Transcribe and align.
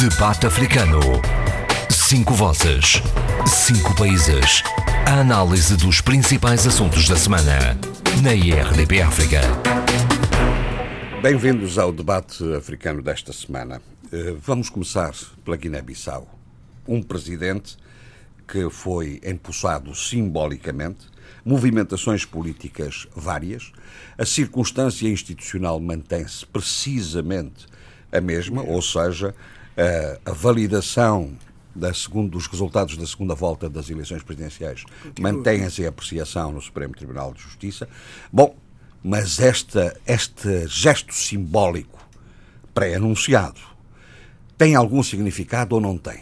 Debate 0.00 0.46
Africano. 0.46 1.00
Cinco 1.90 2.32
vozes. 2.32 3.02
Cinco 3.48 3.96
países. 3.96 4.62
A 5.04 5.18
análise 5.18 5.76
dos 5.76 6.00
principais 6.00 6.64
assuntos 6.68 7.08
da 7.08 7.16
semana. 7.16 7.76
Na 8.22 8.32
IRDP 8.32 9.02
África. 9.02 9.40
Bem-vindos 11.20 11.78
ao 11.78 11.90
debate 11.90 12.44
africano 12.54 13.02
desta 13.02 13.32
semana. 13.32 13.82
Eh, 14.12 14.36
vamos 14.40 14.70
começar 14.70 15.12
pela 15.44 15.56
Guiné-Bissau. 15.56 16.28
Um 16.86 17.02
presidente 17.02 17.76
que 18.46 18.70
foi 18.70 19.20
empossado 19.26 19.92
simbolicamente, 19.96 21.08
movimentações 21.44 22.24
políticas 22.24 23.08
várias, 23.16 23.72
a 24.16 24.24
circunstância 24.24 25.08
institucional 25.08 25.80
mantém-se 25.80 26.46
precisamente 26.46 27.66
a 28.12 28.20
mesma, 28.20 28.62
ou 28.62 28.80
seja, 28.80 29.34
a, 30.24 30.32
validação 30.32 31.36
da 31.74 31.94
segundo, 31.94 32.30
dos 32.30 32.46
resultados 32.46 32.96
da 32.96 33.06
segunda 33.06 33.34
volta 33.34 33.68
das 33.68 33.88
eleições 33.88 34.22
presidenciais 34.22 34.84
mantém-se 35.20 35.84
a 35.84 35.88
apreciação 35.88 36.50
no 36.50 36.60
Supremo 36.60 36.94
Tribunal 36.94 37.32
de 37.32 37.40
Justiça. 37.40 37.88
Bom, 38.32 38.56
mas 39.02 39.38
esta, 39.38 39.96
este 40.06 40.66
gesto 40.66 41.14
simbólico 41.14 41.98
pré-anunciado 42.74 43.60
tem 44.56 44.74
algum 44.74 45.02
significado 45.02 45.76
ou 45.76 45.80
não 45.80 45.96
tem? 45.96 46.20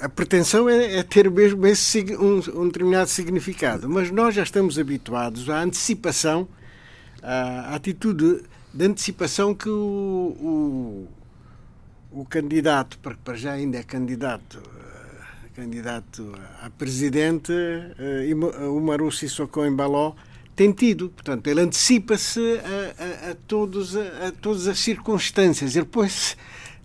a 0.00 0.08
pretensão 0.08 0.68
é, 0.68 0.98
é 0.98 1.02
ter 1.02 1.30
mesmo 1.30 1.66
esse, 1.66 2.00
um, 2.16 2.62
um, 2.62 2.66
determinado 2.66 3.08
significado, 3.10 3.88
mas 3.88 4.10
nós 4.10 4.34
já 4.34 4.42
estamos 4.42 4.78
habituados 4.78 5.48
à 5.48 5.62
antecipação, 5.62 6.48
à, 7.22 7.74
atitude 7.74 8.42
de 8.72 8.84
antecipação 8.86 9.54
que 9.54 9.68
o, 9.68 11.06
o, 12.12 12.20
o 12.20 12.24
candidato, 12.24 12.98
para, 12.98 13.14
para 13.14 13.34
já 13.34 13.52
ainda 13.52 13.78
é 13.78 13.82
candidato, 13.82 14.58
uh, 14.58 15.50
candidato 15.54 16.32
a 16.62 16.70
presidente, 16.70 17.52
uh, 17.52 18.76
o 18.76 18.80
Maru 18.80 19.10
Sissoko 19.10 19.64
Embaló, 19.64 20.14
tem 20.54 20.72
tido. 20.72 21.10
Portanto, 21.10 21.46
ele 21.48 21.60
antecipa-se 21.60 22.40
a, 22.40 23.28
a, 23.28 23.30
a, 23.30 23.34
todos, 23.46 23.96
a, 23.96 24.28
a 24.28 24.32
todas 24.32 24.68
as 24.68 24.78
circunstâncias. 24.78 25.74
Ele 25.74 25.86
põe-se 25.86 26.36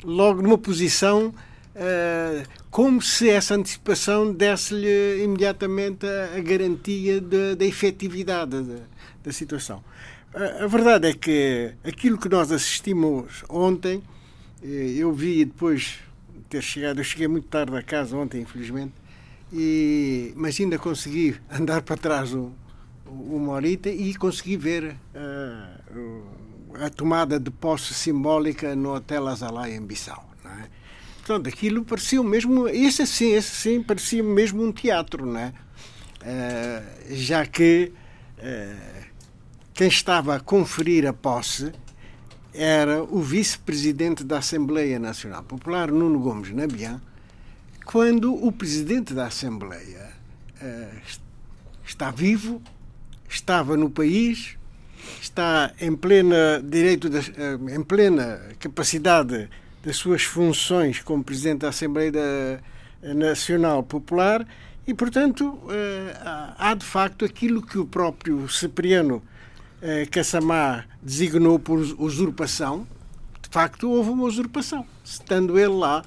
logo 0.04 0.42
numa 0.42 0.58
posição 0.58 1.34
Uh, 1.76 2.48
como 2.72 3.02
se 3.02 3.30
essa 3.30 3.54
antecipação 3.54 4.32
desse-lhe 4.32 5.22
imediatamente 5.22 6.06
a, 6.06 6.38
a 6.38 6.40
garantia 6.40 7.20
da 7.20 7.66
efetividade 7.66 8.62
da, 8.62 8.78
da 9.22 9.34
situação. 9.34 9.84
A 10.36 10.68
verdade 10.68 11.08
é 11.08 11.14
que 11.14 11.74
aquilo 11.84 12.18
que 12.18 12.28
nós 12.28 12.52
assistimos 12.52 13.46
ontem, 13.48 14.04
uh, 14.62 14.66
eu 14.66 15.14
vi 15.14 15.46
depois 15.46 16.00
de 16.34 16.42
ter 16.50 16.62
chegado, 16.62 17.00
eu 17.00 17.04
cheguei 17.04 17.28
muito 17.28 17.48
tarde 17.48 17.76
a 17.76 17.82
casa 17.82 18.18
ontem, 18.18 18.42
infelizmente, 18.42 18.94
e, 19.54 20.34
mas 20.36 20.60
ainda 20.60 20.78
consegui 20.78 21.38
andar 21.50 21.82
para 21.84 21.96
trás 21.96 22.34
um, 22.34 22.52
uma 23.06 23.54
horita 23.54 23.90
e 23.90 24.14
consegui 24.16 24.58
ver 24.58 24.98
a 26.82 26.90
tomada 26.90 27.40
de 27.40 27.50
posse 27.50 27.94
simbólica 27.94 28.76
no 28.76 28.94
Hotel 28.94 29.28
Azalai 29.28 29.74
em 29.74 29.82
Bissau. 29.82 30.36
Portanto, 31.26 31.48
aquilo 31.48 31.84
parecia 31.84 32.22
mesmo, 32.22 32.68
esse 32.68 33.08
sim, 33.08 33.32
esse 33.32 33.50
sim, 33.50 33.82
parecia 33.82 34.22
mesmo 34.22 34.64
um 34.64 34.72
teatro, 34.72 35.26
não 35.26 35.40
é? 35.40 35.54
Uh, 36.22 37.16
já 37.16 37.48
que 37.48 37.92
uh, 38.38 38.95
quem 39.76 39.90
estava 39.90 40.38
a 40.38 40.40
conferir 40.40 41.06
a 41.06 41.12
posse 41.12 41.74
era 42.54 43.04
o 43.04 43.22
vice-presidente 43.22 44.24
da 44.24 44.38
Assembleia 44.38 44.98
Nacional 44.98 45.44
Popular, 45.44 45.92
Nuno 45.92 46.18
Gomes 46.18 46.50
Nabian, 46.52 47.02
quando 47.84 48.34
o 48.34 48.54
presidente 48.54 49.14
da 49.14 49.28
Assembleia 49.28 50.14
uh, 50.62 51.02
está 51.86 52.10
vivo, 52.10 52.62
estava 53.28 53.76
no 53.76 53.90
país, 53.90 54.58
está 55.22 55.74
em 55.82 55.94
plena 55.94 56.64
direito, 56.64 57.10
de, 57.10 57.20
em 57.70 57.84
plena 57.84 58.40
capacidade 58.58 59.50
das 59.84 59.98
suas 59.98 60.24
funções 60.24 61.02
como 61.02 61.22
Presidente 61.22 61.60
da 61.60 61.70
Assembleia 61.70 62.64
Nacional 63.04 63.84
Popular 63.84 64.48
e, 64.88 64.94
portanto, 64.94 65.60
eh, 65.70 66.16
há 66.58 66.74
de 66.74 66.86
facto 66.86 67.24
aquilo 67.24 67.62
que 67.62 67.78
o 67.78 67.86
próprio 67.86 68.48
Cipriano 68.50 69.22
eh, 69.82 70.06
Cassamá 70.06 70.86
designou 71.02 71.60
por 71.60 71.80
usurpação. 71.80 72.88
De 73.42 73.50
facto, 73.50 73.90
houve 73.90 74.10
uma 74.10 74.26
usurpação, 74.26 74.86
estando 75.04 75.58
ele 75.58 75.74
lá. 75.74 76.04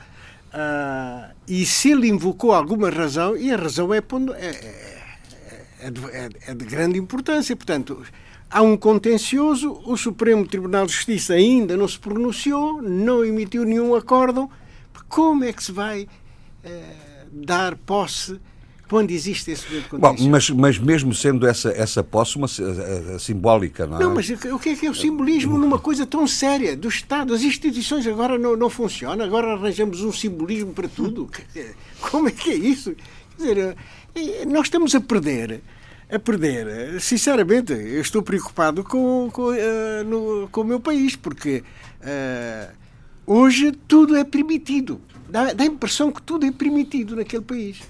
Uh, 0.48 1.34
e 1.46 1.64
se 1.66 1.90
ele 1.90 2.08
invocou 2.08 2.52
alguma 2.52 2.90
razão, 2.90 3.36
e 3.36 3.52
a 3.52 3.56
razão 3.56 3.92
é, 3.92 3.98
é, 3.98 5.04
é, 5.80 5.90
de, 5.90 6.04
é, 6.06 6.28
é 6.46 6.54
de 6.54 6.64
grande 6.64 6.98
importância, 6.98 7.54
portanto, 7.54 8.02
Há 8.50 8.62
um 8.62 8.78
contencioso, 8.78 9.78
o 9.84 9.94
Supremo 9.94 10.46
Tribunal 10.46 10.86
de 10.86 10.92
Justiça 10.92 11.34
ainda 11.34 11.76
não 11.76 11.86
se 11.86 11.98
pronunciou, 11.98 12.80
não 12.80 13.22
emitiu 13.22 13.62
nenhum 13.62 13.94
acórdão. 13.94 14.50
Como 15.06 15.44
é 15.44 15.52
que 15.52 15.62
se 15.62 15.70
vai 15.70 16.08
eh, 16.64 17.26
dar 17.30 17.76
posse 17.76 18.40
quando 18.88 19.10
existe 19.10 19.50
esse 19.50 19.68
momento 19.68 19.98
Bom, 19.98 20.16
mas, 20.28 20.50
mas 20.50 20.78
mesmo 20.78 21.14
sendo 21.14 21.46
essa, 21.46 21.70
essa 21.70 22.02
posse 22.02 22.36
uma, 22.36 22.46
a, 22.46 23.14
a, 23.14 23.18
simbólica, 23.18 23.86
não 23.86 23.96
é? 23.96 24.00
Não, 24.00 24.14
mas 24.14 24.28
o 24.30 24.58
que 24.58 24.70
é 24.70 24.74
que 24.74 24.86
é 24.86 24.90
o 24.90 24.94
simbolismo 24.94 25.58
numa 25.58 25.78
coisa 25.78 26.06
tão 26.06 26.26
séria 26.26 26.76
do 26.76 26.88
Estado? 26.88 27.34
As 27.34 27.42
instituições 27.42 28.06
agora 28.06 28.38
não, 28.38 28.56
não 28.56 28.70
funcionam, 28.70 29.24
agora 29.24 29.52
arranjamos 29.52 30.00
um 30.02 30.12
simbolismo 30.12 30.72
para 30.72 30.88
tudo. 30.88 31.30
Como 32.00 32.28
é 32.28 32.30
que 32.30 32.50
é 32.50 32.54
isso? 32.54 32.94
Quer 33.36 33.54
dizer, 33.54 33.76
eh, 34.14 34.44
nós 34.46 34.66
estamos 34.66 34.94
a 34.94 35.00
perder 35.00 35.60
a 36.10 36.18
perder. 36.18 36.98
Sinceramente, 37.00 37.72
eu 37.72 38.00
estou 38.00 38.22
preocupado 38.22 38.82
com, 38.82 39.28
com, 39.30 39.50
uh, 39.50 40.04
no, 40.06 40.48
com 40.48 40.62
o 40.62 40.64
meu 40.64 40.80
país, 40.80 41.14
porque 41.14 41.62
uh, 42.00 42.72
hoje 43.26 43.72
tudo 43.86 44.16
é 44.16 44.24
permitido. 44.24 45.00
Dá, 45.28 45.52
dá 45.52 45.64
a 45.64 45.66
impressão 45.66 46.10
que 46.10 46.22
tudo 46.22 46.46
é 46.46 46.50
permitido 46.50 47.14
naquele 47.14 47.42
país. 47.42 47.82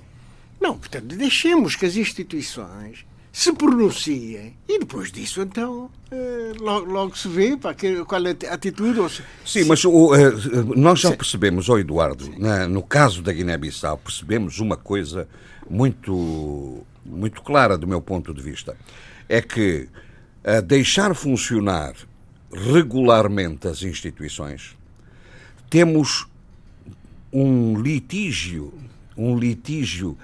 Não, 0.69 0.77
portanto, 0.77 1.17
deixemos 1.17 1.77
que 1.77 1.87
as 1.87 1.97
instituições 1.97 3.07
se 3.33 3.51
pronunciem 3.55 4.55
e 4.69 4.79
depois 4.79 5.11
disso, 5.11 5.41
então, 5.41 5.91
uh, 6.13 6.63
logo, 6.63 6.93
logo, 6.93 7.17
se 7.17 7.27
vê 7.27 7.57
para 7.57 7.73
que, 7.73 8.05
qual 8.05 8.27
é 8.27 8.37
a 8.51 8.53
atitude. 8.53 9.01
Se, 9.11 9.23
Sim, 9.47 9.65
mas 9.65 9.83
o, 9.87 10.11
nós 10.77 11.01
já 11.01 11.17
percebemos, 11.17 11.71
oh 11.71 11.79
Eduardo, 11.79 12.31
na, 12.37 12.69
no 12.69 12.83
caso 12.83 13.23
da 13.23 13.33
Guiné-Bissau, 13.33 13.97
percebemos 13.97 14.59
uma 14.59 14.77
coisa 14.77 15.27
muito 15.71 16.85
muito 17.03 17.41
clara 17.41 17.79
do 17.79 17.87
meu 17.87 18.03
ponto 18.03 18.35
de 18.35 18.43
vista, 18.43 18.77
é 19.27 19.41
que 19.41 19.89
a 20.45 20.61
deixar 20.61 21.15
funcionar 21.15 21.95
regularmente 22.53 23.67
as 23.67 23.83
instituições, 23.83 24.77
temos 25.71 26.27
um 27.33 27.81
litígio, 27.81 28.75
um 29.17 29.39
litígio 29.39 30.19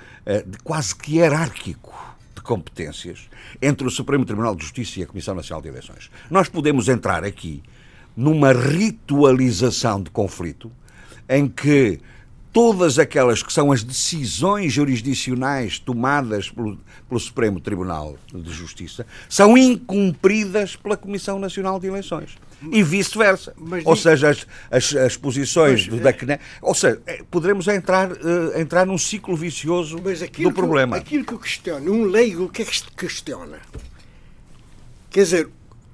quase 0.62 0.94
que 0.94 1.16
hierárquico 1.16 1.94
de 2.34 2.40
competências 2.40 3.28
entre 3.60 3.86
o 3.86 3.90
Supremo 3.90 4.24
Tribunal 4.24 4.54
de 4.54 4.62
Justiça 4.62 5.00
e 5.00 5.02
a 5.02 5.06
Comissão 5.06 5.34
Nacional 5.34 5.62
de 5.62 5.68
Eleições. 5.68 6.10
Nós 6.30 6.48
podemos 6.48 6.88
entrar 6.88 7.24
aqui 7.24 7.62
numa 8.16 8.52
ritualização 8.52 10.02
de 10.02 10.10
conflito 10.10 10.70
em 11.28 11.48
que 11.48 12.00
todas 12.52 13.00
aquelas 13.00 13.42
que 13.42 13.52
são 13.52 13.72
as 13.72 13.82
decisões 13.82 14.72
jurisdicionais 14.72 15.80
tomadas 15.80 16.48
pelo, 16.48 16.78
pelo, 17.08 17.18
Supremo 17.18 17.58
Tribunal 17.58 18.16
de 18.32 18.52
Justiça 18.52 19.04
são 19.28 19.58
incumpridas 19.58 20.76
pela 20.76 20.96
Comissão 20.96 21.38
Nacional 21.38 21.80
de 21.80 21.88
Eleições. 21.88 22.36
E 22.72 22.82
vice-versa. 22.82 23.54
Ou 23.84 23.96
seja, 23.96 24.30
as, 24.30 24.46
as, 24.70 24.94
as 24.94 25.16
posições 25.16 25.86
mas, 25.86 25.98
do 25.98 26.02
DACNE. 26.02 26.38
Ou 26.62 26.74
seja, 26.74 27.00
é, 27.06 27.22
poderemos 27.30 27.68
entrar, 27.68 28.10
uh, 28.10 28.58
entrar 28.58 28.86
num 28.86 28.98
ciclo 28.98 29.36
vicioso 29.36 29.96
do 29.96 30.52
problema. 30.52 30.96
Que, 30.96 31.02
aquilo 31.02 31.24
que 31.24 31.32
eu 31.32 31.38
questiono, 31.38 31.92
um 31.92 32.04
leigo, 32.04 32.44
o 32.44 32.48
que 32.48 32.62
é 32.62 32.64
que 32.64 32.82
questiona? 32.96 33.58
Quer 35.10 35.22
dizer, 35.22 35.48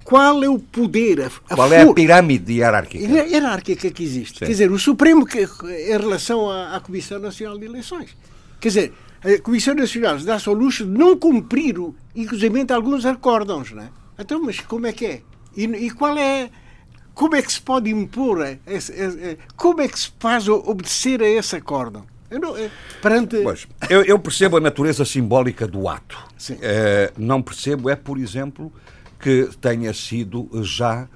qual 0.05 0.43
é 0.43 0.49
o 0.49 0.59
poder, 0.59 1.21
a, 1.21 1.27
a 1.27 1.55
qual 1.55 1.73
é 1.73 1.83
a 1.83 1.95
pirâmide 1.95 2.53
hierárquica? 2.55 3.05
hierárquica 3.05 3.91
que 3.91 4.03
existe. 4.03 4.39
Sim. 4.39 4.47
Quer 4.47 4.51
dizer, 4.51 4.71
o 4.71 4.79
Supremo 4.79 5.25
que, 5.27 5.41
em 5.43 5.99
relação 5.99 6.51
à, 6.51 6.77
à, 6.77 6.81
Comissão 6.81 7.19
Nacional 7.19 7.59
de 7.59 7.67
Eleições. 7.67 8.17
Quer 8.61 8.69
dizer, 8.69 8.93
a 9.23 9.41
Comissão 9.41 9.75
Nacional 9.75 10.19
dá-se 10.19 10.49
ao 10.49 10.55
luxo 10.55 10.85
de 10.85 10.91
não 10.91 11.17
cumprir, 11.17 11.77
inclusive, 12.17 12.67
alguns 12.73 13.05
acórdãos, 13.05 13.71
não 13.73 13.83
é? 13.83 13.89
Então, 14.19 14.43
mas 14.43 14.61
como 14.61 14.87
é 14.87 14.93
que 14.93 15.07
é? 15.07 15.21
E, 15.57 15.65
e 15.65 15.91
qual 15.91 16.17
é 16.17 16.51
como 17.15 17.37
é 17.37 17.43
que 17.43 17.53
se 17.53 17.61
pode 17.61 17.91
impor, 17.91 18.39
esse, 18.67 18.93
esse, 18.93 19.39
como 19.57 19.83
é 19.83 19.89
que 19.89 19.99
se 19.99 20.11
faz 20.19 20.49
obedecer 20.49 21.23
a 21.23 21.29
esse 21.29 21.57
acórdão? 21.57 22.07
Eu 22.31 22.39
não, 22.39 22.57
é, 22.57 22.71
perante... 23.03 23.43
Pois, 23.43 23.67
eu, 23.91 24.03
eu, 24.05 24.19
percebo 24.19 24.57
a 24.57 24.61
natureza 24.61 25.05
simbólica 25.05 25.67
do 25.67 25.89
ato. 25.89 26.17
É, 26.63 27.13
não 27.19 27.43
percebo 27.43 27.91
é, 27.91 27.97
por 27.97 28.19
exemplo, 28.19 28.73
que 29.19 29.51
tenha 29.61 29.93
sido 29.93 30.49
já 30.63 31.09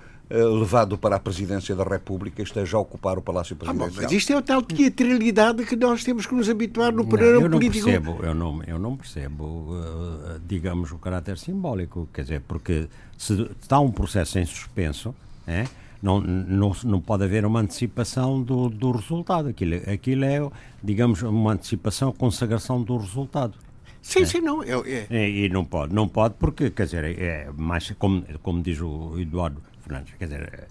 levado 0.43 0.99
para 0.99 1.17
a 1.17 1.21
presidência 1.21 1.75
da 1.75 1.85
República 1.85 2.43
esteja 2.43 2.77
a 2.77 2.81
ocupar 2.81 3.19
o 3.19 3.23
Palácio 3.23 3.55
Presidencial. 3.55 3.89
Ah, 3.89 3.91
bom, 3.91 4.03
mas 4.03 4.13
isto 4.13 4.33
é 4.33 4.37
a 4.37 4.43
tal 4.43 4.63
teatralidade 4.63 5.65
que 5.65 5.77
nós 5.77 6.03
temos 6.03 6.27
que 6.27 6.35
nos 6.35 6.49
habituar 6.49 6.93
no 6.93 7.07
programa 7.07 7.49
político. 7.49 7.85
Percebo, 7.85 8.19
eu, 8.23 8.35
não, 8.35 8.63
eu 8.65 8.79
não 8.79 8.97
percebo, 8.97 9.45
uh, 9.45 10.41
digamos, 10.47 10.91
o 10.93 10.99
caráter 10.99 11.39
simbólico. 11.39 12.09
Quer 12.13 12.23
dizer, 12.23 12.43
porque 12.47 12.89
se 13.17 13.49
está 13.61 13.79
um 13.79 13.91
processo 13.91 14.39
em 14.39 14.47
suspenso, 14.47 15.15
é? 15.47 15.67
não, 16.05 16.21
não, 16.21 16.73
não 16.85 17.01
pode 17.01 17.25
haver 17.25 17.47
uma 17.47 17.61
antecipação 17.61 18.43
do, 18.43 18.69
do 18.69 18.91
resultado. 18.91 19.49
Aquilo, 19.49 19.77
aquilo 19.91 20.25
é, 20.25 20.51
digamos, 20.83 21.23
uma 21.23 21.53
antecipação, 21.53 22.13
consagração 22.13 22.83
do 22.83 22.99
resultado. 22.99 23.55
Sim, 24.03 24.21
é. 24.21 24.27
sim, 24.27 24.41
não. 24.43 24.63
Eu, 24.63 24.85
é. 24.85 25.07
E, 25.11 25.47
e, 25.47 25.49
não 25.49 25.65
pode, 25.65 25.95
não 25.95 26.07
pode 26.07 26.35
porque, 26.35 26.69
quer 26.71 26.85
dizer, 26.85 27.19
é 27.19 27.51
mais, 27.57 27.91
como, 27.93 28.23
como 28.43 28.63
diz 28.63 28.79
o 28.83 29.19
Eduardo 29.19 29.63
Fernandes, 29.85 30.15
quer 30.19 30.25
dizer, 30.25 30.69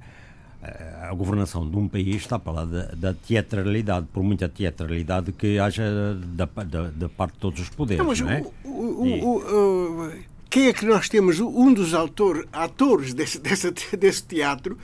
a, 0.61 1.09
a 1.09 1.13
governação 1.13 1.69
de 1.69 1.77
um 1.77 1.87
país 1.87 2.15
está 2.15 2.39
para 2.39 2.53
lá 2.53 2.65
da, 2.65 2.85
da 2.95 3.13
teatralidade, 3.13 4.07
por 4.11 4.23
muita 4.23 4.49
teatralidade 4.49 5.31
que 5.31 5.59
haja 5.59 5.83
da, 6.15 6.45
da, 6.45 6.89
da 6.89 7.09
parte 7.09 7.33
de 7.33 7.39
todos 7.39 7.59
os 7.61 7.69
poderes. 7.69 7.99
Não, 7.99 8.07
mas 8.07 8.19
não 8.19 8.29
é? 8.29 8.43
o, 8.63 9.01
o, 9.01 9.07
e... 9.07 9.21
o, 9.23 10.11
quem 10.49 10.67
é 10.67 10.73
que 10.73 10.85
nós 10.85 11.09
temos? 11.09 11.39
Um 11.39 11.73
dos 11.73 11.93
autor, 11.93 12.47
atores 12.53 13.13
desse, 13.13 13.39
desse, 13.39 13.71
desse 13.97 14.23
teatro 14.23 14.77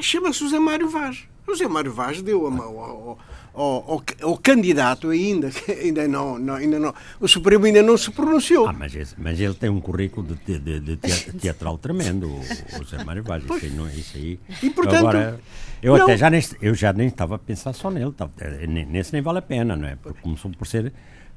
chama-se 0.00 0.40
José 0.40 0.58
Mário 0.58 0.88
Vaz. 0.88 1.28
José 1.46 1.68
Mário 1.68 1.92
Vaz 1.92 2.22
deu 2.22 2.46
a 2.46 2.50
mão 2.50 2.78
ao, 2.78 3.08
ao, 3.08 3.18
ao, 3.54 4.02
ao 4.22 4.38
candidato 4.38 5.10
ainda, 5.10 5.50
ainda 5.68 6.08
não, 6.08 6.38
não, 6.38 6.54
ainda 6.54 6.78
não, 6.78 6.94
o 7.20 7.28
Supremo 7.28 7.66
ainda 7.66 7.82
não 7.82 7.96
se 7.96 8.10
pronunciou. 8.10 8.68
Ah, 8.68 8.72
mas, 8.72 8.94
esse, 8.94 9.14
mas 9.18 9.38
ele 9.38 9.54
tem 9.54 9.68
um 9.68 9.80
currículo 9.80 10.36
de, 10.46 10.58
de, 10.58 10.80
de 10.80 10.96
teatral 11.40 11.76
tremendo, 11.78 12.28
o, 12.28 12.40
o 12.40 12.84
José 12.84 13.04
Mário 13.04 13.22
Vaz. 13.22 13.44
Isso 13.44 13.52
aí, 13.52 13.70
não, 13.70 13.88
isso 13.88 14.16
aí. 14.16 14.40
E 14.62 14.70
portanto. 14.70 14.98
Agora, 14.98 15.40
eu 15.82 15.96
não. 15.96 16.04
até 16.04 16.16
já 16.16 16.30
nem, 16.30 16.42
eu 16.60 16.74
já 16.74 16.92
nem 16.92 17.08
estava 17.08 17.34
a 17.34 17.38
pensar 17.38 17.72
só 17.72 17.90
nele, 17.90 18.10
estava, 18.10 18.32
eh, 18.40 18.66
nesse 18.66 19.12
nem 19.12 19.20
vale 19.20 19.38
a 19.38 19.42
pena, 19.42 19.76
não 19.76 19.86
é? 19.86 19.96
Porque 19.96 20.20
começou 20.20 20.50
por 20.52 20.66
ser, 20.66 20.92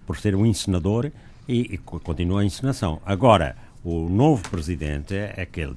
por 0.05 0.17
ser 0.17 0.35
um 0.35 0.45
encenador 0.45 1.11
e, 1.47 1.73
e 1.73 1.77
continua 1.77 2.41
a 2.41 2.45
encenação. 2.45 3.01
Agora, 3.05 3.55
o 3.83 4.07
novo 4.09 4.47
presidente 4.49 5.15
é 5.15 5.45
que 5.45 5.61
ele, 5.61 5.75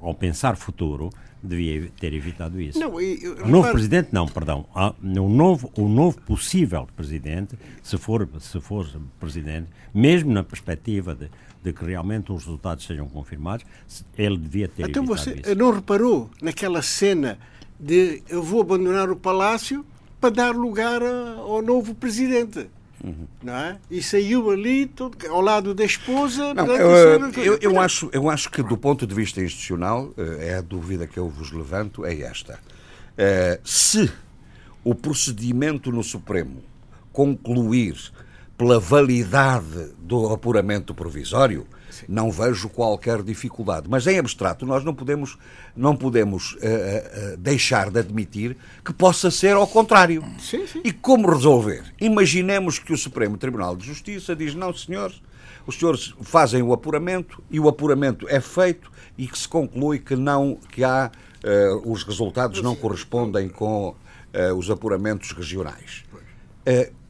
ao 0.00 0.14
pensar 0.14 0.56
futuro, 0.56 1.10
devia 1.42 1.90
ter 1.98 2.12
evitado 2.14 2.60
isso. 2.60 2.78
Não, 2.78 3.00
eu, 3.00 3.44
o 3.44 3.48
novo 3.48 3.70
presidente, 3.72 4.10
não, 4.12 4.26
perdão. 4.26 4.66
Ah, 4.74 4.94
o, 5.02 5.28
novo, 5.28 5.70
o 5.76 5.88
novo 5.88 6.20
possível 6.20 6.88
presidente, 6.96 7.58
se 7.82 7.98
for, 7.98 8.28
se 8.38 8.60
for 8.60 8.88
presidente, 9.18 9.68
mesmo 9.92 10.32
na 10.32 10.42
perspectiva 10.42 11.14
de, 11.14 11.28
de 11.62 11.72
que 11.72 11.84
realmente 11.84 12.30
os 12.32 12.44
resultados 12.44 12.86
sejam 12.86 13.08
confirmados, 13.08 13.66
ele 14.16 14.36
devia 14.36 14.68
ter 14.68 14.88
então 14.88 15.02
evitado 15.02 15.06
você 15.06 15.40
isso. 15.40 15.54
não 15.56 15.72
reparou 15.72 16.30
naquela 16.40 16.82
cena 16.82 17.38
de 17.78 18.22
eu 18.28 18.42
vou 18.42 18.60
abandonar 18.60 19.10
o 19.10 19.16
palácio 19.16 19.84
para 20.20 20.30
dar 20.30 20.54
lugar 20.54 21.02
a, 21.02 21.34
ao 21.38 21.60
novo 21.60 21.94
presidente? 21.94 22.68
Uhum. 23.02 23.26
Não 23.42 23.54
é? 23.54 23.78
E 23.90 24.00
saiu 24.02 24.50
ali 24.50 24.86
todo, 24.86 25.16
ao 25.28 25.40
lado 25.40 25.74
da 25.74 25.84
esposa. 25.84 26.54
Não, 26.54 26.66
eu, 26.66 27.32
eu, 27.36 27.58
eu, 27.60 27.80
acho, 27.80 28.08
eu 28.12 28.30
acho 28.30 28.48
que, 28.50 28.62
do 28.62 28.76
ponto 28.76 29.06
de 29.06 29.14
vista 29.14 29.40
institucional, 29.42 30.12
eh, 30.16 30.50
é 30.50 30.54
a 30.54 30.60
dúvida 30.60 31.06
que 31.06 31.18
eu 31.18 31.28
vos 31.28 31.50
levanto, 31.50 32.06
é 32.06 32.20
esta. 32.20 32.60
Eh, 33.18 33.58
se 33.64 34.10
o 34.84 34.94
procedimento 34.94 35.90
no 35.90 36.02
Supremo 36.02 36.62
concluir 37.12 37.96
pela 38.56 38.78
validade 38.78 39.92
do 39.98 40.32
apuramento 40.32 40.94
provisório, 40.94 41.66
não 42.08 42.30
vejo 42.30 42.68
qualquer 42.68 43.22
dificuldade. 43.22 43.88
Mas 43.88 44.06
em 44.06 44.18
abstrato, 44.18 44.66
nós 44.66 44.84
não 44.84 44.94
podemos, 44.94 45.38
não 45.76 45.96
podemos 45.96 46.52
uh, 46.54 46.56
uh, 46.56 47.36
deixar 47.36 47.90
de 47.90 47.98
admitir 47.98 48.56
que 48.84 48.92
possa 48.92 49.30
ser 49.30 49.54
ao 49.54 49.66
contrário. 49.66 50.24
Sim, 50.38 50.66
sim. 50.66 50.80
E 50.84 50.92
como 50.92 51.30
resolver? 51.30 51.84
Imaginemos 52.00 52.78
que 52.78 52.92
o 52.92 52.96
Supremo 52.96 53.36
Tribunal 53.36 53.76
de 53.76 53.86
Justiça 53.86 54.34
diz: 54.34 54.54
não, 54.54 54.72
senhores, 54.74 55.22
os 55.66 55.78
senhores 55.78 56.14
fazem 56.22 56.62
o 56.62 56.72
apuramento 56.72 57.42
e 57.50 57.60
o 57.60 57.68
apuramento 57.68 58.26
é 58.28 58.40
feito 58.40 58.90
e 59.16 59.26
que 59.26 59.38
se 59.38 59.48
conclui 59.48 59.98
que 59.98 60.16
não 60.16 60.58
que 60.70 60.82
há 60.84 61.10
uh, 61.44 61.90
os 61.90 62.02
resultados 62.02 62.62
não 62.62 62.74
correspondem 62.74 63.48
com 63.48 63.94
os 64.56 64.70
apuramentos 64.70 65.30
regionais. 65.32 66.04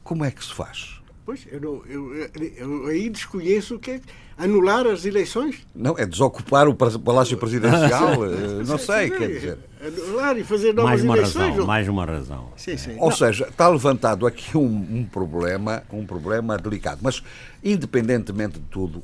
como 0.03 0.25
é 0.25 0.29
que 0.29 0.43
se 0.43 0.53
faz? 0.53 1.01
Pois, 1.25 1.47
eu, 1.49 1.61
não, 1.61 1.85
eu, 1.85 2.13
eu, 2.15 2.29
eu 2.57 2.85
aí 2.87 3.09
desconheço 3.09 3.75
o 3.75 3.79
que 3.79 3.91
é 3.91 4.01
anular 4.37 4.85
as 4.85 5.05
eleições? 5.05 5.65
Não, 5.73 5.97
é 5.97 6.05
desocupar 6.05 6.67
o 6.67 6.75
Palácio 6.75 7.37
Presidencial, 7.37 8.25
eh, 8.27 8.63
não 8.65 8.77
sei, 8.77 9.09
quer 9.09 9.27
dizer. 9.27 9.57
Anular 9.81 10.37
e 10.37 10.43
fazer 10.43 10.73
novas 10.73 10.91
mais 10.91 11.03
uma 11.03 11.17
eleições. 11.17 11.49
Razão, 11.51 11.65
mais 11.65 11.87
uma 11.87 12.05
razão. 12.05 12.49
Sim, 12.57 12.75
sim. 12.75 12.95
Ou 12.97 13.09
não. 13.09 13.15
seja, 13.15 13.47
está 13.47 13.69
levantado 13.69 14.27
aqui 14.27 14.57
um, 14.57 14.65
um, 14.65 15.05
problema, 15.05 15.83
um 15.93 16.05
problema 16.05 16.57
delicado. 16.57 16.99
Mas, 17.01 17.23
independentemente 17.63 18.59
de 18.59 18.65
tudo, 18.65 19.01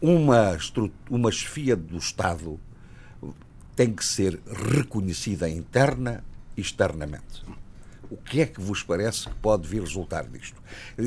uma, 0.00 0.58
uma 1.08 1.30
chefia 1.30 1.76
do 1.76 1.96
Estado 1.96 2.58
tem 3.76 3.92
que 3.92 4.04
ser 4.04 4.40
reconhecida 4.74 5.48
interna 5.48 6.24
e 6.56 6.60
externamente. 6.60 7.44
O 8.12 8.16
que 8.18 8.42
é 8.42 8.46
que 8.46 8.60
vos 8.60 8.82
parece 8.82 9.26
que 9.26 9.34
pode 9.36 9.66
vir 9.66 9.80
resultar 9.80 10.24
disto? 10.24 10.60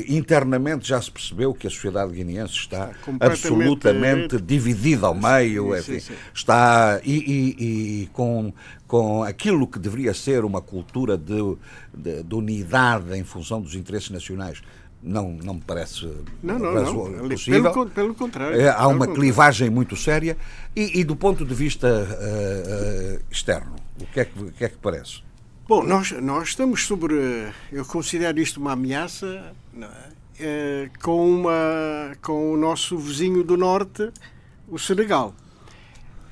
Internamente 0.10 0.88
já 0.88 1.00
se 1.00 1.12
percebeu 1.12 1.54
que 1.54 1.68
a 1.68 1.70
sociedade 1.70 2.12
guineense 2.12 2.56
está, 2.56 2.90
absolutamente 3.20 4.42
dividida 4.42 5.06
ao 5.06 5.14
meio, 5.14 5.66
sim, 5.74 5.80
enfim, 5.80 6.00
sim, 6.00 6.00
sim. 6.00 6.20
está 6.34 7.00
e, 7.04 7.14
e, 7.14 7.64
e, 8.04 8.08
com, 8.08 8.52
com 8.88 9.22
aquilo 9.22 9.68
que 9.68 9.78
deveria 9.78 10.16
ser 10.16 10.44
uma 10.44 10.62
cultura 10.62 11.16
de, 11.16 11.56
de, 11.96 12.24
de 12.24 12.36
unidade 12.36 13.16
em 13.16 13.24
função 13.24 13.62
dos 13.62 13.76
interesses 13.76 14.10
nacionais 14.10 14.64
não, 15.04 15.34
não 15.34 15.54
me 15.54 15.62
parece 15.62 16.12
não, 16.42 16.58
não, 16.58 16.74
não. 16.74 17.30
possível. 17.30 17.72
Pelo, 17.72 17.90
pelo 17.92 18.16
contrário. 18.16 18.60
É, 18.60 18.70
há 18.70 18.88
uma 18.88 19.06
clivagem 19.06 19.70
muito 19.70 19.96
séria. 19.96 20.36
E, 20.76 21.02
e, 21.02 21.04
do 21.04 21.16
ponto 21.16 21.46
de 21.46 21.54
vista 21.54 21.88
uh, 21.88 23.20
uh, 23.20 23.22
externo, 23.30 23.76
o 24.02 24.08
que, 24.08 24.22
é 24.22 24.26
que, 24.26 24.44
o 24.44 24.52
que 24.52 24.66
é 24.66 24.70
que 24.70 24.78
parece? 24.78 25.24
Bom, 25.68 25.82
nós, 25.82 26.12
nós 26.12 26.50
estamos 26.50 26.86
sobre. 26.86 27.16
Eu 27.72 27.84
considero 27.86 28.40
isto 28.40 28.58
uma 28.60 28.74
ameaça 28.74 29.52
é? 29.76 30.12
É, 30.40 30.90
com, 31.02 31.28
uma, 31.28 32.16
com 32.22 32.54
o 32.54 32.56
nosso 32.58 32.96
vizinho 33.00 33.44
do 33.44 33.58
norte, 33.58 34.12
o 34.68 34.78
Senegal. 34.78 35.34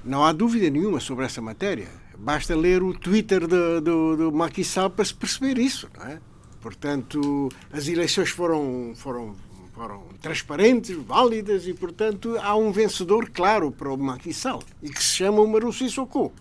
Não 0.06 0.24
há 0.24 0.32
dúvida 0.32 0.70
nenhuma 0.70 1.00
sobre 1.00 1.26
essa 1.26 1.42
matéria. 1.42 1.88
Basta 2.16 2.56
ler 2.56 2.84
o 2.84 2.94
Twitter 2.94 3.48
do, 3.48 3.82
do, 3.82 4.18
do 4.18 4.32
Macky 4.32 4.64
Sall 4.64 4.92
para 4.92 5.04
se 5.04 5.16
perceber 5.16 5.58
isso. 5.58 5.90
Não 5.98 6.06
é? 6.06 6.20
Portanto, 6.62 7.50
as 7.72 7.88
eleições 7.88 8.30
foram, 8.30 8.94
foram, 8.96 9.36
foram 9.74 10.04
transparentes, 10.22 10.96
válidas 10.96 11.66
e, 11.66 11.74
portanto, 11.74 12.38
há 12.40 12.56
um 12.56 12.72
vencedor 12.72 13.32
claro 13.32 13.72
para 13.72 13.92
o 13.92 13.98
Macky 13.98 14.32
Sall 14.32 14.62
e 14.80 14.90
que 14.90 15.04
se 15.04 15.16
chama 15.16 15.42
o 15.42 15.48
Maru 15.48 15.74
Sissoko. 15.74 16.32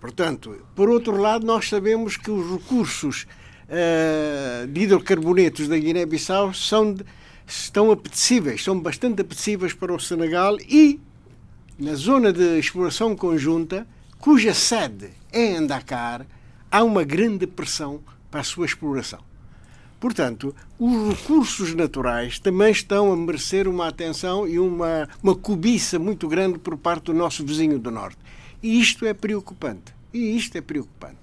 Portanto, 0.00 0.56
por 0.74 0.88
outro 0.88 1.16
lado, 1.16 1.44
nós 1.44 1.68
sabemos 1.68 2.16
que 2.16 2.30
os 2.30 2.50
recursos 2.50 3.26
uh, 3.68 4.66
de 4.66 4.82
hidrocarbonetos 4.82 5.66
da 5.66 5.76
Guiné-Bissau 5.76 6.54
são, 6.54 6.96
estão 7.46 7.90
apetecíveis, 7.90 8.62
são 8.62 8.78
bastante 8.78 9.22
apetecíveis 9.22 9.72
para 9.72 9.92
o 9.92 9.98
Senegal 9.98 10.56
e 10.60 11.00
na 11.78 11.94
zona 11.94 12.32
de 12.32 12.58
exploração 12.58 13.14
conjunta, 13.14 13.86
cuja 14.18 14.52
sede 14.52 15.10
é 15.32 15.56
em 15.56 15.66
Dakar, 15.66 16.26
há 16.70 16.82
uma 16.82 17.04
grande 17.04 17.46
pressão 17.46 18.00
para 18.30 18.40
a 18.40 18.44
sua 18.44 18.66
exploração. 18.66 19.20
Portanto, 20.00 20.54
os 20.78 21.08
recursos 21.08 21.74
naturais 21.74 22.38
também 22.38 22.70
estão 22.70 23.12
a 23.12 23.16
merecer 23.16 23.66
uma 23.66 23.88
atenção 23.88 24.46
e 24.46 24.58
uma, 24.58 25.08
uma 25.20 25.34
cobiça 25.34 25.98
muito 25.98 26.28
grande 26.28 26.58
por 26.58 26.76
parte 26.76 27.06
do 27.06 27.14
nosso 27.14 27.44
vizinho 27.44 27.78
do 27.80 27.90
Norte. 27.90 28.18
E 28.62 28.80
isto 28.80 29.06
é 29.06 29.14
preocupante. 29.14 29.94
E 30.12 30.36
isto 30.36 30.56
é 30.56 30.60
preocupante. 30.60 31.16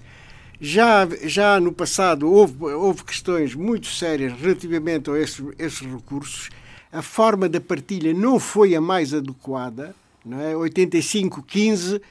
Já, 0.60 1.08
já 1.24 1.60
no 1.60 1.74
passado 1.74 2.32
houve, 2.32 2.64
houve 2.66 3.04
questões 3.04 3.54
muito 3.54 3.88
sérias 3.88 4.34
relativamente 4.40 5.10
a 5.10 5.18
esses, 5.18 5.44
esses 5.60 5.82
recursos. 5.82 6.50
A 6.92 7.02
forma 7.02 7.50
da 7.50 7.60
partilha 7.60 8.14
não 8.14 8.40
foi 8.40 8.76
a 8.76 8.82
mais 8.82 9.14
adequada. 9.14 9.96
Não 10.26 10.40
é? 10.42 10.54
85-15 10.54 12.02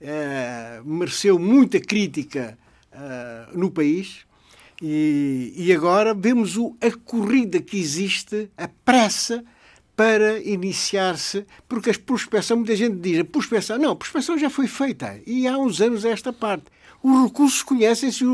eh, 0.00 0.80
mereceu 0.84 1.38
muita 1.38 1.78
crítica 1.78 2.58
eh, 2.90 3.46
no 3.52 3.70
país. 3.70 4.26
E, 4.82 5.52
e 5.54 5.72
agora 5.72 6.14
vemos 6.14 6.56
o, 6.56 6.74
a 6.80 6.90
corrida 6.90 7.60
que 7.60 7.78
existe, 7.78 8.48
a 8.56 8.66
pressa 8.66 9.44
para 10.00 10.40
iniciar-se, 10.40 11.44
porque 11.68 11.90
a 11.90 11.94
prospecção, 11.94 12.56
muita 12.56 12.74
gente 12.74 12.96
diz, 12.96 13.18
a 13.18 13.24
prospecção, 13.24 13.78
não, 13.78 13.90
a 13.90 13.96
prospecção 13.96 14.38
já 14.38 14.48
foi 14.48 14.66
feita 14.66 15.20
e 15.26 15.46
há 15.46 15.58
uns 15.58 15.78
anos 15.78 16.06
esta 16.06 16.32
parte. 16.32 16.64
Os 17.02 17.24
recursos 17.24 17.62
conhecem-se 17.62 18.24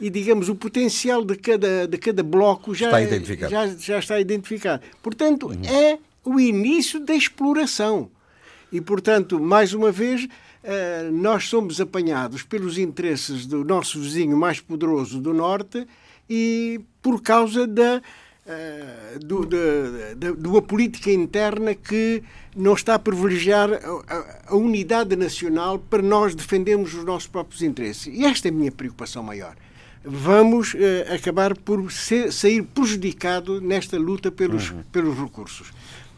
e, 0.00 0.08
digamos, 0.08 0.48
o 0.48 0.54
potencial 0.54 1.22
de 1.22 1.36
cada, 1.36 1.86
de 1.86 1.98
cada 1.98 2.22
bloco 2.22 2.74
já 2.74 2.86
está 2.86 3.02
identificado. 3.02 3.52
Já, 3.52 3.66
já 3.66 3.98
está 3.98 4.18
identificado. 4.18 4.82
Portanto, 5.02 5.48
uhum. 5.48 5.62
é 5.62 5.98
o 6.24 6.40
início 6.40 6.98
da 6.98 7.14
exploração. 7.14 8.10
E, 8.72 8.80
portanto, 8.80 9.38
mais 9.38 9.74
uma 9.74 9.92
vez, 9.92 10.24
uh, 10.24 11.12
nós 11.12 11.50
somos 11.50 11.82
apanhados 11.82 12.42
pelos 12.42 12.78
interesses 12.78 13.44
do 13.44 13.62
nosso 13.62 14.00
vizinho 14.00 14.38
mais 14.38 14.58
poderoso 14.58 15.20
do 15.20 15.34
Norte 15.34 15.86
e 16.30 16.80
por 17.02 17.20
causa 17.20 17.66
da 17.66 18.00
eh, 18.46 19.18
do, 19.22 19.44
de, 19.44 20.14
de, 20.16 20.32
de, 20.32 20.48
uma 20.48 20.62
política 20.62 21.12
interna 21.12 21.74
que 21.74 22.22
não 22.56 22.72
está 22.72 22.94
a 22.94 22.98
privilegiar 22.98 23.68
a, 23.70 24.52
a, 24.52 24.56
unidade 24.56 25.14
nacional 25.14 25.78
para 25.78 26.02
nós 26.02 26.34
defendermos 26.34 26.94
os 26.94 27.04
nossos 27.04 27.28
próprios 27.28 27.62
interesses. 27.62 28.06
E 28.06 28.24
esta 28.24 28.48
é 28.48 28.50
a 28.50 28.54
minha 28.54 28.72
preocupação 28.72 29.22
maior. 29.22 29.54
Vamos 30.02 30.72
uh, 30.72 30.78
acabar 31.14 31.54
por 31.54 31.92
ser, 31.92 32.32
sair 32.32 32.62
prejudicado 32.62 33.60
nesta 33.60 33.98
luta 33.98 34.32
pelos, 34.32 34.70
uhum. 34.70 34.82
pelos 34.90 35.18
recursos. 35.18 35.70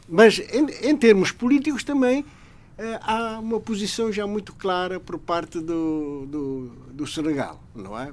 Mas, 0.08 0.38
em, 0.38 0.90
em 0.90 0.96
termos 0.96 1.32
políticos, 1.32 1.82
também 1.82 2.20
uh, 2.20 2.26
há 3.00 3.40
uma 3.40 3.58
posição 3.58 4.12
já 4.12 4.28
muito 4.28 4.54
clara 4.54 5.00
por 5.00 5.18
parte 5.18 5.58
do, 5.58 6.26
do, 6.28 6.72
do 6.92 7.04
Senegal, 7.04 7.60
não 7.74 7.98
é? 7.98 8.12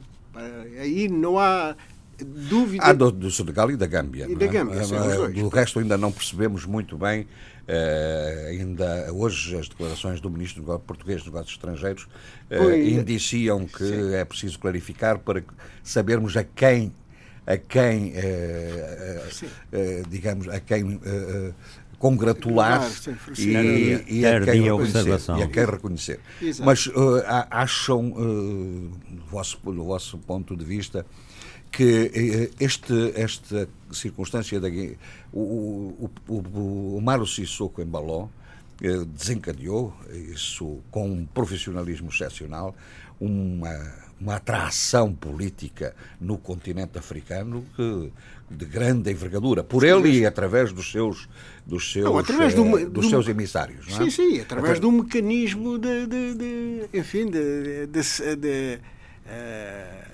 Aí 0.79 1.07
não 1.07 1.37
há 1.37 1.75
dúvida. 2.23 2.83
Ah, 2.83 2.93
do, 2.93 3.11
do 3.11 3.31
Senegal 3.31 3.71
e 3.71 3.77
da 3.77 3.87
Gâmbia. 3.87 4.27
E 4.29 4.35
da 4.35 4.45
é? 4.45 4.47
Gâmbia, 4.47 4.83
sim, 4.83 4.95
uh, 4.95 5.31
Do 5.31 5.49
resto 5.49 5.79
ainda 5.79 5.97
não 5.97 6.11
percebemos 6.11 6.65
muito 6.65 6.97
bem. 6.97 7.27
Uh, 7.67 8.47
ainda 8.49 9.13
hoje 9.13 9.55
as 9.55 9.69
declarações 9.69 10.19
do 10.19 10.29
ministro 10.29 10.63
português 10.79 11.17
dos 11.21 11.27
Negócios 11.27 11.53
Estrangeiros 11.53 12.07
uh, 12.49 12.71
indiciam 12.73 13.67
que 13.67 13.85
sim. 13.85 14.13
é 14.15 14.25
preciso 14.25 14.57
clarificar 14.57 15.19
para 15.19 15.43
sabermos 15.83 16.35
a 16.35 16.43
quem 16.43 16.91
a 17.45 17.57
quem 17.57 18.13
digamos 20.09 20.47
a 20.47 20.59
quem 20.59 20.99
congratular 21.99 22.89
e, 23.37 24.19
e, 24.19 24.25
a 24.25 24.41
quem 24.41 24.63
reconhecer, 24.63 25.19
e 25.37 25.43
a 25.43 25.47
quem 25.47 25.65
reconhecer. 25.65 26.19
Exato. 26.41 26.65
Mas 26.65 26.89
acham 27.51 28.09
do 28.09 29.25
vosso, 29.29 29.57
do 29.63 29.83
vosso 29.83 30.17
ponto 30.17 30.55
de 30.55 30.65
vista 30.65 31.05
que 31.71 32.11
eh, 32.13 32.51
este, 32.59 33.13
esta 33.15 33.67
circunstância 33.91 34.59
da 34.59 34.67
o, 35.31 35.39
o, 35.39 36.11
o, 36.27 36.97
o 36.97 37.01
Mário 37.01 37.25
Sissoko 37.25 37.81
em 37.81 37.85
Baló 37.85 38.27
eh, 38.81 39.05
desencadeou 39.05 39.93
isso 40.33 40.79
com 40.89 41.09
um 41.09 41.25
profissionalismo 41.25 42.09
excepcional 42.09 42.75
uma, 43.19 43.75
uma 44.19 44.35
atração 44.35 45.13
política 45.13 45.95
no 46.19 46.37
continente 46.37 46.97
africano 46.97 47.65
que, 47.75 48.11
de 48.49 48.65
grande 48.65 49.11
envergadura 49.11 49.63
por 49.63 49.81
sim, 49.81 49.89
ele 49.89 50.19
e 50.19 50.25
através 50.25 50.71
dos 50.71 50.91
seus 50.91 51.27
dos 51.65 51.91
seus 51.91 52.05
não, 52.05 52.17
através 52.17 52.53
do, 52.55 52.63
uh, 52.63 52.89
dos 52.89 53.05
do, 53.05 53.09
seus 53.09 53.27
emissários 53.27 53.85
sim 53.93 54.07
é? 54.07 54.09
sim 54.09 54.39
através 54.39 54.79
de 54.79 54.85
um 54.85 54.91
mecanismo 54.91 55.77
de, 55.77 56.07
de, 56.07 56.33
de 56.35 56.89
enfim 56.93 57.29
de, 57.29 57.85
de, 57.87 58.35
de 58.37 58.79
uh, 59.25 60.08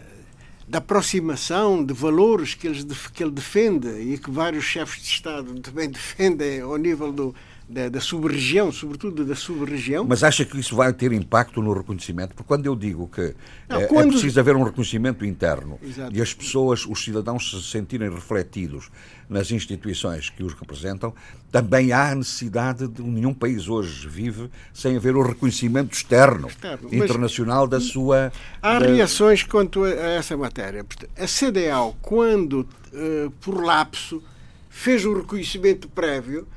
da 0.67 0.79
aproximação 0.79 1.84
de 1.84 1.93
valores 1.93 2.53
que, 2.53 2.67
eles, 2.67 2.84
que 3.13 3.24
ele 3.24 3.31
defende 3.31 3.88
e 3.88 4.17
que 4.17 4.31
vários 4.31 4.63
chefes 4.63 5.01
de 5.01 5.10
Estado 5.10 5.53
também 5.62 5.89
defendem 5.89 6.62
ao 6.62 6.75
nível 6.77 7.12
do, 7.12 7.36
da, 7.67 7.89
da 7.89 8.00
sub-região, 8.00 8.72
sobretudo 8.72 9.25
da 9.25 9.36
sub-região. 9.36 10.05
Mas 10.07 10.24
acha 10.24 10.43
que 10.43 10.60
isso 10.60 10.75
vai 10.75 10.91
ter 10.93 11.12
impacto 11.12 11.62
no 11.62 11.74
reconhecimento? 11.74 12.36
Porque 12.36 12.48
quando 12.48 12.65
eu 12.65 12.75
digo 12.75 13.07
que 13.07 13.36
Não, 13.67 13.81
é, 13.81 13.86
quando... 13.88 14.10
é 14.10 14.12
preciso 14.12 14.39
haver 14.39 14.55
um 14.55 14.63
reconhecimento 14.63 15.25
interno 15.25 15.79
Exato. 15.84 16.15
e 16.15 16.22
as 16.22 16.34
pessoas, 16.34 16.86
os 16.86 17.03
cidadãos 17.03 17.50
se 17.50 17.62
sentirem 17.63 18.10
refletidos 18.10 18.89
nas 19.29 19.51
instituições 19.51 20.29
que 20.29 20.44
os 20.44 20.53
representam, 20.53 21.13
também 21.51 21.91
há 21.91 22.12
a 22.12 22.15
necessidade 22.15 22.88
de 22.88 23.01
nenhum 23.01 23.34
país 23.34 23.67
hoje 23.67 24.08
vive 24.08 24.50
sem 24.74 24.98
haver 24.98 25.15
o 25.15 25.22
reconhecimento 25.22 25.94
externo, 25.94 26.48
externo 26.48 26.94
internacional 26.94 27.67
da 27.67 27.79
sua. 27.79 28.32
Há 28.62 28.79
da... 28.79 28.88
reações 28.88 29.44
quanto 29.44 29.84
a 29.84 29.89
essa 29.89 30.36
matéria. 30.38 30.86
A 31.17 31.25
CDAO, 31.27 31.96
quando, 32.01 32.67
uh, 32.94 33.32
por 33.41 33.63
lapso, 33.63 34.22
fez 34.70 35.05
o 35.05 35.13
reconhecimento 35.13 35.88
prévio, 35.88 36.48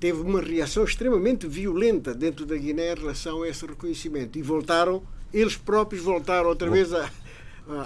teve 0.00 0.20
uma 0.20 0.40
reação 0.40 0.84
extremamente 0.84 1.46
violenta 1.46 2.14
dentro 2.14 2.44
da 2.44 2.56
Guiné 2.56 2.92
em 2.92 2.96
relação 2.96 3.42
a 3.42 3.48
esse 3.48 3.66
reconhecimento 3.66 4.38
e 4.38 4.42
voltaram, 4.42 5.02
eles 5.32 5.56
próprios 5.56 6.02
voltaram 6.02 6.48
outra 6.48 6.70
vez 6.70 6.92
à, 6.92 7.10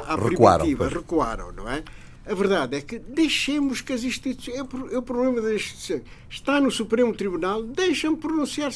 à 0.07 0.17
primitiva, 0.17 0.89
recuaram, 0.89 1.53
não 1.53 1.69
é? 1.69 1.83
A 2.25 2.35
verdade 2.35 2.77
é 2.77 2.81
que 2.81 2.99
deixemos 2.99 3.81
que 3.81 3.93
as 3.93 4.05
instituições. 4.05 4.57
É, 4.57 4.63
o 4.63 4.99
é 4.99 5.01
problema 5.01 5.41
das 5.41 5.55
instituições. 5.55 6.03
Está 6.31 6.61
no 6.61 6.71
Supremo 6.71 7.13
Tribunal, 7.15 7.63
deixem 7.63 8.15
pronunciar 8.15 8.71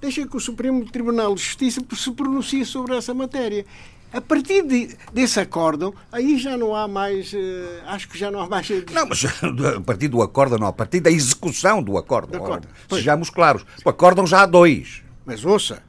deixem 0.00 0.26
que 0.26 0.36
o 0.36 0.40
Supremo 0.40 0.84
Tribunal 0.90 1.34
de 1.34 1.42
Justiça 1.42 1.82
se 1.94 2.12
pronuncie 2.12 2.64
sobre 2.64 2.96
essa 2.96 3.12
matéria. 3.12 3.66
A 4.10 4.22
partir 4.22 4.62
de, 4.62 4.96
desse 5.12 5.38
acórdão, 5.38 5.92
aí 6.10 6.38
já 6.38 6.56
não 6.56 6.74
há 6.74 6.88
mais. 6.88 7.32
Uh, 7.32 7.36
acho 7.88 8.08
que 8.08 8.16
já 8.16 8.30
não 8.30 8.40
há 8.40 8.48
mais. 8.48 8.66
Não, 8.90 9.06
mas 9.06 9.22
a 9.24 9.80
partir 9.80 10.08
do 10.08 10.22
acórdão, 10.22 10.58
não, 10.58 10.68
a 10.68 10.72
partir 10.72 11.00
da 11.00 11.10
execução 11.10 11.82
do 11.82 11.98
acórdão. 11.98 12.40
Sejamos 12.88 13.28
claros. 13.28 13.66
O 13.84 13.88
acórdão 13.90 14.26
já 14.26 14.42
há 14.42 14.46
dois. 14.46 15.02
Mas 15.26 15.44
ouça, 15.44 15.82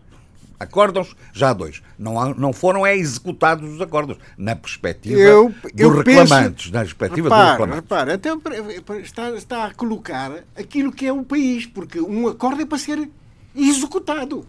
Acórdãos, 0.60 1.16
já 1.32 1.52
há 1.52 1.54
dois. 1.54 1.82
Não, 1.98 2.20
há, 2.20 2.34
não 2.36 2.52
foram 2.52 2.86
é 2.86 2.96
executados 2.96 3.74
os 3.74 3.82
acordos, 3.82 4.18
na 4.38 4.56
perspectiva 4.56 5.18
eu, 5.18 5.54
eu 5.78 5.90
dos 5.90 5.98
reclamantes. 6.06 6.66
Penso, 6.66 6.74
na 6.74 6.80
perspectiva 6.82 7.30
repara, 7.30 7.44
dos 7.44 7.52
reclamantes. 7.52 7.82
Repara, 7.82 8.14
até 8.16 9.02
está, 9.02 9.30
está 9.32 9.66
a 9.66 9.74
colocar 9.74 10.44
aquilo 10.56 10.92
que 10.92 11.06
é 11.06 11.14
o 11.14 11.24
país, 11.24 11.66
porque 11.66 12.02
um 12.02 12.28
acordo 12.28 12.62
é 12.62 12.66
para 12.66 12.78
ser 12.78 13.10
executado. 13.56 14.46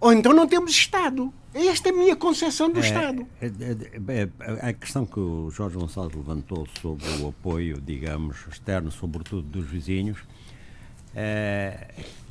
Ou 0.00 0.12
então 0.12 0.32
não 0.32 0.46
temos 0.46 0.72
Estado. 0.72 1.32
Esta 1.52 1.88
é 1.88 1.92
a 1.92 1.94
minha 1.94 2.14
concepção 2.14 2.70
do 2.70 2.78
é, 2.78 2.82
Estado. 2.82 3.26
É, 3.40 3.46
é, 3.46 4.28
é, 4.38 4.68
a 4.68 4.72
questão 4.72 5.04
que 5.04 5.18
o 5.18 5.50
Jorge 5.50 5.76
Gonçalves 5.76 6.16
levantou 6.16 6.66
sobre 6.80 7.08
o 7.20 7.28
apoio, 7.28 7.80
digamos, 7.80 8.36
externo, 8.48 8.90
sobretudo 8.90 9.42
dos 9.42 9.66
vizinhos, 9.66 10.18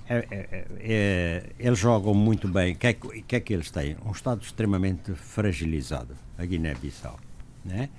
é, 0.10 0.26
é, 0.32 0.38
é, 0.52 0.66
é, 0.80 1.44
eles 1.60 1.78
jogam 1.78 2.16
muito 2.16 2.48
bem. 2.48 2.74
O 2.74 2.76
que, 2.76 2.88
é 2.88 2.94
que, 2.94 3.22
que, 3.22 3.36
é 3.36 3.40
que 3.40 3.54
eles 3.54 3.70
têm? 3.70 3.96
Um 4.04 4.12
Estado 4.12 4.42
extremamente 4.42 5.14
fragilizado, 5.14 6.16
a 6.36 6.44
Guiné-Bissau. 6.44 7.20
Né? 7.64 7.90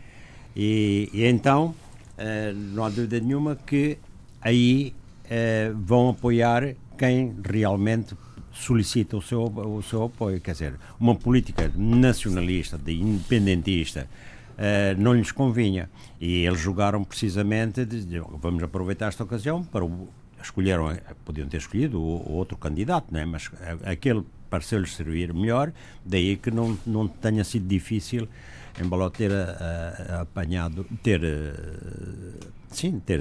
E, 0.56 1.08
e, 1.12 1.24
então, 1.24 1.72
eh, 2.18 2.52
não 2.52 2.84
há 2.84 2.88
dúvida 2.88 3.20
nenhuma 3.20 3.54
que 3.54 3.96
aí 4.40 4.92
eh, 5.30 5.70
vão 5.74 6.08
apoiar 6.08 6.74
quem 6.98 7.32
realmente 7.48 8.16
solicita 8.52 9.16
o 9.16 9.22
seu, 9.22 9.44
o 9.44 9.80
seu 9.80 10.02
apoio. 10.02 10.40
Quer 10.40 10.52
dizer, 10.52 10.74
uma 10.98 11.14
política 11.14 11.70
nacionalista, 11.76 12.76
de 12.76 13.00
independentista, 13.00 14.08
Uh, 14.60 14.92
não 15.00 15.14
lhes 15.14 15.32
convinha. 15.32 15.88
E 16.20 16.44
eles 16.44 16.60
jogaram 16.60 17.02
precisamente, 17.02 17.82
de, 17.86 18.04
de, 18.04 18.20
vamos 18.42 18.62
aproveitar 18.62 19.06
esta 19.08 19.24
ocasião 19.24 19.64
para 19.64 19.82
o, 19.82 20.06
escolheram, 20.42 20.96
podiam 21.24 21.48
ter 21.48 21.58
escolhido 21.58 22.00
outro 22.00 22.56
candidato, 22.56 23.12
né? 23.12 23.24
mas 23.24 23.50
aquele 23.84 24.24
pareceu-lhes 24.48 24.94
servir 24.94 25.32
melhor, 25.32 25.72
daí 26.04 26.36
que 26.36 26.50
não, 26.50 26.76
não 26.86 27.06
tenha 27.06 27.44
sido 27.44 27.66
difícil 27.66 28.28
embora 28.80 29.10
ter 29.10 29.30
uh, 29.30 30.20
apanhado, 30.22 30.86
ter 31.02 31.20
sim, 32.70 33.00
ter 33.00 33.20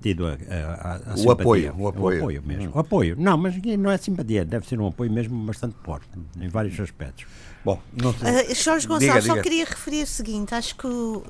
tido 0.00 0.26
a, 0.26 0.32
a, 0.32 0.96
a 0.96 1.14
o 1.16 1.30
apoio, 1.30 1.74
o 1.76 1.88
apoio, 1.88 2.16
o 2.16 2.20
apoio 2.20 2.42
mesmo, 2.44 2.68
hum. 2.68 2.72
o 2.74 2.78
apoio. 2.78 3.16
Não, 3.18 3.36
mas 3.36 3.56
não 3.78 3.90
é 3.90 3.96
simpatia, 3.96 4.44
deve 4.44 4.66
ser 4.66 4.78
um 4.80 4.86
apoio 4.86 5.10
mesmo 5.10 5.36
bastante 5.44 5.76
forte 5.82 6.08
em 6.40 6.48
vários 6.48 6.78
aspectos. 6.78 7.26
Bom, 7.64 7.80
não 7.92 8.10
uh, 8.10 8.54
Jorge 8.54 8.86
Gonçalves, 8.86 9.24
só 9.24 9.40
queria 9.42 9.64
referir 9.64 10.02
o 10.02 10.06
seguinte: 10.06 10.54
acho 10.54 10.76
que 10.76 10.86
um, 10.86 11.20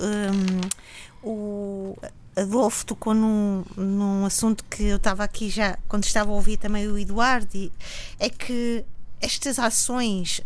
o 1.23 1.97
Adolfo 2.41 2.87
tocou 2.87 3.15
num, 3.15 3.65
num 3.77 4.25
assunto 4.25 4.65
que 4.65 4.85
eu 4.85 4.97
estava 4.97 5.25
aqui 5.25 5.49
já, 5.49 5.79
quando 5.89 6.05
estava 6.05 6.31
a 6.31 6.35
ouvir 6.35 6.57
também 6.57 6.87
o 6.87 6.99
Eduardo, 6.99 7.49
e 7.55 7.73
é 8.19 8.29
que 8.29 8.85
estas 9.21 9.59
ações 9.59 10.39
uh, 10.39 10.43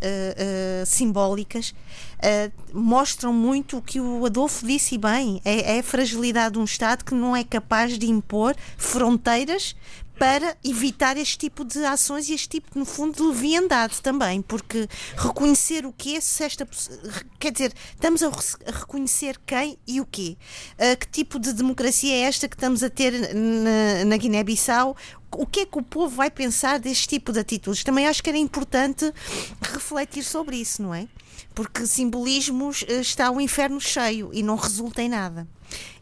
uh, 0.83 0.87
simbólicas 0.87 1.75
uh, 2.19 2.53
mostram 2.73 3.33
muito 3.33 3.79
o 3.79 3.83
que 3.83 4.01
o 4.01 4.25
Adolfo 4.25 4.67
disse 4.67 4.97
bem: 4.97 5.41
é, 5.45 5.77
é, 5.77 5.81
a 5.81 5.83
fragilidade 5.83 6.55
de 6.55 6.59
um 6.59 6.65
Estado 6.65 7.05
que 7.05 7.15
não 7.15 7.37
é 7.37 7.45
capaz 7.45 7.99
de 7.99 8.07
impor 8.07 8.57
fronteiras 8.77 9.77
para 10.19 10.57
evitar 10.65 11.17
este 11.17 11.39
tipo 11.39 11.65
de 11.65 11.85
ações 11.85 12.29
e 12.29 12.35
este 12.35 12.49
tipo, 12.49 12.79
no 12.79 12.85
fundo, 12.85 13.17
de 13.17 13.23
leviandade 13.23 14.01
também, 14.01 14.43
porque 14.43 14.89
reconhecer 15.17 15.85
o 15.85 15.93
que 15.93 16.17
é, 16.17 16.21
se 16.21 16.45
esta 16.45 16.67
quer 17.39 17.53
dizer, 17.53 17.73
estamos 17.95 18.23
a, 18.23 18.31
reconhecer 18.71 19.39
quem 19.47 19.79
e 19.87 20.01
o 20.01 20.07
quê? 20.07 20.37
Uh, 20.75 20.97
que 20.99 21.09
tipo 21.09 21.39
de 21.39 21.53
democracia 21.53 22.15
é 22.15 22.21
esta 22.21 22.49
que 22.49 22.57
estamos 22.57 22.83
a 22.83 22.91
ter 22.91 23.13
na, 23.35 24.05
na 24.07 24.17
Guiné-Bissau? 24.17 24.97
o 25.35 25.47
que 25.47 25.61
é 25.61 25.67
que 25.67 25.79
o 25.79 25.83
povo 25.83 26.15
vai 26.15 26.31
pensar 26.31 26.79
deste 26.79 27.09
tipo 27.09 27.33
de 27.33 27.41
atitudes? 27.41 27.83
Também 27.83 28.07
acho 28.07 28.23
que 28.23 28.29
era 28.29 28.39
importante 28.39 29.11
refletir 29.63 30.23
sobre 30.23 30.57
isso, 30.57 30.83
não 30.83 30.95
é? 30.95 31.09
Porque 31.55 31.87
simbolismos 31.87 32.85
eh, 32.89 33.01
está 33.01 33.31
o 33.31 33.41
inferno 33.41 33.81
cheio 33.81 34.31
e 34.33 34.43
não 34.43 34.57
resulta 34.57 35.03
em 35.03 35.09
nada. 35.09 35.47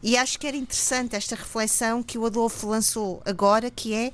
E 0.01 0.17
acho 0.17 0.39
que 0.39 0.47
era 0.47 0.57
interessante 0.57 1.15
esta 1.15 1.35
reflexão 1.35 2.01
que 2.03 2.17
o 2.17 2.25
Adolfo 2.25 2.67
lançou 2.67 3.21
agora, 3.25 3.69
que 3.69 3.93
é 3.93 4.07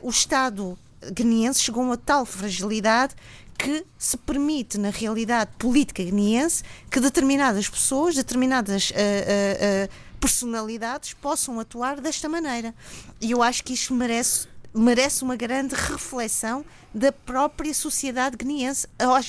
uh, 0.00 0.06
o 0.06 0.10
Estado 0.10 0.78
guineense 1.12 1.62
chegou 1.62 1.82
a 1.82 1.86
uma 1.86 1.96
tal 1.96 2.26
fragilidade 2.26 3.14
que 3.58 3.84
se 3.98 4.16
permite, 4.16 4.78
na 4.78 4.90
realidade 4.90 5.50
política 5.58 6.02
guineense, 6.02 6.62
que 6.90 6.98
determinadas 6.98 7.68
pessoas, 7.68 8.14
determinadas 8.14 8.90
uh, 8.90 8.94
uh, 8.94 10.18
personalidades 10.18 11.12
possam 11.14 11.60
atuar 11.60 12.00
desta 12.00 12.28
maneira. 12.28 12.74
E 13.20 13.32
eu 13.32 13.42
acho 13.42 13.62
que 13.62 13.74
isto 13.74 13.92
merece 13.92 14.48
merece 14.74 15.22
uma 15.22 15.36
grande 15.36 15.74
reflexão 15.74 16.64
da 16.92 17.12
própria 17.12 17.72
sociedade 17.72 18.36
guineense 18.36 18.86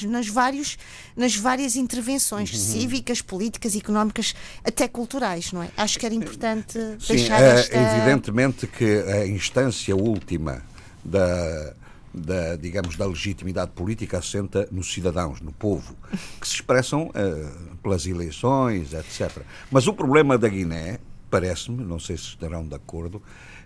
nas, 0.07 0.27
vários, 0.27 0.77
nas 1.15 1.35
várias 1.35 1.75
intervenções 1.75 2.51
uhum. 2.51 2.59
cívicas, 2.59 3.21
políticas, 3.21 3.75
económicas, 3.75 4.33
até 4.63 4.87
culturais, 4.87 5.51
não 5.51 5.63
é? 5.63 5.69
Acho 5.77 5.99
que 5.99 6.05
era 6.05 6.15
importante 6.15 6.73
Sim, 6.99 7.13
deixar 7.15 7.41
é, 7.41 7.59
esta... 7.59 7.77
evidentemente 7.77 8.67
que 8.67 8.99
a 9.01 9.27
instância 9.27 9.95
última 9.95 10.63
da, 11.03 11.73
da, 12.13 12.55
digamos, 12.55 12.95
da 12.95 13.05
legitimidade 13.05 13.71
política 13.71 14.17
assenta 14.17 14.67
nos 14.71 14.91
cidadãos, 14.91 15.39
no 15.39 15.51
povo, 15.51 15.95
que 16.39 16.47
se 16.47 16.55
expressam 16.55 17.09
uh, 17.09 17.77
pelas 17.77 18.05
eleições, 18.05 18.93
etc. 18.93 19.43
Mas 19.69 19.87
o 19.87 19.93
problema 19.93 20.37
da 20.37 20.49
Guiné, 20.49 20.99
parece-me, 21.29 21.83
não 21.83 21.99
sei 21.99 22.17
se 22.17 22.25
estarão 22.25 22.67
de 22.67 22.75
acordo, 22.75 23.21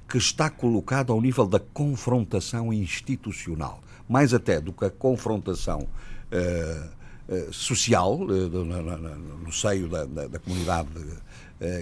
que 0.07 0.17
está 0.17 0.49
colocado 0.49 1.11
ao 1.11 1.21
nível 1.21 1.45
da 1.45 1.59
confrontação 1.59 2.71
institucional, 2.71 3.83
mais 4.07 4.33
até 4.33 4.61
do 4.61 4.71
que 4.71 4.85
a 4.85 4.89
confrontação 4.89 5.79
uh, 5.79 7.33
uh, 7.33 7.53
social 7.53 8.15
uh, 8.15 8.27
no, 8.27 8.65
no, 8.65 9.17
no, 9.17 9.51
seio 9.51 9.87
da, 9.89 10.05
da, 10.05 10.27
da 10.27 10.39
comunidade 10.39 10.89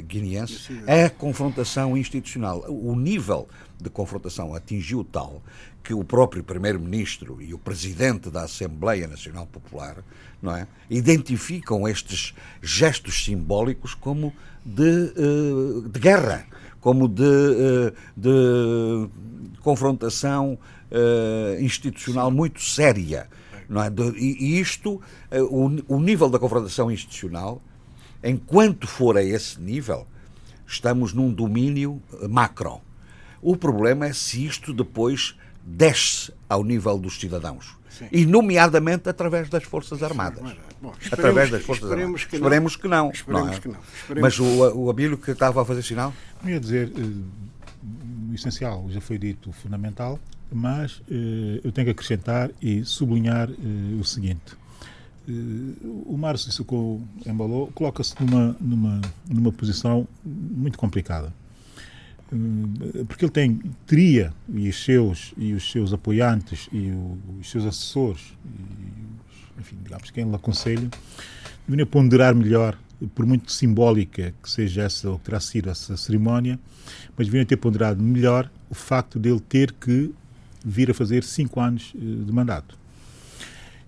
guineense, 0.07 0.83
é 0.85 1.05
a 1.05 1.09
confrontação 1.09 1.97
institucional. 1.97 2.63
O 2.69 2.95
nível 2.95 3.49
de 3.81 3.89
confrontação 3.89 4.53
atingiu 4.53 5.03
tal 5.03 5.41
que 5.83 5.95
o 5.95 6.03
próprio 6.03 6.43
primeiro-ministro 6.43 7.41
e 7.41 7.55
o 7.55 7.57
presidente 7.57 8.29
da 8.29 8.43
Assembleia 8.43 9.07
Nacional 9.07 9.47
Popular, 9.47 9.97
não 10.39 10.55
é, 10.55 10.67
identificam 10.91 11.87
estes 11.87 12.35
gestos 12.61 13.25
simbólicos 13.25 13.95
como 13.95 14.31
de, 14.63 15.11
de 15.89 15.99
guerra 15.99 16.45
como 16.83 17.07
de, 17.07 17.23
eh, 17.23 17.93
de 18.15 19.09
confrontação 19.61 20.59
eh, 20.91 21.57
institucional 21.61 22.29
muito 22.29 22.61
séria. 22.61 23.29
Não 23.69 23.81
é? 23.81 23.89
E 24.17 24.59
isto, 24.59 25.01
eh, 25.31 25.41
o 25.41 25.99
nível 26.01 26.29
da 26.29 26.37
confrontação 26.37 26.91
institucional, 26.91 27.61
enquanto 28.21 28.85
for 28.85 29.15
a 29.15 29.23
esse 29.23 29.61
nível, 29.61 30.05
estamos 30.67 31.13
num 31.13 31.31
domínio 31.31 32.01
macro. 32.29 32.81
O 33.41 33.55
problema 33.55 34.07
é 34.07 34.13
se 34.13 34.45
isto 34.45 34.73
depois 34.73 35.35
desce 35.63 36.33
ao 36.49 36.65
nível 36.65 36.99
dos 36.99 37.17
cidadãos. 37.17 37.77
Sim. 37.97 38.07
E, 38.12 38.25
nomeadamente, 38.25 39.07
através 39.07 39.50
das 39.50 39.63
Forças 39.63 40.01
Armadas. 40.01 40.43
Bom, 40.81 40.93
através 41.12 41.51
das 41.51 41.63
Forças 41.63 41.83
esperemos 41.83 42.21
Armadas. 42.21 42.25
Que 42.25 42.35
esperemos 42.35 42.75
que 42.75 42.88
não. 42.88 43.12
Esperemos 43.12 43.45
não 43.45 43.53
é? 43.53 43.59
que 43.59 43.67
não. 43.67 43.79
Esperemos. 43.95 44.38
Mas 44.38 44.39
o, 44.39 44.77
o 44.77 44.89
Abílio 44.89 45.17
que 45.17 45.31
estava 45.31 45.62
a 45.62 45.65
fazer 45.65 45.83
sinal? 45.83 46.13
Eu 46.43 46.50
ia 46.50 46.59
dizer, 46.59 46.89
uh, 46.89 48.31
o 48.31 48.33
essencial 48.33 48.85
já 48.89 49.00
foi 49.00 49.17
dito, 49.17 49.51
o 49.51 49.53
fundamental, 49.53 50.19
mas 50.51 50.97
uh, 50.97 51.62
eu 51.63 51.71
tenho 51.71 51.85
que 51.85 51.91
acrescentar 51.91 52.50
e 52.62 52.83
sublinhar 52.83 53.50
uh, 53.50 54.00
o 54.00 54.03
seguinte. 54.03 54.57
o 56.05 56.17
Márcio 56.17 56.51
Sissoko 56.51 57.01
embalou 57.25 57.67
coloca-se 57.73 58.15
numa, 58.19 58.55
numa, 58.59 59.01
numa 59.29 59.51
posição 59.51 60.07
muito 60.25 60.77
complicada 60.77 61.31
porque 63.07 63.25
ele 63.25 63.31
tem 63.31 63.61
teria 63.85 64.33
e 64.53 64.69
os 64.69 64.83
seus 64.83 65.33
e 65.37 65.53
os 65.53 65.71
seus 65.71 65.93
apoiantes 65.93 66.67
e 66.71 66.91
os 67.39 67.49
seus 67.49 67.65
assessores 67.65 68.21
e, 68.45 69.59
enfim 69.59 69.77
digamos 69.83 70.11
quem 70.11 70.27
lhe 70.27 70.35
aconselha 70.35 70.89
deveriam 71.67 71.87
ponderar 71.87 72.33
melhor 72.33 72.77
por 73.13 73.25
muito 73.25 73.51
simbólica 73.51 74.33
que 74.41 74.49
seja 74.49 74.83
essa 74.83 75.10
ou 75.10 75.17
que 75.19 75.25
terá 75.25 75.39
sido 75.39 75.69
essa 75.69 75.95
cerimónia 75.97 76.60
mas 77.17 77.27
deveriam 77.27 77.45
ter 77.45 77.58
ponderado 77.58 78.01
melhor 78.01 78.49
o 78.69 78.75
facto 78.75 79.19
dele 79.19 79.39
ter 79.39 79.71
que 79.71 80.13
vir 80.63 80.89
a 80.89 80.93
fazer 80.93 81.23
cinco 81.23 81.60
anos 81.60 81.93
eh, 81.95 81.99
de 81.99 82.31
mandato. 82.31 82.77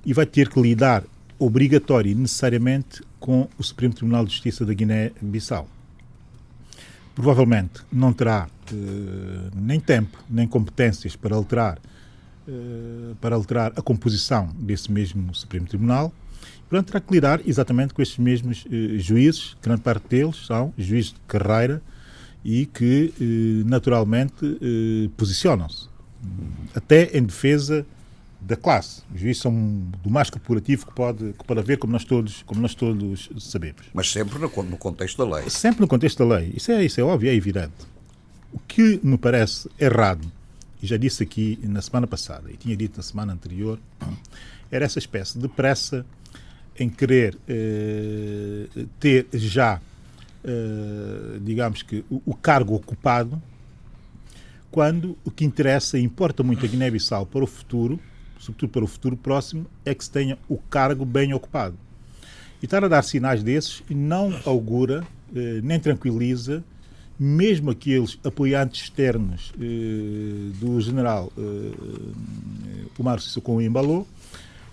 E 0.06 0.14
vai 0.14 0.26
ter 0.26 0.50
que 0.50 0.62
lidar 0.62 1.04
obrigatório 1.40 2.12
e 2.12 2.16
necessariamente 2.16 3.02
com 3.20 3.48
o 3.58 3.64
Supremo 3.64 3.94
Tribunal 3.94 4.26
de 4.26 4.32
Justiça 4.32 4.66
da 4.66 4.74
Guiné-Bissau 4.74 5.68
provavelmente 7.16 7.82
não 7.92 8.12
terá 8.12 8.48
uh, 8.72 9.52
nem 9.56 9.80
tempo 9.80 10.22
nem 10.30 10.46
competências 10.46 11.16
para 11.16 11.34
alterar 11.34 11.80
uh, 12.48 13.16
para 13.22 13.36
alterar 13.36 13.72
a 13.76 13.82
composição 13.82 14.50
desse 14.60 14.92
mesmo 14.92 15.34
Supremo 15.34 15.66
Tribunal. 15.66 16.14
Portanto, 16.70 16.88
terá 16.88 17.00
que 17.00 17.14
lidar 17.14 17.42
exatamente 17.46 17.94
com 17.94 18.02
estes 18.02 18.18
mesmos 18.18 18.66
uh, 18.66 19.00
juízes, 19.00 19.56
grande 19.64 19.82
parte 19.82 20.08
deles 20.10 20.46
são 20.46 20.74
juízes 20.78 21.14
de 21.14 21.20
carreira 21.26 21.82
e 22.44 22.68
que 22.68 23.12
naturalmente 23.66 24.36
posicionam-se 25.18 25.90
até 26.76 27.18
em 27.18 27.24
defesa 27.24 27.84
da 28.46 28.56
classe. 28.56 29.02
Os 29.14 29.20
juízes 29.20 29.42
são 29.42 29.54
do 30.04 30.10
mais 30.10 30.30
corporativo 30.30 30.86
que 30.86 30.94
pode, 30.94 31.34
que 31.34 31.44
pode 31.44 31.60
haver, 31.60 31.78
como 31.78 31.92
nós 31.92 32.04
todos, 32.04 32.44
como 32.44 32.62
nós 32.62 32.76
todos 32.76 33.30
sabemos. 33.40 33.82
Mas 33.94 34.12
sempre 34.12 34.38
no, 34.38 34.48
no 34.64 34.78
contexto 34.78 35.18
da 35.18 35.38
lei. 35.38 35.50
Sempre 35.50 35.82
no 35.82 35.88
contexto 35.88 36.20
da 36.20 36.36
lei. 36.38 36.54
Isso 36.56 36.72
é, 36.72 36.86
isso 36.86 37.02
é 37.02 37.04
óbvio, 37.04 37.30
é 37.30 37.34
evidente. 37.34 37.74
O 38.54 38.60
que 38.60 39.00
me 39.04 39.18
parece 39.18 39.68
errado, 39.80 40.32
e 40.82 40.86
já 40.86 40.96
disse 40.96 41.24
aqui 41.24 41.60
na 41.64 41.82
semana 41.82 42.06
passada, 42.06 42.52
e 42.52 42.56
tinha 42.56 42.78
dito 42.78 42.98
na 42.98 43.04
semana 43.04 43.34
anterior, 43.34 43.80
era 44.72 44.86
essa 44.86 45.00
espécie 45.00 45.40
de 45.40 45.48
pressa 45.48 46.06
em 46.78 46.88
querer 46.88 47.38
eh, 47.48 48.68
ter 49.00 49.28
já, 49.34 49.82
eh, 50.44 51.40
digamos 51.42 51.82
que, 51.82 52.06
o, 52.10 52.22
o 52.26 52.36
cargo 52.36 52.76
ocupado, 52.76 53.42
quando 54.70 55.18
o 55.24 55.32
que 55.32 55.46
interessa 55.46 55.98
e 55.98 56.04
importa 56.04 56.44
muito 56.44 56.66
a 56.66 56.68
Guiné-Bissau 56.68 57.26
para 57.26 57.44
o 57.44 57.48
futuro 57.48 58.00
sobretudo 58.46 58.70
para 58.70 58.84
o 58.84 58.88
futuro 58.88 59.18
próximo, 59.18 59.66
é 59.84 59.94
que 59.94 60.04
se 60.04 60.12
tenha 60.12 60.38
o 60.48 60.58
cargo 60.58 61.04
bem 61.04 61.34
ocupado. 61.34 61.78
E 62.62 62.66
estar 62.66 62.84
a 62.84 62.88
dar 62.88 63.04
sinais 63.04 63.44
desses 63.44 63.84
não 63.90 64.34
augura 64.46 65.06
eh, 65.36 65.60
nem 65.64 65.80
tranquiliza 65.80 66.64
mesmo 67.18 67.72
aqueles 67.72 68.20
apoiantes 68.24 68.84
externos 68.84 69.54
eh, 69.60 70.52
do 70.60 70.80
general 70.82 71.32
eh, 71.38 72.92
Omar 73.00 73.20
Sissoko 73.22 73.62
Embalou 73.62 74.08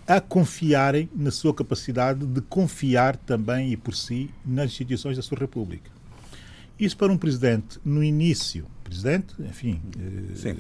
a 0.07 0.21
confiarem 0.21 1.09
na 1.15 1.31
sua 1.31 1.55
capacidade 1.55 2.27
de 2.27 2.41
confiar 2.41 3.17
também 3.17 3.73
e 3.73 3.77
por 3.77 3.95
si 3.95 4.31
nas 4.45 4.67
instituições 4.67 5.17
da 5.17 5.23
sua 5.23 5.39
República. 5.39 5.91
Isso 6.79 6.97
para 6.97 7.13
um 7.13 7.17
presidente, 7.17 7.79
no 7.85 8.03
início, 8.03 8.67
presidente, 8.93 9.35
enfim, 9.41 9.81
eh, 9.99 10.55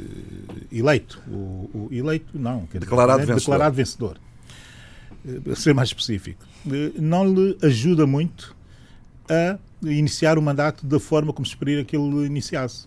eleito, 0.72 1.22
o, 1.28 1.70
o, 1.74 1.88
eleito 1.92 2.38
não, 2.38 2.66
declarado, 2.72 3.20
dizer, 3.20 3.34
vencedor. 3.34 3.52
declarado 3.52 3.76
vencedor, 3.76 4.16
eh, 5.26 5.54
ser 5.54 5.74
mais 5.74 5.90
específico, 5.90 6.42
eh, 6.66 6.92
não 6.98 7.30
lhe 7.30 7.58
ajuda 7.62 8.06
muito 8.06 8.56
a 9.28 9.58
iniciar 9.82 10.38
o 10.38 10.42
mandato 10.42 10.86
da 10.86 10.98
forma 10.98 11.32
como 11.32 11.44
se 11.44 11.52
esperaria 11.52 11.84
que 11.84 11.94
ele 11.94 12.24
iniciasse, 12.24 12.86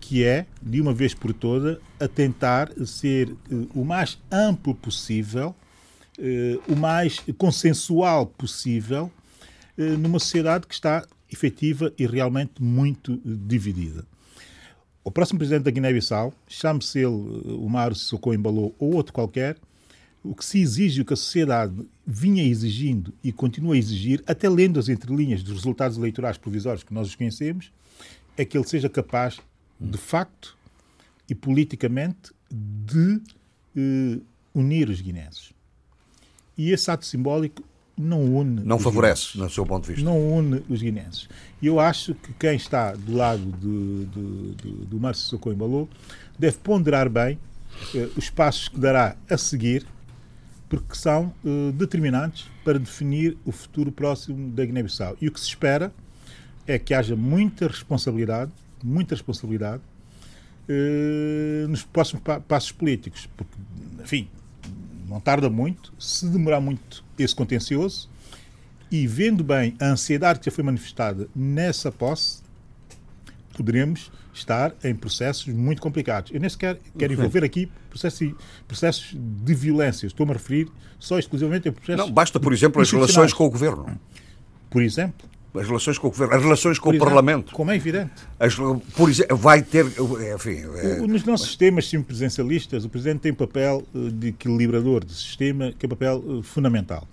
que 0.00 0.22
é, 0.22 0.46
de 0.62 0.80
uma 0.80 0.94
vez 0.94 1.12
por 1.12 1.32
toda, 1.32 1.80
a 1.98 2.06
tentar 2.06 2.70
ser 2.86 3.34
o 3.74 3.84
mais 3.84 4.18
amplo 4.30 4.74
possível, 4.74 5.54
o 6.68 6.76
mais 6.76 7.22
consensual 7.36 8.26
possível, 8.26 9.10
numa 9.98 10.18
sociedade 10.18 10.66
que 10.66 10.74
está 10.74 11.04
efetiva 11.30 11.92
e 11.98 12.06
realmente 12.06 12.62
muito 12.62 13.20
dividida. 13.24 14.04
O 15.06 15.10
próximo 15.12 15.38
presidente 15.38 15.62
da 15.62 15.70
Guiné-Bissau, 15.70 16.34
chame-se 16.48 16.98
ele 16.98 17.06
o 17.06 17.68
Mário 17.68 17.94
Sissoko 17.94 18.34
Embalou 18.34 18.74
ou 18.76 18.92
outro 18.92 19.12
qualquer, 19.12 19.56
o 20.20 20.34
que 20.34 20.44
se 20.44 20.60
exige, 20.60 21.00
o 21.00 21.04
que 21.04 21.12
a 21.12 21.16
sociedade 21.16 21.72
vinha 22.04 22.42
exigindo 22.42 23.14
e 23.22 23.30
continua 23.30 23.76
a 23.76 23.78
exigir, 23.78 24.20
até 24.26 24.48
lendo 24.48 24.80
as 24.80 24.88
entrelinhas 24.88 25.44
dos 25.44 25.58
resultados 25.58 25.96
eleitorais 25.96 26.36
provisórios 26.36 26.82
que 26.82 26.92
nós 26.92 27.06
os 27.06 27.14
conhecemos, 27.14 27.70
é 28.36 28.44
que 28.44 28.58
ele 28.58 28.66
seja 28.66 28.88
capaz, 28.88 29.38
de 29.78 29.96
facto 29.96 30.58
e 31.28 31.36
politicamente, 31.36 32.32
de 32.50 33.22
eh, 33.76 34.18
unir 34.52 34.90
os 34.90 35.00
guineenses. 35.00 35.52
E 36.58 36.72
esse 36.72 36.90
ato 36.90 37.06
simbólico 37.06 37.62
não 37.96 38.22
une. 38.22 38.60
Não 38.62 38.78
favorece, 38.78 39.38
no 39.38 39.48
seu 39.48 39.64
ponto 39.64 39.86
de 39.86 39.94
vista. 39.94 40.04
Não 40.04 40.38
une 40.38 40.62
os 40.68 40.82
guineenses. 40.82 41.28
E 41.62 41.66
eu 41.66 41.80
acho 41.80 42.14
que 42.14 42.32
quem 42.34 42.56
está 42.56 42.92
do 42.92 43.14
lado 43.14 43.42
de, 43.42 44.04
de, 44.06 44.54
de, 44.54 44.70
do 44.86 45.00
Márcio 45.00 45.24
Socorro 45.24 45.54
Embalou 45.54 45.88
deve 46.38 46.58
ponderar 46.58 47.08
bem 47.08 47.38
eh, 47.94 48.08
os 48.16 48.28
passos 48.28 48.68
que 48.68 48.78
dará 48.78 49.16
a 49.28 49.38
seguir, 49.38 49.86
porque 50.68 50.94
são 50.94 51.32
eh, 51.44 51.72
determinantes 51.72 52.46
para 52.62 52.78
definir 52.78 53.38
o 53.46 53.52
futuro 53.52 53.90
próximo 53.90 54.50
da 54.50 54.64
Guiné-Bissau. 54.64 55.16
E 55.20 55.28
o 55.28 55.32
que 55.32 55.40
se 55.40 55.46
espera 55.46 55.92
é 56.66 56.78
que 56.78 56.92
haja 56.92 57.16
muita 57.16 57.66
responsabilidade, 57.66 58.52
muita 58.82 59.14
responsabilidade, 59.14 59.82
nos 61.68 61.84
próximos 61.84 62.24
passos 62.48 62.72
políticos. 62.72 63.28
Porque, 63.36 63.54
enfim, 64.02 64.28
não 65.08 65.20
tarda 65.20 65.48
muito, 65.48 65.92
se 65.96 66.26
demorar 66.26 66.60
muito 66.60 67.04
esse 67.18 67.34
contencioso, 67.34 68.08
e 68.90 69.06
vendo 69.06 69.42
bem 69.42 69.74
a 69.80 69.86
ansiedade 69.86 70.38
que 70.38 70.46
já 70.46 70.52
foi 70.52 70.62
manifestada 70.64 71.28
nessa 71.34 71.90
posse, 71.90 72.42
poderemos 73.56 74.10
estar 74.32 74.74
em 74.84 74.94
processos 74.94 75.46
muito 75.46 75.80
complicados. 75.80 76.30
Eu 76.32 76.40
nem 76.40 76.48
sequer 76.48 76.78
quero 76.98 77.12
envolver 77.12 77.42
aqui 77.42 77.70
processos, 77.88 78.34
processos 78.68 79.16
de 79.16 79.54
violência. 79.54 80.06
Estou-me 80.06 80.32
a 80.32 80.34
referir 80.34 80.68
só 80.98 81.18
exclusivamente 81.18 81.68
a 81.68 81.72
processos. 81.72 82.04
Não, 82.06 82.12
basta, 82.12 82.38
por 82.38 82.52
exemplo, 82.52 82.80
as 82.80 82.90
relações 82.90 83.32
com 83.32 83.46
o 83.46 83.50
governo. 83.50 83.98
Por 84.70 84.82
exemplo. 84.82 85.28
As 85.58 85.66
relações 85.66 85.98
com 85.98 86.08
o 86.08 86.10
governo, 86.10 86.34
as 86.34 86.42
relações 86.42 86.78
com 86.78 86.90
o 86.90 86.98
Parlamento. 86.98 87.52
Como 87.52 87.70
é 87.70 87.76
evidente. 87.76 88.12
As, 88.38 88.54
por 88.54 89.08
exemplo, 89.08 89.36
vai 89.36 89.62
ter. 89.62 89.86
Enfim, 89.86 90.64
é... 90.76 90.98
Nos 91.06 91.24
nossos 91.24 91.48
sistemas 91.48 91.88
semipresidencialistas, 91.88 92.84
o 92.84 92.88
Presidente 92.88 93.20
tem 93.20 93.32
um 93.32 93.36
papel 93.36 93.82
eh, 93.94 94.10
de 94.10 94.28
equilibrador 94.28 95.04
de 95.04 95.14
sistema, 95.14 95.72
que 95.78 95.84
é 95.84 95.86
um 95.86 95.90
papel 95.90 96.22
eh, 96.28 96.42
fundamental. 96.42 97.06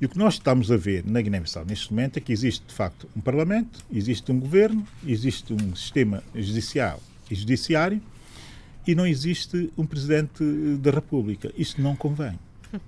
E 0.00 0.06
o 0.06 0.08
que 0.08 0.16
nós 0.16 0.34
estamos 0.34 0.70
a 0.70 0.76
ver 0.76 1.04
na 1.04 1.20
Guiné-Bissau 1.20 1.64
neste 1.64 1.92
momento 1.92 2.18
é 2.18 2.20
que 2.20 2.32
existe, 2.32 2.64
de 2.66 2.72
facto, 2.72 3.08
um 3.16 3.20
Parlamento, 3.20 3.80
existe 3.92 4.30
um 4.30 4.38
governo, 4.38 4.86
existe 5.04 5.52
um 5.52 5.74
sistema 5.74 6.22
judicial 6.34 7.00
e 7.28 7.34
judiciário 7.34 8.00
e 8.86 8.94
não 8.94 9.04
existe 9.04 9.72
um 9.76 9.84
Presidente 9.84 10.44
da 10.80 10.92
República. 10.92 11.52
Isto 11.58 11.82
não 11.82 11.96
convém. 11.96 12.38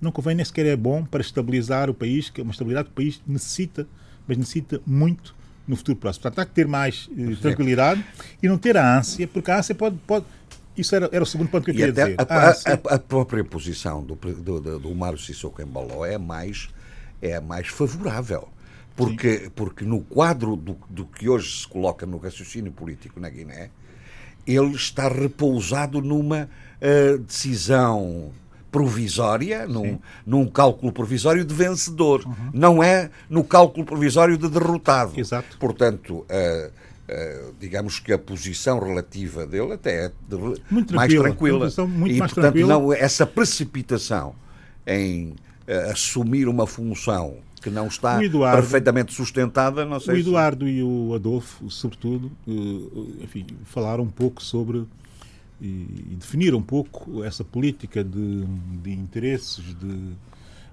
Não 0.00 0.12
convém, 0.12 0.36
nem 0.36 0.44
sequer 0.44 0.66
é 0.66 0.76
bom 0.76 1.04
para 1.04 1.20
estabilizar 1.20 1.90
o 1.90 1.94
país, 1.94 2.30
que 2.30 2.40
é 2.40 2.44
uma 2.44 2.52
estabilidade 2.52 2.86
que 2.86 2.92
o 2.92 2.94
país 2.94 3.20
necessita, 3.26 3.84
mas 4.28 4.36
necessita 4.36 4.80
muito 4.86 5.34
no 5.66 5.74
futuro 5.74 5.96
próximo. 5.96 6.22
Portanto, 6.22 6.38
há 6.40 6.46
que 6.46 6.52
ter 6.52 6.68
mais 6.68 7.08
eh, 7.16 7.34
tranquilidade 7.40 8.04
e 8.42 8.48
não 8.48 8.58
ter 8.58 8.76
a 8.76 8.98
ânsia, 8.98 9.26
porque 9.26 9.50
a 9.50 9.58
ânsia 9.58 9.74
pode, 9.74 9.96
pode 10.06 10.24
isso 10.76 10.94
era, 10.94 11.08
era 11.12 11.22
o 11.22 11.26
segundo 11.26 11.48
ponto 11.48 11.64
que 11.64 11.70
eu 11.72 11.74
queria 11.74 11.92
dizer. 11.92 12.14
A, 12.18 12.22
ah, 12.22 12.50
a, 12.50 12.94
a, 12.94 12.98
própria 12.98 13.42
posição 13.42 14.02
do, 14.02 14.14
do, 14.14 14.60
do, 14.60 14.78
do 14.78 14.94
Mário 14.94 15.18
Sissoko 15.18 15.60
Embaló 15.60 16.06
é 16.06 16.16
mais, 16.16 16.68
é 17.20 17.40
mais 17.40 17.66
favorável. 17.66 18.48
Porque, 18.94 19.50
porque 19.54 19.84
no 19.84 20.00
quadro 20.00 20.56
do, 20.56 20.76
do 20.88 21.04
que 21.04 21.28
hoje 21.28 21.60
se 21.60 21.68
coloca 21.68 22.04
no 22.04 22.18
raciocínio 22.18 22.72
político 22.72 23.20
na 23.20 23.28
Guiné, 23.28 23.70
ele 24.46 24.74
está 24.74 25.08
repousado 25.08 26.00
numa 26.00 26.48
uh, 26.80 27.18
decisão 27.18 28.32
provisória, 28.70 29.66
num, 29.66 29.98
num 30.26 30.46
cálculo 30.46 30.92
provisório 30.92 31.44
de 31.44 31.54
vencedor. 31.54 32.24
Uhum. 32.26 32.50
Não 32.52 32.82
é 32.82 33.10
no 33.28 33.42
cálculo 33.42 33.84
provisório 33.84 34.36
de 34.36 34.48
derrotado. 34.48 35.18
Exato. 35.18 35.56
Portanto, 35.58 36.18
uh, 36.18 36.88
Uh, 37.08 37.54
digamos 37.58 37.98
que 37.98 38.12
a 38.12 38.18
posição 38.18 38.78
relativa 38.78 39.46
dele 39.46 39.72
até 39.72 40.04
é 40.04 40.12
de, 40.28 40.60
muito 40.70 40.94
mais 40.94 41.10
tranquila. 41.10 41.70
Muito 41.86 42.14
e, 42.14 42.18
mais 42.18 42.34
portanto, 42.34 42.52
tranquila. 42.52 42.68
não 42.68 42.92
essa 42.92 43.26
precipitação 43.26 44.34
em 44.86 45.30
uh, 45.30 45.90
assumir 45.90 46.46
uma 46.48 46.66
função 46.66 47.38
que 47.62 47.70
não 47.70 47.86
está 47.86 48.22
Eduardo, 48.22 48.60
perfeitamente 48.60 49.14
sustentada, 49.14 49.86
não 49.86 49.98
sei 49.98 50.16
O 50.16 50.18
Eduardo 50.18 50.66
se... 50.66 50.70
e 50.72 50.82
o 50.82 51.14
Adolfo, 51.14 51.70
sobretudo, 51.70 52.30
enfim, 53.22 53.46
falaram 53.64 54.04
um 54.04 54.10
pouco 54.10 54.42
sobre 54.42 54.84
e, 55.60 55.66
e 56.12 56.16
definiram 56.18 56.58
um 56.58 56.62
pouco 56.62 57.22
essa 57.24 57.44
política 57.44 58.02
de, 58.04 58.44
de 58.82 58.92
interesses, 58.92 59.64
de 59.78 60.16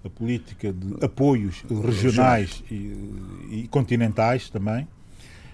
a 0.05 0.09
política 0.09 0.71
de 0.71 1.03
apoios 1.03 1.63
regionais 1.83 2.63
e, 2.69 2.93
e 3.49 3.67
continentais 3.71 4.51
também 4.51 4.87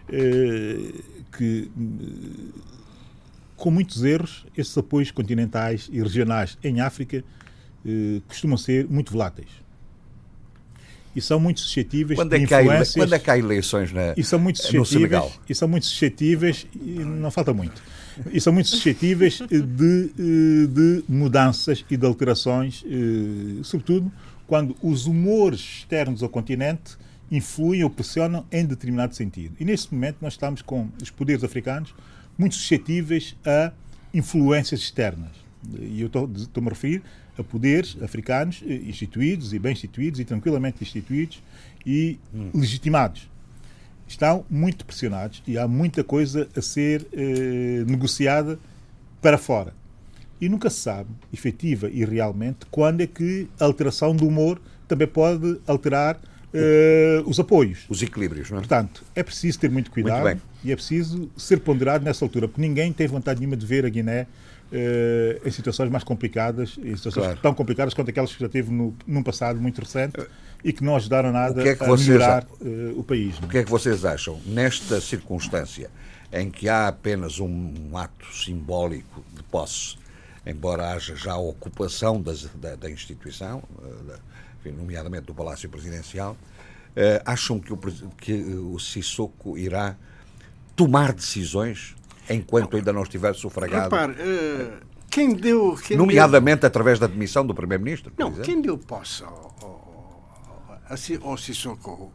eh, 0.09 0.93
que, 1.37 1.71
com 3.55 3.71
muitos 3.71 4.03
erros, 4.03 4.45
esses 4.57 4.77
apoios 4.77 5.09
continentais 5.09 5.89
e 5.91 6.01
regionais 6.01 6.57
em 6.61 6.81
África 6.81 7.23
eh, 7.85 8.21
costumam 8.27 8.57
ser 8.57 8.87
muito 8.89 9.13
voláteis. 9.13 9.49
E 11.15 11.21
são 11.21 11.39
muito 11.39 11.61
suscetíveis 11.61 12.17
quando 12.17 12.33
é 12.33 12.37
de 12.37 12.43
influências... 12.43 12.93
Quando 12.93 13.13
é 13.13 13.19
que 13.19 13.31
há 13.31 13.37
eleições 13.37 13.91
na, 13.91 14.13
e 14.17 14.23
são 14.23 14.39
muito 14.39 14.57
suscetíveis, 14.57 14.89
no 14.91 14.97
Senegal? 14.97 15.31
E 15.47 15.55
são 15.55 15.67
muito 15.67 15.85
suscetíveis, 15.85 16.67
e 16.75 16.99
não 16.99 17.31
falta 17.31 17.53
muito, 17.53 17.81
e 18.31 18.41
são 18.41 18.53
muito 18.53 18.69
suscetíveis 18.69 19.39
de, 19.49 20.11
eh, 20.19 20.67
de 20.67 21.03
mudanças 21.07 21.85
e 21.89 21.97
de 21.97 22.05
alterações, 22.05 22.83
sobretudo 23.63 24.11
quando 24.47 24.75
os 24.81 25.05
humores 25.05 25.59
externos 25.59 26.21
ao 26.21 26.27
continente 26.27 26.97
influem 27.31 27.83
ou 27.83 27.89
pressionam 27.89 28.45
em 28.51 28.65
determinado 28.65 29.15
sentido. 29.15 29.55
E 29.59 29.63
neste 29.63 29.93
momento 29.93 30.17
nós 30.19 30.33
estamos 30.33 30.61
com 30.61 30.89
os 31.01 31.09
poderes 31.09 31.43
africanos 31.43 31.95
muito 32.37 32.55
suscetíveis 32.55 33.35
a 33.45 33.71
influências 34.13 34.81
externas. 34.81 35.31
E 35.79 36.01
eu 36.01 36.07
estou-me 36.07 36.67
a 36.67 36.69
referir 36.69 37.01
a 37.37 37.43
poderes 37.43 37.95
africanos 38.01 38.61
eh, 38.67 38.73
instituídos 38.85 39.53
e 39.53 39.59
bem 39.59 39.71
instituídos 39.71 40.19
e 40.19 40.25
tranquilamente 40.25 40.83
instituídos 40.83 41.41
e 41.85 42.19
hum. 42.33 42.49
legitimados. 42.53 43.30
Estão 44.11 44.45
muito 44.49 44.85
pressionados 44.85 45.41
e 45.47 45.57
há 45.57 45.65
muita 45.69 46.03
coisa 46.03 46.49
a 46.53 46.61
ser 46.61 47.07
eh, 47.13 47.85
negociada 47.87 48.59
para 49.21 49.37
fora. 49.37 49.73
E 50.39 50.49
nunca 50.49 50.69
se 50.69 50.81
sabe, 50.81 51.09
efetiva 51.31 51.89
e 51.89 52.03
realmente, 52.03 52.65
quando 52.69 52.99
é 52.99 53.07
que 53.07 53.47
a 53.57 53.63
alteração 53.63 54.13
do 54.13 54.27
humor 54.27 54.59
também 54.85 55.07
pode 55.07 55.61
alterar 55.65 56.17
uh, 56.17 57.29
os 57.29 57.39
apoios. 57.39 57.85
Os 57.87 58.03
equilíbrios, 58.03 58.49
não 58.49 58.57
é? 58.57 58.59
Portanto, 58.59 59.01
é 59.15 59.23
preciso 59.23 59.57
ter 59.59 59.71
muito 59.71 59.89
cuidado 59.89 60.23
muito 60.23 60.41
e 60.61 60.73
é 60.73 60.75
preciso 60.75 61.31
ser 61.37 61.61
ponderado 61.61 62.03
nessa 62.03 62.25
altura, 62.25 62.49
porque 62.49 62.61
ninguém 62.61 62.91
tem 62.91 63.07
vontade 63.07 63.39
nenhuma 63.39 63.55
de 63.55 63.65
ver 63.65 63.85
a 63.85 63.89
Guiné 63.89 64.27
uh, 64.71 65.47
em 65.47 65.51
situações 65.51 65.89
mais 65.89 66.03
complicadas, 66.03 66.77
em 66.77 66.95
situações 66.95 67.25
claro. 67.25 67.39
tão 67.41 67.53
complicadas 67.53 67.93
quanto 67.93 68.09
aquelas 68.09 68.33
que 68.33 68.39
já 68.39 68.49
teve 68.49 68.71
no, 68.71 68.95
num 69.05 69.21
passado 69.21 69.59
muito 69.59 69.81
recente 69.81 70.19
uh, 70.19 70.27
e 70.63 70.71
que 70.71 70.83
não 70.83 70.95
ajudaram 70.95 71.31
nada 71.31 71.61
é 71.67 71.77
a 71.79 71.97
melhorar 71.97 72.45
o 72.95 73.03
país. 73.03 73.39
Não? 73.39 73.47
O 73.47 73.51
que 73.51 73.57
é 73.57 73.63
que 73.63 73.69
vocês 73.69 74.05
acham, 74.05 74.39
nesta 74.45 75.01
circunstância 75.01 75.89
em 76.31 76.49
que 76.49 76.69
há 76.69 76.87
apenas 76.87 77.39
um, 77.39 77.73
um 77.91 77.97
ato 77.97 78.25
simbólico 78.33 79.23
de 79.33 79.43
posse, 79.43 79.97
embora 80.45 80.93
haja 80.93 81.15
já 81.15 81.33
a 81.33 81.37
ocupação 81.37 82.21
das, 82.21 82.43
da, 82.55 82.75
da 82.75 82.89
instituição, 82.89 83.63
da, 84.05 84.71
nomeadamente 84.71 85.25
do 85.25 85.33
Palácio 85.33 85.67
Presidencial, 85.67 86.37
acham 87.25 87.59
que 87.59 87.73
o, 87.73 87.77
que 88.17 88.33
o 88.33 88.77
Sissoko 88.79 89.57
irá 89.57 89.97
tomar 90.75 91.11
decisões 91.11 91.95
enquanto 92.33 92.77
ainda 92.77 92.93
não 92.93 93.03
estiver 93.03 93.33
sufragado? 93.35 93.83
Repare, 93.83 94.13
uh, 94.13 94.71
quem 95.09 95.33
deu. 95.33 95.75
Quem 95.75 95.97
nomeadamente 95.97 96.61
deu... 96.61 96.67
através 96.67 96.99
da 96.99 97.07
demissão 97.07 97.45
do 97.45 97.53
Primeiro-Ministro? 97.53 98.13
Não, 98.17 98.31
quem 98.31 98.61
deu 98.61 98.77
posse 98.77 99.23
ao, 99.23 99.55
ao, 99.61 101.29
ao 101.29 101.37
Sissoko 101.37 102.11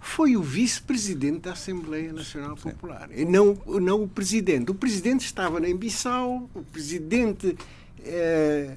foi 0.00 0.36
o 0.36 0.42
vice-presidente 0.42 1.40
da 1.40 1.52
Assembleia 1.52 2.12
Nacional 2.12 2.56
Popular 2.56 3.08
e 3.12 3.24
não, 3.24 3.58
não 3.66 4.04
o 4.04 4.08
presidente. 4.08 4.70
O 4.70 4.74
presidente 4.74 5.24
estava 5.24 5.66
em 5.68 5.76
Bissau, 5.76 6.48
o 6.54 6.62
presidente 6.62 7.56
eh, 8.04 8.76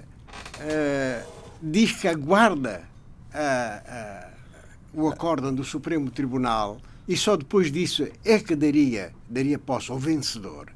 diz 1.61 1.93
que 1.93 2.07
aguarda 2.07 2.83
o 4.93 5.07
acórdão 5.07 5.53
do 5.53 5.63
Supremo 5.63 6.11
Tribunal 6.11 6.81
e 7.07 7.15
só 7.15 7.37
depois 7.37 7.71
disso 7.71 8.07
é 8.25 8.39
que 8.39 8.55
daria, 8.55 9.13
daria 9.29 9.57
posse 9.57 9.91
ao 9.91 9.97
vencedor. 9.97 10.71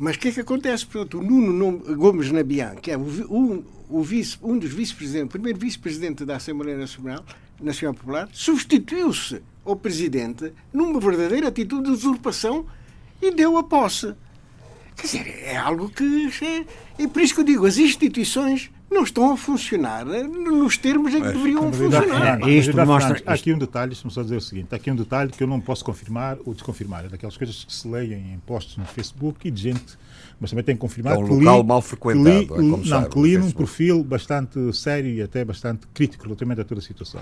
Mas 0.00 0.16
o 0.16 0.18
que 0.18 0.28
é 0.28 0.32
que 0.32 0.40
acontece? 0.40 0.86
Portanto, 0.86 1.18
o 1.18 1.22
Nuno 1.22 1.78
Gomes 1.94 2.32
Nabian, 2.32 2.74
que 2.76 2.90
é 2.90 2.96
um, 2.96 3.62
o 3.86 4.02
vice, 4.02 4.38
um 4.42 4.58
dos 4.58 4.72
vice-presidentes, 4.72 5.26
o 5.26 5.32
primeiro 5.32 5.58
vice-presidente 5.58 6.24
da 6.24 6.36
Assembleia 6.36 6.78
Nacional, 6.78 7.22
Nacional 7.60 7.94
Popular, 7.94 8.26
substituiu-se 8.32 9.42
ao 9.62 9.76
presidente 9.76 10.54
numa 10.72 10.98
verdadeira 10.98 11.48
atitude 11.48 11.84
de 11.84 11.90
usurpação 11.90 12.64
e 13.20 13.30
deu 13.30 13.58
a 13.58 13.62
posse. 13.62 14.14
Quer 14.96 15.02
dizer, 15.02 15.28
é 15.44 15.58
algo 15.58 15.90
que. 15.90 16.30
É, 16.98 17.02
é 17.02 17.06
por 17.06 17.20
isso 17.20 17.34
que 17.34 17.40
eu 17.40 17.44
digo, 17.44 17.66
as 17.66 17.76
instituições 17.76 18.70
não 18.90 19.04
estão 19.04 19.32
a 19.32 19.36
funcionar 19.36 20.04
nos 20.04 20.76
termos 20.76 21.14
em 21.14 21.22
que 21.22 21.28
deveriam 21.28 21.72
funcionar. 21.72 22.40
É, 22.42 22.50
isto 22.50 22.76
mostra, 22.84 23.22
há 23.24 23.34
aqui 23.34 23.54
um 23.54 23.58
detalhe, 23.58 23.90
deixa-me 23.90 24.12
só 24.12 24.22
dizer 24.22 24.36
o 24.36 24.40
seguinte: 24.40 24.68
há 24.72 24.76
aqui 24.76 24.90
um 24.90 24.96
detalhe 24.96 25.30
que 25.30 25.42
eu 25.42 25.46
não 25.46 25.60
posso 25.60 25.84
confirmar 25.84 26.36
ou 26.44 26.52
desconfirmar. 26.52 27.04
É 27.04 27.08
daquelas 27.08 27.36
coisas 27.36 27.64
que 27.64 27.72
se 27.72 27.86
leem 27.86 28.34
em 28.34 28.38
posts 28.40 28.76
no 28.76 28.84
Facebook 28.84 29.46
e 29.46 29.50
de 29.50 29.62
gente, 29.62 29.96
mas 30.40 30.50
também 30.50 30.64
tem 30.64 30.74
que 30.74 30.80
confirmar. 30.80 31.14
É 31.14 31.18
um 31.18 31.22
local 31.22 31.60
li, 31.60 31.66
mal 31.66 31.80
frequentado, 31.80 32.28
li, 32.28 32.44
é 32.44 32.46
como 32.46 32.62
Não, 32.78 32.84
sabe, 32.84 33.08
que 33.08 33.22
li 33.22 33.38
num 33.38 33.52
perfil 33.52 34.02
bastante 34.02 34.72
sério 34.76 35.10
e 35.10 35.22
até 35.22 35.44
bastante 35.44 35.86
crítico 35.94 36.24
relativamente 36.24 36.60
a 36.60 36.64
toda 36.64 36.80
a 36.80 36.84
situação. 36.84 37.20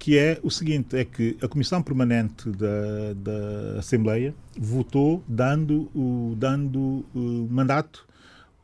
Que 0.00 0.18
é 0.18 0.40
o 0.42 0.50
seguinte: 0.50 0.96
é 0.96 1.04
que 1.04 1.36
a 1.40 1.46
Comissão 1.46 1.80
Permanente 1.80 2.50
da, 2.50 3.14
da 3.14 3.78
Assembleia 3.78 4.34
votou 4.58 5.22
dando 5.28 5.88
o, 5.94 6.34
dando 6.36 7.04
o 7.14 7.46
mandato 7.48 8.04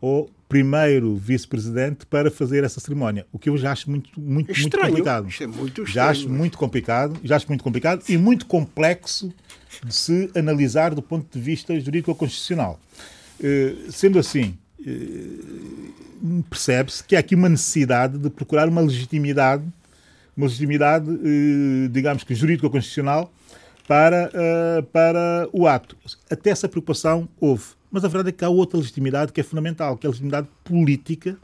ao 0.03 0.29
primeiro 0.49 1.15
vice-presidente 1.17 2.07
para 2.07 2.31
fazer 2.31 2.65
essa 2.65 2.81
cerimónia, 2.81 3.27
o 3.31 3.39
que 3.39 3.51
eu 3.51 3.59
já 3.59 3.71
acho 3.73 3.91
muito 3.91 4.09
muito, 4.19 4.49
muito 4.59 4.79
complicado. 4.79 5.29
Isto 5.29 5.43
é 5.43 5.47
muito 5.47 5.83
estranho, 5.83 5.89
já 5.89 6.09
acho 6.09 6.29
muito 6.29 6.57
complicado, 6.57 7.21
já 7.23 7.37
acho 7.37 7.49
muito 7.49 7.63
complicado 7.63 8.03
e 8.09 8.17
muito 8.17 8.47
complexo 8.47 9.33
de 9.85 9.95
se 9.95 10.31
analisar 10.35 10.95
do 10.95 11.03
ponto 11.03 11.27
de 11.31 11.45
vista 11.45 11.79
jurídico 11.79 12.15
constitucional. 12.15 12.81
sendo 13.91 14.19
assim, 14.19 14.57
percebe-se 16.49 17.05
que 17.05 17.15
há 17.15 17.21
aqui 17.21 17.35
uma 17.35 17.49
necessidade 17.49 18.19
de 18.19 18.31
procurar 18.31 18.69
uma 18.69 18.81
legitimidade, 18.81 19.65
uma 20.37 20.47
legitimidade, 20.47 21.07
digamos 21.91 22.25
que 22.25 22.35
jurídico-constitucional, 22.35 23.33
para, 23.87 24.31
para 24.93 25.49
o 25.53 25.67
ato. 25.67 25.97
Até 26.31 26.51
essa 26.51 26.69
preocupação 26.69 27.29
houve. 27.41 27.78
Mas 27.91 28.05
a 28.05 28.09
verdade 28.09 28.31
é 28.31 28.33
que 28.33 28.45
há 28.45 28.49
outra 28.49 28.79
legitimidade 28.79 29.33
que 29.33 29.41
é 29.41 29.45
fundamental, 29.45 29.97
que 29.97 30.07
é 30.07 30.09
a 30.09 30.11
legitimidade 30.11 30.49
política, 30.65 31.37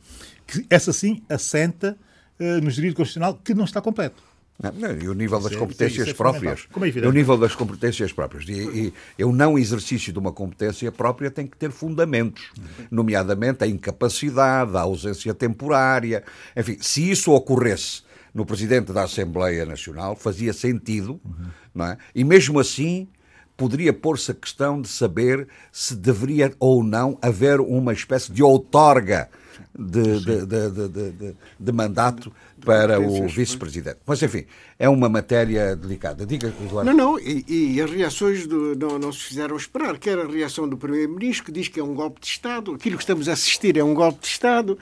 que 0.46 0.66
essa 0.68 0.92
sim 0.92 1.22
assenta 1.28 1.96
no 2.38 2.70
jurídico 2.70 2.98
constitucional, 2.98 3.38
que 3.42 3.54
não 3.54 3.64
está 3.64 3.80
completo. 3.80 4.22
Não, 4.62 4.72
não, 4.72 4.96
e 4.96 5.08
o 5.08 5.14
nível 5.14 5.40
das 5.40 5.56
competências 5.56 6.06
é, 6.06 6.10
isso 6.10 6.10
é 6.10 6.14
próprias. 6.14 6.68
É 7.02 7.08
o 7.08 7.10
nível 7.10 7.36
das 7.36 7.54
competências 7.54 8.12
próprias. 8.12 8.44
E, 8.48 8.92
e, 9.18 9.24
o 9.24 9.32
não 9.32 9.58
exercício 9.58 10.12
de 10.12 10.18
uma 10.18 10.32
competência 10.32 10.92
própria 10.92 11.30
tem 11.30 11.46
que 11.46 11.56
ter 11.56 11.72
fundamentos, 11.72 12.52
nomeadamente 12.90 13.64
a 13.64 13.66
incapacidade, 13.66 14.76
a 14.76 14.80
ausência 14.80 15.34
temporária. 15.34 16.22
Enfim, 16.56 16.76
se 16.80 17.10
isso 17.10 17.32
ocorresse 17.32 18.02
no 18.32 18.46
Presidente 18.46 18.92
da 18.92 19.04
Assembleia 19.04 19.66
Nacional, 19.66 20.14
fazia 20.14 20.52
sentido, 20.52 21.20
uhum. 21.24 21.46
não 21.74 21.86
é? 21.86 21.98
E 22.14 22.22
mesmo 22.22 22.60
assim 22.60 23.08
poderia 23.56 23.92
pôr-se 23.92 24.30
a 24.30 24.34
questão 24.34 24.80
de 24.80 24.88
saber 24.88 25.48
se 25.70 25.94
deveria 25.94 26.52
ou 26.58 26.82
não 26.82 27.18
haver 27.22 27.60
uma 27.60 27.92
espécie 27.92 28.32
de 28.32 28.42
outorga 28.42 29.28
de, 29.76 30.20
de, 30.20 30.46
de, 30.46 31.36
de, 31.58 31.72
mandato 31.72 32.32
para 32.64 33.00
o 33.00 33.26
vice-presidente. 33.26 33.98
Mas, 34.06 34.22
enfim, 34.22 34.44
é 34.78 34.88
uma 34.88 35.08
matéria 35.08 35.74
delicada. 35.74 36.24
Diga, 36.24 36.52
Eduardo. 36.64 36.90
Não, 36.90 36.96
não, 36.96 37.18
e, 37.18 37.44
e 37.48 37.80
as 37.80 37.90
reações 37.90 38.46
do, 38.46 38.76
não, 38.76 38.98
não, 38.98 39.12
se 39.12 39.20
fizeram 39.20 39.56
esperar. 39.56 39.98
Quer 39.98 40.18
a 40.18 40.26
reação 40.26 40.68
do 40.68 40.76
Primeiro-Ministro, 40.76 41.46
que 41.46 41.52
diz 41.52 41.68
que 41.68 41.80
é 41.80 41.84
um 41.84 41.94
golpe 41.94 42.20
de 42.20 42.26
Estado, 42.26 42.74
aquilo 42.74 42.96
que 42.96 43.02
estamos 43.02 43.28
a 43.28 43.32
assistir 43.32 43.76
é 43.76 43.84
um 43.84 43.94
golpe 43.94 44.20
de 44.20 44.28
Estado. 44.28 44.78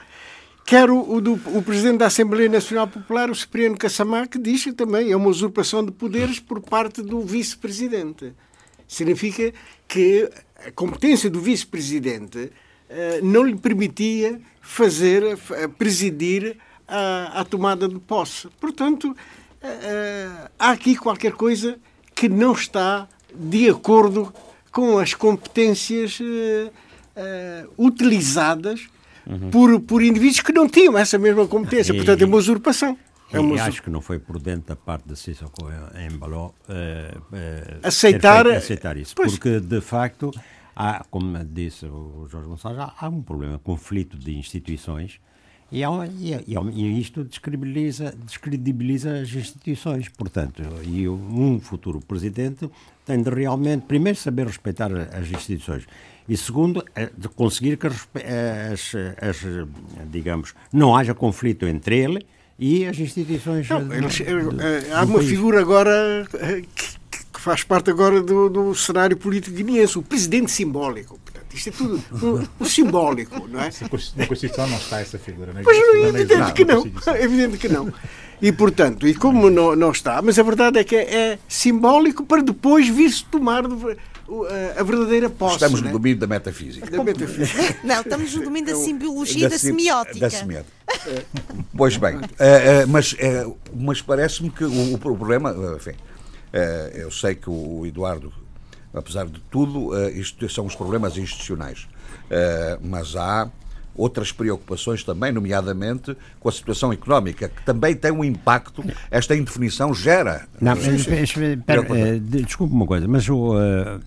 Quer 0.65 0.89
o, 0.89 1.15
o, 1.15 1.21
do, 1.21 1.33
o 1.33 1.61
Presidente 1.61 1.97
da 1.97 2.05
Assembleia 2.05 2.47
Nacional 2.47 2.87
Popular, 2.87 3.29
o 3.29 3.35
Cipriano 3.35 3.77
Cassamá, 3.77 4.25
que 4.25 4.39
diz 4.39 4.63
que 4.63 4.71
também 4.71 5.11
é 5.11 5.17
uma 5.17 5.27
usurpação 5.27 5.83
de 5.83 5.91
poderes 5.91 6.39
por 6.39 6.61
parte 6.61 7.01
do 7.01 7.19
vice-presidente. 7.21 8.33
Significa 8.93 9.51
que 9.87 10.29
a 10.67 10.71
competência 10.71 11.27
do 11.27 11.41
vice-presidente 11.41 12.37
uh, 12.39 13.25
não 13.25 13.43
lhe 13.43 13.55
permitia 13.55 14.39
fazer, 14.61 15.23
uh, 15.23 15.69
presidir 15.77 16.57
à, 16.87 17.41
à 17.41 17.43
tomada 17.43 17.87
de 17.87 17.99
posse. 17.99 18.47
Portanto, 18.61 19.09
uh, 19.09 20.49
há 20.59 20.69
aqui 20.69 20.95
qualquer 20.95 21.31
coisa 21.31 21.79
que 22.13 22.29
não 22.29 22.51
está 22.53 23.07
de 23.33 23.67
acordo 23.67 24.31
com 24.71 24.99
as 24.99 25.13
competências 25.15 26.19
utilizadas 27.77 28.87
uhum. 29.25 29.49
por, 29.49 29.79
por 29.81 30.03
indivíduos 30.03 30.41
que 30.41 30.51
não 30.51 30.67
tinham 30.67 30.97
essa 30.97 31.17
mesma 31.17 31.47
competência. 31.47 31.93
E, 31.93 31.95
Portanto, 31.95 32.21
é 32.21 32.25
uma 32.25 32.37
usurpação. 32.37 32.97
É 33.33 33.39
uma 33.39 33.61
acho 33.63 33.81
que 33.81 33.89
não 33.89 34.01
foi 34.01 34.19
prudente 34.19 34.67
da 34.67 34.75
parte 34.75 35.07
da 35.07 35.15
Sissoko 35.15 35.69
em 35.95 36.17
Baló 36.17 36.51
aceitar, 37.81 38.47
aceitar 38.47 38.97
isso. 38.97 39.15
Pois. 39.15 39.31
Porque, 39.31 39.59
de 39.59 39.81
facto, 39.81 40.31
há, 40.75 41.03
como 41.09 41.43
disse 41.43 41.85
o 41.85 42.27
Jorge 42.29 42.47
Gonçalves, 42.47 42.79
há, 42.79 42.93
há 42.99 43.09
um 43.09 43.21
problema, 43.21 43.59
conflito 43.59 44.17
de 44.17 44.37
instituições 44.37 45.19
e, 45.71 45.81
e, 45.81 46.55
e, 46.55 46.99
isto 46.99 47.23
descredibiliza, 47.23 48.13
descredibiliza 48.23 49.21
as 49.21 49.33
instituições. 49.33 50.07
Portanto, 50.09 50.61
e 50.83 51.09
um 51.09 51.59
futuro 51.59 51.99
presidente 51.99 52.69
tem 53.03 53.21
de 53.21 53.29
realmente, 53.31 53.85
primeiro, 53.85 54.17
saber 54.17 54.45
respeitar 54.45 54.91
as 54.91 55.31
instituições 55.31 55.87
e, 56.29 56.37
segundo, 56.37 56.85
de 57.17 57.27
conseguir 57.29 57.77
que 57.77 57.87
as, 57.87 58.93
as, 59.19 59.41
digamos, 60.11 60.53
não 60.71 60.95
haja 60.95 61.13
conflito 61.15 61.65
entre 61.65 61.97
ele 61.97 62.25
e 62.63 62.85
as 62.85 62.97
instituições. 62.97 63.67
Não, 63.67 63.93
eles, 63.93 64.19
do, 64.19 64.51
do, 64.51 64.61
eh, 64.61 64.87
há 64.93 65.03
uma 65.03 65.17
país. 65.17 65.29
figura 65.29 65.59
agora 65.59 66.25
eh, 66.35 66.61
que, 66.73 66.87
que, 67.33 67.41
faz 67.41 67.61
parte 67.61 67.89
agora 67.89 68.21
do, 68.21 68.49
do 68.49 68.73
cenário 68.73 69.17
político 69.17 69.53
guineense, 69.53 69.99
o 69.99 70.01
presidente 70.01 70.49
simbólico. 70.49 71.19
Isto 71.53 71.69
é 71.69 71.71
tudo 71.73 72.47
o, 72.57 72.65
simbólico, 72.65 73.47
não 73.49 73.59
é? 73.59 73.69
Na 74.15 74.25
Constituição 74.25 74.65
não 74.67 74.77
está 74.77 75.01
essa 75.01 75.19
figura, 75.19 75.51
não 75.51 75.59
é? 75.59 75.63
Pois 75.63 75.77
é 75.77 76.07
evidente 76.07 76.53
que 76.53 76.65
não. 76.65 76.91
É 77.13 77.23
evidente 77.23 77.57
que 77.57 77.67
não. 77.67 77.93
E, 78.41 78.51
portanto, 78.51 79.07
e 79.07 79.13
como 79.13 79.49
não, 79.49 79.75
não 79.75 79.91
está, 79.91 80.21
mas 80.21 80.39
a 80.39 80.43
verdade 80.43 80.79
é 80.79 80.83
que 80.85 80.95
é, 80.95 81.15
é 81.15 81.39
simbólico 81.47 82.25
para 82.25 82.41
depois 82.41 82.87
vir-se 82.87 83.25
tomar 83.25 83.63
a 84.77 84.83
verdadeira 84.83 85.29
posse. 85.29 85.55
Estamos 85.55 85.81
no 85.81 85.89
é? 85.89 85.91
domínio 85.91 86.19
da 86.19 86.27
metafísica. 86.27 86.89
Da 86.89 87.03
metafísica. 87.03 87.77
Não, 87.83 88.01
estamos 88.01 88.33
no 88.35 88.43
domínio 88.43 88.73
da 88.73 88.79
simbiologia 88.79 89.49
da, 89.49 89.55
da 89.55 89.59
semiótica. 89.59 90.19
Da 90.19 90.29
semiótica. 90.29 90.73
Pois 91.75 91.97
bem, 91.97 92.15
uh, 92.15 92.19
uh, 92.19 92.87
mas, 92.87 93.13
uh, 93.13 93.57
mas 93.75 94.01
parece-me 94.01 94.49
que 94.49 94.63
o, 94.63 94.97
problema, 94.97 95.53
enfim, 95.75 95.95
eu 96.93 97.11
sei 97.11 97.35
que 97.35 97.49
o 97.49 97.85
Eduardo 97.85 98.31
apesar 98.93 99.25
de 99.25 99.39
tudo, 99.49 99.91
isto 100.09 100.47
são 100.47 100.67
os 100.67 100.75
problemas 100.75 101.17
institucionais. 101.17 101.87
Mas 102.79 103.15
há 103.15 103.49
outras 103.95 104.31
preocupações 104.31 105.03
também, 105.03 105.31
nomeadamente 105.31 106.15
com 106.39 106.49
a 106.49 106.51
situação 106.51 106.91
económica, 106.91 107.49
que 107.49 107.63
também 107.63 107.95
tem 107.95 108.11
um 108.11 108.23
impacto, 108.23 108.83
esta 109.09 109.35
indefinição 109.35 109.93
gera. 109.93 110.47
Não, 110.59 110.73
uh, 110.73 112.19
desculpe 112.19 112.73
uma 112.73 112.85
coisa, 112.85 113.07
mas 113.07 113.27
o 113.29 113.55
uh, 113.55 114.01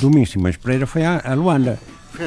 Domingos 0.00 0.30
Simões 0.30 0.56
Pereira 0.56 0.86
foi 0.86 1.04
a, 1.04 1.20
a 1.24 1.34
Luanda. 1.34 1.78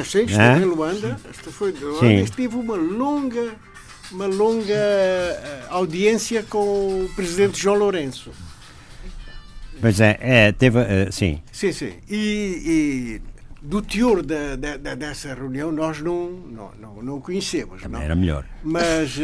Sim, 0.04 0.24
esteve 0.24 0.62
em 0.62 0.64
Luanda, 0.64 1.16
foi 1.32 1.72
de 1.72 1.84
Luanda, 1.84 2.24
tive 2.34 2.56
uma 2.56 2.74
longa, 2.74 3.52
uma 4.10 4.26
longa 4.26 4.74
audiência 5.68 6.42
com 6.42 7.04
o 7.04 7.10
presidente 7.14 7.60
João 7.60 7.76
Lourenço. 7.76 8.30
Pois 9.80 10.00
é, 10.00 10.18
é 10.20 10.52
teve, 10.52 10.78
uh, 10.78 11.12
sim. 11.12 11.42
Sim, 11.52 11.72
sim. 11.72 11.92
E, 12.08 13.20
e 13.20 13.33
do 13.64 13.80
teor 13.80 14.22
da, 14.22 14.56
da, 14.56 14.94
dessa 14.94 15.32
reunião 15.32 15.72
nós 15.72 15.98
não, 15.98 16.30
não, 16.30 16.70
não, 16.78 17.02
não 17.02 17.20
conhecemos. 17.20 17.80
Também 17.80 17.98
não. 17.98 18.04
era 18.04 18.14
melhor. 18.14 18.46
Mas, 18.62 19.16
uh, 19.16 19.22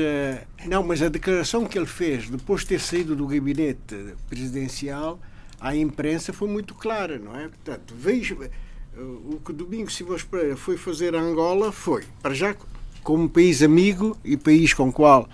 não, 0.66 0.82
mas 0.82 1.02
a 1.02 1.10
declaração 1.10 1.66
que 1.66 1.78
ele 1.78 1.86
fez 1.86 2.30
depois 2.30 2.62
de 2.62 2.68
ter 2.68 2.80
saído 2.80 3.14
do 3.14 3.26
gabinete 3.26 4.14
presidencial 4.30 5.20
à 5.60 5.76
imprensa 5.76 6.32
foi 6.32 6.48
muito 6.48 6.74
clara, 6.74 7.18
não 7.18 7.38
é? 7.38 7.48
Portanto, 7.48 7.94
vejo, 7.94 8.36
uh, 8.36 9.34
o 9.34 9.42
que 9.44 9.52
Domingos 9.52 9.94
Simões 9.94 10.22
Pereira 10.22 10.56
foi 10.56 10.78
fazer 10.78 11.14
a 11.14 11.20
Angola 11.20 11.70
foi, 11.70 12.04
para 12.22 12.32
já, 12.32 12.56
como 13.02 13.28
país 13.28 13.62
amigo 13.62 14.16
e 14.24 14.38
país 14.38 14.72
com 14.72 14.88
o 14.88 14.92
qual 14.92 15.28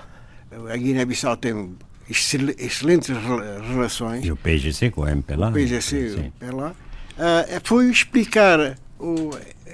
a 0.69 0.77
Guiné-Bissau 0.77 1.37
tem 1.37 1.77
excelentes 2.09 3.11
relações. 3.69 4.25
E 4.25 4.33
o 4.33 4.37
PGC 4.37 4.90
com 4.90 5.03
o 5.03 5.09
MPLA. 5.09 5.51
O 5.51 5.53
PGC 5.53 5.97
o 5.97 6.19
MPLA. 6.19 6.71
Uh, 6.71 7.61
foi 7.62 7.88
explicar 7.88 8.77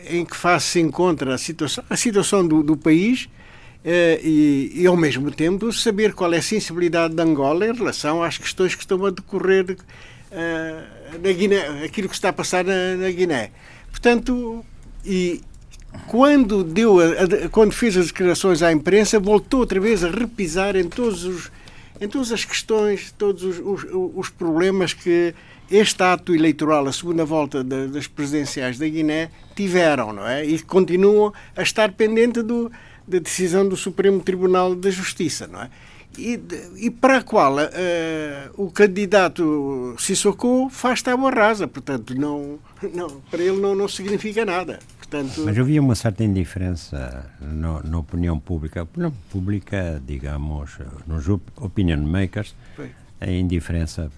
em 0.09 0.25
que 0.25 0.37
fase 0.37 0.65
se 0.67 0.81
encontra 0.81 1.35
a 1.35 1.39
situação, 1.39 1.85
a 1.89 1.97
situação 1.97 2.47
do, 2.47 2.63
do 2.63 2.77
país 2.77 3.25
uh, 3.25 4.21
e, 4.23 4.73
e, 4.75 4.87
ao 4.87 4.97
mesmo 4.97 5.31
tempo, 5.31 5.73
saber 5.73 6.13
qual 6.13 6.33
é 6.33 6.39
a 6.39 6.43
sensibilidade 6.43 7.15
de 7.15 7.23
Angola 7.23 7.67
em 7.67 7.73
relação 7.73 8.23
às 8.23 8.39
questões 8.39 8.75
que 8.75 8.83
estão 8.83 9.05
a 9.07 9.11
decorrer 9.11 9.73
uh, 9.73 11.19
na 11.23 11.33
Guiné, 11.33 11.85
aquilo 11.85 12.09
que 12.09 12.15
está 12.15 12.31
a 12.31 12.33
passar 12.33 12.65
na, 12.65 12.97
na 12.97 13.11
Guiné. 13.11 13.51
Portanto, 13.91 14.65
e 15.05 15.41
quando, 16.09 16.65
deu 16.65 16.99
a, 17.01 17.05
a, 17.05 17.49
quando 17.49 17.73
fez 17.73 17.97
as 17.97 18.07
declarações 18.07 18.63
à 18.63 18.73
imprensa, 18.73 19.21
voltou 19.21 19.61
outra 19.61 19.79
vez 19.79 20.03
a 20.03 20.11
repisar 20.11 20.77
em 20.77 20.89
todos 20.89 21.25
os 21.25 21.51
em 22.01 22.09
todas 22.09 22.33
as 22.33 22.45
questões, 22.45 23.15
todos 23.17 23.45
os, 23.45 23.59
os, 23.61 23.87
os 24.17 24.29
problemas 24.29 24.93
que 24.93 25.33
este 25.73 26.03
ato 26.03 26.35
eleitoral, 26.35 26.87
a 26.87 26.93
segunda 26.93 27.25
volta 27.25 27.65
de, 27.65 27.89
das 27.89 28.07
presidenciais 28.07 28.79
da 28.79 28.87
Guiné, 28.87 29.31
tiveram, 29.57 30.13
não 30.13 30.27
é? 30.27 30.45
E 30.45 30.59
continuam 30.61 31.33
a 31.57 31.63
estar 31.63 31.93
pendente 31.93 32.43
do, 32.43 32.71
da 33.09 33.19
decisão 33.19 33.67
do 33.67 33.77
Supremo 33.77 34.21
Tribunal 34.21 34.75
da 34.75 34.91
Justiça, 34.91 35.47
não 35.47 35.63
é? 35.63 35.71
E, 36.19 36.39
e 36.77 36.91
para 36.91 37.19
a 37.19 37.23
qual 37.23 37.57
uh, 37.57 37.59
o 38.55 38.71
candidato 38.71 39.95
Sissoko 39.99 40.69
faz 40.69 41.01
tábua 41.01 41.31
rasa, 41.31 41.67
portanto, 41.67 42.15
não, 42.15 42.59
não, 42.95 43.09
para 43.31 43.43
ele 43.43 43.59
não, 43.59 43.75
não 43.75 43.89
significa 43.89 44.45
nada. 44.45 44.79
Portanto... 44.99 45.43
Mas 45.43 45.59
havia 45.59 45.81
uma 45.81 45.95
certa 45.95 46.23
indiferença 46.23 47.31
no, 47.41 47.83
na 47.83 47.99
opinião 47.99 48.39
pública, 48.39 48.83
opinião 48.83 49.13
pública, 49.31 50.03
digamos, 50.07 50.79
nos 51.07 51.27
opinion 51.57 52.03
makers, 52.03 52.55
Foi. 52.77 52.91
A 53.23 53.31
indiferença 53.31 54.11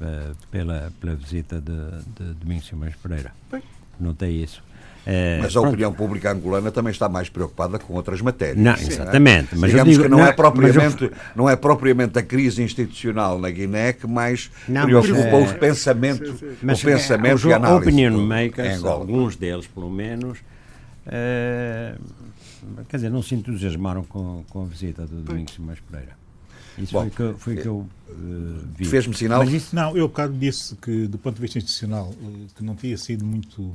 pela, 0.51 0.91
pela 0.99 1.15
visita 1.15 1.61
de, 1.61 1.73
de 2.17 2.35
Domingos 2.35 2.67
Simões 2.67 2.95
Pereira. 2.97 3.33
Foi. 3.51 3.63
Notei 4.01 4.43
isso. 4.43 4.63
Uh, 5.07 5.43
mas 5.43 5.55
a 5.55 5.61
pronto. 5.61 5.69
opinião 5.69 5.93
pública 5.93 6.33
angolana 6.33 6.71
também 6.71 6.91
está 6.91 7.11
mais 7.11 7.29
preocupada 7.29 7.79
com 7.79 7.93
outras 7.93 8.23
matérias. 8.23 8.57
Não, 8.57 8.73
exatamente. 8.73 9.55
É? 9.55 9.59
Mas 9.59 9.71
Digamos 9.71 9.93
digo, 9.93 10.05
que 10.05 10.09
não, 10.09 10.19
não, 10.19 10.27
é 10.27 10.33
propriamente, 10.33 11.05
eu... 11.05 11.13
não 11.37 11.51
é 11.51 11.55
propriamente 11.55 12.19
a 12.19 12.23
crise 12.23 12.63
institucional 12.63 13.39
na 13.39 13.51
Guiné 13.51 13.93
que 13.93 14.07
mais 14.07 14.51
não, 14.67 14.87
preocupa 14.87 15.13
é... 15.13 15.45
os 15.45 15.53
pensamentos, 15.53 16.31
sim, 16.31 16.49
sim. 16.49 16.57
Mas, 16.63 16.83
o 16.83 16.87
pensamento 16.87 17.47
é, 17.47 17.51
e 17.51 17.53
a 17.53 17.57
análise. 17.57 17.89
opinion 17.91 18.27
makers, 18.27 18.83
alguns 18.83 19.37
deles 19.37 19.67
pelo 19.67 19.91
menos, 19.91 20.39
uh, 21.07 22.01
quer 22.89 22.97
dizer, 22.97 23.11
não 23.11 23.23
se 23.23 23.35
entusiasmaram 23.35 24.05
com, 24.05 24.43
com 24.49 24.63
a 24.63 24.65
visita 24.65 25.07
do 25.07 25.21
Domingos 25.21 25.53
Simões 25.53 25.81
Pereira. 25.81 26.24
Isso 26.79 26.93
Bom, 26.93 27.09
foi 27.09 27.11
que, 27.11 27.39
foi 27.39 27.57
que 27.57 27.69
eu 27.69 27.79
uh, 27.79 27.89
vi. 28.77 28.85
Fez-me 28.85 29.15
sinal? 29.15 29.45
Isso... 29.45 29.75
Não, 29.75 29.97
eu, 29.97 30.09
bocado, 30.09 30.35
disse 30.35 30.75
que, 30.77 31.07
do 31.07 31.19
ponto 31.19 31.37
de 31.37 31.41
vista 31.41 31.59
institucional, 31.59 32.13
que 32.57 32.65
não 32.65 32.75
tinha 32.75 32.97
sido 32.97 33.25
muito 33.25 33.73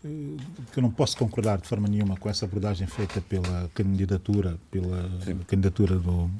que 0.00 0.78
eu 0.78 0.82
não 0.82 0.90
posso 0.90 1.16
concordar 1.16 1.58
de 1.58 1.68
forma 1.68 1.86
nenhuma 1.86 2.16
com 2.16 2.28
essa 2.30 2.46
abordagem 2.46 2.86
feita 2.86 3.20
pela 3.20 3.70
candidatura, 3.74 4.58
pela 4.70 5.02
Sim. 5.22 5.38
candidatura 5.46 5.96
do 5.96 6.30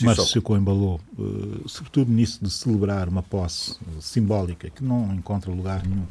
Márcio 0.00 0.40
Coimbalô, 0.40 1.00
uh, 1.18 1.68
sobretudo 1.68 2.12
nisso 2.12 2.38
de 2.40 2.50
celebrar 2.50 3.08
uma 3.08 3.22
posse 3.22 3.72
uh, 3.72 4.00
simbólica 4.00 4.70
que 4.70 4.84
não 4.84 5.12
encontra 5.14 5.50
lugar 5.50 5.84
nenhum 5.84 6.06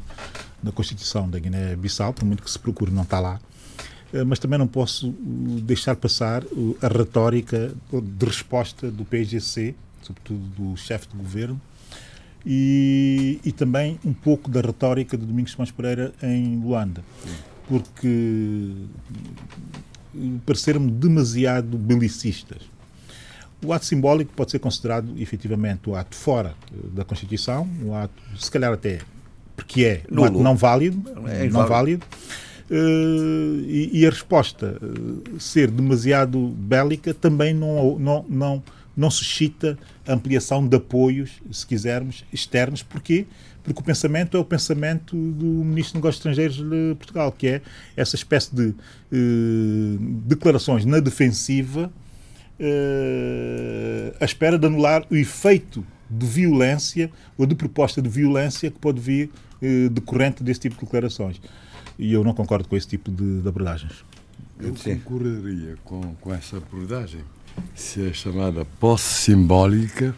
na 0.62 0.70
Constituição 0.70 1.28
da 1.28 1.38
Guiné-Bissau, 1.38 2.12
por 2.12 2.24
muito 2.24 2.42
que 2.42 2.50
se 2.50 2.58
procure 2.58 2.90
não 2.90 3.02
está 3.02 3.18
lá. 3.18 3.40
Uh, 4.12 4.26
mas 4.26 4.38
também 4.38 4.58
não 4.58 4.66
posso 4.66 5.14
deixar 5.62 5.96
passar 5.96 6.42
a 6.80 6.88
retórica 6.88 7.72
de 7.92 8.26
resposta 8.26 8.90
do 8.90 9.04
PGC, 9.04 9.74
sobretudo 10.02 10.40
do 10.56 10.76
chefe 10.76 11.08
de 11.08 11.16
governo, 11.16 11.60
e, 12.44 13.40
e 13.44 13.52
também 13.52 13.98
um 14.04 14.12
pouco 14.12 14.50
da 14.50 14.60
retórica 14.60 15.16
de 15.16 15.24
Domingos 15.24 15.52
Simões 15.52 15.70
Pereira 15.70 16.12
em 16.22 16.56
Luanda, 16.56 17.02
porque 17.68 18.72
pareceram-me 20.44 20.90
demasiado 20.90 21.78
belicistas. 21.78 22.58
O 23.64 23.72
ato 23.72 23.86
simbólico 23.86 24.32
pode 24.34 24.50
ser 24.50 24.58
considerado 24.58 25.14
efetivamente 25.18 25.88
o 25.88 25.94
ato 25.94 26.16
fora 26.16 26.54
da 26.92 27.04
Constituição, 27.04 27.68
um 27.82 27.94
ato, 27.94 28.20
se 28.36 28.50
calhar 28.50 28.72
até 28.72 29.00
porque 29.54 29.84
é 29.84 30.02
um 30.10 30.24
ato 30.24 30.40
não 30.40 30.56
válido, 30.56 31.02
é 31.28 31.48
não 31.48 31.66
válido. 31.66 32.04
Uh, 32.04 32.51
e, 32.74 33.90
e, 33.92 34.06
a 34.06 34.10
resposta 34.10 34.78
uh, 34.80 35.40
ser 35.40 35.70
demasiado 35.70 36.38
bélica 36.56 37.12
também 37.12 37.52
não, 37.52 37.98
não, 37.98 38.24
não 38.28 38.62
não 38.96 39.10
suscita 39.10 39.78
ampliação 40.06 40.66
de 40.66 40.76
apoios, 40.76 41.40
se 41.50 41.66
quisermos, 41.66 42.24
externos. 42.32 42.82
Porquê? 42.82 43.26
Porque 43.62 43.80
o 43.80 43.82
pensamento 43.82 44.36
é 44.36 44.40
o 44.40 44.44
pensamento 44.44 45.16
do 45.16 45.46
Ministro 45.46 45.92
dos 45.92 45.94
Negócios 45.94 46.16
Estrangeiros 46.16 46.56
de 46.56 46.94
Portugal, 46.96 47.32
que 47.32 47.46
é 47.46 47.62
essa 47.96 48.16
espécie 48.16 48.54
de 48.54 48.74
eh, 49.12 49.96
declarações 50.26 50.84
na 50.84 51.00
defensiva 51.00 51.90
eh, 52.58 54.12
à 54.20 54.24
espera 54.24 54.58
de 54.58 54.66
anular 54.66 55.06
o 55.10 55.16
efeito 55.16 55.84
de 56.10 56.26
violência 56.26 57.10
ou 57.38 57.46
de 57.46 57.54
proposta 57.54 58.02
de 58.02 58.08
violência 58.08 58.70
que 58.70 58.78
pode 58.78 59.00
vir 59.00 59.30
eh, 59.62 59.88
decorrente 59.88 60.42
desse 60.42 60.60
tipo 60.60 60.74
de 60.74 60.80
declarações. 60.82 61.40
E 61.98 62.12
eu 62.12 62.24
não 62.24 62.34
concordo 62.34 62.68
com 62.68 62.76
esse 62.76 62.88
tipo 62.88 63.10
de, 63.10 63.42
de 63.42 63.48
abordagens. 63.48 64.04
Eu 64.58 64.74
concordaria 64.74 65.76
com, 65.84 66.14
com 66.16 66.32
essa 66.32 66.56
abordagem 66.56 67.24
se 67.74 68.06
a 68.06 68.12
chamada 68.12 68.64
posse 68.64 69.24
simbólica 69.24 70.14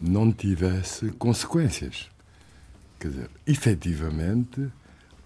não 0.00 0.32
tivesse 0.32 1.10
consequências. 1.12 2.08
Quer 2.98 3.08
dizer, 3.08 3.30
efetivamente, 3.46 4.68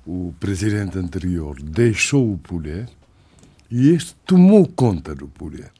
o 0.06 0.34
presidente 0.38 0.98
anterior 0.98 1.60
deixou 1.60 2.32
o 2.32 2.38
poder 2.38 2.88
e 3.70 3.90
este 3.90 4.14
tomou 4.26 4.66
conta 4.66 5.14
do 5.14 5.28
poder. 5.28 5.70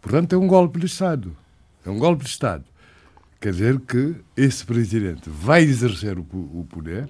Portanto, 0.00 0.34
é 0.34 0.38
um 0.38 0.46
golpe 0.46 0.78
de 0.78 0.86
Estado. 0.86 1.36
É 1.84 1.90
um 1.90 1.98
golpe 1.98 2.24
de 2.24 2.30
Estado. 2.30 2.64
Quer 3.40 3.52
dizer 3.52 3.80
que 3.80 4.16
esse 4.36 4.64
presidente 4.64 5.28
vai 5.28 5.62
exercer 5.62 6.18
o 6.18 6.66
poder, 6.68 7.08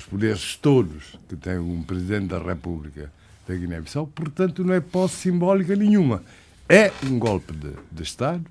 os 0.00 0.06
poderes 0.06 0.56
todos 0.56 1.18
que 1.28 1.36
tem 1.36 1.58
um 1.58 1.82
presidente 1.82 2.28
da 2.28 2.38
República 2.38 3.12
da 3.46 3.54
Guiné-Bissau, 3.54 4.06
portanto, 4.06 4.64
não 4.64 4.74
é 4.74 4.80
posse 4.80 5.16
simbólica 5.16 5.74
nenhuma 5.76 6.22
é 6.70 6.92
um 7.04 7.18
golpe 7.18 7.52
de, 7.52 7.72
de 7.90 8.02
Estado 8.04 8.44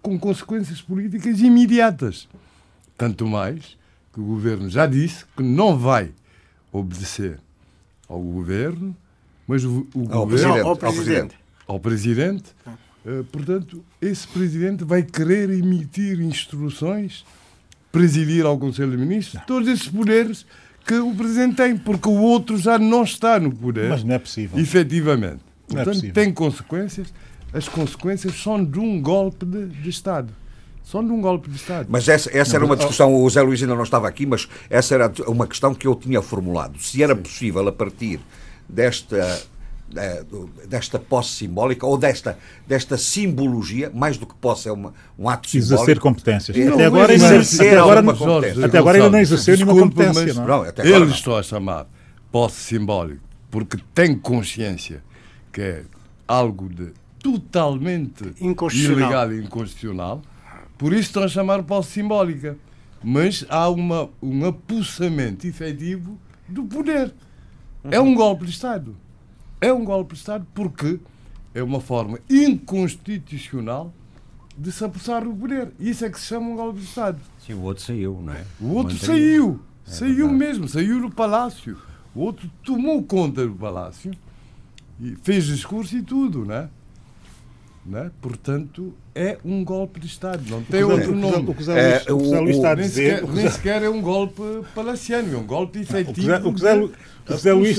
com 0.00 0.18
consequências 0.18 0.80
políticas 0.80 1.40
imediatas. 1.40 2.26
Tanto 2.96 3.26
mais 3.26 3.76
que 4.14 4.18
o 4.18 4.24
governo 4.24 4.70
já 4.70 4.86
disse 4.86 5.26
que 5.36 5.42
não 5.42 5.76
vai 5.76 6.10
obedecer 6.72 7.38
ao 8.08 8.18
governo, 8.18 8.96
mas 9.46 9.62
o, 9.62 9.86
o 9.94 10.10
ao, 10.10 10.26
governo, 10.26 10.26
presidente, 10.26 10.64
ao 10.64 10.76
presidente. 10.76 11.34
Ao 11.66 11.80
presidente. 11.80 12.44
Uh, 13.04 13.24
portanto, 13.24 13.84
esse 14.00 14.26
presidente 14.26 14.82
vai 14.82 15.02
querer 15.02 15.50
emitir 15.50 16.18
instruções, 16.20 17.26
presidir 17.92 18.46
ao 18.46 18.58
Conselho 18.58 18.92
de 18.92 18.96
Ministros, 18.96 19.42
todos 19.46 19.68
esses 19.68 19.88
poderes 19.88 20.46
que 20.86 20.94
o 20.94 21.14
presidente 21.14 21.56
tem, 21.56 21.76
porque 21.76 22.08
o 22.08 22.20
outro 22.20 22.56
já 22.56 22.78
não 22.78 23.02
está 23.02 23.40
no 23.40 23.50
poder. 23.54 23.88
Mas 23.88 24.04
não 24.04 24.14
é 24.14 24.18
possível. 24.18 24.58
Efetivamente. 24.58 25.40
É 25.68 25.74
portanto, 25.74 25.88
é 25.88 25.92
possível. 25.92 26.14
tem 26.14 26.32
consequências 26.32 27.12
as 27.56 27.68
consequências 27.68 28.34
são 28.34 28.62
de 28.62 28.78
um 28.78 29.00
golpe 29.00 29.46
de, 29.46 29.68
de 29.68 29.88
Estado. 29.88 30.32
São 30.84 31.04
de 31.04 31.10
um 31.10 31.20
golpe 31.20 31.48
de 31.48 31.56
Estado. 31.56 31.86
Mas 31.90 32.06
essa, 32.06 32.30
essa 32.36 32.56
era 32.56 32.64
uma 32.64 32.76
discussão, 32.76 33.14
o 33.14 33.28
Zé 33.30 33.40
Luís 33.40 33.62
ainda 33.62 33.74
não 33.74 33.82
estava 33.82 34.06
aqui, 34.06 34.26
mas 34.26 34.46
essa 34.68 34.94
era 34.94 35.12
uma 35.26 35.46
questão 35.46 35.74
que 35.74 35.86
eu 35.86 35.94
tinha 35.94 36.20
formulado. 36.20 36.78
Se 36.78 37.02
era 37.02 37.16
possível, 37.16 37.66
a 37.66 37.72
partir 37.72 38.20
desta 38.68 39.42
desta 40.68 40.98
posse 40.98 41.30
simbólica 41.30 41.86
ou 41.86 41.96
desta, 41.96 42.38
desta 42.66 42.98
simbologia, 42.98 43.90
mais 43.94 44.18
do 44.18 44.26
que 44.26 44.34
posse, 44.34 44.68
é 44.68 44.72
uma, 44.72 44.92
um 45.18 45.28
ato 45.28 45.48
simbólico. 45.48 45.74
Exercer 45.74 46.00
competências. 46.00 46.56
Não, 46.56 46.74
até 46.74 46.84
agora, 46.86 47.14
exercer 47.14 47.68
até 47.68 47.78
agora, 47.78 48.02
competência. 48.02 48.66
Até 48.66 48.78
agora 48.78 48.98
ainda 48.98 49.10
não 49.10 49.18
exerceu 49.18 49.54
nenhuma 49.56 49.74
competência. 49.74 50.34
Não, 50.34 50.42
é? 50.42 50.46
não 50.46 50.62
até 50.62 50.82
agora, 50.82 50.96
Eles 50.96 51.14
estão 51.14 51.36
a 51.36 51.42
chamar 51.42 51.86
posse 52.32 52.56
simbólico 52.56 53.22
porque 53.50 53.78
tem 53.94 54.16
consciência 54.18 55.02
que 55.52 55.60
é 55.60 55.84
algo 56.26 56.68
de 56.68 56.92
totalmente 57.22 58.34
ilegal 58.74 59.32
e 59.32 59.42
inconstitucional. 59.42 60.20
Por 60.76 60.92
isso 60.92 61.02
estão 61.02 61.22
a 61.22 61.28
chamar 61.28 61.62
posse 61.62 61.92
simbólica. 61.92 62.56
Mas 63.02 63.46
há 63.48 63.68
uma, 63.68 64.10
um 64.20 64.44
apossamento 64.46 65.46
efetivo 65.46 66.18
do 66.48 66.64
poder. 66.64 67.14
É 67.84 68.00
um 68.00 68.14
golpe 68.14 68.44
de 68.44 68.50
Estado. 68.50 68.96
É 69.66 69.72
um 69.72 69.84
golpe 69.84 70.14
de 70.14 70.20
Estado 70.20 70.46
porque 70.54 71.00
é 71.52 71.60
uma 71.60 71.80
forma 71.80 72.20
inconstitucional 72.30 73.92
de 74.56 74.70
se 74.70 74.84
apossar 74.84 75.24
do 75.24 75.34
poder. 75.34 75.72
Isso 75.80 76.04
é 76.04 76.08
que 76.08 76.20
se 76.20 76.26
chama 76.26 76.50
um 76.50 76.54
golpe 76.54 76.78
de 76.78 76.84
Estado. 76.84 77.18
Sim, 77.44 77.54
o 77.54 77.62
outro 77.62 77.82
saiu, 77.82 78.22
não 78.24 78.32
é? 78.32 78.44
O 78.60 78.68
outro 78.68 78.96
saiu. 78.96 79.58
É 79.84 79.90
saiu 79.90 80.28
verdade. 80.28 80.34
mesmo, 80.36 80.68
saiu 80.68 81.00
do 81.00 81.10
palácio. 81.10 81.76
O 82.14 82.20
outro 82.20 82.48
tomou 82.62 83.02
conta 83.02 83.44
do 83.44 83.56
palácio 83.56 84.12
e 85.00 85.16
fez 85.24 85.46
discurso 85.46 85.96
e 85.96 86.02
tudo, 86.02 86.44
não 86.44 86.68
é? 87.92 88.04
Né? 88.04 88.10
Portanto, 88.20 88.94
é 89.14 89.38
um 89.44 89.64
golpe 89.64 90.00
de 90.00 90.06
Estado, 90.06 90.42
não 90.48 90.62
tem 90.62 90.82
outro 90.82 91.14
nome. 91.14 91.50
O 91.50 91.54
que 91.54 91.62
Zé 91.62 92.02
Luís 92.40 92.56
está 92.56 92.72
a 92.72 92.74
dizer. 92.74 93.26
Nem 93.28 93.50
sequer 93.50 93.82
é 93.82 93.88
um 93.88 94.00
golpe 94.00 94.42
palaciano, 94.74 95.34
é 95.34 95.36
um 95.38 95.46
golpe 95.46 95.80
efetivo. 95.80 96.48
O 96.48 96.54
que 96.54 96.60
Zé 97.36 97.52
Luís 97.52 97.78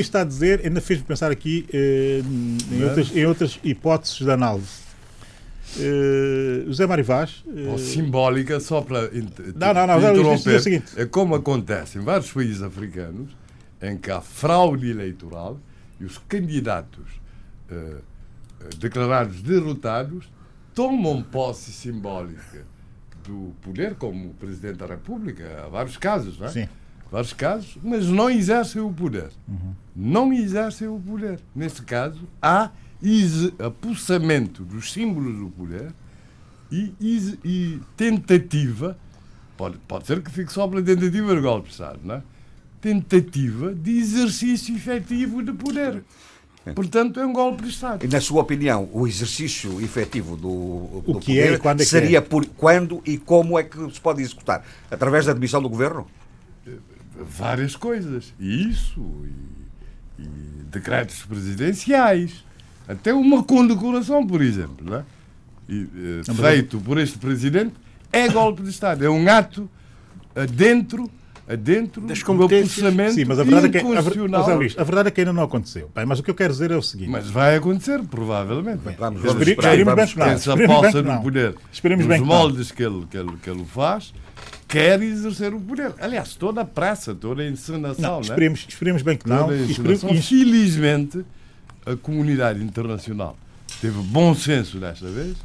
está 0.00 0.22
a 0.22 0.24
dizer 0.24 0.62
ainda 0.64 0.80
fez-me 0.80 1.04
pensar 1.04 1.30
aqui 1.30 1.66
eh, 1.72 2.20
em, 2.72 2.84
outras, 2.84 3.16
em 3.16 3.26
outras 3.26 3.60
hipóteses 3.62 4.18
de 4.18 4.30
análise. 4.30 4.88
Uh, 5.76 6.66
José 6.66 6.86
Mário 6.86 7.04
Vaz. 7.04 7.44
Uh... 7.46 7.78
simbólica, 7.78 8.58
só 8.58 8.80
para 8.80 9.10
não, 9.54 9.74
não, 9.74 9.86
não, 9.86 9.98
interromper. 9.98 10.54
É, 10.54 10.56
o 10.56 10.60
seguinte. 10.60 10.92
é 10.96 11.04
como 11.04 11.34
acontece 11.34 11.98
em 11.98 12.00
vários 12.00 12.32
países 12.32 12.62
africanos, 12.62 13.36
em 13.82 13.96
que 13.96 14.10
há 14.10 14.20
fraude 14.20 14.88
eleitoral 14.90 15.60
e 16.00 16.04
os 16.04 16.16
candidatos 16.18 17.04
uh, 17.70 17.98
declarados 18.78 19.42
derrotados, 19.42 20.28
tomam 20.74 21.22
posse 21.22 21.72
simbólica 21.72 22.66
do 23.24 23.52
poder, 23.60 23.94
como 23.94 24.32
Presidente 24.34 24.76
da 24.76 24.86
República, 24.86 25.64
há 25.64 25.68
vários 25.68 25.96
casos, 25.96 26.38
não 26.38 26.46
é? 26.46 26.50
Sim. 26.50 26.68
Vários 27.10 27.32
casos, 27.32 27.78
mas 27.82 28.06
não 28.06 28.28
exercem 28.28 28.82
o 28.82 28.92
poder. 28.92 29.30
Uhum. 29.48 29.74
Não 29.96 30.32
exercem 30.32 30.88
o 30.88 30.98
poder. 31.00 31.40
Nesse 31.54 31.82
caso, 31.82 32.20
há 32.40 32.70
apossamento 33.58 34.62
dos 34.62 34.92
símbolos 34.92 35.38
do 35.38 35.48
poder 35.50 35.92
e, 36.70 36.92
e, 37.44 37.80
tentativa, 37.96 38.98
pode, 39.56 39.78
pode 39.78 40.06
ser 40.06 40.22
que 40.22 40.30
fique 40.30 40.52
só 40.52 40.68
pela 40.68 40.82
tentativa 40.82 41.34
de 41.34 41.40
golpe 41.40 41.70
Estado, 41.70 42.00
não 42.02 42.16
é? 42.16 42.22
Tentativa 42.80 43.74
de 43.74 43.98
exercício 43.98 44.76
efetivo 44.76 45.42
de 45.42 45.52
poder. 45.52 46.04
Portanto, 46.74 47.20
é 47.20 47.26
um 47.26 47.32
golpe 47.32 47.62
de 47.62 47.70
Estado. 47.70 48.04
E, 48.04 48.08
na 48.08 48.20
sua 48.20 48.42
opinião, 48.42 48.88
o 48.92 49.06
exercício 49.06 49.80
efetivo 49.80 50.36
do, 50.36 51.02
do 51.02 51.16
o 51.16 51.20
que 51.20 51.38
é 51.38 51.42
poder 51.44 51.54
é, 51.54 51.58
quando 51.58 51.80
é 51.80 51.84
que 51.84 51.90
seria 51.90 52.18
é? 52.18 52.20
por 52.20 52.46
quando 52.46 53.02
e 53.04 53.18
como 53.18 53.58
é 53.58 53.64
que 53.64 53.78
se 53.92 54.00
pode 54.00 54.22
executar? 54.22 54.64
Através 54.90 55.26
da 55.26 55.32
admissão 55.32 55.62
do 55.62 55.68
governo? 55.68 56.06
Várias 57.20 57.74
coisas. 57.74 58.32
E 58.38 58.68
isso, 58.70 59.04
e 60.18 60.22
decretos 60.70 61.24
presidenciais, 61.24 62.44
até 62.86 63.12
uma 63.12 63.42
condecoração, 63.42 64.26
por 64.26 64.40
exemplo, 64.40 64.86
não 64.88 64.98
é? 64.98 65.04
e, 65.68 65.82
uh, 65.82 66.34
feito 66.34 66.80
por 66.80 66.98
este 66.98 67.18
presidente, 67.18 67.74
é 68.12 68.28
golpe 68.28 68.62
de 68.62 68.70
Estado. 68.70 69.04
É 69.04 69.10
um 69.10 69.28
ato 69.28 69.68
dentro 70.52 71.10
dentro 71.56 72.02
das 72.02 72.22
competências. 72.22 72.92
Sim, 73.14 73.24
mas 73.24 73.38
a 73.38 73.42
verdade, 73.42 73.66
é 73.66 73.70
que, 73.70 73.78
a, 73.78 74.40
a, 74.40 74.54
Luís, 74.54 74.74
a 74.78 74.84
verdade 74.84 75.08
é 75.08 75.10
que 75.10 75.20
ainda 75.20 75.32
não 75.32 75.42
aconteceu. 75.42 75.90
Bem, 75.94 76.04
mas 76.04 76.18
o 76.18 76.22
que 76.22 76.30
eu 76.30 76.34
quero 76.34 76.52
dizer 76.52 76.70
é 76.70 76.76
o 76.76 76.82
seguinte. 76.82 77.08
Mas 77.08 77.30
vai 77.30 77.56
acontecer, 77.56 78.02
provavelmente. 78.02 78.80
Bem, 78.84 78.94
vamos, 78.98 79.22
vamos 79.22 79.48
esperar. 79.48 79.74
Esperemos 79.74 79.94
bem 79.94 80.06
que 80.06 80.18
não. 80.18 80.26
Essa 80.26 80.56
posse 80.56 81.02
do 81.02 81.22
poder, 81.22 81.54
Esperemos 81.72 82.06
nos 82.06 82.20
moldes 82.20 82.70
que 82.70 82.82
ele, 82.82 83.06
que, 83.10 83.16
ele, 83.16 83.32
que 83.42 83.48
ele 83.48 83.64
faz, 83.64 84.12
quer 84.66 85.00
exercer 85.02 85.54
o 85.54 85.60
poder. 85.60 85.94
Aliás, 86.00 86.34
toda 86.34 86.60
a 86.60 86.64
praça, 86.64 87.14
toda 87.14 87.42
a 87.42 87.48
encenação. 87.48 88.16
Não, 88.16 88.20
esperemos, 88.20 88.60
né? 88.60 88.66
esperemos 88.68 89.02
bem 89.02 89.16
que 89.16 89.28
não. 89.28 89.52
Esperemos... 89.54 90.28
Felizmente, 90.28 91.24
a 91.86 91.96
comunidade 91.96 92.62
internacional 92.62 93.36
teve 93.80 93.98
bom 94.02 94.34
senso 94.34 94.78
desta 94.78 95.06
vez 95.06 95.36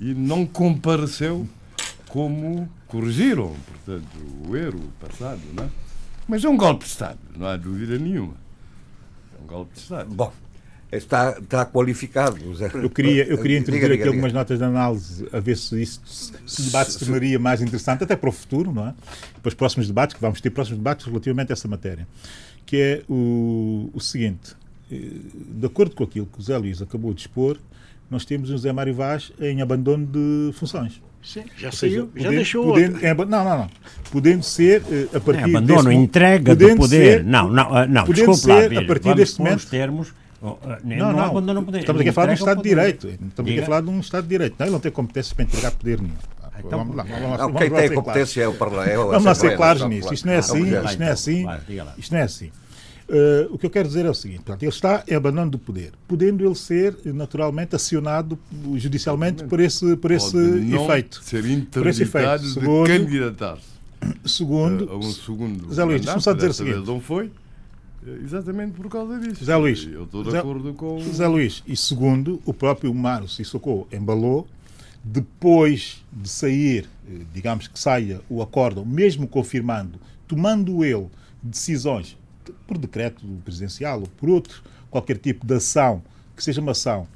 e 0.00 0.12
não 0.14 0.44
compareceu 0.44 1.46
como 2.08 2.68
corrigiram, 2.86 3.54
portanto, 3.66 4.06
o 4.48 4.56
erro 4.56 4.80
passado, 5.00 5.40
não 5.54 5.64
é? 5.64 5.68
Mas 6.28 6.44
é 6.44 6.48
um 6.48 6.56
golpe 6.56 6.84
de 6.84 6.90
Estado, 6.90 7.18
não 7.36 7.46
há 7.46 7.56
dúvida 7.56 7.98
nenhuma. 7.98 8.34
É 9.38 9.42
um 9.42 9.46
golpe 9.46 9.74
de 9.74 9.80
Estado. 9.80 10.12
Bom, 10.12 10.32
está, 10.90 11.38
está 11.38 11.64
qualificado. 11.64 12.38
Eu 12.74 12.90
queria, 12.90 13.24
eu 13.24 13.38
queria 13.38 13.58
introduzir 13.60 13.92
aqui 13.92 14.08
algumas 14.08 14.32
notas 14.32 14.58
de 14.58 14.64
análise, 14.64 15.28
a 15.32 15.40
ver 15.40 15.56
se, 15.56 15.80
isso, 15.80 16.00
se 16.46 16.60
o 16.60 16.64
debate 16.64 16.92
se 16.92 16.98
tornaria 16.98 17.38
mais 17.38 17.60
interessante, 17.60 18.04
até 18.04 18.16
para 18.16 18.28
o 18.28 18.32
futuro, 18.32 18.72
não 18.72 18.88
é? 18.88 18.94
Para 19.42 19.48
os 19.48 19.54
próximos 19.54 19.86
debates, 19.86 20.14
que 20.14 20.20
vamos 20.20 20.40
ter 20.40 20.50
próximos 20.50 20.78
debates 20.78 21.06
relativamente 21.06 21.52
a 21.52 21.54
essa 21.54 21.68
matéria. 21.68 22.06
Que 22.64 22.76
é 22.76 23.02
o, 23.08 23.90
o 23.92 24.00
seguinte: 24.00 24.56
eh, 24.90 25.10
de 25.58 25.66
acordo 25.66 25.94
com 25.94 26.04
aquilo 26.04 26.26
que 26.26 26.38
o 26.38 26.42
Zé 26.42 26.56
Luís 26.56 26.82
acabou 26.82 27.14
de 27.14 27.20
expor, 27.20 27.58
nós 28.10 28.24
temos 28.24 28.48
o 28.48 28.52
José 28.52 28.72
Mário 28.72 28.94
Vaz 28.94 29.32
em 29.40 29.62
abandono 29.62 30.06
de 30.06 30.52
funções. 30.54 31.00
Sim, 31.26 31.42
já 31.58 31.72
saiu, 31.72 32.08
já 32.14 32.30
deixou 32.30 32.66
podendo, 32.66 33.04
é, 33.04 33.12
Não, 33.12 33.26
não, 33.26 33.44
não. 33.44 33.70
Podendo 34.12 34.44
ser 34.44 34.80
uh, 34.82 35.16
a 35.16 35.20
partir 35.20 35.40
é, 35.40 35.44
abandono, 35.44 35.82
desse, 35.82 35.96
entrega 35.96 36.54
do 36.54 36.76
poder. 36.76 37.18
Ser, 37.18 37.24
não, 37.24 37.48
não, 37.48 37.72
uh, 37.72 37.88
não, 37.88 38.04
podendo 38.04 38.34
ser 38.34 38.72
lá, 38.72 38.80
a 38.80 38.84
partir 38.84 39.02
vamos 39.02 39.16
deste 39.16 39.38
momento. 39.40 39.66
termos, 39.66 40.10
uh, 40.40 40.56
não, 40.84 41.12
não, 41.12 41.40
não, 41.40 41.64
poder. 41.64 41.80
Estamos 41.80 42.00
aqui 42.00 42.10
a 42.10 42.12
falar 42.12 42.26
de 42.26 42.32
um 42.32 42.34
Estado 42.34 42.62
de 42.62 42.68
Direito. 42.68 43.08
Estamos 43.08 43.50
aqui 43.50 43.60
a 43.60 43.64
falar 43.64 43.80
de 43.80 43.90
um 43.90 43.98
Estado 43.98 44.22
de 44.22 44.28
Direito. 44.28 44.54
Não, 44.56 44.66
ele 44.66 44.72
não 44.72 44.80
tem 44.80 44.92
competências 44.92 45.32
para 45.32 45.44
entregar 45.44 45.72
poder 45.72 46.00
nenhum. 46.00 46.14
Então, 46.60 46.78
vamos 46.78 46.96
lá, 46.96 47.02
vamos 47.02 47.30
lá, 47.30 47.36
vamos 47.38 47.60
quem 47.60 47.70
tem 47.70 47.92
competência 47.92 48.42
é 48.42 48.48
o 48.48 48.54
Parlamento. 48.54 48.96
Vamos 49.08 49.24
lá 49.24 49.34
ser 49.34 49.56
claros 49.56 49.82
nisso. 49.88 50.14
Isto 50.14 50.26
não 50.26 50.32
é 50.32 50.36
assim. 50.36 50.64
Isto 50.64 50.98
não 51.00 51.06
é 51.06 51.10
assim. 51.10 51.46
Isto 51.98 52.12
não 52.12 52.20
é 52.20 52.22
assim. 52.22 52.52
Uh, 53.08 53.54
o 53.54 53.58
que 53.58 53.66
eu 53.66 53.70
quero 53.70 53.86
dizer 53.86 54.04
é 54.04 54.10
o 54.10 54.14
seguinte: 54.14 54.38
portanto, 54.38 54.62
ele 54.64 54.70
está 54.70 55.04
em 55.06 55.14
abandono 55.14 55.52
do 55.52 55.58
poder, 55.58 55.92
podendo 56.08 56.44
ele 56.44 56.54
ser 56.56 56.96
naturalmente 57.04 57.76
acionado 57.76 58.36
judicialmente 58.74 59.44
por 59.44 59.60
esse, 59.60 59.96
por 59.96 60.10
esse 60.10 60.36
efeito. 60.36 61.22
Ser 61.22 61.66
por 61.70 61.86
esse 61.86 62.02
efeito. 62.02 62.44
Segundo, 62.44 62.86
de 62.86 62.98
candidatar-se. 62.98 63.76
Segundo, 64.24 64.86
uh, 64.86 64.90
a 64.90 64.96
um 64.96 65.02
segundo 65.02 65.72
Zé 65.72 65.84
Luís, 65.84 66.00
deixa-me 66.00 66.22
só 66.22 66.32
dizer 66.32 66.50
o 66.50 66.54
seguinte: 66.54 66.86
não 66.86 67.00
foi 67.00 67.30
exatamente 68.24 68.72
por 68.72 68.88
causa 68.88 69.20
disso. 69.20 69.44
Zé 69.44 69.56
Luís, 69.56 69.86
eu 69.86 70.02
estou 70.02 70.24
de 70.24 70.32
Zé, 70.32 70.38
acordo 70.38 70.74
com. 70.74 70.98
Zé 71.00 71.28
Luís, 71.28 71.62
e 71.64 71.76
segundo, 71.76 72.42
o 72.44 72.52
próprio 72.52 72.92
Mário 72.92 73.28
Sissoko 73.28 73.86
embalou, 73.92 74.48
depois 75.04 76.04
de 76.12 76.28
sair, 76.28 76.88
eh, 77.08 77.20
digamos 77.32 77.68
que 77.68 77.78
saia 77.78 78.20
o 78.28 78.42
acórdão, 78.42 78.84
mesmo 78.84 79.28
confirmando, 79.28 80.00
tomando 80.26 80.84
ele 80.84 81.06
decisões 81.40 82.16
por 82.66 82.78
decreto 82.78 83.24
presidencial 83.44 84.00
ou 84.00 84.06
por 84.06 84.28
outro, 84.28 84.62
qualquer 84.90 85.18
tipo 85.18 85.46
de 85.46 85.54
ação, 85.54 86.02
que 86.34 86.42
seja 86.42 86.60
uma 86.60 86.72
ação 86.72 87.06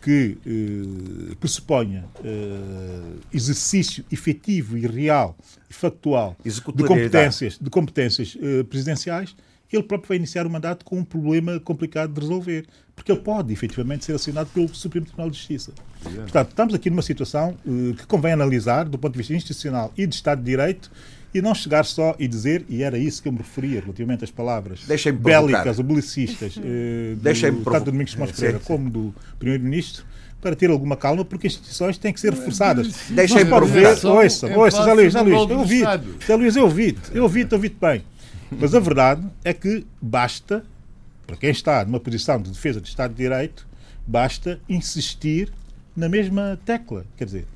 que 0.00 0.38
eh, 0.46 1.34
pressuponha 1.38 2.06
eh, 2.24 3.12
exercício 3.32 4.02
efetivo 4.10 4.78
e 4.78 4.86
real 4.86 5.36
e 5.68 5.74
factual 5.74 6.36
de 6.42 6.84
competências, 6.84 7.58
de 7.60 7.68
competências 7.68 8.36
eh, 8.40 8.62
presidenciais, 8.62 9.36
ele 9.72 9.82
próprio 9.84 10.08
vai 10.08 10.16
iniciar 10.16 10.46
o 10.46 10.50
mandato 10.50 10.84
com 10.84 10.98
um 10.98 11.04
problema 11.04 11.60
complicado 11.60 12.12
de 12.12 12.20
resolver, 12.20 12.66
porque 12.94 13.12
ele 13.12 13.20
pode 13.20 13.52
efetivamente 13.52 14.04
ser 14.04 14.14
assinado 14.14 14.50
pelo 14.52 14.68
Supremo 14.74 15.06
Tribunal 15.06 15.30
de 15.30 15.36
Justiça. 15.36 15.72
Portanto, 16.02 16.48
estamos 16.50 16.74
aqui 16.74 16.90
numa 16.90 17.02
situação 17.02 17.56
eh, 17.66 17.94
que 17.96 18.06
convém 18.06 18.32
analisar 18.32 18.88
do 18.88 18.98
ponto 18.98 19.12
de 19.12 19.18
vista 19.18 19.34
institucional 19.34 19.92
e 19.96 20.06
de 20.06 20.14
Estado 20.14 20.40
de 20.40 20.46
Direito 20.46 20.90
e 21.32 21.40
não 21.40 21.54
chegar 21.54 21.84
só 21.84 22.14
e 22.18 22.26
dizer, 22.26 22.64
e 22.68 22.82
era 22.82 22.98
isso 22.98 23.22
que 23.22 23.28
eu 23.28 23.32
me 23.32 23.38
referia 23.38 23.80
relativamente 23.80 24.24
às 24.24 24.30
palavras 24.30 24.80
bélicas 25.12 25.78
ou 25.78 25.84
belicistas, 25.84 26.58
eh, 26.58 27.14
do, 27.14 27.64
tanto 27.64 27.84
do 27.84 27.92
Domingos 27.92 28.12
Simões 28.12 28.32
Pereira 28.32 28.58
como 28.58 28.90
do 28.90 29.14
Primeiro-Ministro, 29.38 30.04
para 30.40 30.56
ter 30.56 30.70
alguma 30.70 30.96
calma, 30.96 31.24
porque 31.24 31.46
as 31.46 31.52
instituições 31.52 31.98
têm 31.98 32.12
que 32.12 32.20
ser 32.20 32.32
reforçadas. 32.32 32.88
Deixem-me 33.10 33.44
provocar. 33.44 33.90
Ouça, 34.06 34.46
ouça, 34.56 34.84
Zé 34.84 34.94
Luís, 34.94 35.12
Zé 35.12 35.20
Luís, 35.20 35.50
eu 35.50 35.58
ouvi 35.58 35.82
Zé 36.26 36.36
Luís, 36.36 36.56
eu 36.56 36.64
ouvi-te, 36.64 37.00
eu 37.14 37.22
ouvi-te, 37.22 37.54
ouvi-te 37.54 37.76
bem. 37.80 38.04
Mas 38.50 38.74
a 38.74 38.80
verdade 38.80 39.22
é 39.44 39.52
que 39.52 39.86
basta, 40.00 40.64
para 41.26 41.36
quem 41.36 41.50
está 41.50 41.84
numa 41.84 42.00
posição 42.00 42.40
de 42.40 42.50
defesa 42.50 42.80
do 42.80 42.86
Estado 42.86 43.12
de 43.12 43.18
Direito, 43.18 43.66
basta 44.06 44.58
insistir 44.68 45.52
na 45.94 46.08
mesma 46.08 46.58
tecla, 46.64 47.04
quer 47.16 47.26
dizer, 47.26 47.46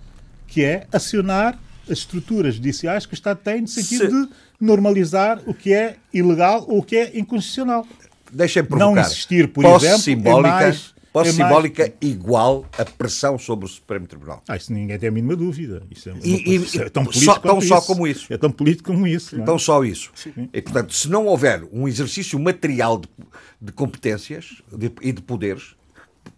que 0.47 0.63
é 0.63 0.87
acionar 0.93 1.59
as 1.89 1.99
estruturas 1.99 2.55
judiciais 2.55 3.07
que 3.07 3.13
o 3.13 3.17
Estado 3.17 3.41
tem 3.43 3.63
no 3.63 3.69
sentido 3.69 4.05
Se... 4.05 4.27
de 4.27 4.29
normalizar 4.61 5.41
o 5.47 5.55
que 5.55 5.73
é 5.73 5.97
ilegal 6.13 6.65
ou 6.69 6.79
o 6.79 6.83
que 6.83 6.97
é 6.97 7.19
inconstitucional. 7.19 7.87
Deixem 8.33 8.65
provocar. 8.65 8.95
Não 8.95 9.01
existir, 9.01 9.49
por 9.49 9.63
posse 9.63 9.87
exemplo, 9.87 10.03
simbólica, 10.03 10.49
é 10.49 10.53
mais, 10.53 10.95
posse 11.13 11.31
é 11.31 11.33
simbólica 11.33 11.83
mais... 11.83 11.95
igual 12.01 12.67
a 12.77 12.85
pressão 12.85 13.39
sobre 13.39 13.67
o 13.67 13.69
Supremo 13.69 14.07
Tribunal. 14.07 14.43
Ah, 14.49 14.57
isso 14.57 14.73
ninguém 14.73 14.99
tem 14.99 15.09
a 15.09 15.13
mínima 15.13 15.37
dúvida. 15.37 15.83
Isso 15.91 16.09
é, 16.09 16.13
uma, 16.13 16.21
e, 16.25 16.57
e, 16.57 16.79
é 16.79 16.89
tão 16.89 17.05
político 17.05 17.25
só, 17.25 17.39
tão 17.39 17.61
só 17.61 17.79
isso. 17.79 17.87
como 17.87 18.07
isso. 18.07 18.33
É 18.33 18.37
tão 18.37 18.51
político 18.51 18.93
como 18.93 19.07
isso. 19.07 19.37
Então 19.37 19.59
só 19.59 19.85
isso. 19.85 20.11
Sim. 20.15 20.49
E, 20.53 20.63
portanto, 20.63 20.93
se 20.93 21.09
não 21.09 21.27
houver 21.27 21.63
um 21.73 21.87
exercício 21.87 22.39
material 22.41 22.99
de, 22.99 23.09
de 23.61 23.73
competências 23.73 24.63
de, 24.73 24.91
e 25.01 25.13
de 25.13 25.23
poderes, 25.23 25.77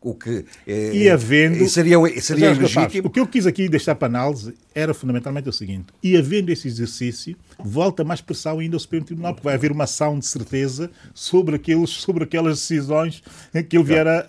o 0.07 0.15
que 0.15 0.45
eh, 0.69 0.93
e 0.95 1.11
havendo, 1.11 1.69
seria, 1.69 1.99
seria 2.21 2.53
ilegítimo. 2.53 3.09
O 3.09 3.11
que 3.11 3.19
eu 3.19 3.27
quis 3.27 3.45
aqui 3.45 3.69
deixar 3.69 3.97
para 3.97 4.07
análise 4.07 4.55
era 4.73 4.95
fundamentalmente 4.95 5.49
o 5.49 5.53
seguinte: 5.53 5.87
e 6.01 6.17
havendo 6.17 6.51
esse 6.51 6.69
exercício, 6.69 7.37
volta 7.59 8.05
mais 8.05 8.21
pressão 8.21 8.61
ainda 8.61 8.77
ao 8.77 8.81
Supremo 8.81 9.05
Tribunal, 9.05 9.35
porque 9.35 9.45
vai 9.45 9.55
haver 9.55 9.73
uma 9.73 9.83
ação 9.83 10.17
de 10.17 10.27
certeza 10.27 10.89
sobre, 11.13 11.57
aqueles, 11.57 11.91
sobre 11.91 12.23
aquelas 12.23 12.61
decisões 12.61 13.21
que 13.69 13.77
ele 13.77 13.85
vier 13.85 14.07
a, 14.07 14.25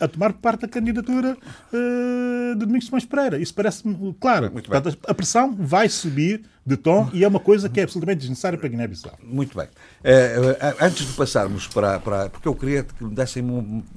a, 0.00 0.04
a 0.04 0.08
tomar 0.08 0.32
por 0.32 0.40
parte 0.40 0.60
da 0.60 0.68
candidatura 0.68 1.36
uh, 1.72 2.54
de 2.54 2.64
Domingos 2.64 2.86
Tomás 2.86 3.04
Pereira. 3.04 3.38
Isso 3.40 3.52
parece-me 3.52 4.14
claro. 4.20 4.48
Portanto, 4.50 4.96
a 5.08 5.14
pressão 5.14 5.56
vai 5.58 5.88
subir 5.88 6.42
de 6.66 6.76
tom 6.76 7.08
e 7.12 7.22
é 7.22 7.28
uma 7.28 7.38
coisa 7.38 7.68
que 7.68 7.78
é 7.78 7.84
absolutamente 7.84 8.18
desnecessária 8.18 8.58
para 8.58 8.68
Guiné-Bissau. 8.68 9.16
Muito 9.22 9.56
bem. 9.56 9.66
Uh, 9.66 10.84
antes 10.84 11.06
de 11.06 11.12
passarmos 11.12 11.68
para, 11.68 12.00
para. 12.00 12.28
Porque 12.28 12.48
eu 12.48 12.54
queria 12.56 12.82
que 12.82 13.04
me 13.04 13.14
dessem 13.14 13.42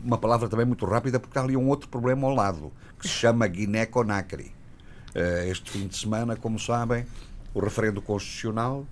uma 0.04 0.18
palavra 0.20 0.48
também 0.48 0.68
muito 0.68 0.86
rápida, 0.86 1.19
porque 1.20 1.38
há 1.38 1.42
ali 1.42 1.56
um 1.56 1.68
outro 1.68 1.90
problema 1.90 2.28
ao 2.28 2.34
lado, 2.34 2.72
que 3.00 3.08
se 3.08 3.14
chama 3.14 3.48
Guiné-Conakry. 3.48 4.52
Uh, 5.16 5.50
este 5.50 5.72
fim 5.72 5.88
de 5.88 5.98
semana, 5.98 6.36
como 6.36 6.60
sabem, 6.60 7.06
o 7.54 7.60
referendo 7.60 8.02
constitucional 8.02 8.86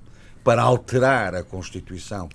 para 0.44 0.62
alterar 0.62 1.36
a 1.36 1.44
Constituição, 1.44 2.28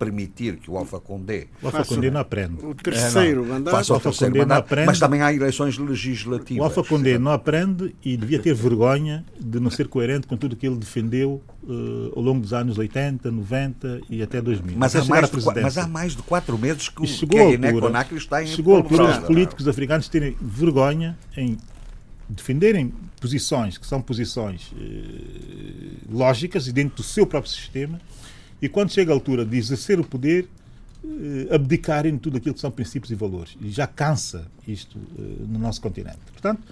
permitir 0.00 0.56
que 0.56 0.70
o 0.70 0.78
Alfa 0.78 0.98
Condé. 0.98 1.46
O 1.62 1.66
Alfa 1.66 1.84
Condé 1.84 2.10
não 2.10 2.20
aprende. 2.20 2.64
O 2.64 2.74
terceiro 2.74 3.44
é, 3.44 3.46
não, 3.46 3.54
mandato. 3.54 3.76
Faça 3.76 3.94
o 3.94 4.00
terceiro 4.00 4.34
mandato, 4.34 4.48
não 4.48 4.56
aprende, 4.56 4.86
mas 4.86 4.98
também 4.98 5.20
há 5.20 5.32
eleições 5.32 5.76
legislativas. 5.76 6.60
O 6.60 6.64
Alfa 6.64 6.82
Condé 6.82 7.18
não 7.18 7.30
aprende 7.30 7.94
e 8.02 8.16
devia 8.16 8.38
ter 8.38 8.54
vergonha 8.54 9.24
de 9.38 9.60
não 9.60 9.70
ser 9.70 9.88
coerente 9.88 10.26
com 10.26 10.38
tudo 10.38 10.54
o 10.54 10.56
que 10.56 10.66
ele 10.66 10.76
defendeu 10.76 11.42
uh, 11.64 12.12
ao 12.16 12.22
longo 12.22 12.40
dos 12.40 12.54
anos 12.54 12.78
80, 12.78 13.30
90 13.30 14.00
e 14.08 14.22
até 14.22 14.40
2000. 14.40 14.76
Mas, 14.78 14.96
há 14.96 15.04
mais, 15.04 15.30
de, 15.30 15.62
mas 15.62 15.78
há 15.78 15.86
mais 15.86 16.16
de 16.16 16.22
quatro 16.22 16.56
meses 16.56 16.88
que, 16.88 17.26
que 17.26 17.38
a 17.38 17.50
Guiné-Conakry 17.50 18.16
está 18.16 18.42
em 18.42 18.46
Chegou 18.46 18.76
a 18.76 18.78
altura 18.78 19.06
dos 19.06 19.26
políticos 19.26 19.68
africanos 19.68 20.08
terem 20.08 20.34
vergonha 20.40 21.18
em 21.36 21.58
defenderem 22.26 22.92
posições 23.20 23.76
que 23.76 23.86
são 23.86 24.00
posições 24.00 24.72
eh, 24.80 25.90
lógicas 26.10 26.66
e 26.66 26.72
dentro 26.72 26.96
do 26.96 27.02
seu 27.02 27.26
próprio 27.26 27.52
sistema, 27.52 28.00
e 28.60 28.68
quando 28.68 28.90
chega 28.90 29.12
a 29.12 29.14
altura 29.14 29.44
de 29.44 29.56
exercer 29.56 29.98
o 29.98 30.04
poder, 30.04 30.48
eh, 31.02 31.54
abdicarem 31.54 32.18
tudo 32.18 32.36
aquilo 32.36 32.54
que 32.54 32.60
são 32.60 32.70
princípios 32.70 33.10
e 33.10 33.14
valores. 33.14 33.56
E 33.60 33.70
já 33.70 33.86
cansa 33.86 34.46
isto 34.68 34.98
eh, 35.18 35.22
no 35.48 35.58
nosso 35.58 35.80
continente. 35.80 36.18
Portanto, 36.30 36.62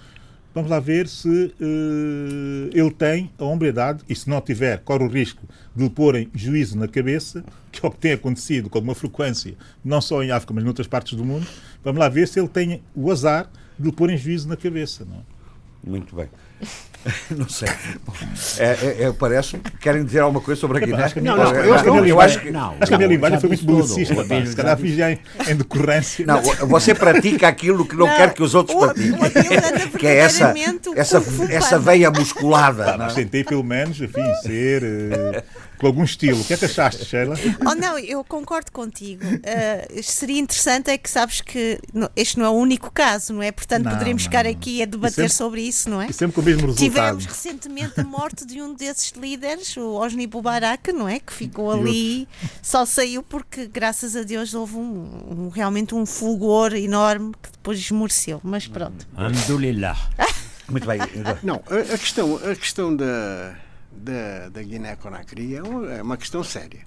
vamos 0.54 0.70
lá 0.70 0.78
ver 0.78 1.08
se 1.08 1.54
eh, 1.58 2.70
ele 2.78 2.90
tem 2.90 3.30
a 3.38 3.44
hombridade, 3.44 4.02
e 4.06 4.14
se 4.14 4.28
não 4.28 4.38
tiver, 4.40 4.80
corre 4.80 5.04
o 5.04 5.08
risco 5.08 5.42
de 5.74 5.84
lhe 5.84 5.88
porem 5.90 6.28
juízo 6.34 6.76
na 6.76 6.86
cabeça, 6.86 7.42
que 7.72 7.84
é 7.84 7.88
o 7.88 7.90
que 7.90 7.98
tem 7.98 8.12
acontecido 8.12 8.68
com 8.68 8.78
uma 8.80 8.94
frequência, 8.94 9.54
não 9.82 10.00
só 10.00 10.22
em 10.22 10.30
África, 10.30 10.52
mas 10.52 10.62
em 10.62 10.68
outras 10.68 10.86
partes 10.86 11.16
do 11.16 11.24
mundo. 11.24 11.46
Vamos 11.82 11.98
lá 11.98 12.08
ver 12.10 12.28
se 12.28 12.38
ele 12.38 12.48
tem 12.48 12.82
o 12.94 13.10
azar 13.10 13.50
de 13.78 13.86
lhe 13.86 13.92
porem 13.92 14.18
juízo 14.18 14.46
na 14.46 14.56
cabeça. 14.56 15.06
Não 15.06 15.16
é? 15.16 15.90
Muito 15.90 16.14
bem. 16.14 16.28
Não 17.30 17.48
sei. 17.48 17.68
É, 18.58 18.64
é, 18.64 18.96
é, 19.04 19.12
parece 19.12 19.56
que 19.58 19.70
querem 19.78 20.04
dizer 20.04 20.20
alguma 20.20 20.40
coisa 20.40 20.60
sobre 20.60 20.78
a 20.78 20.80
Guiné. 20.80 21.04
Acho 21.04 21.14
que 21.14 21.20
a 21.20 21.22
minha, 21.22 21.36
não, 21.36 21.44
não, 21.44 21.54
eu, 22.04 22.20
acho 22.20 22.40
que, 22.40 22.50
não, 22.50 22.74
acho 22.80 22.86
que 22.86 22.94
a 22.94 22.98
minha 22.98 23.08
linguagem 23.08 23.40
foi 23.40 23.48
muito 23.48 23.64
belicista. 23.64 24.46
Se 24.46 24.56
calhar 24.56 24.78
fiz 24.78 24.96
já 24.96 25.10
em, 25.10 25.18
em 25.48 25.56
decorrência. 25.56 26.26
Não, 26.26 26.42
você 26.68 26.94
pratica 26.94 27.48
aquilo 27.48 27.86
que 27.86 27.96
não, 27.96 28.06
não 28.06 28.16
quer 28.16 28.34
que 28.34 28.42
os 28.42 28.54
outros 28.54 28.76
pratiquem. 28.76 29.18
que 29.98 30.06
é 30.06 30.16
essa, 30.18 30.54
essa, 30.96 31.22
essa 31.48 31.78
veia 31.78 32.10
musculada. 32.10 32.96
Mas 32.96 33.14
tentei 33.14 33.44
pelo 33.44 33.64
menos, 33.64 34.00
enfim, 34.00 34.24
ser. 34.42 35.44
Com 35.78 35.86
algum 35.86 36.04
estilo. 36.04 36.40
O 36.40 36.44
que 36.44 36.54
é 36.54 36.56
que 36.56 36.64
achaste, 36.64 37.04
Sheila? 37.04 37.36
Oh, 37.66 37.74
não, 37.74 37.98
eu 37.98 38.24
concordo 38.24 38.72
contigo. 38.72 39.24
Uh, 39.24 40.02
seria 40.02 40.38
interessante 40.38 40.90
é 40.90 40.98
que 40.98 41.08
sabes 41.08 41.40
que 41.40 41.78
este 42.16 42.38
não 42.38 42.46
é 42.46 42.48
o 42.48 42.52
único 42.52 42.90
caso, 42.90 43.32
não 43.32 43.42
é? 43.42 43.52
Portanto, 43.52 43.84
não, 43.84 43.92
poderíamos 43.92 44.22
não, 44.22 44.30
ficar 44.30 44.44
não. 44.44 44.50
aqui 44.50 44.82
a 44.82 44.86
debater 44.86 45.14
sempre, 45.14 45.32
sobre 45.32 45.60
isso, 45.62 45.88
não 45.88 46.02
é? 46.02 46.08
E 46.08 46.12
sempre 46.12 46.34
com 46.34 46.40
o 46.40 46.44
mesmo 46.44 46.66
resultado. 46.66 46.90
Tivemos 46.90 47.26
recentemente 47.26 48.00
a 48.00 48.04
morte 48.04 48.44
de 48.44 48.60
um 48.60 48.74
desses 48.74 49.12
líderes, 49.12 49.76
o 49.76 49.94
Osni 49.94 50.26
Bubarak, 50.26 50.92
não 50.92 51.08
é? 51.08 51.20
Que 51.20 51.32
ficou 51.32 51.70
ali, 51.70 52.28
só 52.62 52.84
saiu 52.84 53.22
porque, 53.22 53.66
graças 53.66 54.16
a 54.16 54.22
Deus, 54.22 54.54
houve 54.54 54.76
um, 54.76 55.46
um 55.46 55.48
realmente 55.48 55.94
um 55.94 56.04
fulgor 56.04 56.74
enorme 56.74 57.32
que 57.40 57.50
depois 57.52 57.78
esmoreceu. 57.78 58.40
Mas 58.42 58.66
pronto. 58.66 59.06
Alhamdulillah. 59.16 59.96
Muito 60.68 60.86
bem. 60.86 60.98
Não, 61.42 61.62
a, 61.70 61.94
a 61.94 61.98
questão, 61.98 62.36
a 62.36 62.54
questão 62.54 62.94
da 62.94 63.54
da, 63.98 64.48
da 64.48 64.62
Guiné-Conakry 64.62 65.54
é, 65.54 65.58
é 65.98 66.02
uma 66.02 66.16
questão 66.16 66.42
séria. 66.42 66.80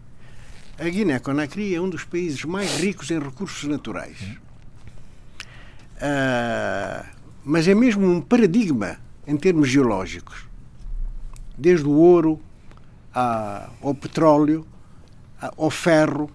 A 0.80 0.89
Guiné-Conakry 0.89 1.76
é 1.76 1.82
um 1.82 1.89
dos 1.89 2.03
países 2.03 2.43
mais 2.43 2.78
ricos 2.78 3.12
em 3.12 3.20
recursos 3.20 3.70
naturais. 3.70 4.18
Uh, 5.97 7.05
mas 7.43 7.68
é 7.68 7.76
mesmo 7.76 8.09
um 8.09 8.20
paradigma 8.20 8.97
em 9.28 9.38
termos 9.38 9.70
geológicos. 9.70 10.45
Desde 11.57 11.86
o 11.86 11.91
ouro 11.91 12.39
a, 13.14 13.70
ao 13.82 13.93
petróleo, 13.93 14.66
a, 15.39 15.51
ao 15.57 15.70
ferro. 15.70 16.30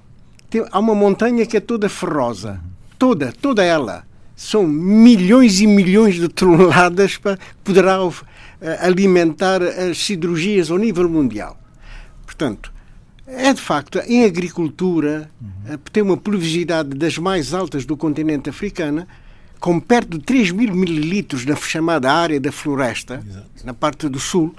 Tem, 0.48 0.64
há 0.70 0.78
uma 0.78 0.94
montanha 0.94 1.44
que 1.44 1.56
é 1.56 1.60
toda 1.60 1.88
ferrosa. 1.88 2.60
Toda, 2.98 3.32
toda 3.32 3.64
ela. 3.64 4.06
São 4.36 4.66
milhões 4.66 5.60
e 5.60 5.66
milhões 5.66 6.16
de 6.16 6.28
toneladas 6.28 7.16
para 7.16 7.38
poderá 7.64 7.98
alimentar 8.80 9.62
as 9.62 9.98
siderurgias 9.98 10.70
ao 10.70 10.78
nível 10.78 11.08
mundial. 11.08 11.58
Portanto, 12.24 12.72
é 13.26 13.52
de 13.52 13.60
facto, 13.60 13.98
em 14.06 14.24
agricultura, 14.24 15.28
uhum. 15.40 15.78
tem 15.92 16.02
uma 16.02 16.16
pluviosidade 16.16 16.90
das 16.90 17.18
mais 17.18 17.52
altas 17.52 17.84
do 17.84 17.96
continente 17.96 18.48
africano, 18.48 19.06
com 19.58 19.80
perto 19.80 20.18
de 20.18 20.24
3 20.24 20.52
mil 20.52 20.74
mililitros 20.74 21.44
na 21.44 21.56
chamada 21.56 22.12
área 22.12 22.38
da 22.38 22.52
floresta, 22.52 23.22
Exato. 23.26 23.48
na 23.64 23.74
parte 23.74 24.08
do 24.08 24.20
sul. 24.20 24.54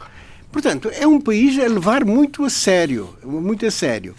Portanto, 0.51 0.91
é 0.93 1.07
um 1.07 1.21
país 1.21 1.57
a 1.59 1.67
levar 1.67 2.03
muito 2.03 2.43
a 2.43 2.49
sério, 2.49 3.15
muito 3.23 3.65
a 3.65 3.71
sério. 3.71 4.15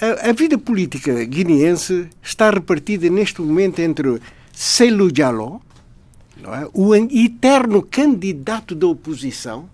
A, 0.00 0.30
a 0.30 0.32
vida 0.32 0.58
política 0.58 1.24
guineense 1.24 2.08
está 2.22 2.50
repartida 2.50 3.08
neste 3.08 3.40
momento 3.40 3.78
entre 3.78 4.20
Selou 4.52 5.10
Diallo, 5.10 5.62
é? 6.44 6.68
o 6.72 6.94
eterno 6.94 7.82
candidato 7.82 8.74
da 8.74 8.86
oposição, 8.86 9.68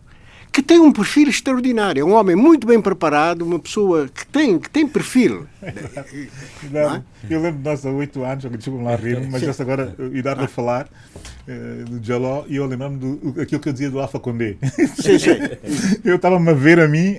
que 0.55 0.62
tem 0.62 0.79
um 0.79 0.93
perfil 0.93 1.29
extraordinário. 1.29 2.01
É 2.01 2.05
um 2.05 2.12
homem 2.12 2.37
muito 2.37 2.65
bem 2.65 2.81
preparado, 2.81 3.43
uma 3.43 3.59
pessoa 3.59 4.09
que 4.09 4.25
tem, 4.25 4.57
que 4.57 4.71
tem 4.71 4.87
perfil. 4.87 5.49
Não, 6.71 6.95
é? 6.95 7.03
Eu 7.29 7.43
lembro 7.43 7.59
de 7.59 7.65
nós 7.69 7.85
há 7.85 7.91
oito 7.91 8.23
anos, 8.23 8.45
desculpa 8.45 8.85
lá 8.85 8.95
rir, 8.95 9.21
mas 9.29 9.43
essa 9.43 9.65
agora, 9.65 9.97
e 10.12 10.23
dar 10.23 10.39
a 10.39 10.47
falar 10.47 10.87
uh, 10.87 11.85
do 11.87 12.07
Jaló, 12.07 12.45
e 12.47 12.55
eu 12.55 12.67
lembro-me 12.67 12.99
do 12.99 13.41
aquilo 13.41 13.61
que 13.61 13.69
eu 13.69 13.73
dizia 13.73 13.91
do 13.91 13.99
Alfa 13.99 14.21
Condé. 14.21 14.55
Sim, 14.95 15.19
sim. 15.19 15.31
eu 16.05 16.15
estava-me 16.15 16.49
a 16.49 16.55
ver 16.55 16.79
a 16.79 16.87
mim, 16.87 17.19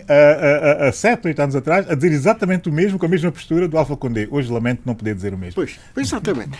há 0.79 0.89
sete, 0.93 1.27
oito 1.27 1.41
anos 1.41 1.57
atrás, 1.57 1.89
a 1.89 1.93
dizer 1.93 2.13
exatamente 2.13 2.69
o 2.69 2.71
mesmo, 2.71 2.97
com 2.97 3.05
a 3.05 3.09
mesma 3.09 3.33
postura 3.33 3.67
do 3.67 3.77
Alfa 3.77 3.97
Condé. 3.97 4.29
Hoje 4.31 4.49
lamento 4.49 4.83
não 4.85 4.95
poder 4.95 5.13
dizer 5.13 5.33
o 5.33 5.37
mesmo. 5.37 5.55
Pois, 5.55 5.77
exatamente. 5.97 6.57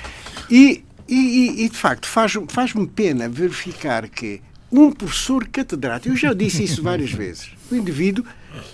E 0.52 0.84
e, 1.08 1.16
e, 1.16 1.66
e, 1.66 1.70
de 1.70 1.78
facto, 1.78 2.08
faz-me 2.08 2.46
faz 2.48 2.74
pena 2.96 3.30
verificar 3.30 4.08
que 4.10 4.42
um 4.72 4.92
professor 4.92 5.48
catedrático, 5.48 6.14
eu 6.14 6.18
já 6.18 6.34
disse 6.34 6.64
isso 6.64 6.82
várias 6.82 7.12
vezes, 7.14 7.52
um 7.72 7.76
indivíduo 7.76 8.26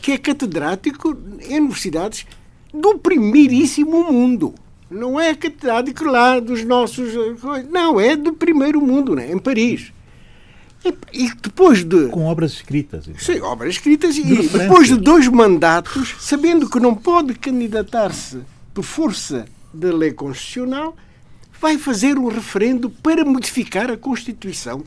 que 0.01 0.11
é 0.11 0.17
catedrático 0.17 1.17
em 1.41 1.59
universidades 1.59 2.25
do 2.73 2.97
primeiríssimo 2.97 4.11
mundo. 4.11 4.55
Não 4.89 5.19
é 5.19 5.34
catedrático 5.34 6.05
lá 6.05 6.39
dos 6.39 6.63
nossos. 6.63 7.13
Não, 7.69 7.99
é 7.99 8.15
do 8.15 8.34
primeiro 8.34 8.82
mundo, 8.82 9.15
né? 9.15 9.32
em 9.32 9.39
Paris. 9.39 9.91
E, 10.84 10.93
e 11.13 11.32
depois 11.41 11.84
de. 11.84 12.07
Com 12.07 12.25
obras 12.25 12.53
escritas. 12.53 13.07
Então. 13.07 13.21
Sim, 13.21 13.39
obras 13.41 13.75
escritas. 13.75 14.15
De 14.15 14.21
e 14.21 14.25
referência. 14.25 14.59
depois 14.59 14.88
de 14.88 14.97
dois 14.97 15.27
mandatos, 15.27 16.15
sabendo 16.19 16.69
que 16.69 16.79
não 16.79 16.93
pode 16.93 17.36
candidatar-se 17.36 18.39
por 18.73 18.84
força 18.84 19.45
da 19.73 19.93
lei 19.93 20.11
constitucional, 20.11 20.95
vai 21.62 21.78
fazer 21.78 22.18
um 22.18 22.28
referendo 22.28 22.89
para 22.89 23.24
modificar 23.24 23.91
a 23.91 23.95
Constituição. 23.95 24.84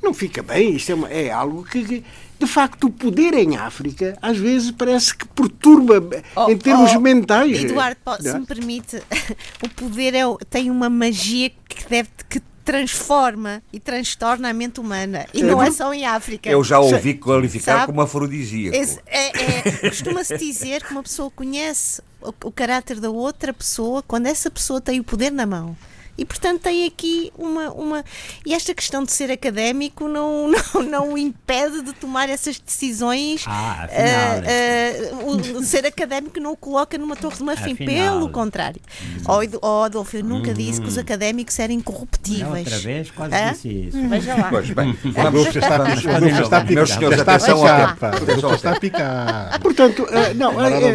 Não 0.00 0.14
fica 0.14 0.40
bem, 0.40 0.76
isto 0.76 0.92
é, 0.92 0.94
uma, 0.94 1.08
é 1.10 1.30
algo 1.32 1.64
que, 1.64 2.04
de 2.38 2.46
facto, 2.46 2.84
o 2.84 2.90
poder 2.90 3.34
em 3.34 3.56
África 3.56 4.16
às 4.22 4.38
vezes 4.38 4.70
parece 4.70 5.16
que 5.16 5.26
perturba 5.26 6.22
oh, 6.36 6.48
em 6.48 6.56
termos 6.56 6.92
oh, 6.94 7.00
mentais. 7.00 7.64
Eduardo, 7.64 7.98
se 8.20 8.28
é? 8.28 8.38
me 8.38 8.46
permite, 8.46 9.02
o 9.62 9.68
poder 9.70 10.14
é, 10.14 10.22
tem 10.48 10.70
uma 10.70 10.88
magia 10.88 11.50
que 11.68 11.88
deve 11.88 12.08
que 12.30 12.40
transforma 12.64 13.60
e 13.72 13.80
transtorna 13.80 14.50
a 14.50 14.52
mente 14.52 14.78
humana. 14.78 15.26
E 15.34 15.42
não 15.42 15.60
é 15.60 15.72
só 15.72 15.92
em 15.92 16.06
África. 16.06 16.48
Eu 16.48 16.62
já 16.62 16.78
ouvi 16.78 17.14
qualificar 17.14 17.78
Sabe? 17.78 17.86
como 17.86 18.00
afrodisíaco. 18.00 18.76
É, 19.06 19.58
é, 19.58 19.88
Costuma-se 19.88 20.38
dizer 20.38 20.84
que 20.84 20.92
uma 20.92 21.02
pessoa 21.02 21.28
conhece 21.32 22.00
o, 22.20 22.32
o 22.44 22.52
caráter 22.52 23.00
da 23.00 23.10
outra 23.10 23.52
pessoa 23.52 24.04
quando 24.04 24.26
essa 24.26 24.48
pessoa 24.48 24.80
tem 24.80 25.00
o 25.00 25.04
poder 25.04 25.32
na 25.32 25.44
mão. 25.44 25.76
E, 26.16 26.24
portanto, 26.26 26.60
tem 26.62 26.86
aqui 26.86 27.32
uma, 27.38 27.70
uma. 27.70 28.04
E 28.44 28.52
esta 28.52 28.74
questão 28.74 29.02
de 29.02 29.10
ser 29.10 29.30
académico 29.30 30.06
não, 30.06 30.48
não, 30.74 30.82
não 30.82 31.12
o 31.14 31.18
impede 31.18 31.82
de 31.82 31.92
tomar 31.94 32.28
essas 32.28 32.58
decisões. 32.58 33.44
Ah, 33.46 33.84
afinal. 33.84 35.22
Uh, 35.22 35.56
uh, 35.56 35.58
o 35.58 35.64
ser 35.64 35.86
académico 35.86 36.38
não 36.38 36.52
o 36.52 36.56
coloca 36.56 36.98
numa 36.98 37.16
torre 37.16 37.36
de 37.36 37.42
marfim, 37.42 37.72
afinal. 37.72 38.18
pelo 38.18 38.30
contrário. 38.30 38.80
Hum. 39.26 39.58
Oh, 39.62 39.82
Adolfo, 39.82 40.16
eu 40.16 40.24
nunca 40.24 40.50
hum. 40.50 40.54
disse 40.54 40.80
que 40.80 40.88
os 40.88 40.98
académicos 40.98 41.58
eram 41.58 41.74
incorruptíveis. 41.74 42.66
outra 42.66 42.78
vez 42.78 43.10
quase 43.10 43.34
ah? 43.34 43.50
disse 43.52 43.68
isso. 43.68 43.96
Hum. 43.96 44.08
Veja 44.10 44.34
lá. 44.34 44.48
Pois 44.50 44.70
bem, 44.70 44.98
já 45.14 45.60
está, 45.60 45.94
já 45.94 46.42
está 46.42 46.64
Meus 46.64 46.90
senhores, 46.90 47.20
atenção 47.20 47.66
ao 47.66 48.54
Está 48.54 48.72
a 48.72 48.80
picar. 48.80 49.60
Portanto, 49.60 50.02
uh, 50.02 50.34
não, 50.36 50.60
é, 50.62 50.94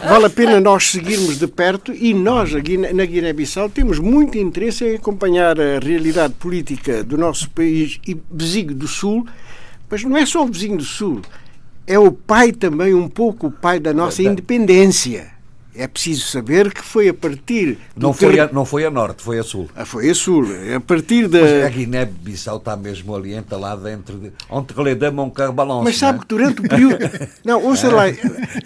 vale 0.00 0.26
a 0.26 0.30
pena 0.30 0.60
nós 0.60 0.90
seguirmos 0.90 1.38
de 1.38 1.46
perto 1.46 1.92
e 1.92 2.12
nós, 2.12 2.52
aqui 2.54 2.76
na 2.76 3.04
Guiné-Bissau, 3.04 3.70
temos 3.70 3.98
muito 3.98 4.36
interesse 4.36 4.55
interesse 4.56 4.86
em 4.86 4.96
acompanhar 4.96 5.60
a 5.60 5.78
realidade 5.78 6.32
política 6.34 7.04
do 7.04 7.18
nosso 7.18 7.50
país 7.50 8.00
e 8.08 8.16
vizinho 8.30 8.74
do 8.74 8.88
Sul, 8.88 9.26
mas 9.90 10.02
não 10.02 10.16
é 10.16 10.24
só 10.24 10.42
o 10.42 10.46
vizinho 10.46 10.78
do 10.78 10.84
Sul, 10.84 11.20
é 11.86 11.98
o 11.98 12.10
pai 12.10 12.52
também, 12.52 12.94
um 12.94 13.08
pouco 13.08 13.48
o 13.48 13.50
pai 13.50 13.78
da 13.78 13.92
nossa 13.92 14.22
independência. 14.22 15.36
É 15.78 15.86
preciso 15.86 16.24
saber 16.28 16.72
que 16.72 16.82
foi 16.82 17.10
a 17.10 17.12
partir. 17.12 17.76
Não 17.94 18.14
foi, 18.14 18.40
a, 18.40 18.50
não 18.50 18.64
foi 18.64 18.86
a 18.86 18.90
norte, 18.90 19.22
foi 19.22 19.38
a 19.38 19.42
sul. 19.42 19.68
Ah, 19.76 19.84
foi 19.84 20.08
a 20.08 20.14
sul. 20.14 20.46
A 20.74 20.80
partir 20.80 21.28
da. 21.28 21.38
Mas 21.38 21.64
a 21.64 21.68
Guiné-Bissau 21.68 22.56
está 22.56 22.74
mesmo 22.74 23.14
ali 23.14 23.34
entalada 23.34 23.82
dentro 23.82 24.16
de. 24.16 24.32
Onde 24.48 24.72
lhe 24.82 24.94
dama 24.94 25.22
um 25.22 25.28
carbalão. 25.28 25.84
Mas 25.84 25.98
sabe 25.98 26.16
é? 26.16 26.22
que 26.22 26.28
durante 26.28 26.60
o 26.60 26.62
período. 26.66 26.96
não, 27.44 27.62
ouça 27.62 27.94
lá. 27.94 28.04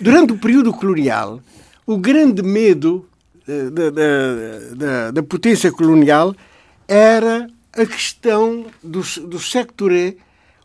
Durante 0.00 0.34
o 0.34 0.38
período 0.38 0.72
colonial, 0.72 1.40
o 1.84 1.98
grande 1.98 2.44
medo 2.44 3.09
da, 3.46 3.90
da, 3.90 4.74
da, 4.76 5.10
da 5.10 5.22
potência 5.22 5.70
colonial 5.72 6.34
era 6.86 7.48
a 7.72 7.86
questão 7.86 8.66
do, 8.82 9.00
do 9.26 9.38
sector 9.38 9.92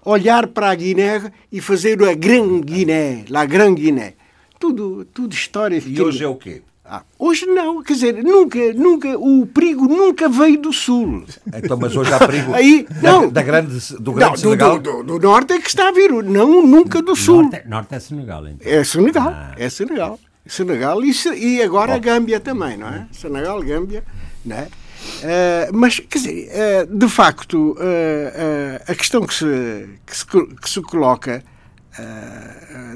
olhar 0.03 0.47
para 0.47 0.69
a 0.69 0.75
Guiné 0.75 1.31
e 1.51 1.59
fazer 1.59 2.01
a 2.03 2.13
Grande 2.13 2.61
Guiné, 2.61 3.25
a 3.33 3.45
Grande 3.45 3.81
Guiné. 3.81 4.13
Tudo, 4.59 5.05
tudo 5.05 5.33
história. 5.33 5.81
E 5.85 6.01
hoje 6.01 6.23
é 6.23 6.27
o 6.27 6.35
quê? 6.35 6.61
Ah, 6.87 7.01
hoje 7.17 7.47
não, 7.47 7.81
quer 7.81 7.93
dizer, 7.93 8.23
nunca, 8.23 8.59
nunca, 8.73 9.17
o 9.17 9.47
perigo 9.47 9.87
nunca 9.87 10.29
veio 10.29 10.61
do 10.61 10.71
sul. 10.71 11.25
Então, 11.51 11.75
mas 11.77 11.95
hoje 11.95 12.13
há 12.13 12.19
perigo 12.19 12.53
Aí, 12.53 12.85
não, 13.01 13.21
da, 13.23 13.41
da 13.41 13.41
grande, 13.41 13.93
do 13.99 14.13
grande 14.13 14.31
não, 14.33 14.37
Senegal? 14.37 14.79
Do, 14.79 15.03
do, 15.03 15.03
do, 15.03 15.19
norte 15.19 15.53
é 15.53 15.59
que 15.59 15.67
está 15.67 15.87
a 15.87 15.91
vir, 15.91 16.11
não 16.11 16.61
nunca 16.61 17.01
do 17.01 17.15
sul. 17.15 17.41
Norte, 17.41 17.55
é, 17.55 17.67
norte 17.67 17.95
é 17.95 17.99
Senegal, 17.99 18.47
então. 18.47 18.71
É 18.71 18.83
Senegal, 18.83 19.29
ah. 19.29 19.55
é 19.57 19.67
Senegal. 19.67 20.19
Senegal 20.45 21.03
e, 21.03 21.11
e 21.37 21.61
agora 21.61 21.95
a 21.95 21.97
Gâmbia 21.97 22.39
também, 22.39 22.77
não 22.77 22.87
é? 22.87 23.07
Senegal, 23.11 23.61
Gâmbia, 23.61 24.03
não 24.45 24.55
é? 24.55 24.67
Uh, 25.05 25.75
mas, 25.75 25.99
quer 25.99 26.17
dizer, 26.17 26.49
uh, 26.51 26.97
de 26.97 27.07
facto, 27.09 27.71
uh, 27.73 28.91
a 28.91 28.95
questão 28.95 29.25
que 29.25 29.33
se, 29.33 29.89
que 30.05 30.17
se, 30.17 30.25
que 30.25 30.69
se 30.69 30.81
coloca 30.81 31.43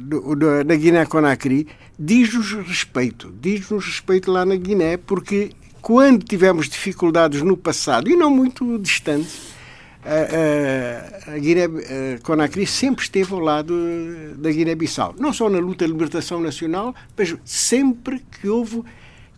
do, 0.02 0.36
do, 0.36 0.64
na 0.66 0.76
Guiné-Conakry 0.76 1.68
diz-nos 1.98 2.52
respeito, 2.68 3.34
diz-nos 3.40 3.86
respeito 3.86 4.30
lá 4.30 4.46
na 4.46 4.56
Guiné, 4.56 4.98
porque 4.98 5.52
quando 5.82 6.26
tivemos 6.26 6.68
dificuldades 6.68 7.42
no 7.42 7.56
passado, 7.56 8.10
e 8.10 8.16
não 8.18 8.30
muito 8.30 8.78
distantes, 8.78 9.49
a, 10.06 11.38
Guiné-Conakry 11.38 12.66
sempre 12.66 13.04
esteve 13.04 13.34
ao 13.34 13.40
lado 13.40 13.76
da 14.38 14.52
Guiné-Bissau. 14.52 15.16
Não 15.20 15.34
só 15.34 15.50
na 15.50 15.60
luta 15.60 15.86
de 15.86 15.92
libertação 15.92 16.40
nacional, 16.40 16.96
mas 17.18 17.36
sempre 17.44 18.24
que 18.32 18.48
houve 18.48 18.84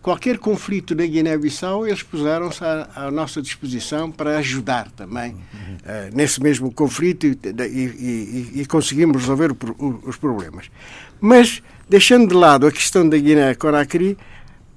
qualquer 0.01 0.37
conflito 0.39 0.95
na 0.95 1.05
Guiné-Bissau, 1.05 1.87
eles 1.87 2.01
puseram-se 2.01 2.63
à, 2.63 2.89
à, 2.95 3.11
nossa 3.11 3.41
disposição 3.41 4.11
para 4.11 4.37
ajudar 4.37 4.89
também 4.91 5.33
uh, 5.33 6.15
nesse 6.15 6.41
mesmo 6.41 6.71
conflito 6.71 7.27
e, 7.27 7.37
e, 7.45 8.51
e, 8.55 8.61
e 8.61 8.65
conseguimos 8.65 9.21
resolver 9.21 9.51
o, 9.51 9.57
o, 9.77 10.09
os 10.09 10.17
problemas. 10.17 10.71
Mas, 11.19 11.61
deixando 11.87 12.27
de 12.27 12.33
lado 12.33 12.65
a 12.65 12.71
questão 12.71 13.07
da 13.07 13.17
Guiné-Conakry, 13.17 14.17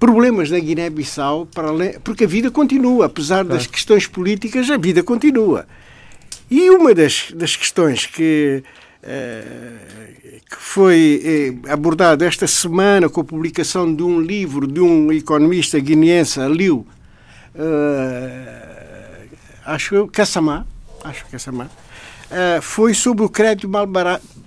problemas 0.05 0.51
na 0.51 0.59
Guiné-Bissau, 0.59 1.47
porque 2.03 2.25
a 2.25 2.27
vida 2.27 2.51
continua, 2.51 3.07
apesar 3.07 3.43
das 3.43 3.65
questões 3.65 4.05
políticas, 4.05 4.69
a 4.69 4.77
vida 4.77 5.01
continua. 5.01 5.65
E 6.49 6.69
uma 6.69 6.93
das, 6.93 7.31
das 7.33 7.55
questões 7.55 8.05
que, 8.05 8.63
uh, 9.01 10.41
que 10.47 10.57
foi 10.57 11.55
eh, 11.65 11.71
abordada 11.71 12.23
esta 12.23 12.45
semana 12.45 13.09
com 13.09 13.21
a 13.21 13.23
publicação 13.23 13.91
de 13.95 14.03
um 14.03 14.21
livro 14.21 14.67
de 14.67 14.79
um 14.79 15.11
economista 15.11 15.79
guineense, 15.79 16.39
Aliu, 16.39 16.85
uh, 17.55 19.27
acho 19.65 19.95
eu, 19.95 20.07
Kassamá, 20.07 20.67
acho 21.03 21.25
Kassamá, 21.31 21.65
uh, 21.65 22.61
foi 22.61 22.93
sobre 22.93 23.25
o 23.25 23.29
crédito 23.29 23.67
mal 23.67 23.87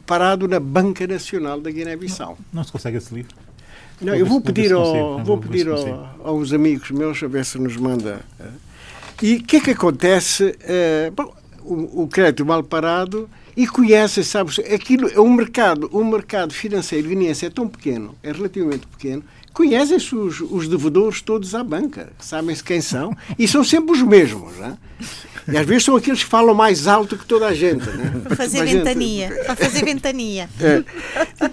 parado 0.06 0.46
na 0.46 0.60
Banca 0.60 1.04
Nacional 1.04 1.60
da 1.60 1.68
Guiné-Bissau. 1.68 2.38
Não, 2.52 2.58
não 2.58 2.62
se 2.62 2.70
consegue 2.70 2.98
esse 2.98 3.12
livro? 3.12 3.47
Não, 4.00 4.14
eu 4.14 4.26
vou 4.26 4.40
pedir, 4.40 4.72
ao, 4.72 5.24
vou 5.24 5.38
pedir 5.38 5.68
ao, 5.68 6.16
aos 6.22 6.52
amigos 6.52 6.90
meus 6.90 7.22
a 7.22 7.26
ver 7.26 7.44
se 7.44 7.58
nos 7.58 7.76
manda. 7.76 8.20
E 9.20 9.36
o 9.36 9.42
que 9.42 9.56
é 9.56 9.60
que 9.60 9.70
acontece? 9.72 10.56
bom, 11.14 11.34
o, 11.64 12.04
o 12.04 12.08
crédito 12.08 12.44
mal 12.46 12.62
parado 12.62 13.28
e 13.56 13.66
conhece, 13.66 14.22
sabe, 14.22 14.52
aquilo 14.72 15.08
é 15.08 15.20
um 15.20 15.32
mercado, 15.32 15.88
o 15.92 16.00
um 16.00 16.08
mercado 16.08 16.54
financeiro 16.54 17.08
guineense 17.08 17.44
é 17.44 17.50
tão 17.50 17.66
pequeno, 17.66 18.14
é 18.22 18.30
relativamente 18.30 18.86
pequeno, 18.86 19.24
conhecem-se 19.52 20.14
os, 20.14 20.40
os 20.40 20.68
devedores 20.68 21.20
todos 21.20 21.54
à 21.56 21.64
banca, 21.64 22.12
sabem-se 22.20 22.62
quem 22.62 22.80
são 22.80 23.16
e 23.36 23.48
são 23.48 23.64
sempre 23.64 23.90
os 23.92 24.02
mesmos, 24.02 24.56
né? 24.58 24.78
E 25.50 25.56
às 25.56 25.66
vezes 25.66 25.84
são 25.84 25.96
aqueles 25.96 26.22
que 26.22 26.28
falam 26.28 26.54
mais 26.54 26.86
alto 26.86 27.16
que 27.16 27.24
toda 27.24 27.46
a 27.46 27.54
gente, 27.54 27.88
né? 27.90 28.20
Para 28.22 28.36
fazer 28.36 28.64
ventania, 28.64 29.28
gente... 29.28 29.44
para 29.44 29.56
fazer 29.56 29.84
ventania. 29.84 30.48
É. 30.60 30.84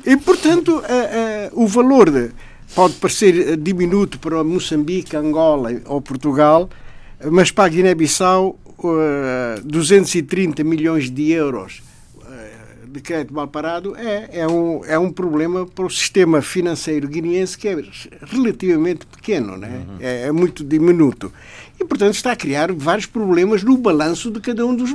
E 0.05 0.17
portanto, 0.17 0.83
o 1.53 1.65
valor 1.67 2.11
de, 2.11 2.31
pode 2.73 2.95
parecer 2.95 3.55
diminuto 3.57 4.19
para 4.19 4.43
Moçambique, 4.43 5.15
Angola 5.15 5.69
ou 5.85 6.01
Portugal, 6.01 6.69
mas 7.31 7.51
para 7.51 7.65
a 7.65 7.69
Guiné-Bissau 7.69 8.59
230 9.63 10.63
milhões 10.63 11.09
de 11.09 11.31
euros 11.31 11.81
uh, 12.17 12.87
de 12.87 12.99
crédito 13.01 13.33
mal 13.33 13.47
parado 13.47 13.95
é, 13.95 14.29
é, 14.31 14.47
um, 14.47 14.83
é 14.85 14.99
um 14.99 15.11
problema 15.11 15.65
para 15.65 15.85
o 15.85 15.89
sistema 15.89 16.41
financeiro 16.41 17.07
guineense 17.07 17.57
que 17.57 17.67
é 17.67 17.75
relativamente 18.21 19.05
pequeno, 19.05 19.57
né? 19.57 19.85
Uhum. 19.87 19.97
é, 19.99 20.21
é 20.23 20.31
muito 20.31 20.63
diminuto. 20.63 21.31
E, 21.79 21.83
portanto, 21.83 22.13
está 22.13 22.31
a 22.31 22.35
criar 22.35 22.71
vários 22.71 23.05
problemas 23.05 23.63
no 23.63 23.77
balanço 23.77 24.31
de 24.31 24.39
cada 24.39 24.65
um 24.65 24.75
dos, 24.75 24.91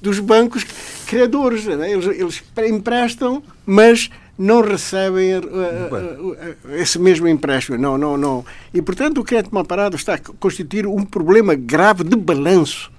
dos 0.00 0.18
bancos 0.20 0.64
credores. 1.06 1.64
Né? 1.64 1.92
Eles, 1.92 2.06
eles 2.06 2.42
emprestam, 2.68 3.42
mas 3.64 4.10
não 4.38 4.60
recebem 4.60 5.36
uh, 5.36 5.40
uh, 5.40 6.46
esse 6.74 6.98
mesmo 6.98 7.26
empréstimo. 7.26 7.78
Não, 7.78 7.98
não, 7.98 8.16
não. 8.16 8.44
E, 8.72 8.80
portanto, 8.82 9.20
o 9.20 9.24
crédito 9.24 9.54
mal 9.54 9.64
parado 9.64 9.96
está 9.96 10.14
a 10.14 10.18
constituir 10.18 10.86
um 10.86 11.04
problema 11.04 11.54
grave 11.54 12.04
de 12.04 12.16
balanço 12.16 12.90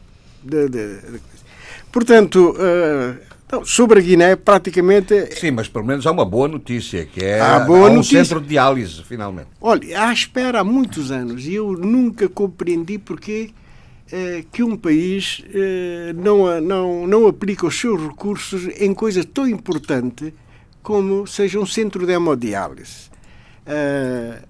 de, 0.44 0.68
de, 0.68 0.98
de... 0.98 1.22
Portanto, 1.92 2.56
uh, 3.54 3.66
sobre 3.66 4.00
a 4.00 4.02
Guiné, 4.02 4.36
praticamente. 4.36 5.36
Sim, 5.39 5.52
mas 5.52 5.68
pelo 5.68 5.86
menos 5.86 6.06
há 6.06 6.12
uma 6.12 6.26
boa 6.26 6.47
notícia, 6.47 7.06
que 7.06 7.24
é 7.24 7.39
há, 7.39 7.60
boa 7.60 7.88
há 7.88 7.91
um 7.91 7.95
notícia. 7.95 8.24
centro 8.24 8.41
de 8.41 8.47
diálise, 8.47 9.04
finalmente. 9.04 9.47
Olha, 9.62 10.04
à 10.04 10.14
espera 10.14 10.62
há 10.62 10.64
muitos 10.64 11.12
anos 11.12 11.45
e 11.45 11.56
eu 11.56 11.74
nunca 11.74 12.28
compreendi 12.30 12.97
porque 12.97 13.52
uh, 14.12 14.45
que 14.52 14.64
um 14.64 14.76
país 14.78 15.39
uh, 15.39 16.14
não, 16.16 16.62
não, 16.62 17.08
não 17.08 17.28
aplica 17.28 17.66
os 17.66 17.80
seus 17.80 18.02
recursos 18.02 18.68
em 18.80 18.93
coisa 18.93 19.24
tão 19.24 19.47
importante 19.47 20.34
como 20.82 21.28
seja 21.28 21.60
um 21.60 21.66
centro 21.66 22.06
de 22.06 22.14
hemodiálise. 22.14 23.10
Uh, 23.66 24.47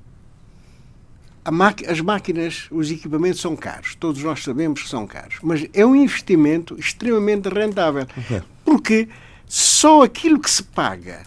as 1.87 1.99
máquinas, 2.01 2.67
os 2.69 2.91
equipamentos 2.91 3.41
são 3.41 3.55
caros, 3.55 3.95
todos 3.95 4.21
nós 4.23 4.43
sabemos 4.43 4.83
que 4.83 4.89
são 4.89 5.07
caros, 5.07 5.37
mas 5.41 5.67
é 5.73 5.85
um 5.85 5.95
investimento 5.95 6.79
extremamente 6.79 7.49
rentável, 7.49 8.05
porque 8.69 9.07
só 9.47 10.03
aquilo 10.03 10.39
que 10.39 10.51
se 10.51 10.61
paga 10.61 11.23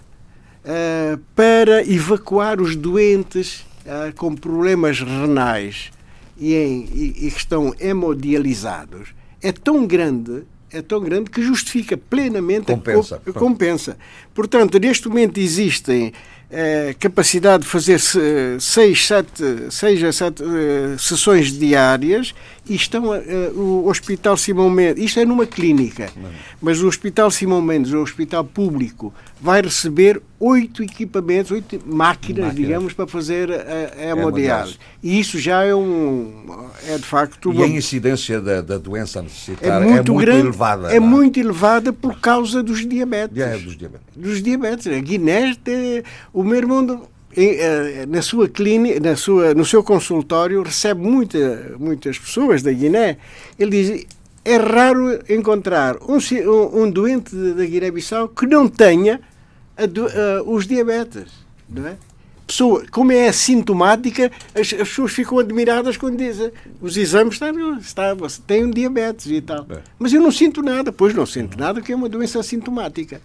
uh, 0.65 1.19
para 1.35 1.85
evacuar 1.85 2.61
os 2.61 2.77
doentes 2.77 3.67
uh, 3.85 4.15
com 4.15 4.37
problemas 4.37 5.01
renais 5.01 5.91
e, 6.39 6.55
em, 6.55 6.89
e, 6.95 7.27
e 7.27 7.31
que 7.33 7.39
estão 7.39 7.75
hemodializados 7.81 9.09
é 9.43 9.51
tão 9.51 9.85
grande 9.89 10.45
é 10.71 10.81
tão 10.81 11.01
grande 11.01 11.31
que 11.31 11.43
justifica 11.43 11.97
plenamente 11.97 12.67
compensa. 12.67 13.21
a 13.27 13.33
compensa. 13.33 13.99
Portanto, 14.33 14.79
neste 14.79 15.07
momento 15.07 15.39
existem 15.39 16.15
eh, 16.51 16.95
capacidade 16.99 17.65
de 17.65 17.69
fazer 17.69 18.01
seis, 18.59 19.07
sete, 19.07 19.43
seis 19.71 20.03
a 20.03 20.11
sete 20.11 20.43
sessões 20.99 21.53
diárias 21.53 22.35
e 22.69 22.75
estão 22.75 23.07
uh, 23.07 23.59
o 23.59 23.89
Hospital 23.89 24.37
Simão 24.37 24.71
Mendes, 24.71 25.05
isto 25.05 25.19
é 25.19 25.25
numa 25.25 25.47
clínica, 25.47 26.11
mas 26.61 26.81
o 26.81 26.87
Hospital 26.87 27.31
Simão 27.31 27.61
Mendes, 27.61 27.93
o 27.93 28.01
hospital 28.01 28.45
público, 28.45 29.13
vai 29.41 29.61
receber 29.61 30.23
oito 30.39 30.83
equipamentos, 30.83 31.51
oito 31.51 31.81
máquinas, 31.85 32.47
máquinas, 32.47 32.55
digamos, 32.55 32.93
para 32.93 33.07
fazer 33.07 33.51
a, 33.51 34.01
a 34.01 34.05
hemodiálise. 34.11 34.79
E 35.03 35.19
isso 35.19 35.39
já 35.39 35.65
é 35.65 35.75
um 35.75 36.45
é 36.87 36.97
de 36.97 37.05
facto 37.05 37.51
uma... 37.51 37.61
E 37.61 37.65
a 37.65 37.67
incidência 37.67 38.41
da, 38.41 38.61
da 38.61 38.79
doença 38.79 39.21
necessitária 39.21 39.85
é 39.85 39.89
muito, 39.89 39.91
é 39.91 39.95
muito 39.95 40.15
grande, 40.15 40.41
elevada. 40.41 40.95
É 40.95 41.01
não? 41.01 41.07
muito 41.07 41.41
elevada 41.41 41.93
por 41.93 42.21
causa 42.21 42.63
dos 42.63 42.87
diabetes. 42.87 43.37
É, 43.37 43.59
dos 43.59 43.77
diabetes. 43.77 44.07
Dos 44.15 44.43
diabetes. 44.43 44.87
A 44.87 45.01
Guiné, 45.01 45.57
o 46.33 46.45
meu 46.45 46.57
irmão 46.57 47.09
eh, 47.37 48.07
na 48.07 48.23
sua 48.23 48.49
clínica, 48.49 49.01
na 49.01 49.17
sua, 49.17 49.55
no 49.55 49.65
seu 49.65 49.83
consultório, 49.83 50.63
recebe 50.63 51.01
muita, 51.01 51.75
muitas 51.79 52.19
pessoas 52.19 52.63
da 52.63 52.73
Guiné. 52.73 53.19
Ele 53.59 53.71
diz 53.71 54.07
é 54.45 54.57
raro 54.57 55.21
encontrar 55.29 55.97
um, 56.03 56.19
um 56.83 56.91
doente 56.91 57.35
da 57.35 57.65
Guiné-Bissau 57.65 58.29
que 58.29 58.47
não 58.47 58.69
tenha 58.69 59.21
do, 59.89 60.07
uh, 60.07 60.53
os 60.53 60.67
diabetes. 60.67 61.27
Não 61.69 61.87
é? 61.87 61.97
Pessoa, 62.47 62.85
como 62.91 63.13
é 63.13 63.29
assintomática, 63.29 64.31
as, 64.55 64.73
as, 64.73 64.89
pessoas 64.89 65.13
ficam 65.13 65.39
admiradas 65.39 65.97
quando 65.97 66.19
dizem 66.19 66.51
os 66.81 66.97
exames 66.97 67.35
estão, 67.35 67.79
está, 67.79 68.15
você 68.15 68.41
tem 68.47 68.65
um 68.65 68.71
diabetes 68.71 69.27
e 69.27 69.41
tal. 69.41 69.65
É. 69.71 69.79
Mas 69.99 70.13
eu 70.13 70.21
não 70.21 70.33
sinto 70.33 70.61
nada, 70.61 70.93
pois 70.93 71.15
não 71.15 71.25
sinto 71.25 71.57
nada, 71.57 71.81
que 71.81 71.93
é 71.93 71.97
uma 71.97 72.09
doença 72.09 72.41
assintomática. 72.41 73.21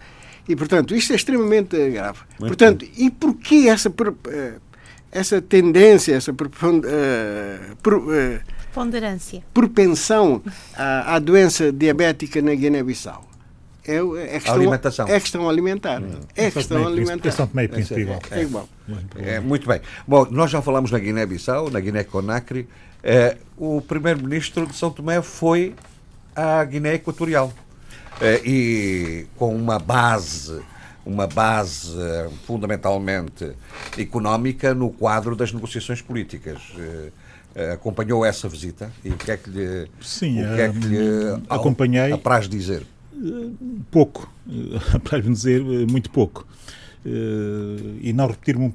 E, 0.48 0.56
portanto, 0.56 0.94
isto 0.94 1.12
é 1.12 1.16
extremamente 1.16 1.76
grave. 1.90 2.20
Muito 2.40 2.56
portanto, 2.56 2.86
bem. 2.86 3.06
e 3.06 3.10
porquê 3.10 3.68
essa, 3.68 3.92
eh, 4.28 4.54
essa 5.12 5.42
tendência, 5.42 6.14
essa 6.14 6.32
uh, 6.32 6.34
uh, 6.34 8.40
Ponderância. 8.72 9.42
propensão 9.52 10.42
à, 10.74 11.16
à 11.16 11.18
doença 11.18 11.70
diabética 11.70 12.40
na 12.40 12.54
Guiné-Bissau? 12.54 13.28
É, 13.88 13.96
é, 13.96 14.38
questão, 14.38 14.54
alimentação. 14.54 15.08
é 15.08 15.20
questão 15.20 15.48
alimentar. 15.48 16.02
Hum. 16.02 16.20
É 16.36 16.50
questão 16.50 16.86
alimentar. 16.86 17.22
Questão 17.22 17.48
meio 17.54 17.70
principal. 17.70 18.20
É, 18.30 18.38
é, 18.38 18.42
igual. 18.42 18.68
É, 19.16 19.40
muito 19.40 19.66
bem. 19.66 19.80
Bom, 20.06 20.26
nós 20.30 20.50
já 20.50 20.60
falamos 20.60 20.90
na 20.90 20.98
Guiné-Bissau, 20.98 21.70
na 21.70 21.80
Guiné-Conakry. 21.80 22.68
É, 23.02 23.38
o 23.56 23.80
primeiro-ministro 23.80 24.66
de 24.66 24.76
São 24.76 24.90
Tomé 24.90 25.22
foi 25.22 25.74
à 26.36 26.62
Guiné 26.64 26.94
Equatorial. 26.94 27.50
Eh, 28.20 28.42
e 28.44 29.26
com 29.36 29.54
uma 29.54 29.78
base 29.78 30.60
uma 31.06 31.26
base 31.26 31.98
eh, 31.98 32.28
fundamentalmente 32.44 33.52
económica 33.96 34.74
no 34.74 34.90
quadro 34.90 35.34
das 35.34 35.52
negociações 35.52 36.02
políticas. 36.02 36.60
Eh, 36.76 37.72
acompanhou 37.72 38.24
essa 38.24 38.48
visita 38.48 38.92
e 39.02 39.10
o 39.10 39.16
que 39.16 39.30
é 39.32 39.36
que 39.36 39.50
lhe, 39.50 39.90
Sim, 40.00 40.44
o 40.44 40.54
que 40.54 40.60
é 40.60 40.68
que 40.68 40.78
lhe 40.78 40.98
acompanhei. 41.48 42.12
apraz 42.12 42.48
dizer? 42.48 42.86
Pouco, 43.90 44.30
apraz 44.94 45.24
dizer 45.24 45.60
muito 45.90 46.08
pouco. 46.10 46.46
E 48.00 48.12
não 48.12 48.28
repetir-me 48.28 48.72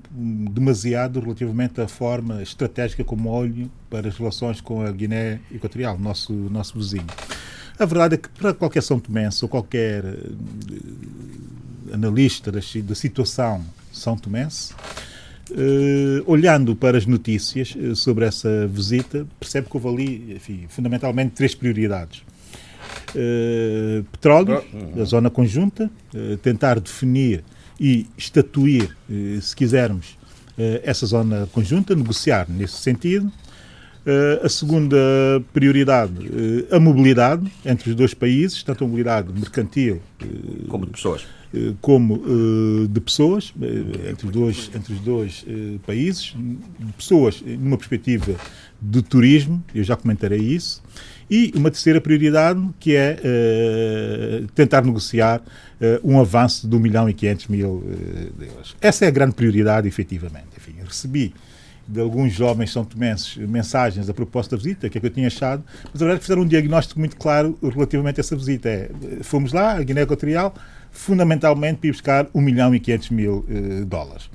demasiado 0.50 1.22
relativamente 1.22 1.80
à 1.80 1.88
forma 1.88 2.42
estratégica 2.42 3.06
como 3.06 3.30
olho 3.30 3.72
para 3.90 4.10
as 4.10 4.18
relações 4.18 4.60
com 4.60 4.82
a 4.82 4.92
Guiné 4.92 5.40
Equatorial, 5.52 5.98
nosso, 5.98 6.34
nosso 6.34 6.78
vizinho. 6.78 7.06
A 7.84 7.86
verdade 7.86 8.16
é 8.16 8.18
que 8.18 8.30
para 8.30 8.54
qualquer 8.54 8.82
São 8.82 8.98
Tomense 8.98 9.44
ou 9.44 9.50
qualquer 9.50 10.06
uh, 10.06 10.38
analista 11.92 12.50
da, 12.50 12.60
da, 12.60 12.96
situação 12.96 13.62
São 13.92 14.16
Tomense, 14.16 14.74
uh, 15.52 16.24
olhando 16.26 16.78
para 16.78 16.98
as 16.98 17.06
notícias 17.06 17.76
uh, 17.76 17.94
sobre 17.94 18.24
essa 18.24 18.66
visita, 18.68 19.28
percebe 19.38 19.68
que 19.70 19.76
houve 19.76 19.90
ali, 19.90 20.36
enfim, 20.36 20.66
fundamentalmente 20.70 21.34
três 21.36 21.54
prioridades. 21.54 22.24
uh, 23.10 24.02
petróleo, 24.14 24.64
da 24.96 25.04
zona 25.04 25.30
conjunta, 25.30 25.92
tentar 26.42 26.80
definir 26.80 27.44
e 27.78 28.08
estatuir, 28.18 28.96
se 29.42 29.54
quisermos, 29.54 30.18
essa 30.84 31.06
zona 31.06 31.50
conjunta, 31.52 31.94
negociar 31.94 32.46
nesse 32.48 32.78
sentido. 32.78 33.30
A 34.44 34.50
segunda 34.50 34.98
prioridade, 35.54 36.14
a 36.72 36.80
mobilidade 36.80 37.50
entre 37.66 37.90
os 37.90 37.96
dois 37.96 38.14
países, 38.14 38.62
tanto 38.62 38.84
a 38.84 38.88
mobilidade 38.88 39.32
mercantil 39.32 40.02
como 40.68 40.86
de 40.86 40.92
pessoas 40.92 41.26
como 41.82 42.16
uh, 42.16 42.88
de 42.88 43.00
pessoas 43.00 43.50
uh, 43.52 44.10
entre 44.10 44.26
os 44.26 44.32
dois, 44.32 44.72
entre 44.74 44.94
os 44.94 45.00
dois 45.00 45.44
uh, 45.44 45.80
países, 45.86 46.34
de 46.36 46.94
pessoas 46.94 47.44
numa 47.46 47.78
perspectiva 47.78 48.36
de 48.82 49.02
turismo, 49.02 49.64
eu 49.74 49.84
já 49.84 49.96
comentarei 49.96 50.40
isso, 50.40 50.82
e 51.30 51.54
uma 51.56 51.72
terceira 51.72 52.02
prioridade, 52.02 52.62
que 52.80 52.96
é 52.96 53.18
uh, 53.20 54.48
tentar 54.54 54.84
negociar 54.84 55.40
uh, 55.40 56.00
um 56.04 56.20
avanço 56.20 56.68
de 56.68 56.76
1 56.76 56.80
milhão 56.80 57.10
e 57.10 57.14
500 57.14 57.48
mil 57.48 57.70
uh, 57.70 58.44
euros. 58.44 58.76
Essa 58.82 59.06
é 59.06 59.08
a 59.08 59.12
grande 59.12 59.34
prioridade, 59.34 59.88
efetivamente. 59.88 60.48
Enfim, 60.58 60.76
recebi 60.86 61.34
de 61.88 62.00
alguns 62.00 62.32
jovens 62.32 62.72
são 62.72 62.86
tomenses 62.86 63.36
mensagens 63.38 64.10
a 64.10 64.14
propósito 64.14 64.52
da 64.52 64.58
visita, 64.58 64.90
que 64.90 64.98
é 64.98 65.02
que 65.02 65.08
eu 65.08 65.12
tinha 65.12 65.28
achado, 65.28 65.64
mas 65.92 65.96
a 65.96 66.06
verdade 66.06 66.16
é 66.16 66.18
que 66.18 66.24
fizeram 66.24 66.42
um 66.44 66.48
diagnóstico 66.48 67.00
muito 67.00 67.18
claro 67.18 67.58
relativamente 67.62 68.20
a 68.20 68.22
essa 68.22 68.36
visita. 68.36 68.70
É, 68.70 68.90
fomos 69.22 69.52
lá, 69.52 69.74
a 69.74 69.84
Guiné 69.84 70.02
Equatorial, 70.02 70.54
fundamentalmente 70.94 71.80
para 71.80 71.88
ir 71.88 71.92
buscar 71.92 72.28
1 72.34 72.42
milhão 72.42 72.74
e 72.74 72.80
500 72.80 73.10
mil 73.10 73.46
dólares. 73.86 74.30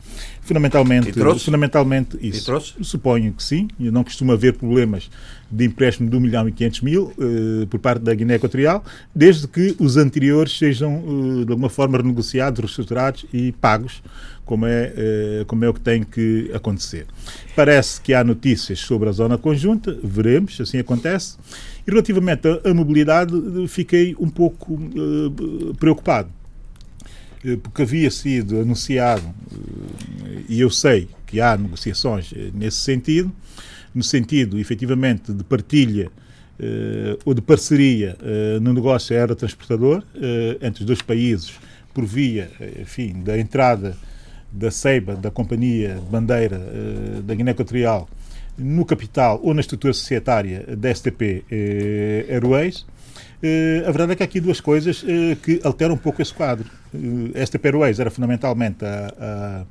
Fundamentalmente, 0.48 1.12
fundamentalmente 1.12 2.18
isso. 2.22 2.74
Suponho 2.80 3.34
que 3.34 3.42
sim. 3.42 3.68
Eu 3.78 3.92
não 3.92 4.02
costumo 4.02 4.32
haver 4.32 4.54
problemas 4.54 5.11
de 5.50 5.66
empréstimo 5.66 6.09
de 6.09 6.16
1 6.16 6.20
milhão 6.20 6.48
e 6.48 6.52
500 6.52 6.80
mil 6.80 7.12
uh, 7.18 7.66
por 7.66 7.78
parte 7.78 8.00
da 8.00 8.14
Guiné 8.14 8.36
Equatorial, 8.36 8.82
desde 9.14 9.46
que 9.46 9.76
os 9.78 9.98
anteriores 9.98 10.56
sejam, 10.56 11.04
uh, 11.04 11.44
de 11.44 11.52
alguma 11.52 11.68
forma, 11.68 11.98
renegociados, 11.98 12.61
reestruturados 12.61 13.26
e 13.30 13.52
pagos, 13.52 14.02
como 14.46 14.66
é, 14.66 15.42
uh, 15.42 15.44
como 15.44 15.66
é 15.66 15.68
o 15.68 15.74
que 15.74 15.80
tem 15.80 16.02
que 16.02 16.50
acontecer. 16.54 17.06
Parece 17.54 18.00
que 18.00 18.14
há 18.14 18.24
notícias 18.24 18.78
sobre 18.78 19.11
a 19.11 19.12
zona 19.12 19.36
conjunta, 19.36 19.98
veremos 20.02 20.56
se 20.56 20.62
assim 20.62 20.78
acontece. 20.78 21.36
E 21.86 21.90
relativamente 21.90 22.48
à, 22.64 22.72
mobilidade, 22.72 23.32
fiquei 23.68 24.14
um 24.18 24.30
pouco 24.30 24.78
preocupado 25.78 26.28
eh, 26.28 26.38
porque 27.62 27.82
havia 27.82 28.11
sido 28.11 28.61
anunciado, 28.61 29.22
eh, 29.22 30.43
e 30.49 30.61
eu 30.61 30.70
sei 30.70 31.09
que 31.26 31.41
há 31.41 31.57
negociações 31.57 32.32
eh, 32.34 32.51
nesse 32.53 32.78
sentido, 32.78 33.32
no 33.95 34.03
sentido, 34.03 34.59
efetivamente, 34.59 35.32
de 35.32 35.43
partilha 35.45 36.11
ou 37.24 37.34
de 37.34 37.41
parceria 37.41 38.16
no 38.61 38.72
negócio 38.72 39.16
aerotransportador 39.16 40.03
entre 40.61 40.82
os 40.82 40.86
dois 40.86 41.01
países, 41.01 41.53
por 41.95 42.05
via, 42.05 42.51
enfim, 42.80 43.22
da 43.22 43.39
entrada 43.39 43.97
da 44.53 44.70
CEIBA, 44.70 45.14
da 45.14 45.30
Companhia 45.30 45.95
de 45.95 46.11
Bandeira 46.11 46.61
da 47.24 47.34
Guiné 47.34 47.53
Equatorial, 47.53 48.09
no 48.57 48.84
capital 48.84 49.41
ou 49.43 49.55
na 49.55 49.61
estrutura 49.61 49.93
societária 49.93 50.64
da 50.76 50.93
STP 50.93 51.45
Airways, 52.28 52.84
a 53.86 53.91
verdade 53.91 54.12
é 54.12 54.16
que 54.16 54.22
há 54.22 54.26
aqui 54.26 54.41
duas 54.41 54.61
coisas 54.61 55.03
uh, 55.03 55.36
que 55.43 55.61
alteram 55.62 55.95
um 55.95 55.99
pouco 55.99 56.20
esse 56.20 56.34
quadro. 56.34 56.68
Uh, 56.93 57.30
esta 57.34 57.59
Airways 57.62 58.01
era 58.01 58.11
fundamentalmente 58.11 58.84
a, 58.84 59.64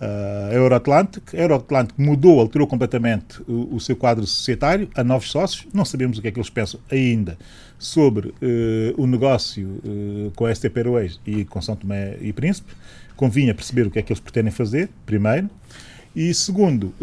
a, 0.00 0.50
a 0.50 0.54
Euroatlantic. 0.54 1.34
A 1.34 1.38
Euroatlantic 1.38 1.94
mudou, 1.98 2.40
alterou 2.40 2.66
completamente 2.66 3.40
o, 3.48 3.76
o, 3.76 3.80
seu 3.80 3.96
quadro 3.96 4.26
societário 4.26 4.88
a 4.94 5.02
novos 5.02 5.30
sócios. 5.30 5.66
Não 5.72 5.84
sabemos 5.84 6.18
o 6.18 6.22
que 6.22 6.28
é 6.28 6.30
que 6.30 6.38
eles 6.38 6.50
pensam 6.50 6.78
ainda 6.90 7.38
sobre 7.78 8.32
o 8.96 9.06
negócio 9.06 9.82
com 10.36 10.46
a 10.46 10.54
STP 10.54 10.80
e 11.26 11.44
com 11.44 11.60
São 11.60 11.76
Tomé 11.76 12.16
e 12.20 12.32
Príncipe. 12.32 12.72
Convinha 13.14 13.54
perceber 13.54 13.86
o 13.86 13.90
que 13.90 13.98
é 13.98 14.02
que 14.02 14.10
eles 14.10 14.20
pretendem 14.20 14.50
fazer, 14.50 14.88
primeiro. 15.04 15.50
E 16.16 16.32
segundo, 16.32 16.94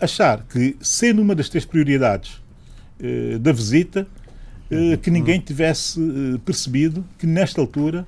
achar 0.00 0.44
que, 0.48 0.76
sendo 0.80 1.22
uma 1.22 1.34
das 1.34 1.48
três 1.48 1.64
prioridades 1.64 2.40
da 3.40 3.52
visita, 3.52 4.06
eh, 4.06 4.25
que 5.02 5.10
ninguém 5.10 5.38
tivesse 5.40 6.00
eh, 6.00 6.38
percebido 6.44 7.04
que, 7.18 7.26
nesta 7.26 7.60
altura, 7.60 8.06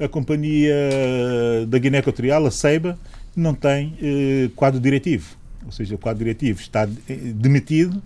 a 0.00 0.08
Companhia 0.08 0.74
da 1.66 1.78
Guiné 1.78 1.98
Equatorial, 1.98 2.46
a 2.46 2.50
CEIBA, 2.50 2.98
não 3.36 3.54
tem 3.54 3.94
eh, 4.00 4.50
quadro 4.56 4.80
diretivo. 4.80 5.36
Ou 5.66 5.72
seja, 5.72 5.94
o 5.94 5.98
quadro 5.98 6.20
diretivo 6.24 6.60
está 6.60 6.88
demitido, 7.34 8.02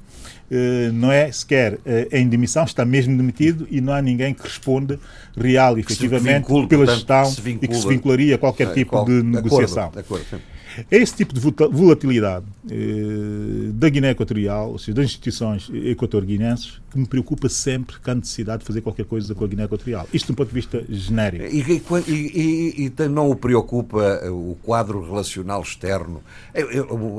não 0.94 1.12
é 1.12 1.30
sequer 1.30 1.78
em 2.10 2.28
demissão, 2.28 2.64
está 2.64 2.84
mesmo 2.84 3.16
demitido 3.16 3.68
e 3.70 3.80
não 3.80 3.92
há 3.92 4.02
ninguém 4.02 4.34
que 4.34 4.42
responda 4.42 4.98
real 5.36 5.78
e 5.78 5.80
efetivamente 5.80 6.48
vincule, 6.48 6.66
pela 6.66 6.86
portanto, 6.86 7.26
gestão 7.30 7.54
e 7.62 7.68
que 7.68 7.74
se 7.74 7.86
vincularia 7.86 8.34
a 8.34 8.38
qualquer 8.38 8.68
é, 8.68 8.72
tipo 8.72 8.90
qual, 8.90 9.04
de 9.04 9.22
negociação. 9.22 9.90
De 9.92 10.00
acordo, 10.00 10.24
de 10.24 10.34
acordo, 10.34 10.44
é 10.48 10.51
esse 10.90 11.14
tipo 11.14 11.34
de 11.34 11.40
volatilidade 11.40 12.46
eh, 12.70 13.70
da 13.72 13.88
Guiné 13.88 14.10
Equatorial, 14.10 14.70
ou 14.70 14.78
seja, 14.78 14.94
das 14.94 15.06
instituições 15.06 15.70
equator-guinenses, 15.72 16.80
que 16.90 16.98
me 16.98 17.06
preocupa 17.06 17.48
sempre 17.48 17.96
com 17.98 18.10
a 18.10 18.14
necessidade 18.14 18.60
de 18.60 18.66
fazer 18.66 18.80
qualquer 18.80 19.04
coisa 19.04 19.34
com 19.34 19.44
a 19.44 19.46
Guiné 19.46 19.64
Equatorial. 19.64 20.06
Isto 20.12 20.32
do 20.32 20.36
ponto 20.36 20.48
de 20.48 20.54
vista 20.54 20.84
genérico. 20.88 21.44
E, 21.44 21.82
e, 22.08 22.84
e, 22.86 22.92
e 22.98 23.08
não 23.08 23.30
o 23.30 23.36
preocupa 23.36 24.20
o 24.30 24.56
quadro 24.62 25.04
relacional 25.04 25.62
externo? 25.62 26.22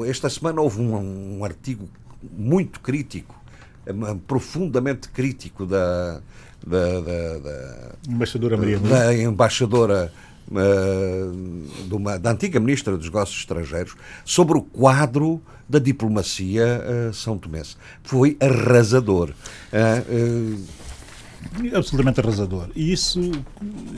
Esta 0.08 0.30
semana 0.30 0.62
houve 0.62 0.82
um, 0.82 1.40
um 1.40 1.46
artigo 1.46 1.90
muito 2.38 2.80
crítico, 2.80 3.36
profundamente 4.28 5.10
crítico 5.10 5.66
da, 5.66 6.22
da, 6.66 7.02
da, 7.02 7.38
da 7.40 7.92
embaixadora 8.08 8.58
Maria 8.58 8.80
da 8.80 9.14
embaixadora 9.14 10.14
de 11.88 11.94
uma, 11.94 12.18
da 12.18 12.32
antiga 12.32 12.60
Ministra 12.60 12.96
dos 12.98 13.06
Negócios 13.06 13.40
Estrangeiros 13.40 13.96
sobre 14.26 14.58
o 14.58 14.62
quadro 14.62 15.42
da 15.68 15.80
diplomacia 15.80 16.82
uh, 17.10 17.14
são 17.14 17.38
tomense. 17.38 17.76
Foi 18.04 18.38
arrasador. 18.40 19.32
Uh, 19.72 20.64
absolutamente 21.74 22.20
arrasador. 22.20 22.70
E 22.76 22.92
isso, 22.92 23.20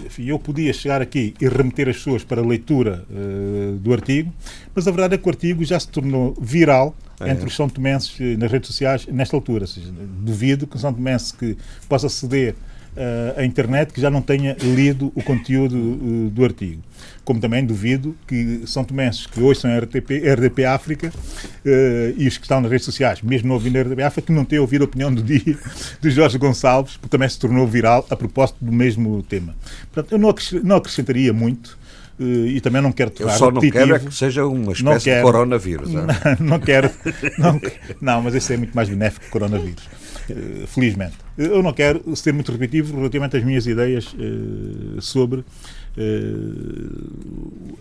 enfim, 0.06 0.26
eu 0.26 0.40
podia 0.40 0.74
chegar 0.74 1.02
aqui 1.02 1.34
e 1.40 1.48
remeter 1.48 1.90
as 1.90 1.98
pessoas 1.98 2.24
para 2.24 2.42
a 2.42 2.46
leitura 2.46 3.06
uh, 3.10 3.78
do 3.78 3.94
artigo, 3.94 4.34
mas 4.74 4.88
a 4.88 4.92
verdade 4.92 5.16
é 5.16 5.18
que 5.18 5.28
o 5.28 5.30
artigo 5.30 5.64
já 5.64 5.80
se 5.80 5.88
tornou 5.88 6.36
viral 6.40 6.96
é. 7.20 7.30
entre 7.30 7.48
os 7.48 7.56
São 7.56 7.70
Tomenses 7.70 8.38
nas 8.38 8.52
redes 8.52 8.68
sociais 8.68 9.06
nesta 9.08 9.36
altura. 9.36 9.68
Seja, 9.68 9.92
duvido 9.92 10.68
que 10.68 10.76
um 10.76 10.80
São 10.80 10.94
Tomense 10.94 11.34
que 11.34 11.58
possa 11.88 12.10
ceder 12.10 12.56
uh, 12.96 13.40
a 13.40 13.46
internet 13.46 13.94
que 13.94 14.02
já 14.02 14.10
não 14.10 14.22
tenha 14.22 14.56
lido 14.62 15.12
o 15.16 15.22
conteúdo 15.22 15.76
uh, 15.76 16.30
do 16.30 16.44
artigo. 16.44 16.82
Como 17.24 17.40
também 17.40 17.66
duvido 17.66 18.16
que 18.28 18.62
São 18.66 18.84
Tomenses 18.84 19.26
que 19.26 19.42
hoje 19.42 19.60
são 19.60 19.78
RTP, 19.78 20.12
RDP 20.36 20.66
África 20.66 21.08
uh, 21.08 22.14
e 22.18 22.28
os 22.28 22.38
que 22.38 22.44
estão 22.44 22.62
nas 22.62 22.72
redes 22.72 22.86
sociais, 22.86 23.22
mesmo 23.22 23.48
não 23.48 23.56
ouvindo 23.56 23.78
a 23.78 23.82
RDP 23.82 24.04
África, 24.04 24.28
que 24.28 24.34
não 24.34 24.46
tenham 24.46 24.62
ouvido 24.64 24.84
a 24.84 24.86
opinião 24.86 25.14
do 25.14 25.22
dia 25.22 25.58
de 26.02 26.10
Jorge 26.12 26.38
Gonçalves, 26.38 26.98
porque 26.98 27.10
também 27.10 27.28
se 27.30 27.40
tornou 27.40 27.68
viral 27.68 28.06
a 28.10 28.16
propósito 28.16 28.58
do 28.62 28.72
mesmo 28.72 29.22
tema. 29.24 29.56
Portanto, 29.92 30.12
eu 30.14 30.64
não 30.64 30.76
acrescentaria 30.78 31.34
muito. 31.34 31.78
Uh, 32.18 32.48
e 32.48 32.62
também 32.62 32.82
não 32.82 32.94
quero 32.94 33.12
tornar 33.12 33.34
Eu 33.34 33.38
só 33.38 33.52
não 33.52 33.60
repetitivo. 33.60 33.88
quero 33.88 33.96
é 33.98 34.08
que 34.08 34.16
seja 34.16 34.46
uma 34.46 34.72
espécie 34.72 35.04
quero, 35.04 35.18
de 35.18 35.24
coronavírus. 35.34 35.92
Não, 35.92 36.06
não 36.40 36.60
quero. 36.60 36.90
Não, 37.38 37.60
não, 38.00 38.22
mas 38.22 38.34
esse 38.36 38.54
é 38.54 38.58
muito 38.58 38.74
mais 38.74 38.88
benéfico 38.88 39.24
que 39.24 39.28
o 39.28 39.32
coronavírus. 39.34 39.84
Uh, 40.30 40.66
felizmente. 40.66 41.16
Eu 41.38 41.62
não 41.62 41.72
quero 41.72 42.16
ser 42.16 42.34
muito 42.34 42.52
repetitivo 42.52 42.96
relativamente 42.98 43.38
às 43.38 43.44
minhas 43.44 43.68
ideias 43.68 44.14
uh, 44.14 45.02
sobre 45.02 45.44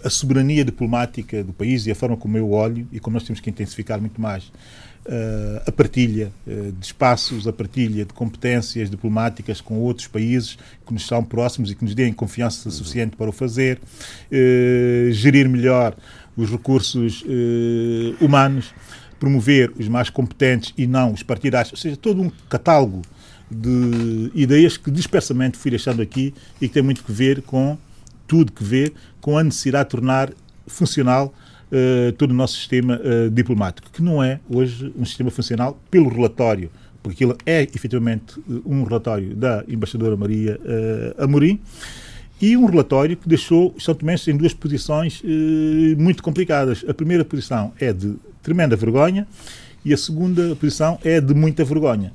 a 0.05 0.09
soberania 0.09 0.65
diplomática 0.65 1.43
do 1.43 1.53
país 1.53 1.85
e 1.87 1.91
a 1.91 1.97
forma 1.97 2.17
como 2.17 2.39
eu 2.39 2.53
olho 2.53 2.87
e 2.93 3.01
como 3.01 3.15
nós 3.15 3.25
temos 3.25 3.41
que 3.41 3.51
intensificar 3.51 4.01
muito 4.01 4.21
mais 4.21 4.53
a 5.67 5.73
partilha 5.73 6.31
de 6.47 6.87
espaços, 6.87 7.49
a 7.49 7.53
partilha 7.53 8.05
de 8.05 8.13
competências 8.15 8.89
diplomáticas 8.89 9.61
com 9.61 9.81
outros 9.81 10.07
países 10.07 10.57
que 10.87 10.95
nos 10.95 11.09
são 11.09 11.25
próximos 11.25 11.73
e 11.73 11.75
que 11.75 11.83
nos 11.85 11.93
deem 11.93 12.13
confiança 12.13 12.71
suficiente 12.71 13.17
para 13.17 13.29
o 13.29 13.33
fazer, 13.33 13.81
gerir 15.11 15.49
melhor 15.49 15.97
os 16.37 16.49
recursos 16.49 17.25
humanos, 18.21 18.73
promover 19.25 19.73
os 19.79 19.89
mais 19.89 20.11
competentes 20.11 20.75
e 20.77 20.87
não 20.87 21.11
os 21.11 21.23
partidários, 21.23 21.73
ou 21.73 21.79
seja, 21.79 21.97
todo 21.97 22.21
um 22.21 22.31
catálogo 22.47 23.01
de 23.51 24.31
ideias 24.35 24.77
que 24.77 24.91
dispersamente 24.91 25.57
fui 25.57 25.71
deixando 25.71 26.03
aqui 26.03 26.35
e 26.61 26.69
que 26.69 26.75
tem 26.75 26.83
muito 26.83 27.03
que 27.03 27.11
ver 27.11 27.41
com 27.41 27.79
tudo 28.29 28.53
que 28.53 28.63
ver 28.63 28.93
com 29.23 29.39
a 29.39 29.43
necessidade 29.43 29.85
de 29.85 29.91
tornar 29.93 30.31
funcional 30.67 31.33
uh, 31.73 32.13
todo 32.13 32.33
o 32.33 32.35
nosso 32.35 32.59
sistema 32.59 33.01
uh, 33.01 33.31
diplomático, 33.31 33.91
que 33.91 34.03
não 34.03 34.23
é 34.23 34.41
hoje 34.47 34.93
um 34.95 35.07
sistema 35.07 35.31
funcional 35.31 35.81
pelo 35.91 36.11
relatório, 36.11 36.71
porque 37.03 37.25
aquilo 37.25 37.39
é 37.47 37.63
efetivamente 37.63 38.39
eh, 38.39 38.61
um 38.67 38.83
relatório 38.83 39.35
da 39.35 39.65
embaixadora 39.67 40.17
Maria 40.19 40.61
uh, 40.61 41.25
Amorim, 41.25 41.59
e 42.43 42.59
um 42.59 42.67
relatório 42.67 43.17
que 43.17 43.27
deixou 43.27 43.75
os 43.75 43.85
São 43.85 43.97
em 44.29 44.37
duas 44.37 44.53
posições 44.53 45.23
muito 45.97 46.23
complicadas. 46.23 46.85
A 46.87 46.93
primeira 46.93 47.25
posição 47.25 47.73
é 47.81 47.91
de 47.93 48.17
tremenda 48.45 48.77
vergonha 48.77 49.27
e 49.85 49.93
a 49.93 49.97
segunda 49.97 50.55
posição 50.55 50.99
é 51.03 51.21
de 51.21 51.35
muita 51.35 51.65
vergonha. 51.65 52.13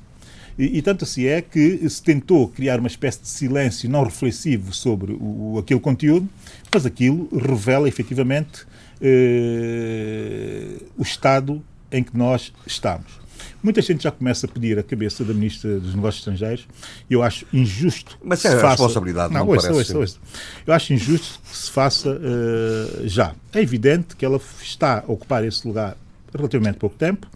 E, 0.58 0.78
e, 0.78 0.82
tanto 0.82 1.04
assim 1.04 1.24
é 1.24 1.40
que 1.40 1.88
se 1.88 2.02
tentou 2.02 2.48
criar 2.48 2.78
uma 2.78 2.88
espécie 2.88 3.20
de 3.20 3.28
silêncio 3.28 3.88
não 3.88 4.04
reflexivo 4.04 4.72
sobre 4.72 5.16
o, 5.18 5.58
aquele 5.58 5.80
conteúdo, 5.80 6.28
mas 6.72 6.84
aquilo 6.84 7.28
revela 7.32 7.88
efetivamente 7.88 8.66
eh, 9.00 10.76
o 10.98 11.02
estado 11.02 11.62
em 11.90 12.02
que 12.02 12.16
nós 12.16 12.52
estamos. 12.66 13.20
Muita 13.62 13.80
gente 13.80 14.02
já 14.02 14.10
começa 14.10 14.46
a 14.46 14.48
pedir 14.48 14.78
a 14.78 14.82
cabeça 14.82 15.24
da 15.24 15.32
Ministra 15.32 15.78
dos 15.80 15.94
Negócios 15.94 16.20
Estrangeiros 16.20 16.66
e 17.08 17.14
eu 17.14 17.22
acho 17.22 17.46
injusto. 17.52 18.18
Mas 18.22 18.44
é 18.44 18.48
a 18.48 18.52
faça... 18.52 18.68
responsabilidade, 18.68 19.32
não, 19.32 19.40
não 19.40 19.48
ouça, 19.48 19.68
parece. 19.70 19.96
Ouça, 19.96 19.98
ouça. 19.98 20.18
Eu 20.66 20.74
acho 20.74 20.92
injusto 20.92 21.40
que 21.48 21.56
se 21.56 21.70
faça 21.70 22.10
uh, 22.10 23.08
já. 23.08 23.34
É 23.52 23.60
evidente 23.60 24.16
que 24.16 24.24
ela 24.24 24.40
está 24.62 25.00
a 25.06 25.12
ocupar 25.12 25.44
esse 25.44 25.66
lugar 25.66 25.96
relativamente 26.36 26.78
pouco 26.78 26.96
tempo, 26.96 27.26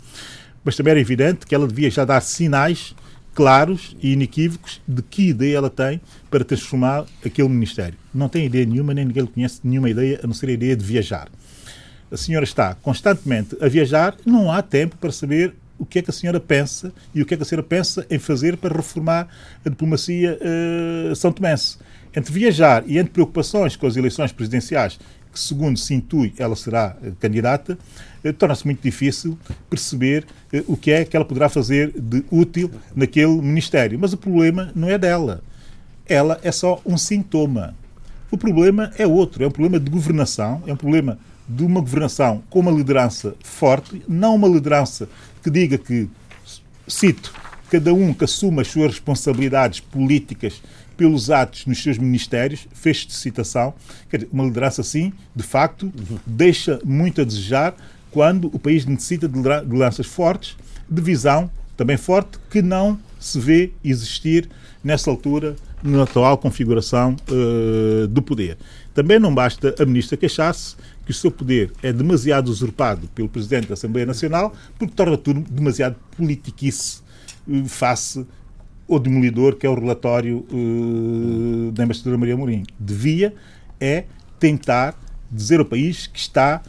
mas 0.64 0.76
também 0.76 0.92
era 0.92 1.00
evidente 1.00 1.46
que 1.46 1.54
ela 1.54 1.66
devia 1.66 1.90
já 1.90 2.04
dar 2.04 2.20
sinais 2.20 2.94
claros 3.34 3.96
e 4.00 4.12
inequívocos 4.12 4.80
de 4.86 5.02
que 5.02 5.28
ideia 5.28 5.56
ela 5.56 5.70
tem 5.70 6.00
para 6.30 6.44
transformar 6.44 7.04
aquele 7.24 7.48
Ministério. 7.48 7.98
Não 8.14 8.28
tem 8.28 8.46
ideia 8.46 8.64
nenhuma, 8.64 8.94
nem 8.94 9.04
ninguém 9.04 9.26
conhece 9.26 9.60
nenhuma 9.64 9.90
ideia, 9.90 10.20
a 10.22 10.26
não 10.26 10.34
ser 10.34 10.48
a 10.48 10.52
ideia 10.52 10.76
de 10.76 10.84
viajar. 10.84 11.28
A 12.10 12.16
senhora 12.16 12.44
está 12.44 12.74
constantemente 12.76 13.56
a 13.60 13.68
viajar, 13.68 14.16
não 14.24 14.52
há 14.52 14.62
tempo 14.62 14.96
para 14.96 15.10
saber 15.10 15.54
o 15.76 15.84
que 15.84 15.98
é 15.98 16.02
que 16.02 16.10
a 16.10 16.12
senhora 16.12 16.38
pensa 16.38 16.92
e 17.12 17.20
o 17.20 17.26
que 17.26 17.34
é 17.34 17.36
que 17.36 17.42
a 17.42 17.46
senhora 17.46 17.66
pensa 17.66 18.06
em 18.08 18.18
fazer 18.18 18.56
para 18.56 18.76
reformar 18.76 19.28
a 19.64 19.68
diplomacia 19.68 20.38
uh, 20.40 21.16
são 21.16 21.32
tomense. 21.32 21.78
Entre 22.16 22.32
viajar 22.32 22.84
e 22.86 22.96
entre 22.98 23.12
preocupações 23.12 23.74
com 23.74 23.86
as 23.86 23.96
eleições 23.96 24.30
presidenciais, 24.30 25.00
que 25.34 25.40
segundo 25.40 25.78
se 25.78 25.92
intui 25.92 26.32
ela 26.38 26.56
será 26.56 26.96
uh, 27.02 27.12
candidata, 27.16 27.78
uh, 28.24 28.32
torna-se 28.32 28.64
muito 28.64 28.80
difícil 28.80 29.38
perceber 29.68 30.24
o 30.66 30.76
que 30.76 30.92
é 30.92 31.04
que 31.04 31.16
ela 31.16 31.24
poderá 31.24 31.48
fazer 31.48 31.92
de 32.00 32.24
útil 32.30 32.70
naquele 32.94 33.42
ministério. 33.42 33.98
Mas 33.98 34.12
o 34.12 34.16
problema 34.16 34.70
não 34.74 34.88
é 34.88 34.96
dela. 34.96 35.42
Ela 36.06 36.38
é 36.42 36.52
só 36.52 36.80
um 36.86 36.96
sintoma. 36.96 37.74
O 38.30 38.38
problema 38.38 38.92
é 38.96 39.06
outro, 39.06 39.42
é 39.42 39.46
um 39.46 39.50
problema 39.50 39.80
de 39.80 39.90
governação, 39.90 40.62
é 40.66 40.72
um 40.72 40.76
problema 40.76 41.18
de 41.48 41.64
uma 41.64 41.80
governação 41.80 42.42
com 42.48 42.60
uma 42.60 42.70
liderança 42.70 43.34
forte, 43.42 44.02
não 44.08 44.34
uma 44.34 44.48
liderança 44.48 45.08
que 45.42 45.50
diga 45.50 45.76
que, 45.76 46.08
cito, 46.86 47.34
cada 47.70 47.92
um 47.92 48.14
que 48.14 48.24
assuma 48.24 48.62
as 48.62 48.68
suas 48.68 48.92
responsabilidades 48.92 49.80
políticas 49.80 50.62
pelos 50.96 51.30
atos 51.30 51.66
nos 51.66 51.82
seus 51.82 51.98
ministérios, 51.98 52.66
de 52.82 53.12
citação, 53.12 53.74
uma 54.32 54.44
liderança 54.44 54.80
assim, 54.80 55.12
de 55.34 55.42
facto, 55.42 55.92
deixa 56.26 56.78
muito 56.84 57.20
a 57.20 57.24
desejar 57.24 57.74
quando 58.10 58.48
o 58.54 58.58
país 58.58 58.86
necessita 58.86 59.28
de 59.28 59.38
lideranças 59.38 60.06
fortes, 60.06 60.56
de 60.88 61.02
visão 61.02 61.50
também 61.76 61.96
forte, 61.96 62.38
que 62.50 62.62
não 62.62 62.98
se 63.18 63.40
vê 63.40 63.72
existir 63.82 64.48
nessa 64.82 65.10
altura 65.10 65.56
na 65.82 66.04
atual 66.04 66.38
configuração 66.38 67.16
uh, 67.30 68.06
do 68.06 68.22
poder. 68.22 68.56
Também 68.94 69.18
não 69.18 69.34
basta 69.34 69.74
a 69.78 69.84
ministra 69.84 70.16
queixar-se 70.16 70.76
que 71.04 71.10
o 71.10 71.14
seu 71.14 71.30
poder 71.30 71.72
é 71.82 71.92
demasiado 71.92 72.48
usurpado 72.48 73.08
pelo 73.08 73.28
Presidente 73.28 73.66
da 73.66 73.74
Assembleia 73.74 74.06
Nacional, 74.06 74.54
porque 74.78 74.94
torna 74.94 75.18
tudo 75.18 75.40
demasiado 75.40 75.96
politiquice 76.16 77.00
uh, 77.46 77.66
face 77.66 78.24
ao 78.88 78.98
demolidor 78.98 79.56
que 79.56 79.66
é 79.66 79.70
o 79.70 79.74
relatório 79.74 80.46
uh, 80.50 81.72
da 81.72 81.84
embaixadora 81.84 82.18
Maria 82.18 82.36
Mourinho. 82.36 82.64
Devia 82.78 83.34
é 83.80 84.04
tentar 84.38 84.94
dizer 85.30 85.58
ao 85.58 85.64
país 85.64 86.06
que 86.06 86.18
está 86.18 86.62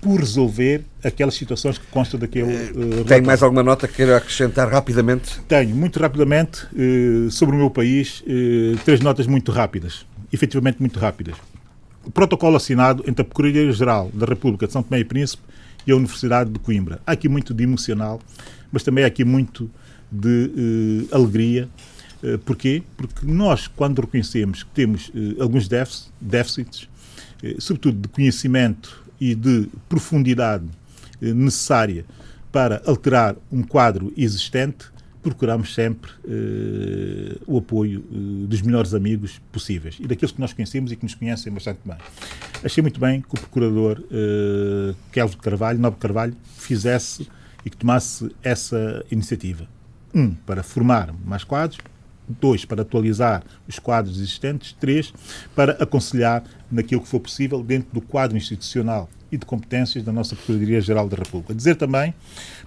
por 0.00 0.20
resolver 0.20 0.84
aquelas 1.02 1.34
situações 1.34 1.76
que 1.76 1.86
constam 1.88 2.20
daquele. 2.20 2.52
Uh, 2.52 3.04
Tem 3.04 3.20
mais 3.20 3.42
alguma 3.42 3.62
nota 3.62 3.88
que 3.88 3.94
queira 3.94 4.16
acrescentar 4.16 4.70
rapidamente? 4.70 5.40
Tenho, 5.48 5.74
muito 5.74 5.98
rapidamente, 5.98 6.66
uh, 6.66 7.30
sobre 7.30 7.56
o 7.56 7.58
meu 7.58 7.70
país, 7.70 8.22
três 8.84 9.00
notas 9.00 9.26
muito 9.26 9.50
rápidas, 9.50 10.06
efetivamente 10.32 10.78
muito 10.78 11.00
rápidas. 11.00 11.34
O 12.04 12.10
protocolo 12.10 12.56
assinado 12.56 13.02
entre 13.06 13.22
a 13.22 13.24
Procuradoria-Geral 13.24 14.10
da 14.14 14.24
República 14.24 14.66
de 14.66 14.72
São 14.72 14.82
Tomé 14.82 15.00
e 15.00 15.04
Príncipe 15.04 15.42
e 15.86 15.92
a 15.92 15.96
Universidade 15.96 16.50
de 16.50 16.58
Coimbra. 16.58 17.00
Há 17.06 17.12
aqui 17.12 17.28
muito 17.28 17.52
de 17.52 17.64
emocional, 17.64 18.20
mas 18.70 18.82
também 18.82 19.04
há 19.04 19.06
aqui 19.06 19.24
muito 19.24 19.70
de 20.10 21.06
alegria. 21.12 21.68
porquê? 22.44 22.82
Porque 22.96 23.26
nós, 23.26 23.66
quando 23.68 24.00
reconhecemos 24.00 24.62
que 24.62 24.70
temos 24.70 25.12
alguns 25.38 25.68
déficits, 26.20 26.88
sobretudo 27.58 28.00
de 28.00 28.08
conhecimento 28.08 29.04
e 29.20 29.34
de 29.34 29.68
profundidade 29.88 30.64
eh, 31.20 31.32
necessária 31.32 32.04
para 32.50 32.82
alterar 32.86 33.36
um 33.50 33.62
quadro 33.62 34.12
existente, 34.16 34.86
procuramos 35.22 35.74
sempre 35.74 36.10
eh, 36.26 37.36
o 37.46 37.58
apoio 37.58 38.04
eh, 38.10 38.46
dos 38.46 38.62
melhores 38.62 38.94
amigos 38.94 39.40
possíveis 39.52 39.96
e 40.00 40.06
daqueles 40.06 40.32
que 40.32 40.40
nós 40.40 40.52
conhecemos 40.52 40.92
e 40.92 40.96
que 40.96 41.02
nos 41.02 41.14
conhecem 41.14 41.52
bastante 41.52 41.80
bem. 41.84 41.96
Achei 42.62 42.80
muito 42.80 42.98
bem 42.98 43.20
que 43.20 43.34
o 43.34 43.38
procurador 43.38 44.02
eh, 44.10 44.94
Kelvin 45.12 45.36
Carvalho, 45.38 45.78
Nobre 45.78 45.98
Carvalho, 45.98 46.36
fizesse 46.56 47.28
e 47.64 47.70
que 47.70 47.76
tomasse 47.76 48.30
essa 48.42 49.04
iniciativa. 49.10 49.68
Um, 50.18 50.34
para 50.44 50.64
formar 50.64 51.14
mais 51.24 51.44
quadros, 51.44 51.78
dois, 52.28 52.64
para 52.64 52.82
atualizar 52.82 53.44
os 53.68 53.78
quadros 53.78 54.18
existentes, 54.18 54.72
três, 54.72 55.14
para 55.54 55.74
aconselhar 55.74 56.42
naquilo 56.68 57.00
que 57.00 57.06
for 57.06 57.20
possível 57.20 57.62
dentro 57.62 57.88
do 57.92 58.00
quadro 58.00 58.36
institucional 58.36 59.08
e 59.30 59.36
de 59.36 59.46
competências 59.46 60.02
da 60.02 60.10
nossa 60.12 60.34
Procuradoria-Geral 60.34 61.08
da 61.08 61.16
República. 61.18 61.54
Dizer 61.54 61.76
também, 61.76 62.12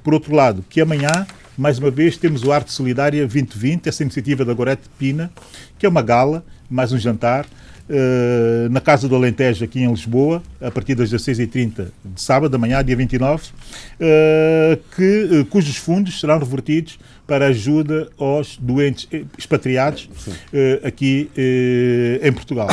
por 0.02 0.14
outro 0.14 0.34
lado, 0.34 0.64
que 0.70 0.80
amanhã, 0.80 1.28
mais 1.58 1.78
uma 1.78 1.92
vez, 1.92 2.16
temos 2.16 2.42
o 2.44 2.54
Arte 2.54 2.72
Solidária 2.72 3.28
2020, 3.28 3.90
essa 3.90 4.02
iniciativa 4.02 4.46
da 4.46 4.54
Gorete 4.54 4.88
Pina, 4.98 5.30
que 5.78 5.86
é 5.86 5.90
uma 5.90 6.02
gala, 6.02 6.46
mais 6.70 6.94
um 6.94 6.98
jantar, 6.98 7.46
Uh, 7.90 8.70
na 8.70 8.80
Casa 8.80 9.10
do 9.10 9.16
Alentejo, 9.18 9.66
aqui 9.66 9.82
em 9.82 9.90
Lisboa, 9.90 10.42
a 10.62 10.72
partir 10.72 10.96
das 10.96 11.12
16h30 11.12 11.88
de 12.06 12.22
sábado, 12.22 12.56
amanhã, 12.56 12.82
dia 12.82 12.96
29, 12.96 13.44
uh, 13.44 13.50
eh, 14.00 14.80
que, 14.96 15.40
uh, 15.42 15.46
cujos 15.48 15.76
fundos 15.76 16.18
serão 16.18 16.40
revertidos 16.40 16.98
para 17.28 17.48
ajuda 17.48 18.10
aos 18.18 18.58
doentes 18.58 19.08
expatriados 19.38 20.10
aqui 20.84 21.30
em 22.22 22.32
Portugal. 22.34 22.68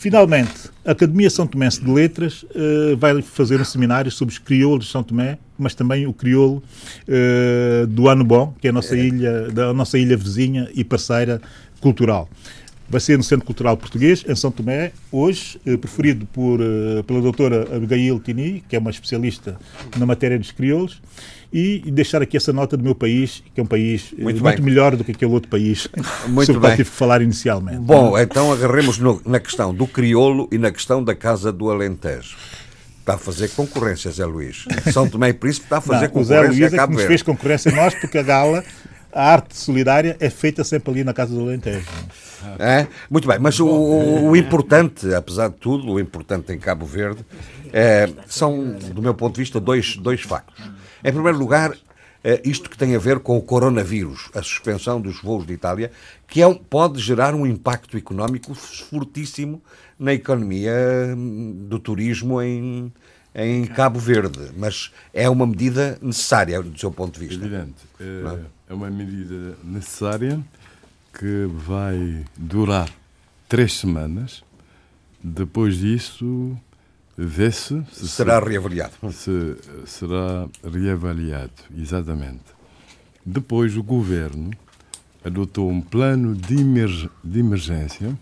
Finalmente, 0.00 0.70
a 0.82 0.92
Academia 0.92 1.28
São 1.28 1.46
Tomense 1.46 1.78
de 1.78 1.90
Letras 1.90 2.42
uh, 2.42 2.96
vai 2.96 3.20
fazer 3.20 3.60
um 3.60 3.64
seminário 3.66 4.10
sobre 4.10 4.32
os 4.32 4.38
crioulos 4.38 4.86
de 4.86 4.90
São 4.90 5.02
Tomé, 5.02 5.36
mas 5.58 5.74
também 5.74 6.06
o 6.06 6.12
crioulo 6.14 6.62
uh, 7.06 7.86
do 7.86 8.08
Ano 8.08 8.24
Bom, 8.24 8.54
que 8.58 8.66
é 8.66 8.70
a 8.70 8.72
nossa 8.72 8.96
é. 8.96 9.04
ilha, 9.04 9.50
da 9.50 9.74
nossa 9.74 9.98
ilha 9.98 10.16
vizinha 10.16 10.70
e 10.74 10.82
parceira 10.82 11.38
cultural. 11.82 12.30
Vai 12.88 12.98
ser 12.98 13.18
no 13.18 13.22
Centro 13.22 13.44
Cultural 13.44 13.76
Português, 13.76 14.24
em 14.26 14.34
São 14.34 14.50
Tomé, 14.50 14.92
hoje, 15.12 15.60
uh, 15.66 15.76
preferido 15.76 16.24
por, 16.32 16.60
pela 17.06 17.20
doutora 17.20 17.76
Abigail 17.76 18.18
Tini, 18.20 18.64
que 18.66 18.76
é 18.76 18.78
uma 18.78 18.90
especialista 18.90 19.58
na 19.98 20.06
matéria 20.06 20.38
dos 20.38 20.50
crioulos 20.50 20.98
e 21.52 21.82
deixar 21.90 22.22
aqui 22.22 22.36
essa 22.36 22.52
nota 22.52 22.76
do 22.76 22.84
meu 22.84 22.94
país, 22.94 23.42
que 23.54 23.60
é 23.60 23.62
um 23.62 23.66
país 23.66 24.14
eh, 24.16 24.22
muito, 24.22 24.42
muito 24.42 24.62
melhor 24.62 24.94
do 24.94 25.02
que 25.02 25.10
aquele 25.10 25.32
outro 25.32 25.50
país 25.50 25.88
muito 26.28 26.46
sobre 26.46 26.58
o 26.58 26.60
qual 26.60 26.76
tive 26.76 26.88
que 26.88 26.96
falar 26.96 27.22
inicialmente. 27.22 27.78
Bom, 27.78 28.16
então 28.18 28.52
agarremos 28.52 28.98
no, 28.98 29.20
na 29.26 29.40
questão 29.40 29.74
do 29.74 29.86
crioulo 29.86 30.48
e 30.52 30.58
na 30.58 30.70
questão 30.70 31.02
da 31.02 31.14
Casa 31.14 31.52
do 31.52 31.70
Alentejo. 31.70 32.36
Está 33.00 33.14
a 33.14 33.18
fazer 33.18 33.48
concorrência, 33.48 34.10
Zé 34.10 34.24
Luís. 34.24 34.66
São 34.92 35.08
Tomé 35.08 35.30
e 35.30 35.32
Príncipe 35.32 35.66
está 35.66 35.78
a 35.78 35.80
fazer 35.80 36.06
Não, 36.06 36.12
concorrência 36.12 36.40
o 36.40 36.42
Zé 36.42 36.48
Luís 36.48 36.72
é 36.72 36.86
que 36.86 36.92
nos 36.92 37.02
fez 37.02 37.22
concorrência 37.22 37.72
a 37.72 37.74
nós, 37.74 37.94
porque 37.94 38.18
a 38.18 38.22
gala, 38.22 38.62
a 39.12 39.32
arte 39.32 39.56
solidária 39.56 40.16
é 40.20 40.30
feita 40.30 40.62
sempre 40.62 40.92
ali 40.92 41.02
na 41.02 41.12
Casa 41.12 41.34
do 41.34 41.40
Alentejo. 41.40 41.86
É? 42.58 42.86
Muito 43.10 43.26
bem, 43.26 43.38
mas 43.38 43.58
o, 43.58 43.66
o, 43.66 44.36
importante, 44.36 45.12
apesar 45.12 45.48
de 45.48 45.56
tudo, 45.56 45.90
o 45.90 46.00
importante 46.00 46.52
em 46.52 46.58
Cabo 46.58 46.86
Verde, 46.86 47.24
é, 47.72 48.08
são, 48.26 48.72
do 48.94 49.02
meu 49.02 49.14
ponto 49.14 49.34
de 49.34 49.40
vista, 49.40 49.60
dois, 49.60 49.96
dois 49.96 50.22
factos. 50.22 50.79
Em 51.04 51.12
primeiro 51.12 51.38
lugar, 51.38 51.74
eh, 52.22 52.42
isto 52.44 52.68
que 52.68 52.76
tem 52.76 52.94
a 52.94 52.98
ver 52.98 53.20
com 53.20 53.36
o 53.36 53.42
coronavírus, 53.42 54.28
a 54.34 54.42
suspensão 54.42 55.00
dos 55.00 55.20
voos 55.22 55.46
de 55.46 55.54
Itália, 55.54 55.90
que 56.28 56.42
é, 56.42 56.54
pode 56.68 57.00
gerar 57.00 57.34
um 57.34 57.46
impacto 57.46 57.96
económico 57.96 58.54
fortíssimo 58.54 59.62
na 59.98 60.12
economia 60.12 60.72
hum, 61.16 61.66
do 61.68 61.78
turismo 61.78 62.42
em, 62.42 62.92
em 63.34 63.64
Cabo 63.66 63.98
Verde. 63.98 64.50
Mas 64.56 64.92
é 65.14 65.28
uma 65.30 65.46
medida 65.46 65.98
necessária, 66.02 66.62
do 66.62 66.78
seu 66.78 66.90
ponto 66.90 67.18
de 67.18 67.26
vista. 67.26 67.44
Evidente. 67.44 67.86
É, 67.98 68.04
é? 68.04 68.40
é 68.68 68.74
uma 68.74 68.90
medida 68.90 69.56
necessária 69.64 70.38
que 71.18 71.46
vai 71.52 72.24
durar 72.36 72.88
três 73.48 73.78
semanas. 73.78 74.44
Depois 75.22 75.78
disso, 75.78 76.56
vê-se. 77.16 77.82
Se 77.92 78.08
será 78.08 78.38
reavaliado. 78.40 78.92
Se, 79.12 79.56
será 79.86 80.48
reavaliado, 80.64 81.52
exatamente. 81.76 82.44
Depois, 83.24 83.76
o 83.76 83.82
governo 83.82 84.50
adotou 85.24 85.70
um 85.70 85.80
plano 85.80 86.34
de, 86.34 86.60
emerg 86.60 87.10
de 87.22 87.40
emergência 87.40 88.18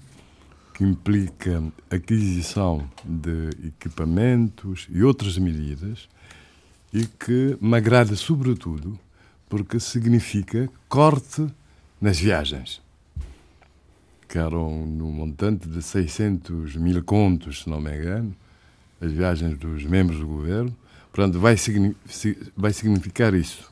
que 0.75 0.85
implica 0.85 1.63
aquisição 1.91 2.89
de 3.05 3.51
equipamentos 3.67 4.87
e 4.91 5.03
outras 5.03 5.37
medidas 5.39 6.09
e 6.93 7.05
que 7.05 7.57
me 7.61 7.77
agrada, 7.77 8.15
sobretudo, 8.17 8.99
porque 9.49 9.81
significa 9.81 10.69
corte 10.89 11.47
nas 12.01 12.19
viagens, 12.19 12.81
que 14.29 14.39
eram 14.39 14.87
no 14.87 15.11
montante 15.11 15.69
de 15.69 15.83
600 15.83 16.77
mil 16.77 17.03
contos, 17.03 17.63
se 17.63 17.71
não 17.71 17.81
me 17.81 17.97
engano, 17.97 18.35
as 19.01 19.13
viagens 19.13 19.57
dos 19.59 19.85
membros 19.85 20.19
do 20.21 20.27
governo. 20.27 20.75
Portanto, 21.13 21.39
vai, 21.39 21.57
vai 22.57 22.73
significar 22.73 23.35
isso. 23.35 23.71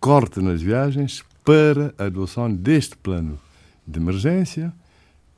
Corte 0.00 0.40
nas 0.40 0.60
viagens 0.60 1.24
para 1.44 1.94
a 1.98 2.04
adoção 2.04 2.52
deste 2.52 2.96
plano 2.96 3.38
de 3.86 3.98
emergência, 3.98 4.72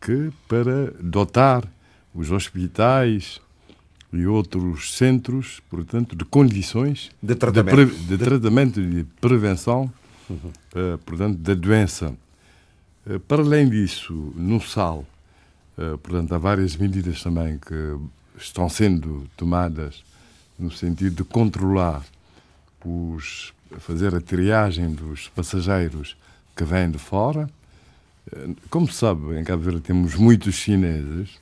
que 0.01 0.31
para 0.49 0.93
dotar 1.01 1.65
os 2.15 2.31
hospitais 2.31 3.41
e 4.13 4.27
outros 4.27 4.97
centros, 4.97 5.61
portanto, 5.69 6.17
de 6.17 6.25
condições 6.25 7.11
de 7.23 7.35
tratamento, 7.35 7.87
de, 7.87 8.17
de 8.17 8.19
tratamento 8.19 8.83
de 8.83 9.05
prevenção, 9.21 9.93
uhum. 10.31 10.37
uh, 10.95 10.99
portanto, 11.05 11.39
da 11.39 11.55
doença. 11.55 12.15
Uh, 13.07 13.21
para 13.21 13.43
além 13.43 13.69
disso, 13.69 14.33
no 14.37 14.61
SAL, 14.61 15.05
uh, 15.77 15.99
portanto, 15.99 16.33
há 16.35 16.39
várias 16.39 16.77
medidas 16.77 17.23
também 17.23 17.59
que 17.59 17.99
estão 18.37 18.69
sendo 18.69 19.29
tomadas 19.37 20.03
no 20.59 20.71
sentido 20.71 21.17
de 21.17 21.25
controlar 21.25 22.05
os 22.85 23.53
fazer 23.81 24.15
a 24.15 24.21
triagem 24.21 24.93
dos 24.93 25.29
passageiros 25.29 26.17
que 26.55 26.63
vêm 26.65 26.89
de 26.89 26.99
fora. 26.99 27.51
Como 28.71 28.87
se 28.87 28.95
sabe, 28.95 29.39
em 29.39 29.43
Cabo 29.43 29.65
Verde 29.65 29.81
temos 29.81 30.15
muitos 30.15 30.55
chineses 30.55 31.37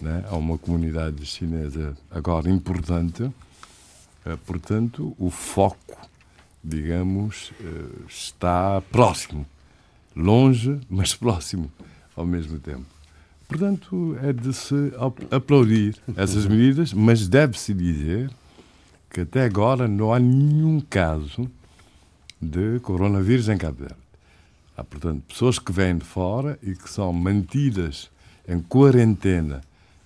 né? 0.00 0.24
Há 0.28 0.36
uma 0.36 0.58
comunidade 0.58 1.24
chinesa 1.24 1.96
agora 2.10 2.50
importante. 2.50 3.30
Eh, 4.24 4.36
portanto, 4.44 5.14
o 5.18 5.30
foco, 5.30 5.96
digamos, 6.62 7.52
eh, 7.60 8.06
está 8.08 8.80
próximo. 8.90 9.46
Longe, 10.14 10.80
mas 10.88 11.14
próximo 11.16 11.70
ao 12.14 12.26
mesmo 12.26 12.58
tempo. 12.58 12.95
Portanto, 13.48 14.16
é 14.22 14.32
de 14.32 14.52
se 14.52 14.92
aplaudir 15.30 15.96
essas 16.16 16.46
medidas, 16.46 16.92
mas 16.92 17.28
deve-se 17.28 17.72
dizer 17.72 18.30
que 19.08 19.20
até 19.20 19.44
agora 19.44 19.86
não 19.86 20.12
há 20.12 20.18
nenhum 20.18 20.80
caso 20.80 21.48
de 22.42 22.80
coronavírus 22.80 23.48
em 23.48 23.56
Cabo 23.56 23.78
Verde. 23.78 23.96
Há, 24.76 24.84
portanto, 24.84 25.22
pessoas 25.28 25.58
que 25.58 25.72
vêm 25.72 25.96
de 25.96 26.04
fora 26.04 26.58
e 26.62 26.74
que 26.74 26.90
são 26.90 27.12
mantidas 27.12 28.10
em 28.46 28.60
quarentena 28.60 29.62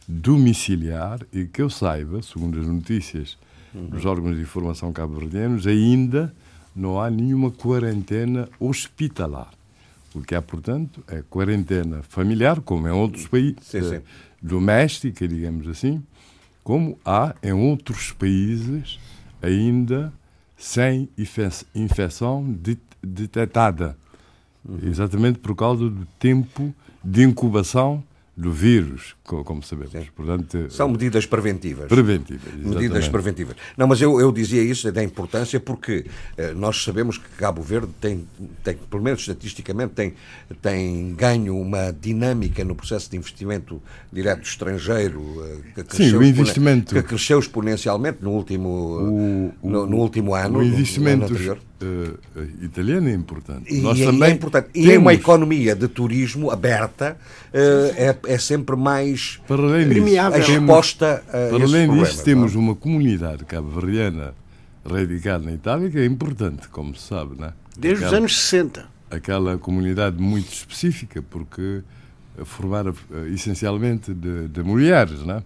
domiciliar 0.07 1.20
e 1.32 1.47
que 1.47 1.62
eu 1.62 1.70
saiba, 1.70 2.22
segundo 2.22 2.61
as 2.61 2.66
notícias 2.66 3.36
dos 3.72 4.05
órgãos 4.05 4.36
de 4.36 4.43
informação 4.43 4.93
cabo-verdianos, 4.93 5.66
ainda 5.66 6.34
não 6.74 7.01
há 7.01 7.11
nenhuma 7.11 7.51
quarentena 7.51 8.49
hospitalar. 8.59 9.51
O 10.14 10.22
que 10.22 10.34
há, 10.34 10.42
portanto, 10.42 11.04
é 11.06 11.22
quarentena 11.22 12.02
familiar, 12.02 12.61
como 12.61 12.88
em 12.88 12.90
outros 12.90 13.26
países, 13.26 13.74
eh, 13.74 14.02
doméstica, 14.42 15.26
digamos 15.28 15.68
assim, 15.68 16.02
como 16.64 16.98
há 17.04 17.34
em 17.42 17.52
outros 17.52 18.12
países 18.12 18.98
ainda 19.40 20.12
sem 20.56 21.08
infecção 21.74 22.54
detectada. 23.02 23.96
Uhum. 24.64 24.78
Exatamente 24.82 25.38
por 25.38 25.54
causa 25.54 25.88
do 25.88 26.06
tempo 26.18 26.74
de 27.02 27.22
incubação 27.22 28.04
do 28.36 28.52
vírus, 28.52 29.16
como 29.45 29.62
sabemos. 29.62 30.09
Portanto, 30.14 30.66
São 30.70 30.89
medidas 30.89 31.26
preventivas. 31.26 31.89
Preventivas, 31.89 32.47
exatamente. 32.47 32.74
Medidas 32.74 33.09
preventivas. 33.09 33.57
Não, 33.76 33.87
mas 33.87 34.01
eu, 34.01 34.20
eu 34.20 34.33
dizia 34.33 34.62
isso 34.62 34.91
da 34.91 35.03
importância 35.03 35.61
porque 35.61 36.05
eh, 36.37 36.53
nós 36.55 36.83
sabemos 36.83 37.18
que 37.18 37.28
Cabo 37.37 37.62
Verde 37.62 37.91
tem, 38.01 38.26
tem, 38.62 38.76
pelo 38.76 39.03
menos 39.03 39.20
estatisticamente, 39.20 39.95
tem, 39.95 40.14
tem 40.61 41.14
ganho 41.14 41.57
uma 41.57 41.93
dinâmica 41.93 42.64
no 42.64 42.74
processo 42.74 43.11
de 43.11 43.16
investimento 43.16 43.81
direto 44.12 44.43
estrangeiro 44.43 45.22
eh, 45.45 45.57
que 45.74 45.85
cresceu, 45.85 46.11
Sim, 46.11 46.16
o 46.16 46.22
investimento... 46.22 46.95
que 46.95 47.03
cresceu 47.03 47.39
exponencialmente 47.39 48.18
no 48.22 48.31
último, 48.31 48.68
o, 48.68 49.68
no, 49.68 49.87
no, 49.87 49.97
último 49.97 50.35
ano. 50.35 50.59
O 50.59 50.62
investimento 50.62 51.33
uh, 51.33 52.18
italiano 52.62 53.09
é 53.09 53.12
importante. 53.12 53.72
E, 53.72 53.81
Nós 53.81 54.01
é, 54.01 54.05
também 54.05 54.31
é 54.31 54.33
importante. 54.33 54.68
E 54.74 54.87
temos... 54.87 54.99
uma 54.99 55.14
economia 55.14 55.74
de 55.74 55.89
turismo 55.89 56.51
aberta 56.51 57.16
uh, 57.53 57.95
é, 57.97 58.16
é 58.26 58.39
sempre 58.39 58.76
mais 58.76 59.19
para 59.46 59.62
além 59.62 59.88
disso, 59.88 60.52
exposta 60.52 61.22
a 61.28 61.30
Para 61.30 61.64
além 61.64 61.90
disso, 61.90 62.22
temos 62.24 62.54
uma 62.54 62.74
comunidade 62.74 63.44
cabo-verdiana 63.44 64.34
radicada 64.84 65.44
na 65.44 65.52
Itália 65.52 65.90
que 65.90 65.98
é 65.98 66.06
importante, 66.06 66.68
como 66.68 66.94
se 66.94 67.06
sabe, 67.06 67.38
não 67.38 67.48
é? 67.48 67.52
Desde 67.76 68.04
aquela, 68.04 68.12
os 68.12 68.18
anos 68.18 68.40
60. 68.40 68.88
Aquela 69.10 69.58
comunidade 69.58 70.20
muito 70.20 70.52
específica, 70.52 71.22
porque 71.22 71.82
formada 72.44 72.94
essencialmente 73.32 74.14
de, 74.14 74.48
de 74.48 74.62
mulheres, 74.62 75.24
não 75.24 75.36
é? 75.36 75.42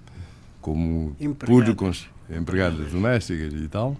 Como 0.60 1.16
públicos, 1.38 2.08
empregadas 2.30 2.90
domésticas 2.90 3.52
e 3.52 3.68
tal. 3.68 3.96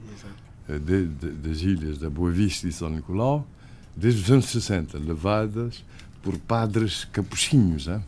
Eh, 0.69 0.79
de, 0.79 1.07
de, 1.07 1.31
das 1.31 1.61
ilhas 1.61 1.99
da 1.99 2.09
Boa 2.09 2.31
Vista 2.31 2.67
e 2.67 2.73
São 2.73 2.89
Nicolau, 2.89 3.47
desde 3.95 4.23
os 4.23 4.31
anos 4.31 4.47
60, 4.47 4.99
levadas 4.99 5.85
por 6.23 6.39
padres 6.39 7.05
capuchinhos. 7.05 7.87
Né? 7.87 8.03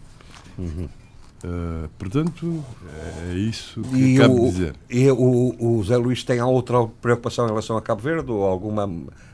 Uhum. 0.58 0.88
Uh, 1.44 1.88
portanto, 1.98 2.64
é 3.30 3.34
isso 3.34 3.82
que 3.82 3.96
e 3.96 4.18
cabe 4.18 4.34
o, 4.34 4.50
dizer. 4.50 4.74
E 4.88 5.10
o, 5.10 5.54
o 5.58 5.84
Zé 5.84 5.96
Luís 5.96 6.24
tem 6.24 6.40
outra 6.40 6.86
preocupação 7.00 7.44
em 7.44 7.48
relação 7.48 7.76
a 7.76 7.82
Cabo 7.82 8.02
Verde 8.02 8.30
ou 8.30 8.44
alguma 8.44 8.90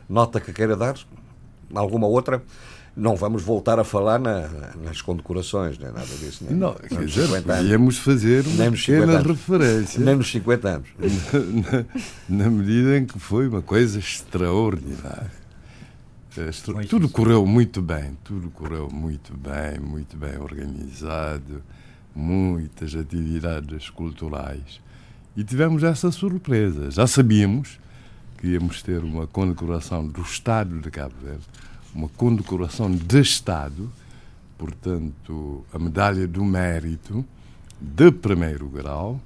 nota 0.08 0.40
que 0.40 0.52
queira 0.52 0.76
dar? 0.76 0.96
Alguma 1.74 2.06
outra? 2.06 2.42
não 2.96 3.16
vamos 3.16 3.42
voltar 3.42 3.78
a 3.78 3.84
falar 3.84 4.18
na, 4.18 4.48
nas 4.84 5.00
condecorações, 5.00 5.78
nem 5.78 5.90
nada 5.90 6.06
disso. 6.06 6.44
Nem, 6.44 6.54
não, 6.54 6.74
quer 6.74 7.04
dizer, 7.04 7.42
podíamos 7.42 7.98
fazer 7.98 8.46
uma 8.46 8.70
pequena 8.70 9.20
referência. 9.20 10.04
Nem 10.04 10.16
nos 10.16 10.30
50 10.30 10.68
anos. 10.68 10.88
Na, 12.28 12.44
na, 12.44 12.50
medida 12.50 12.98
em 12.98 13.06
que 13.06 13.18
foi 13.18 13.48
uma 13.48 13.62
coisa 13.62 13.98
extraordinária. 13.98 15.42
Extra... 16.36 16.84
Tudo 16.86 17.08
correu 17.08 17.44
muito 17.46 17.82
bem, 17.82 18.16
tudo 18.24 18.50
correu 18.50 18.88
muito 18.90 19.34
bem, 19.36 19.78
muito 19.80 20.16
bem 20.16 20.38
organizado, 20.38 21.62
muitas 22.14 22.94
atividades 22.94 23.90
culturais. 23.90 24.80
E 25.36 25.42
tivemos 25.42 25.82
essa 25.82 26.10
surpresa. 26.10 26.90
Já 26.90 27.06
sabíamos 27.06 27.78
que 28.38 28.48
íamos 28.48 28.82
ter 28.82 29.02
uma 29.02 29.26
condecoração 29.26 30.06
do 30.06 30.20
Estado 30.20 30.80
de 30.80 30.90
Cabo 30.90 31.14
Verde 31.22 31.44
uma 31.94 32.08
condecoração 32.08 32.90
de 32.90 33.20
Estado, 33.20 33.90
portanto, 34.56 35.64
a 35.72 35.78
medalha 35.78 36.26
do 36.26 36.44
mérito 36.44 37.24
de 37.80 38.10
primeiro 38.10 38.68
grau, 38.68 39.20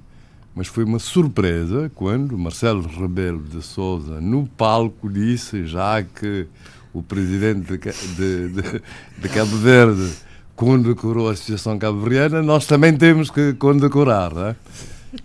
mas 0.53 0.67
foi 0.67 0.83
uma 0.83 0.99
surpresa 0.99 1.91
quando 1.93 2.37
Marcelo 2.37 2.87
Rebelo 2.87 3.43
de 3.43 3.61
Souza, 3.61 4.19
no 4.19 4.47
palco, 4.47 5.09
disse, 5.09 5.65
já 5.65 6.03
que 6.03 6.47
o 6.91 7.03
presidente 7.03 7.77
de, 7.77 7.77
de, 7.77 8.61
de, 8.61 8.81
de 9.21 9.29
Cabo 9.29 9.55
Verde 9.57 10.11
condecorou 10.57 11.29
a 11.29 11.33
Associação 11.33 11.77
Cabo-Verdiana, 11.77 12.41
nós 12.41 12.65
também 12.65 12.97
temos 12.97 13.29
que 13.29 13.53
condecorar, 13.53 14.33
não 14.33 14.47
é? 14.47 14.55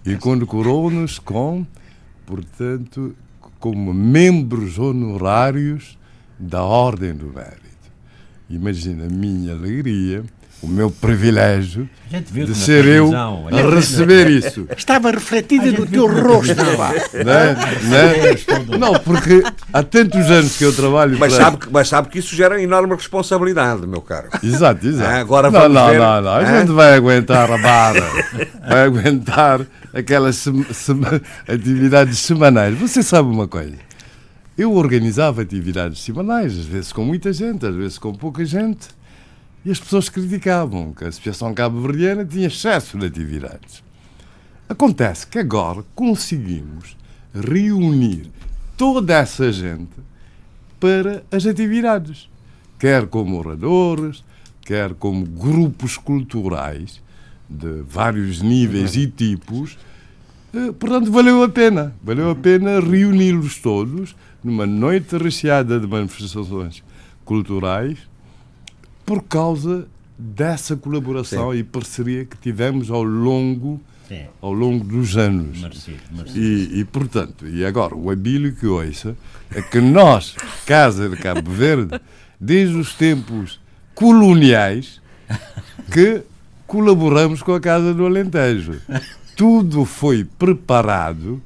E 0.05 0.15
condecorou-nos 0.17 1.19
com, 1.19 1.67
portanto, 2.27 3.17
como 3.59 3.95
membros 3.95 4.79
honorários 4.79 5.99
da 6.39 6.63
Ordem 6.63 7.15
do 7.15 7.33
Mérito. 7.33 7.63
Imagina 8.51 9.07
a 9.07 9.09
minha 9.09 9.55
alegria, 9.55 10.23
o 10.63 10.69
meu 10.69 10.93
privilégio 10.93 11.91
de 12.31 12.55
ser 12.55 12.87
eu 12.87 13.11
a 13.17 13.75
receber 13.75 14.31
isso. 14.31 14.69
Estava 14.77 15.11
refletido 15.11 15.73
no 15.73 15.87
teu 15.87 16.07
rosto. 16.07 16.55
Não, 16.55 18.69
não, 18.71 18.79
não, 18.79 18.95
porque 19.01 19.43
há 19.73 19.83
tantos 19.83 20.31
anos 20.31 20.57
que 20.57 20.65
eu 20.65 20.73
trabalho. 20.73 21.19
Mas, 21.19 21.35
para... 21.35 21.45
sabe, 21.45 21.57
que, 21.57 21.69
mas 21.71 21.89
sabe 21.89 22.09
que 22.09 22.21
isso 22.21 22.37
gera 22.37 22.63
enorme 22.63 22.95
responsabilidade, 22.95 23.85
meu 23.89 24.01
caro. 24.01 24.29
Exato, 24.43 24.87
exato. 24.87 25.11
Ah, 25.11 25.19
agora 25.19 25.51
não, 25.51 25.61
vamos 25.61 25.75
não, 25.75 25.89
ver... 25.89 25.99
não, 25.99 26.23
não. 26.23 26.31
A 26.31 26.39
ah? 26.39 26.61
gente 26.61 26.73
vai 26.73 26.95
aguentar 26.95 27.51
a 27.51 27.59
barra, 27.59 28.13
vai 28.69 28.85
aguentar 28.85 29.63
aquelas 29.93 30.37
sem, 30.37 30.65
sem, 30.73 31.01
atividades 31.49 32.21
semanais. 32.21 32.79
Você 32.79 33.03
sabe 33.03 33.29
uma 33.29 33.49
coisa? 33.49 33.75
Eu 34.57 34.73
organizava 34.75 35.43
atividades 35.43 36.01
semanais, 36.03 36.57
às 36.57 36.67
vezes 36.67 36.93
com 36.93 37.05
muita 37.05 37.33
gente, 37.33 37.67
às 37.67 37.75
vezes 37.75 37.99
com 37.99 38.15
pouca 38.15 38.45
gente, 38.45 38.87
e 39.65 39.71
as 39.71 39.79
pessoas 39.79 40.09
criticavam 40.09 40.93
que 40.93 41.05
a 41.05 41.09
Associação 41.09 41.55
Cabo-Verdiana 41.55 42.25
tinha 42.25 42.47
excesso 42.47 42.99
de 42.99 43.07
atividades. 43.07 43.83
Acontece 44.69 45.27
que 45.27 45.39
agora 45.39 45.85
conseguimos 45.95 46.97
reunir 47.35 48.31
toda 48.77 49.15
essa 49.15 49.53
gente 49.53 49.93
para 50.81 51.23
as 51.31 51.47
atividades, 51.47 52.29
quer 52.79 53.07
como 53.07 53.39
oradores, 53.39 54.25
quer 54.63 54.95
como 54.95 55.25
grupos 55.25 55.97
culturais 55.97 57.01
de 57.49 57.83
vários 57.83 58.41
níveis 58.41 58.97
e 58.97 59.07
tipos, 59.07 59.77
Eh, 60.55 60.71
portanto, 60.73 61.11
valeu 61.11 61.43
a 61.43 61.49
pena. 61.49 61.95
Valeu 62.03 62.31
a 62.31 62.35
pena 62.35 62.79
reuni-los 62.79 63.59
todos 63.59 64.15
numa 64.45 64.67
noite 64.67 65.17
recheada 65.17 65.81
de 65.81 65.87
manifestações 65.87 66.83
culturais 67.25 67.99
por 69.05 69.23
causa 69.23 69.87
dessa 70.19 70.77
colaboração 70.77 71.53
Sim. 71.53 71.59
e 71.59 71.65
parceria 71.65 72.25
que 72.25 72.37
tivemos 72.37 72.91
ao 72.91 73.03
longo 73.03 73.81
Sim. 74.09 74.25
ao 74.41 74.53
longo 74.53 74.85
dos 74.85 75.17
anos. 75.17 75.61
Merci, 75.61 75.97
merci. 76.11 76.39
E, 76.39 76.81
e, 76.81 76.85
portanto, 76.85 77.47
e 77.47 77.65
agora, 77.65 77.95
o 77.95 78.11
abílio 78.11 78.55
que 78.55 78.67
ouça 78.67 79.17
é 79.51 79.63
que 79.63 79.81
nós, 79.81 80.37
Casa 80.67 81.09
de 81.09 81.17
Cabo 81.17 81.51
Verde, 81.51 82.01
desde 82.39 82.77
os 82.77 82.95
tempos 82.95 83.61
coloniais, 83.95 85.01
que 85.91 86.23
colaboramos 86.67 87.43
com 87.43 87.55
a 87.55 87.61
Casa 87.61 87.95
do 87.95 88.07
Alentejo. 88.07 88.81
Tudo 89.37 89.85
foi 89.85 90.25
preparado 90.25 91.43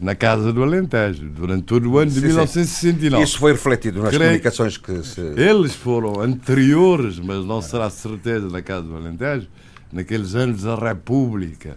na 0.00 0.14
Casa 0.14 0.52
do 0.52 0.62
Alentejo, 0.62 1.28
durante 1.28 1.64
todo 1.64 1.90
o 1.90 1.98
ano 1.98 2.10
de 2.10 2.20
sim, 2.20 2.26
1969. 2.26 3.16
Sim. 3.16 3.22
Isso 3.22 3.38
foi 3.38 3.52
refletido 3.52 4.00
nas 4.00 4.10
Creio 4.10 4.24
comunicações 4.24 4.76
que 4.76 5.02
se... 5.02 5.20
Eles 5.20 5.74
foram 5.74 6.20
anteriores, 6.20 7.18
mas 7.18 7.44
não 7.44 7.60
será 7.60 7.90
certeza 7.90 8.48
na 8.48 8.62
Casa 8.62 8.86
do 8.86 8.96
Alentejo, 8.96 9.48
naqueles 9.92 10.36
anos 10.36 10.62
da 10.62 10.76
República, 10.76 11.76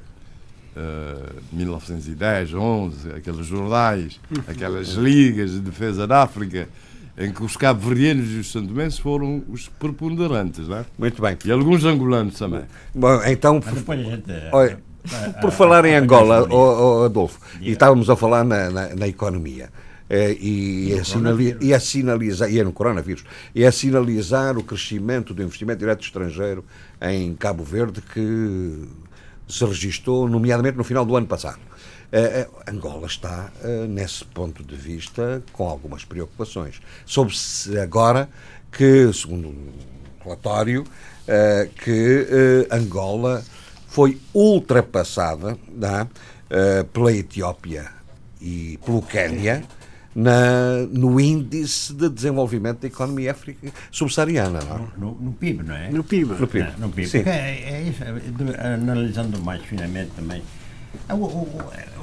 uh, 0.75 1.41
1910, 1.51 2.53
11, 2.53 3.11
aqueles 3.13 3.45
jornais, 3.47 4.19
aquelas 4.47 4.89
ligas 4.95 5.51
de 5.51 5.59
defesa 5.59 6.05
da 6.05 6.21
África, 6.21 6.69
em 7.17 7.31
que 7.31 7.43
os 7.43 7.57
cabo-verdianos 7.57 8.31
e 8.31 8.37
os 8.37 8.51
santomenses 8.51 8.99
foram 8.99 9.43
os 9.49 9.67
preponderantes, 9.67 10.67
não 10.67 10.77
é? 10.77 10.85
Muito 10.97 11.21
bem. 11.21 11.37
E 11.43 11.51
alguns 11.51 11.83
angolanos 11.83 12.35
também. 12.35 12.63
Bom, 12.93 13.21
então... 13.25 13.59
Olha, 14.51 14.79
por 15.39 15.51
falar 15.51 15.85
em 15.85 15.95
Angola, 15.95 16.47
oh, 16.49 17.01
oh, 17.01 17.03
Adolfo, 17.05 17.39
e 17.59 17.71
estávamos 17.71 18.09
a 18.09 18.15
falar 18.15 18.43
na, 18.43 18.69
na, 18.69 18.95
na 18.95 19.07
economia. 19.07 19.69
É, 20.13 20.33
e, 20.33 20.93
a 20.99 21.05
sinali 21.05 21.55
e 21.61 21.79
sinalizar, 21.79 22.51
e 22.51 22.59
é 22.59 22.63
no 22.65 22.73
coronavírus, 22.73 23.23
e 23.55 23.65
a 23.65 23.71
sinalizar 23.71 24.57
o 24.57 24.63
crescimento 24.63 25.33
do 25.33 25.41
investimento 25.41 25.79
direto 25.79 26.03
estrangeiro 26.03 26.65
em 27.01 27.33
Cabo 27.33 27.63
Verde 27.63 28.01
que 28.01 28.89
se 29.47 29.63
registou, 29.63 30.27
nomeadamente 30.27 30.77
no 30.77 30.83
final 30.83 31.05
do 31.05 31.15
ano 31.15 31.27
passado. 31.27 31.59
Uh, 32.11 32.61
Angola 32.69 33.07
está, 33.07 33.53
nesse 33.87 34.25
ponto 34.25 34.65
de 34.65 34.75
vista, 34.75 35.41
com 35.53 35.69
algumas 35.69 36.03
preocupações. 36.03 36.81
Soube-se 37.05 37.79
agora 37.79 38.29
que, 38.69 39.13
segundo 39.13 39.47
um 39.47 39.71
relatório, 40.21 40.83
que 41.85 42.67
Angola 42.69 43.41
foi 43.91 44.17
ultrapassada 44.33 45.57
é, 46.49 46.83
pela 46.83 47.11
Etiópia 47.11 47.91
e 48.39 48.79
pelo 48.85 49.01
Quênia 49.01 49.65
na, 50.15 50.87
no 50.89 51.19
índice 51.19 51.93
de 51.93 52.07
desenvolvimento 52.09 52.79
da 52.79 52.87
economia 52.87 53.35
subsaariana. 53.91 54.59
Não 54.61 54.75
é? 54.75 54.87
no, 54.97 55.15
no, 55.15 55.33
PIB, 55.33 55.63
não 55.63 55.75
é? 55.75 55.89
No 55.89 56.05
PIB. 56.05 56.35
No 56.39 56.47
PIB. 56.47 56.71
No, 56.71 56.87
no 56.87 56.89
PIB. 56.93 57.17
É, 57.29 57.29
é 57.29 57.81
isso, 57.81 58.01
analisando 58.57 59.41
mais 59.41 59.61
finamente 59.63 60.11
também. 60.11 60.41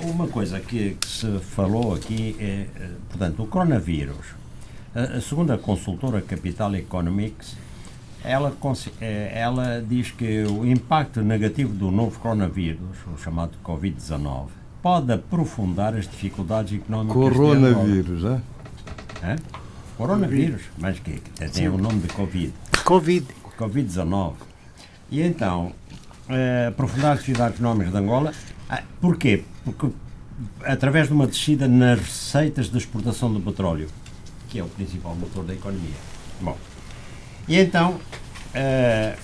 Uma 0.02 0.28
coisa 0.28 0.60
que, 0.60 0.94
que 1.00 1.08
se 1.08 1.38
falou 1.38 1.94
aqui 1.94 2.36
é, 2.38 2.66
portanto, 3.08 3.42
o 3.42 3.46
coronavírus. 3.46 4.36
A, 4.94 5.16
a 5.16 5.20
segunda 5.22 5.56
consultora 5.56 6.20
Capital 6.20 6.74
Economics 6.74 7.56
ela, 8.24 8.54
eh, 9.00 9.32
ela 9.34 9.84
diz 9.86 10.10
que 10.10 10.44
o 10.44 10.66
impacto 10.66 11.22
negativo 11.22 11.72
do 11.72 11.90
novo 11.90 12.18
coronavírus, 12.18 12.96
o 13.14 13.18
chamado 13.18 13.52
Covid-19, 13.64 14.48
pode 14.82 15.12
aprofundar 15.12 15.94
as 15.94 16.08
dificuldades 16.08 16.78
económicas. 16.78 17.14
Coronavírus, 17.14 18.24
é? 18.24 18.40
é? 19.22 19.36
Coronavírus, 19.96 20.62
mas 20.78 20.98
que, 20.98 21.12
que 21.12 21.48
tem 21.50 21.68
o 21.68 21.76
nome 21.78 22.00
de 22.00 22.08
Covid. 22.08 22.52
Covid. 22.84 23.26
Covid-19. 23.58 24.34
E 25.10 25.20
então, 25.22 25.72
é, 26.28 26.66
aprofundar 26.68 27.12
as 27.12 27.20
atividades 27.20 27.56
económicas 27.56 27.92
de 27.92 27.98
Angola, 27.98 28.32
ah, 28.68 28.82
porquê? 29.00 29.44
Porque 29.64 29.88
através 30.64 31.08
de 31.08 31.14
uma 31.14 31.26
descida 31.26 31.66
nas 31.66 31.98
receitas 31.98 32.70
de 32.70 32.78
exportação 32.78 33.32
do 33.32 33.40
petróleo, 33.40 33.88
que 34.48 34.58
é 34.58 34.62
o 34.62 34.68
principal 34.68 35.14
motor 35.14 35.44
da 35.44 35.54
economia. 35.54 35.96
Bom, 36.40 36.56
e 37.48 37.56
então, 37.56 37.92
uh, 37.94 39.18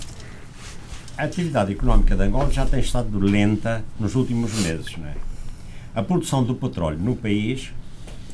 a 1.16 1.24
atividade 1.24 1.72
económica 1.72 2.16
de 2.16 2.22
Angola 2.22 2.50
já 2.50 2.66
tem 2.66 2.80
estado 2.80 3.18
lenta 3.18 3.84
nos 4.00 4.14
últimos 4.14 4.52
meses. 4.54 4.96
Não 4.96 5.06
é? 5.06 5.14
A 5.94 6.02
produção 6.02 6.42
do 6.42 6.54
petróleo 6.54 6.98
no 6.98 7.14
país, 7.14 7.72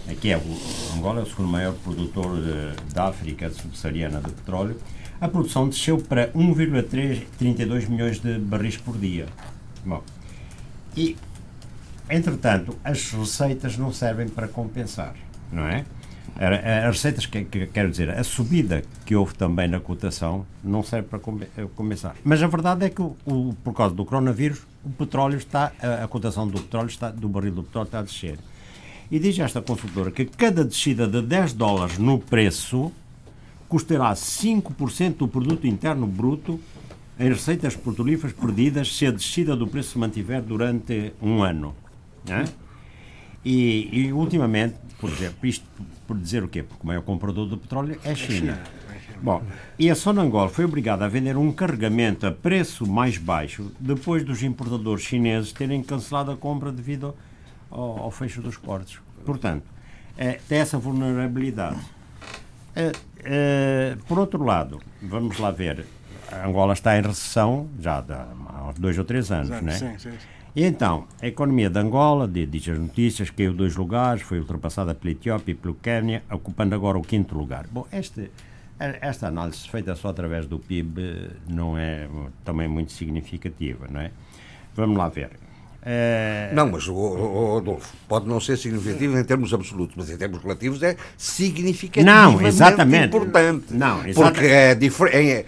aqui 0.09 0.31
é 0.31 0.39
o 0.39 0.97
Angola 0.97 1.21
é 1.21 1.23
o 1.25 1.27
segundo 1.27 1.49
maior 1.49 1.75
produtor 1.75 2.37
de, 2.41 2.95
da 2.95 3.09
África 3.09 3.51
subsaariana 3.51 4.21
de 4.21 4.31
petróleo, 4.31 4.81
a 5.21 5.29
produção 5.29 5.69
desceu 5.69 5.99
para 5.99 6.29
1,32 6.29 7.89
milhões 7.89 8.21
de 8.21 8.39
barris 8.39 8.79
por 8.79 8.97
dia. 8.97 9.27
Bom, 9.85 10.03
e, 10.97 11.17
entretanto, 12.09 12.77
as 12.83 13.13
receitas 13.13 13.77
não 13.77 13.93
servem 13.93 14.29
para 14.29 14.49
compensar, 14.49 15.15
não 15.53 15.67
é? 15.67 15.85
As 16.37 16.97
receitas, 16.97 17.27
que, 17.27 17.45
que, 17.45 17.67
quero 17.67 17.91
dizer, 17.91 18.11
a 18.11 18.25
subida 18.25 18.83
que 19.05 19.15
houve 19.15 19.35
também 19.35 19.69
na 19.69 19.79
cotação 19.79 20.47
não 20.65 20.83
serve 20.83 21.09
para 21.09 21.19
eh, 21.19 21.67
começar. 21.77 22.17
Mas 22.25 22.43
a 22.43 22.47
verdade 22.47 22.87
é 22.87 22.89
que, 22.89 23.03
o, 23.03 23.15
o, 23.27 23.55
por 23.63 23.75
causa 23.75 23.95
do 23.95 24.07
coronavírus, 24.07 24.63
o 24.83 24.89
petróleo 24.89 25.37
está, 25.37 25.71
a, 25.83 26.05
a, 26.05 26.09
cotação 26.09 26.49
do 26.49 26.59
petróleo 26.59 26.89
está, 26.89 27.11
do 27.11 27.29
barril 27.29 27.53
do 27.53 27.63
petróleo 27.63 27.87
está 27.87 27.99
a 27.99 28.03
descer. 28.03 28.39
E 29.11 29.19
diz 29.19 29.39
esta 29.39 29.61
consultora 29.61 30.11
que 30.11 30.25
cada 30.25 30.65
descida 30.65 31.07
de 31.07 31.21
10 31.21 31.53
dólares 31.53 31.99
no 31.99 32.19
preço 32.19 32.91
custará 33.69 34.13
5% 34.13 35.17
do 35.17 35.29
produto 35.29 35.67
interno 35.67 36.07
bruto 36.07 36.59
em 37.19 37.29
receitas 37.29 37.77
petrolíferas 37.77 38.33
perdidas 38.33 38.97
se 38.97 39.07
a 39.07 39.11
descida 39.11 39.55
do 39.55 39.67
preço 39.67 39.91
se 39.91 39.99
mantiver 39.99 40.41
durante 40.41 41.13
um 41.21 41.43
ano. 41.43 41.75
Né? 42.27 42.47
E, 43.45 43.89
e, 43.93 44.13
ultimamente, 44.13 44.75
por 44.99 45.11
exemplo, 45.11 45.47
isto 45.47 45.65
por 46.07 46.17
dizer 46.17 46.43
o 46.43 46.49
quê? 46.49 46.63
Porque 46.63 46.83
o 46.83 46.87
maior 46.87 47.03
comprador 47.03 47.47
do 47.47 47.57
petróleo 47.57 47.99
é 48.05 48.11
a 48.11 48.15
China. 48.15 48.61
Bom, 49.23 49.43
e 49.79 49.91
a 49.91 49.95
Sonangol 49.95 50.49
foi 50.49 50.65
obrigada 50.65 51.05
a 51.05 51.09
vender 51.09 51.37
um 51.37 51.53
carregamento 51.53 52.27
a 52.27 52.33
preço 52.33 52.87
mais 52.87 53.19
baixo 53.19 53.71
depois 53.79 54.25
dos 54.25 54.43
importadores 54.43 55.05
chineses 55.05 55.53
terem 55.53 55.83
cancelado 55.83 56.31
a 56.31 56.37
compra 56.37 56.73
devido 56.73 57.15
ao, 57.71 57.99
ao 57.99 58.11
fecho 58.11 58.41
dos 58.41 58.57
portos. 58.57 58.99
Portanto, 59.25 59.65
é, 60.17 60.41
tem 60.49 60.59
essa 60.59 60.79
vulnerabilidade. 60.79 61.79
É, 62.75 62.93
é, 63.23 63.97
por 64.09 64.19
outro 64.19 64.43
lado, 64.43 64.81
vamos 65.03 65.39
lá 65.39 65.51
ver, 65.51 65.85
a 66.31 66.47
Angola 66.47 66.73
está 66.73 66.99
em 66.99 67.03
recessão 67.03 67.69
já 67.79 67.99
há 67.99 68.73
dois 68.79 68.99
ou 68.99 69.05
três 69.05 69.31
anos, 69.31 69.51
não 69.51 69.69
é? 69.69 69.73
Sim, 69.73 69.99
sim. 69.99 70.13
E 70.55 70.65
então, 70.65 71.07
a 71.23 71.27
economia 71.27 71.71
de 71.71 71.79
Angola, 71.79 72.27
diz 72.27 72.69
as 72.69 72.79
notícias, 72.79 73.31
caiu 73.31 73.53
dois 73.53 73.77
lugares, 73.77 74.23
foi 74.23 74.41
ultrapassada 74.41 74.95
pela 74.95 75.13
Etiópia 75.13 75.53
e 75.53 75.55
pelo 75.55 75.75
Quênia, 75.75 76.25
ocupando 76.31 76.75
agora 76.75 76.99
o 76.99 77.03
quinto 77.03 77.37
lugar. 77.37 77.67
Bom, 77.71 77.87
este, 77.93 78.31
esta 78.79 79.29
análise 79.29 79.69
feita 79.69 79.95
só 79.95 80.09
através 80.09 80.47
do 80.47 80.59
PIB 80.59 81.31
não 81.49 81.79
é 81.79 82.09
também 82.45 82.67
muito 82.67 82.91
significativa, 82.93 83.87
não 83.89 84.01
é? 84.01 84.11
Vamos 84.75 84.97
lá 84.97 85.09
ver. 85.09 85.31
É... 85.83 86.51
Não, 86.53 86.71
mas, 86.71 86.87
o, 86.89 87.57
Adolfo, 87.57 87.95
pode 88.07 88.29
não 88.29 88.39
ser 88.39 88.59
significativo 88.59 89.17
em 89.19 89.25
termos 89.25 89.55
absolutos, 89.55 89.95
mas 89.97 90.11
em 90.11 90.17
termos 90.17 90.43
relativos 90.43 90.83
é 90.83 90.97
significativo. 91.17 92.05
Não, 92.05 92.41
exatamente. 92.43 93.07
importante. 93.07 93.73
Não, 93.73 94.07
exatamente. 94.07 94.91
Porque 94.91 95.17
é, 95.17 95.31
é, 95.31 95.31
é, 95.31 95.47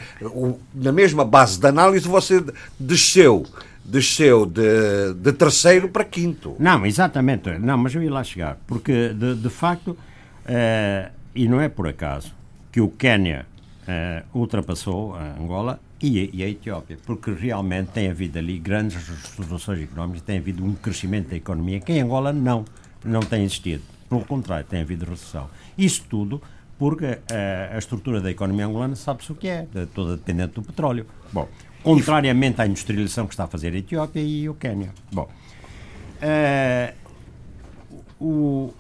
na 0.75 0.93
mesma 0.93 1.25
base 1.25 1.59
de 1.59 1.67
análise 1.67 2.09
você 2.09 2.43
desceu 2.79 3.45
desceu 3.85 4.47
de, 4.47 5.15
de 5.15 5.33
terceiro 5.33 5.89
para 5.89 6.05
quinto. 6.05 6.57
Não, 6.59 6.87
exatamente. 6.87 7.51
Não, 7.59 7.77
mas 7.77 7.95
eu 7.95 8.03
ia 8.03 8.13
lá 8.13 8.23
chegar. 8.23 8.59
Porque, 8.67 9.11
de, 9.15 9.35
de 9.35 9.51
facto, 9.51 9.97
eh, 10.47 11.11
e 11.35 11.49
não 11.49 11.61
é 11.61 11.69
por 11.69 11.89
acaso, 11.89 12.33
que 12.71 12.81
o 12.81 12.89
Quênia 12.89 13.47
eh, 13.87 14.23
ultrapassou 14.35 15.15
a 15.15 15.35
Angola 15.39 15.81
e 16.01 16.31
e 16.33 16.43
a, 16.43 16.49
Etiópia, 16.49 16.99
porque 17.07 17.33
realmente 17.33 17.91
tem 17.91 18.11
havido 18.11 18.39
ali 18.39 18.59
grandes 18.59 19.09
restaurações 19.09 19.83
económicas, 19.83 20.23
tem 20.23 20.39
havido 20.39 20.65
um 20.65 20.75
crescimento 20.75 21.29
da 21.29 21.37
economia, 21.37 21.81
que 21.81 21.93
em 21.93 22.01
Angola 22.01 22.33
não, 22.33 22.65
não 23.05 23.21
tem 23.21 23.45
existido. 23.45 23.83
Pelo 24.09 24.25
contrário, 24.25 24.67
tem 24.69 24.81
havido 24.81 25.05
recessão. 25.05 25.49
Isso 25.79 26.05
tudo 26.09 26.43
porque 26.79 27.19
eh, 27.31 27.71
a 27.73 27.79
estrutura 27.79 28.21
da 28.21 28.31
economia 28.31 28.67
angolana 28.67 28.97
sabe-se 28.97 29.31
o 29.31 29.37
que 29.37 29.47
é, 29.47 29.67
toda 29.95 30.17
dependente 30.17 30.55
do 30.55 30.63
petróleo. 30.63 31.07
Bom, 31.33 31.49
contrariamente 31.83 32.61
à 32.61 32.67
industrialização 32.67 33.27
que 33.27 33.35
está 33.35 33.45
a 33.45 33.49
fazer 33.49 33.75
a 33.75 33.79
Etiópia 33.79 34.21
e 34.21 34.49
o 34.49 34.55
Quênia. 34.55 34.93
Bom, 35.11 35.29
uh, 36.23 36.95
o, 38.21 38.75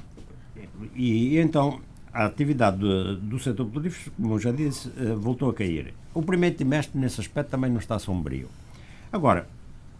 e, 0.94 1.38
então 1.38 1.80
a 2.12 2.26
atividade 2.26 2.78
do, 2.78 3.16
do 3.16 3.38
setor 3.38 3.66
petrolífero, 3.66 4.12
como 4.20 4.38
já 4.38 4.52
disse, 4.52 4.88
uh, 4.88 5.18
voltou 5.18 5.50
a 5.50 5.54
cair. 5.54 5.94
O 6.14 6.22
primeiro 6.22 6.56
trimestre, 6.56 6.98
nesse 6.98 7.20
aspecto, 7.20 7.50
também 7.50 7.70
não 7.70 7.78
está 7.78 7.98
sombrio. 7.98 8.48
Agora, 9.10 9.48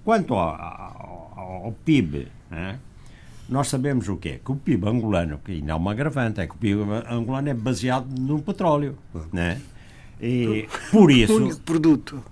quanto 0.05 0.35
ao, 0.35 0.55
ao, 0.55 1.63
ao 1.65 1.73
PIB, 1.85 2.29
né, 2.51 2.79
nós 3.49 3.69
sabemos 3.69 4.09
o 4.09 4.17
quê? 4.17 4.41
Que 4.45 4.53
o 4.53 4.57
PIB 4.57 4.89
angolano, 4.89 5.41
que 5.45 5.53
ainda 5.53 5.73
é 5.73 5.75
uma 5.75 5.93
agravante, 5.93 6.41
é 6.41 6.47
que 6.47 6.55
o 6.55 6.59
PIB 6.59 6.83
angolano 7.11 7.49
é 7.49 7.55
baseado 7.55 8.07
no 8.19 8.41
petróleo. 8.41 8.97
Né? 9.33 9.61
E 10.23 10.69
por 10.91 11.11
isso. 11.11 11.37
único 11.37 11.61
produto. 11.61 12.23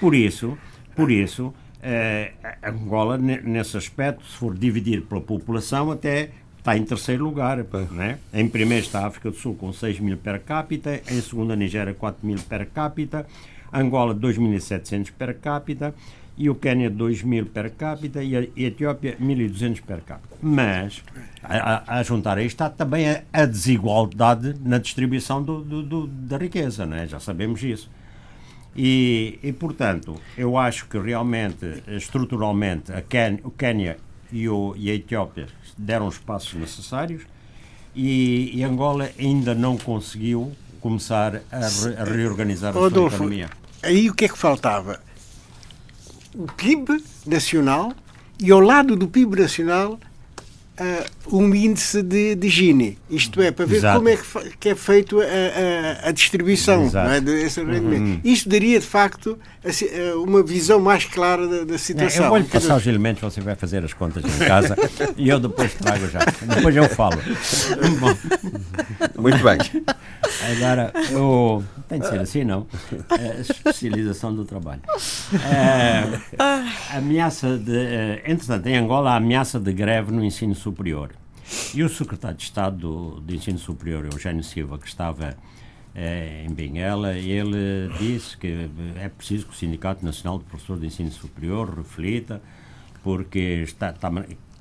Por 0.00 0.14
isso, 0.14 0.58
por 0.96 1.10
isso, 1.10 1.54
eh, 1.82 2.32
Angola, 2.64 3.16
nesse 3.18 3.76
aspecto, 3.76 4.24
se 4.24 4.36
for 4.36 4.56
dividir 4.56 5.02
pela 5.02 5.20
população, 5.20 5.92
até 5.92 6.30
está 6.58 6.76
em 6.76 6.84
terceiro 6.84 7.22
lugar. 7.22 7.64
Né? 7.90 8.18
Em 8.32 8.48
primeiro 8.48 8.84
está 8.84 9.00
a 9.00 9.06
África 9.06 9.30
do 9.30 9.36
Sul 9.36 9.54
com 9.54 9.72
6 9.72 10.00
mil 10.00 10.16
per 10.16 10.40
capita, 10.40 11.00
em 11.08 11.20
segundo 11.20 11.52
a 11.52 11.56
Nigéria 11.56 11.94
4 11.94 12.26
mil 12.26 12.38
per 12.48 12.66
capita, 12.66 13.26
Angola 13.72 14.14
2.700 14.14 15.12
per 15.16 15.38
capita 15.38 15.94
e 16.42 16.50
o 16.50 16.56
Quênia 16.56 16.90
2.000 16.90 17.50
per 17.50 17.70
capita 17.70 18.20
e 18.20 18.36
a 18.36 18.42
Etiópia 18.56 19.16
1.200 19.16 19.80
per 19.80 20.00
capita. 20.00 20.34
Mas, 20.42 21.00
a, 21.40 21.98
a, 21.98 22.02
juntar 22.02 22.36
a 22.36 22.42
isto 22.42 22.56
está 22.56 22.68
também 22.68 23.08
a, 23.08 23.22
a 23.32 23.46
desigualdade 23.46 24.56
na 24.60 24.78
distribuição 24.78 25.40
do, 25.40 25.62
do, 25.62 25.82
do, 25.84 26.06
da 26.08 26.36
riqueza, 26.36 26.84
né? 26.84 27.06
já 27.06 27.20
sabemos 27.20 27.62
isso. 27.62 27.88
E, 28.74 29.38
e, 29.40 29.52
portanto, 29.52 30.20
eu 30.36 30.58
acho 30.58 30.88
que 30.88 30.98
realmente, 30.98 31.80
estruturalmente, 31.86 32.92
a 32.92 33.00
Quênia, 33.00 33.38
o 33.44 33.50
Quênia 33.52 33.98
e, 34.32 34.48
o, 34.48 34.74
e 34.76 34.90
a 34.90 34.94
Etiópia 34.94 35.46
deram 35.78 36.08
os 36.08 36.18
passos 36.18 36.54
necessários 36.54 37.22
e, 37.94 38.50
e 38.52 38.64
Angola 38.64 39.10
ainda 39.16 39.54
não 39.54 39.76
conseguiu 39.76 40.50
começar 40.80 41.36
a, 41.52 41.68
re, 41.68 41.96
a 41.96 42.04
reorganizar 42.04 42.70
a 42.70 42.72
sua 42.72 42.88
economia. 42.88 43.48
Aí 43.80 44.10
o 44.10 44.14
que 44.14 44.24
é 44.24 44.28
que 44.28 44.36
faltava? 44.36 44.98
O 46.34 46.46
PIB 46.52 47.02
nacional 47.26 47.92
e 48.40 48.50
ao 48.50 48.60
lado 48.60 48.96
do 48.96 49.06
PIB 49.06 49.40
nacional 49.40 49.98
uh, 50.80 51.36
um 51.36 51.54
índice 51.54 52.02
de, 52.02 52.34
de 52.34 52.48
Gini. 52.48 52.98
Isto 53.10 53.40
é, 53.42 53.50
para 53.50 53.66
ver 53.66 53.76
Exato. 53.76 53.98
como 53.98 54.08
é 54.08 54.16
que, 54.16 54.56
que, 54.58 54.68
é 54.70 54.74
feito 54.74 55.20
a, 55.20 55.24
a, 55.24 56.08
a 56.08 56.12
distribuição 56.12 56.90
é, 57.10 57.20
desse 57.20 57.62
rendimento. 57.62 58.02
Uhum. 58.02 58.20
Isto 58.24 58.48
daria, 58.48 58.80
de 58.80 58.86
facto, 58.86 59.38
a, 59.64 60.16
uma 60.18 60.42
visão 60.42 60.80
mais 60.80 61.04
clara 61.04 61.46
da, 61.46 61.64
da 61.64 61.78
situação. 61.78 62.24
eu 62.24 62.30
vou-lhe 62.30 62.44
passar 62.44 62.76
os 62.76 62.86
elementos, 62.86 63.22
você 63.22 63.40
vai 63.40 63.54
fazer 63.54 63.84
as 63.84 63.92
contas 63.92 64.24
em 64.24 64.38
casa 64.44 64.76
e 65.16 65.28
eu 65.28 65.38
depois 65.38 65.74
trago 65.74 66.08
já. 66.08 66.20
Depois 66.54 66.74
eu 66.74 66.88
falo. 66.88 67.18
Muito 69.18 69.42
bem. 69.42 69.58
Agora, 70.50 70.92
eu, 71.10 71.64
tem 71.88 72.00
de 72.00 72.08
ser 72.08 72.20
assim, 72.20 72.44
não? 72.44 72.66
É, 73.18 73.40
especialização 73.40 74.34
do 74.34 74.44
trabalho. 74.44 74.82
É, 75.34 76.96
ameaça 76.96 77.56
de. 77.56 77.76
É, 77.76 78.22
entretanto, 78.26 78.66
em 78.66 78.76
Angola, 78.76 79.12
a 79.12 79.16
ameaça 79.16 79.60
de 79.60 79.72
greve 79.72 80.10
no 80.12 80.24
ensino 80.24 80.54
superior. 80.54 81.12
E 81.74 81.82
o 81.82 81.88
secretário 81.88 82.36
de 82.36 82.44
Estado 82.44 82.76
do, 82.76 83.20
do 83.20 83.34
Ensino 83.34 83.58
Superior, 83.58 84.06
Eugênio 84.10 84.42
Silva, 84.42 84.78
que 84.78 84.86
estava 84.86 85.36
é, 85.94 86.44
em 86.48 86.52
Benguela, 86.52 87.14
ele 87.14 87.88
disse 87.98 88.36
que 88.36 88.70
é 88.96 89.08
preciso 89.08 89.46
que 89.46 89.52
o 89.52 89.56
Sindicato 89.56 90.04
Nacional 90.04 90.38
de 90.38 90.44
Professores 90.44 90.80
de 90.80 90.86
Ensino 90.86 91.10
Superior 91.10 91.76
reflita, 91.76 92.40
porque 93.02 93.62
está, 93.64 93.90
está, 93.90 94.10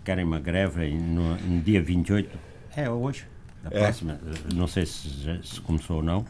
querem 0.03 0.25
uma 0.25 0.39
greve 0.39 0.89
no, 0.91 1.35
no 1.37 1.61
dia 1.61 1.81
28, 1.81 2.37
é 2.75 2.89
hoje, 2.89 3.25
da 3.63 3.69
é. 3.71 3.79
próxima, 3.83 4.19
não 4.53 4.67
sei 4.67 4.85
se, 4.85 5.39
se 5.43 5.61
começou 5.61 5.97
ou 5.97 6.03
não. 6.03 6.25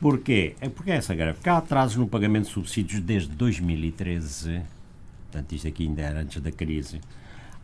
Porquê? 0.00 0.54
É 0.60 0.68
porque 0.68 0.90
é 0.90 0.96
essa 0.96 1.14
greve. 1.14 1.34
Porque 1.34 1.48
há 1.48 1.58
atrasos 1.58 1.96
no 1.96 2.06
pagamento 2.06 2.46
de 2.46 2.52
subsídios 2.52 3.00
desde 3.00 3.30
2013, 3.30 4.62
portanto, 5.24 5.52
isto 5.54 5.68
aqui 5.68 5.84
ainda 5.84 6.02
era 6.02 6.20
antes 6.20 6.40
da 6.40 6.52
crise. 6.52 7.00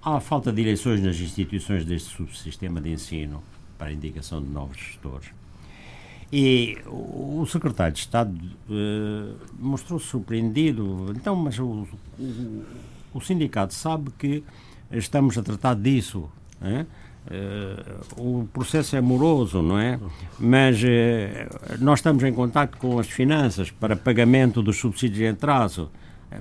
Há 0.03 0.21
falta 0.21 0.53
de 0.53 0.61
eleições 0.61 1.01
nas 1.01 1.19
instituições 1.19 1.85
deste 1.85 2.11
subsistema 2.11 2.81
de 2.81 2.91
ensino 2.91 3.43
para 3.79 3.89
a 3.89 3.93
indicação 3.93 4.43
de 4.43 4.49
novos 4.49 4.77
gestores. 4.77 5.31
E 6.33 6.79
o 6.87 7.47
secretário 7.47 7.95
de 7.95 8.01
Estado 8.01 8.35
uh, 8.69 9.37
mostrou-se 9.59 10.07
surpreendido. 10.07 11.13
Então, 11.15 11.37
mas 11.37 11.59
o, 11.61 11.87
o, 12.19 12.65
o, 13.15 13.21
sindicato 13.21 13.73
sabe 13.73 14.11
que 14.19 14.43
estamos 14.91 15.39
a 15.39 15.43
tratar 15.43 15.75
disso. 15.77 16.29
Uh, 17.27 18.43
o 18.43 18.49
processo 18.53 18.97
é 18.97 19.01
moroso, 19.01 19.63
não 19.63 19.79
é? 19.79 19.99
Mas 20.39 20.83
uh, 20.83 20.87
nós 21.81 22.01
estamos 22.01 22.23
em 22.23 22.33
contato 22.33 22.77
com 22.77 22.99
as 22.99 23.09
finanças 23.09 23.71
para 23.71 23.97
pagamento 23.97 24.63
dos 24.63 24.79
subsídios 24.79 25.21
em 25.21 25.29
atraso. 25.29 25.91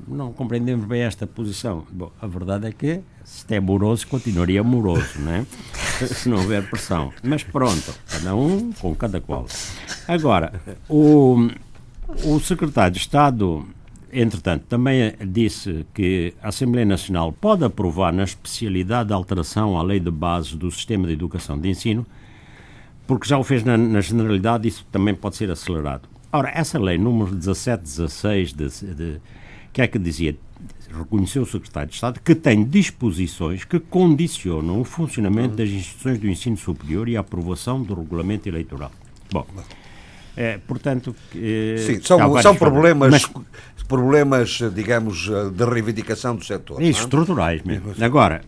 Não 0.08 0.34
compreendemos 0.34 0.86
bem 0.86 1.04
esta 1.04 1.28
posição. 1.28 1.86
Bom, 1.92 2.12
a 2.20 2.26
verdade 2.26 2.68
é 2.68 2.72
que 2.72 3.02
se 3.24 3.46
é 3.54 3.60
moroso, 3.60 4.08
continuaria 4.08 4.64
moroso, 4.64 5.20
né? 5.20 5.46
se 6.08 6.28
não 6.28 6.38
houver 6.38 6.68
pressão. 6.70 7.14
Mas 7.24 7.44
pronto, 7.44 7.94
cada 8.10 8.36
um 8.36 8.72
com 8.74 8.96
cada 8.96 9.22
qual. 9.22 9.46
Agora, 10.08 10.62
o, 10.90 11.48
o 12.26 12.40
secretário 12.40 12.94
de 12.94 13.00
Estado, 13.00 13.66
entretanto, 14.14 14.66
também 14.68 15.14
disse 15.26 15.86
que 15.94 16.34
a 16.42 16.50
Assembleia 16.50 16.86
Nacional 16.86 17.32
pode 17.32 17.64
aprovar 17.64 18.14
na 18.14 18.24
especialidade 18.24 19.08
de 19.08 19.14
alteração 19.14 19.78
à 19.78 19.84
lei 19.84 20.00
de 20.00 20.12
base 20.12 20.56
do 20.56 20.72
sistema 20.72 21.08
de 21.08 21.14
educação 21.14 21.60
de 21.60 21.70
ensino, 21.70 22.06
porque 23.08 23.28
já 23.28 23.38
o 23.38 23.44
fez 23.44 23.64
na, 23.64 23.78
na 23.78 24.02
generalidade, 24.02 24.68
isso 24.68 24.86
também 24.92 25.14
pode 25.14 25.36
ser 25.36 25.50
acelerado. 25.52 26.08
Ora, 26.32 26.52
essa 26.54 26.80
lei 26.80 26.98
número 26.98 27.32
1716 27.32 28.54
de, 28.54 28.96
de 28.96 29.22
que 29.72 29.82
é 29.82 29.88
que 29.88 30.00
dizia, 30.00 30.38
reconheceu 30.96 31.42
o 31.44 31.46
secretário 31.46 31.90
de 31.90 31.96
Estado, 31.96 32.20
que 32.20 32.36
tem 32.36 32.64
disposições 32.64 33.66
que 33.66 33.80
condicionam 33.80 34.80
o 34.80 34.84
funcionamento 34.84 35.56
das 35.56 35.70
instituições 35.70 36.20
do 36.20 36.28
ensino 36.28 36.58
superior 36.58 37.10
e 37.10 37.18
a 37.18 37.20
aprovação 37.20 37.82
do 37.82 37.94
regulamento 37.94 38.48
eleitoral. 38.48 38.92
Bom, 39.32 39.46
é, 40.36 40.58
portanto... 40.58 41.16
É, 41.36 41.76
Sim, 41.78 42.02
são, 42.02 42.42
são 42.42 42.56
problemas, 42.56 43.12
mas, 43.12 43.44
problemas, 43.88 44.60
digamos, 44.74 45.30
de 45.54 45.66
reivindicação 45.66 46.36
do 46.36 46.44
setor. 46.44 46.82
É? 46.82 46.86
Estruturais 46.86 47.62
mesmo. 47.64 47.94
Agora, 48.02 48.42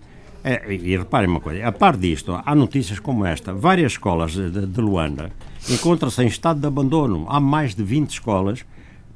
é, 0.44 0.74
e 0.74 0.98
reparem 0.98 1.30
uma 1.30 1.40
coisa, 1.40 1.68
a 1.68 1.72
par 1.72 1.98
disto, 1.98 2.40
há 2.46 2.56
notícias 2.56 3.00
como 3.00 3.26
esta. 3.26 3.54
Várias 3.54 3.94
escolas 3.94 4.32
de, 4.32 4.66
de 4.66 4.82
Luanda 4.82 5.32
encontram-se 5.70 6.22
em 6.22 6.28
estado 6.28 6.60
de 6.60 6.68
abandono. 6.68 7.26
Há 7.28 7.40
mais 7.40 7.74
de 7.74 7.84
20 7.84 8.12
escolas 8.12 8.66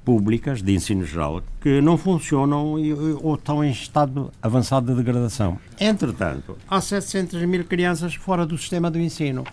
públicas 0.04 0.64
de 0.64 0.74
ensino 0.74 1.06
geral 1.06 1.44
que 1.62 1.82
não 1.82 1.98
funcionam 1.98 2.80
e, 2.80 2.92
ou 2.94 3.36
estão 3.36 3.64
em 3.64 3.70
estado 3.70 4.32
avançado 4.42 4.88
de 4.88 4.96
degradação. 4.96 5.60
Entretanto, 5.80 6.58
há 6.68 6.82
700 6.82 7.44
mil 7.46 7.64
crianças 7.64 8.16
fora 8.16 8.44
do 8.44 8.58
sistema 8.58 8.90
do 8.90 9.00
ensino. 9.00 9.44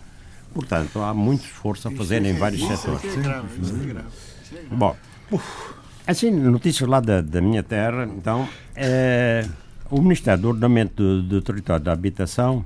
Portanto, 0.57 1.01
há 1.01 1.13
muito 1.13 1.45
esforço 1.45 1.87
a 1.87 1.91
fazer 1.91 2.25
em 2.25 2.33
vários 2.33 2.67
setores. 2.67 3.03
Bom, 4.71 4.97
assim, 6.07 6.31
notícias 6.31 6.89
lá 6.89 6.99
da, 6.99 7.21
da 7.21 7.43
minha 7.43 7.63
terra, 7.63 8.05
então, 8.07 8.49
é, 8.75 9.47
o 9.91 10.01
Ministério 10.01 10.41
do 10.41 10.49
Ordenamento 10.49 10.95
do, 10.95 11.23
do 11.23 11.43
Território 11.43 11.85
da 11.85 11.93
Habitação 11.93 12.65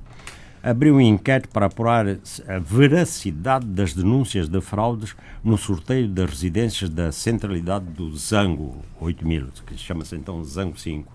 abriu 0.63 0.95
um 0.95 1.01
inquérito 1.01 1.49
para 1.49 1.67
apurar 1.67 2.07
a 2.07 2.59
veracidade 2.61 3.67
das 3.67 3.93
denúncias 3.93 4.49
de 4.49 4.61
fraudes 4.61 5.17
no 5.43 5.59
sorteio 5.59 6.07
das 6.07 6.31
residências 6.31 6.89
da 6.89 7.11
centralidade 7.11 7.87
do 7.87 8.17
Zango 8.17 8.85
8000, 9.01 9.49
que 9.67 9.77
chama-se 9.77 10.15
então 10.15 10.45
Zango 10.45 10.79
5. 10.79 11.13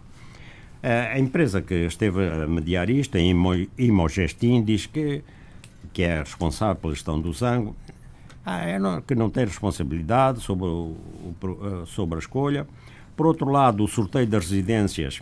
A 0.83 1.17
empresa 1.17 1.61
que 1.61 1.85
esteve 1.85 2.27
a 2.27 2.45
mediar 2.45 2.89
isto, 2.89 3.17
a 3.17 3.21
Imogestim, 3.77 4.61
diz 4.61 4.85
que, 4.85 5.23
que 5.95 6.03
é 6.03 6.19
responsável 6.19 6.75
pela 6.75 6.93
gestão 6.93 7.21
do 7.21 7.31
Zango, 7.31 7.73
ah, 8.45 8.59
é 8.67 8.77
que 9.07 9.15
não 9.15 9.29
tem 9.29 9.45
responsabilidade 9.45 10.41
sobre, 10.41 10.67
o, 10.67 10.93
sobre 11.87 12.17
a 12.17 12.19
escolha. 12.19 12.67
Por 13.15 13.25
outro 13.25 13.49
lado, 13.49 13.81
o 13.81 13.87
sorteio 13.87 14.27
das 14.27 14.43
residências 14.43 15.21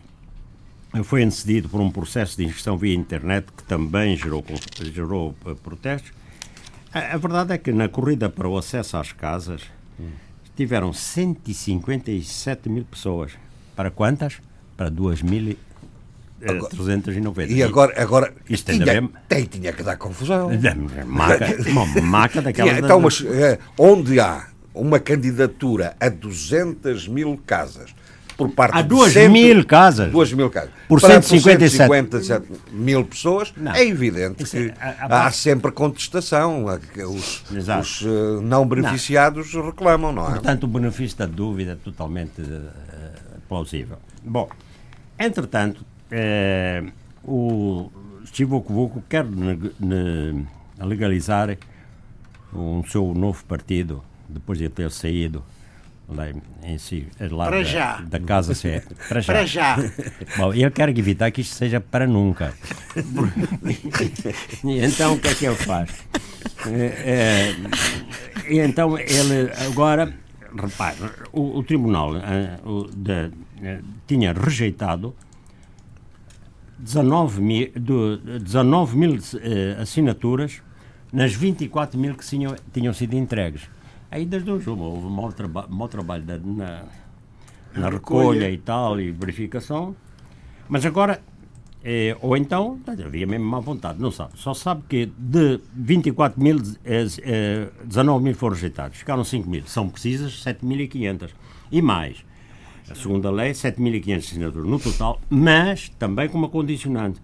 foi 1.03 1.21
antecedido 1.21 1.69
por 1.69 1.79
um 1.79 1.91
processo 1.91 2.35
de 2.35 2.45
inscrição 2.45 2.75
via 2.75 2.95
internet 2.95 3.45
que 3.55 3.63
também 3.65 4.17
gerou, 4.17 4.43
gerou 4.91 5.35
uh, 5.45 5.55
protestos. 5.57 6.11
A, 6.91 7.13
a, 7.13 7.17
verdade 7.17 7.53
é 7.53 7.57
que 7.59 7.71
na 7.71 7.87
corrida 7.87 8.27
para 8.27 8.47
o 8.47 8.57
acesso 8.57 8.97
às 8.97 9.11
casas 9.11 9.61
tiveram 10.55 10.91
157 10.91 12.67
mil 12.67 12.83
pessoas. 12.83 13.33
Para 13.75 13.91
quantas? 13.91 14.39
Para 14.75 14.89
2.390. 16.45 17.49
E 17.49 17.63
agora, 17.63 18.01
agora 18.01 18.33
isto 18.49 18.71
tinha, 18.71 18.85
bem... 18.85 19.09
tem, 19.27 19.45
tinha 19.45 19.73
que 19.73 19.83
dar 19.83 19.97
confusão. 19.97 20.49
Maca, 21.05 21.55
uma 21.69 22.01
maca 22.01 22.41
daquela. 22.43 22.71
então, 22.79 22.99
mas, 22.99 23.23
eh, 23.25 23.59
onde 23.77 24.19
há 24.19 24.47
uma 24.73 24.99
candidatura 24.99 25.95
a 25.99 26.09
200 26.09 27.07
mil 27.07 27.39
casas 27.45 27.93
por 28.37 28.49
parte 28.49 28.77
Há 28.77 28.81
duas 28.81 29.15
mil 29.15 29.65
casas. 29.65 30.11
Duas 30.11 30.33
mil 30.33 30.49
casas. 30.49 30.71
Por 30.87 30.99
157. 30.99 31.77
157 31.77 32.47
mil 32.71 33.05
pessoas, 33.05 33.53
não. 33.55 33.73
é 33.73 33.85
evidente 33.85 34.43
que 34.43 34.57
é, 34.57 34.73
há, 34.79 35.27
há, 35.27 35.31
sempre 35.31 35.71
contestação. 35.71 36.65
Os, 36.65 37.43
os 37.51 38.01
uh, 38.01 38.41
não 38.41 38.65
beneficiados 38.67 39.53
não. 39.53 39.65
reclamam, 39.67 40.11
não 40.11 40.27
é? 40.27 40.31
Portanto, 40.31 40.63
o 40.63 40.67
benefício 40.67 41.17
da 41.17 41.25
dúvida 41.25 41.73
é 41.73 41.75
totalmente 41.75 42.41
uh, 42.41 42.69
plausível. 43.47 43.97
Bom, 44.23 44.49
entretanto, 45.19 45.85
uh, 46.13 46.91
o, 47.23 47.91
Chivuco 48.31 49.03
quer 49.09 49.25
legalizar 50.79 51.57
um 52.53 52.83
seu 52.85 53.13
novo 53.13 53.43
partido, 53.45 54.03
depois 54.29 54.57
de 54.57 54.69
ter 54.69 54.91
saído 54.91 55.43
lá 56.07 56.25
em 56.63 56.77
si, 56.77 57.07
lá 57.31 57.45
para 57.45 57.57
da, 57.57 57.63
já. 57.63 58.01
da 58.01 58.19
casa 58.19 58.67
é, 58.67 58.81
para 59.07 59.21
já. 59.21 59.33
Para 59.33 59.45
já. 59.45 59.77
Bom, 60.37 60.53
eu 60.53 60.69
quero 60.71 60.91
evitar 60.91 61.31
que 61.31 61.41
isto 61.41 61.55
seja 61.55 61.79
para 61.79 62.05
nunca. 62.05 62.53
então 64.63 65.13
o 65.13 65.19
que 65.19 65.27
é 65.27 65.35
que 65.35 65.45
ele 65.45 65.55
faz? 65.55 65.89
É, 66.67 67.55
é, 68.45 68.65
então 68.65 68.97
ele 68.97 69.51
agora, 69.67 70.13
repare, 70.55 70.97
o, 71.31 71.59
o 71.59 71.63
tribunal 71.63 72.15
é, 72.17 72.59
o, 72.65 72.83
de, 72.83 73.31
é, 73.61 73.79
tinha 74.07 74.33
rejeitado 74.33 75.15
19 76.83 77.41
mil, 77.41 77.71
do, 77.75 78.17
19 78.17 78.97
mil 78.97 79.15
uh, 79.15 79.81
assinaturas 79.81 80.61
nas 81.11 81.33
24 81.33 81.99
mil 81.99 82.15
que 82.15 82.25
tinham, 82.25 82.55
tinham 82.73 82.93
sido 82.93 83.15
entregues. 83.15 83.69
Aí 84.11 84.25
das 84.25 84.43
duas 84.43 84.67
uma, 84.67 84.85
houve 84.85 85.07
mau, 85.07 85.31
traba 85.31 85.67
mau 85.69 85.87
trabalho 85.87 86.23
da, 86.23 86.37
na, 86.37 86.83
na 87.75 87.89
recolha 87.89 88.49
e 88.49 88.57
tal, 88.57 88.99
e 88.99 89.11
verificação. 89.11 89.95
Mas 90.67 90.85
agora, 90.85 91.21
eh, 91.83 92.17
ou 92.21 92.37
então, 92.37 92.79
havia 92.87 93.25
mesmo 93.25 93.45
má 93.45 93.59
vontade, 93.59 93.99
não 93.99 94.11
sabe. 94.11 94.33
Só 94.35 94.53
sabe 94.53 94.83
que 94.87 95.05
de 95.17 95.59
24 95.73 96.41
mil, 96.41 96.61
eh, 96.83 97.07
eh, 97.21 97.69
19 97.85 98.23
mil 98.23 98.35
foram 98.35 98.55
rejeitados, 98.55 98.97
ficaram 98.97 99.23
5 99.23 99.49
mil. 99.49 99.63
São 99.65 99.89
precisas 99.89 100.43
7.500. 100.43 101.31
E 101.71 101.81
mais, 101.81 102.23
a 102.89 102.95
segunda 102.95 103.31
lei, 103.31 103.51
7.500 103.51 104.17
assinaturas 104.17 104.67
no 104.67 104.79
total, 104.79 105.21
mas 105.29 105.89
também 105.97 106.27
com 106.29 106.37
uma 106.37 106.49
condicionante 106.49 107.21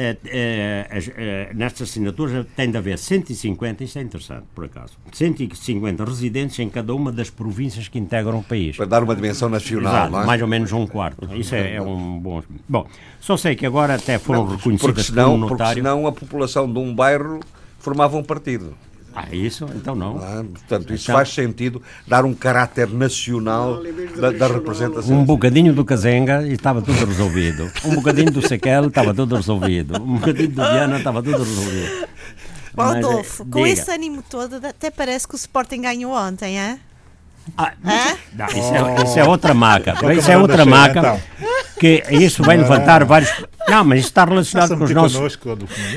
é, 0.00 0.16
é, 0.26 0.86
é, 1.16 1.54
nestas 1.54 1.88
assinaturas 1.88 2.46
tem 2.54 2.70
de 2.70 2.76
haver 2.76 2.96
150, 2.96 3.82
isto 3.82 3.98
é 3.98 4.02
interessante, 4.02 4.44
por 4.54 4.64
acaso, 4.64 4.92
150 5.10 6.04
residentes 6.04 6.56
em 6.60 6.68
cada 6.68 6.94
uma 6.94 7.10
das 7.10 7.30
províncias 7.30 7.88
que 7.88 7.98
integram 7.98 8.38
o 8.38 8.44
país. 8.44 8.76
Para 8.76 8.86
dar 8.86 9.02
uma 9.02 9.16
dimensão 9.16 9.48
nacional, 9.48 9.92
Exato, 9.92 10.12
não 10.12 10.22
é? 10.22 10.26
mais 10.26 10.40
ou 10.40 10.46
menos 10.46 10.70
um 10.70 10.86
quarto. 10.86 11.28
Isso 11.34 11.52
é, 11.54 11.74
é, 11.74 11.82
um 11.82 12.16
bom... 12.20 12.42
Bom, 12.68 12.86
só 13.18 13.36
sei 13.36 13.56
que 13.56 13.66
agora 13.66 13.96
até 13.96 14.18
foram 14.20 14.44
não, 14.44 14.56
reconhecidas 14.56 14.80
porque 14.80 15.02
senão, 15.02 15.32
como 15.32 15.48
notário... 15.48 15.58
Porque 15.58 15.74
senão 15.74 16.06
a 16.06 16.12
população 16.12 16.72
de 16.72 16.78
um 16.78 16.94
bairro 16.94 17.40
formava 17.80 18.16
um 18.16 18.22
partido. 18.22 18.74
Ah, 19.18 19.34
isso? 19.34 19.68
Então 19.74 19.96
não. 19.96 20.18
Ah, 20.18 20.44
portanto, 20.44 20.94
isso 20.94 21.04
então... 21.04 21.16
faz 21.16 21.30
sentido 21.30 21.82
dar 22.06 22.24
um 22.24 22.32
caráter 22.32 22.88
nacional 22.88 23.82
da, 24.16 24.30
da, 24.30 24.46
representação. 24.46 25.18
Um 25.18 25.24
bocadinho 25.24 25.74
do 25.74 25.84
Cazenga 25.84 26.46
e 26.46 26.52
estava 26.52 26.80
tudo 26.80 27.04
resolvido. 27.04 27.68
Um 27.84 27.96
bocadinho 27.96 28.30
do 28.30 28.46
Sequel 28.46 28.86
estava 28.86 29.12
tudo 29.12 29.34
resolvido. 29.34 30.00
Um 30.00 30.18
bocadinho 30.18 30.50
do 30.50 30.62
Viana 30.62 30.98
estava 30.98 31.20
tudo 31.20 31.38
resolvido. 31.38 32.08
Adolfo, 32.76 33.44
com 33.44 33.64
diga. 33.64 33.70
esse 33.70 33.90
ânimo 33.90 34.22
todo, 34.22 34.64
até 34.64 34.88
parece 34.88 35.26
que 35.26 35.34
o 35.34 35.36
Sporting 35.36 35.80
ganhou 35.80 36.12
ontem, 36.12 36.60
é? 36.60 36.78
Ah, 37.56 37.72
não, 38.34 38.46
isso, 38.46 38.74
é, 38.74 39.02
isso, 39.04 39.18
é, 39.18 39.24
outra 39.24 39.54
maca. 39.54 39.94
Isso 40.12 40.30
é 40.30 40.36
outra 40.36 40.64
maca. 40.64 40.98
Então. 40.98 41.20
Que 41.78 42.02
isso 42.10 42.42
vai 42.42 42.56
levantar 42.56 43.04
vários. 43.04 43.30
Não, 43.68 43.84
mas 43.84 44.00
isso 44.00 44.08
está 44.08 44.24
relacionado 44.24 44.76
com 44.76 44.84
os 44.84 44.90
nossos. 44.90 45.38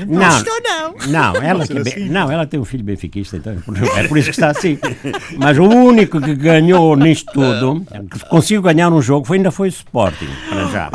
Não, 0.06 0.20
não, 0.20 0.36
estou 0.36 0.60
não. 0.62 0.82
Não, 1.08 1.42
ela, 1.42 1.66
que, 1.66 1.78
assim. 1.78 2.08
não, 2.08 2.30
ela 2.30 2.46
tem 2.46 2.60
um 2.60 2.64
filho 2.64 2.84
benfiquista, 2.84 3.38
então 3.38 3.56
é 3.96 4.06
por 4.06 4.18
isso 4.18 4.26
que 4.26 4.36
está 4.36 4.50
assim. 4.50 4.78
Mas 5.38 5.58
o 5.58 5.64
único 5.64 6.20
que 6.20 6.34
ganhou 6.34 6.94
nisto 6.96 7.32
tudo, 7.32 7.84
que 8.10 8.20
conseguiu 8.28 8.62
ganhar 8.62 8.92
um 8.92 9.00
jogo, 9.00 9.26
foi, 9.26 9.38
ainda 9.38 9.50
foi 9.50 9.68
o 9.68 9.70
Sporting, 9.70 10.28
para 10.48 10.66
já. 10.66 10.90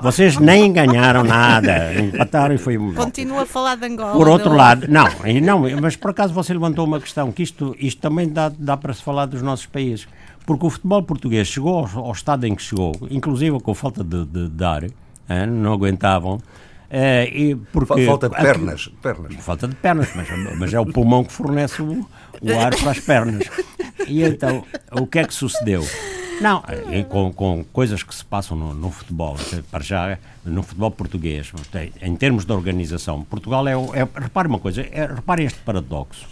Vocês 0.00 0.38
nem 0.38 0.72
ganharam 0.72 1.24
nada, 1.24 1.92
empataram 1.94 2.54
e 2.54 2.58
foi. 2.58 2.78
Continua 2.94 3.42
a 3.42 3.46
falar 3.46 3.76
de 3.76 3.86
Angola. 3.86 4.12
Por 4.12 4.28
outro 4.28 4.54
lado, 4.54 4.86
não, 4.88 5.06
não, 5.42 5.80
mas 5.80 5.96
por 5.96 6.12
acaso 6.12 6.32
você 6.32 6.52
levantou 6.52 6.86
uma 6.86 7.00
questão, 7.00 7.32
que 7.32 7.42
isto, 7.42 7.76
isto 7.78 8.00
também 8.00 8.28
dá, 8.28 8.50
dá 8.56 8.76
para 8.76 8.94
se 8.94 9.02
falar 9.02 9.26
dos 9.26 9.42
nossos 9.42 9.66
países. 9.66 9.99
Porque 10.50 10.66
o 10.66 10.70
futebol 10.70 11.00
português 11.04 11.46
chegou 11.46 11.78
ao, 11.78 12.06
ao 12.06 12.10
estado 12.10 12.44
em 12.44 12.56
que 12.56 12.62
chegou, 12.62 12.90
inclusive 13.08 13.60
com 13.60 13.72
falta 13.72 14.02
de, 14.02 14.24
de, 14.24 14.48
de 14.48 14.64
ar, 14.64 14.82
hein, 14.82 15.46
não 15.46 15.72
aguentavam. 15.72 16.38
Uh, 16.38 17.22
e 17.32 17.54
porque, 17.72 18.04
falta 18.04 18.28
de 18.28 18.34
pernas, 18.34 18.80
aqui, 18.88 18.96
pernas. 19.00 19.34
Falta 19.36 19.68
de 19.68 19.76
pernas, 19.76 20.08
mas, 20.16 20.28
mas, 20.58 20.74
é 20.74 20.80
o 20.80 20.86
pulmão 20.86 21.22
que 21.22 21.32
fornece 21.32 21.80
o, 21.80 22.04
o 22.42 22.58
ar 22.58 22.74
para 22.74 22.90
as 22.90 22.98
pernas. 22.98 23.48
E 24.08 24.24
então, 24.24 24.64
o 24.90 25.06
que 25.06 25.20
é 25.20 25.24
que 25.24 25.32
sucedeu? 25.32 25.86
Não, 26.40 26.64
com, 27.08 27.32
com 27.32 27.64
coisas 27.72 28.02
que 28.02 28.12
se 28.12 28.24
passam 28.24 28.56
no, 28.56 28.74
no, 28.74 28.90
futebol, 28.90 29.36
para 29.70 29.84
já, 29.84 30.18
no 30.44 30.64
futebol 30.64 30.90
português, 30.90 31.52
em 32.02 32.16
termos 32.16 32.44
de 32.44 32.52
organização, 32.52 33.22
Portugal 33.22 33.68
é, 33.68 33.74
é 33.74 34.08
repare 34.20 34.48
uma 34.48 34.58
coisa, 34.58 34.82
é, 34.82 35.06
repare 35.06 35.44
este 35.44 35.60
paradoxo. 35.60 36.26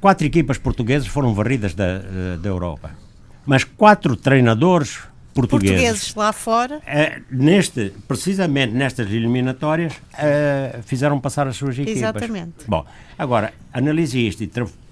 Quatro 0.00 0.24
equipas 0.24 0.56
portuguesas 0.56 1.08
foram 1.08 1.34
varridas 1.34 1.74
da, 1.74 1.84
eh, 1.84 2.36
da 2.40 2.48
Europa 2.48 3.07
mas 3.48 3.64
quatro 3.64 4.14
treinadores 4.14 4.98
portugueses, 5.32 5.70
portugueses 5.70 6.14
lá 6.14 6.34
fora, 6.34 6.76
uh, 6.76 7.22
neste, 7.30 7.94
precisamente 8.06 8.74
nestas 8.74 9.10
eliminatórias, 9.10 9.94
uh, 9.94 10.82
fizeram 10.82 11.18
passar 11.18 11.48
as 11.48 11.56
suas 11.56 11.78
equipas. 11.78 11.96
Exatamente. 11.96 12.66
Bom, 12.66 12.84
agora, 13.18 13.54
analise 13.72 14.18
isto 14.18 14.44
e 14.44 14.46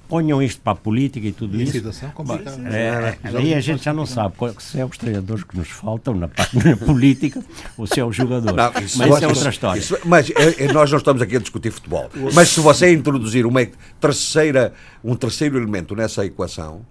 ponham 0.08 0.42
isto 0.42 0.62
para 0.62 0.72
a 0.72 0.76
política 0.76 1.26
e 1.26 1.32
tudo 1.32 1.60
e 1.60 1.64
isso. 1.64 1.72
situação 1.72 2.10
complicada. 2.12 2.66
É, 2.68 3.18
aí 3.24 3.52
a 3.52 3.60
gente 3.60 3.84
já 3.84 3.92
não 3.92 4.06
sabe 4.06 4.34
se 4.58 4.80
é 4.80 4.86
os 4.86 4.96
treinadores 4.96 5.44
que 5.44 5.54
nos 5.54 5.68
faltam 5.68 6.14
na 6.14 6.28
parte 6.28 6.56
na 6.64 6.76
política 6.78 7.44
ou 7.76 7.86
se 7.86 8.00
é 8.00 8.04
o 8.04 8.12
jogador. 8.12 8.54
Não, 8.54 8.70
isso, 8.82 8.96
mas 8.96 9.14
isso 9.14 9.24
é 9.24 9.28
outra 9.28 9.50
história. 9.50 9.78
Isso, 9.78 9.98
mas 10.04 10.30
é, 10.30 10.72
nós 10.72 10.90
não 10.90 10.98
estamos 10.98 11.20
aqui 11.20 11.36
a 11.36 11.40
discutir 11.40 11.70
futebol. 11.70 12.08
Mas 12.32 12.48
se 12.48 12.60
você 12.60 12.90
introduzir 12.90 13.44
uma 13.44 13.66
terceira, 14.00 14.72
um 15.04 15.14
terceiro 15.14 15.58
elemento 15.58 15.94
nessa 15.94 16.24
equação, 16.24 16.86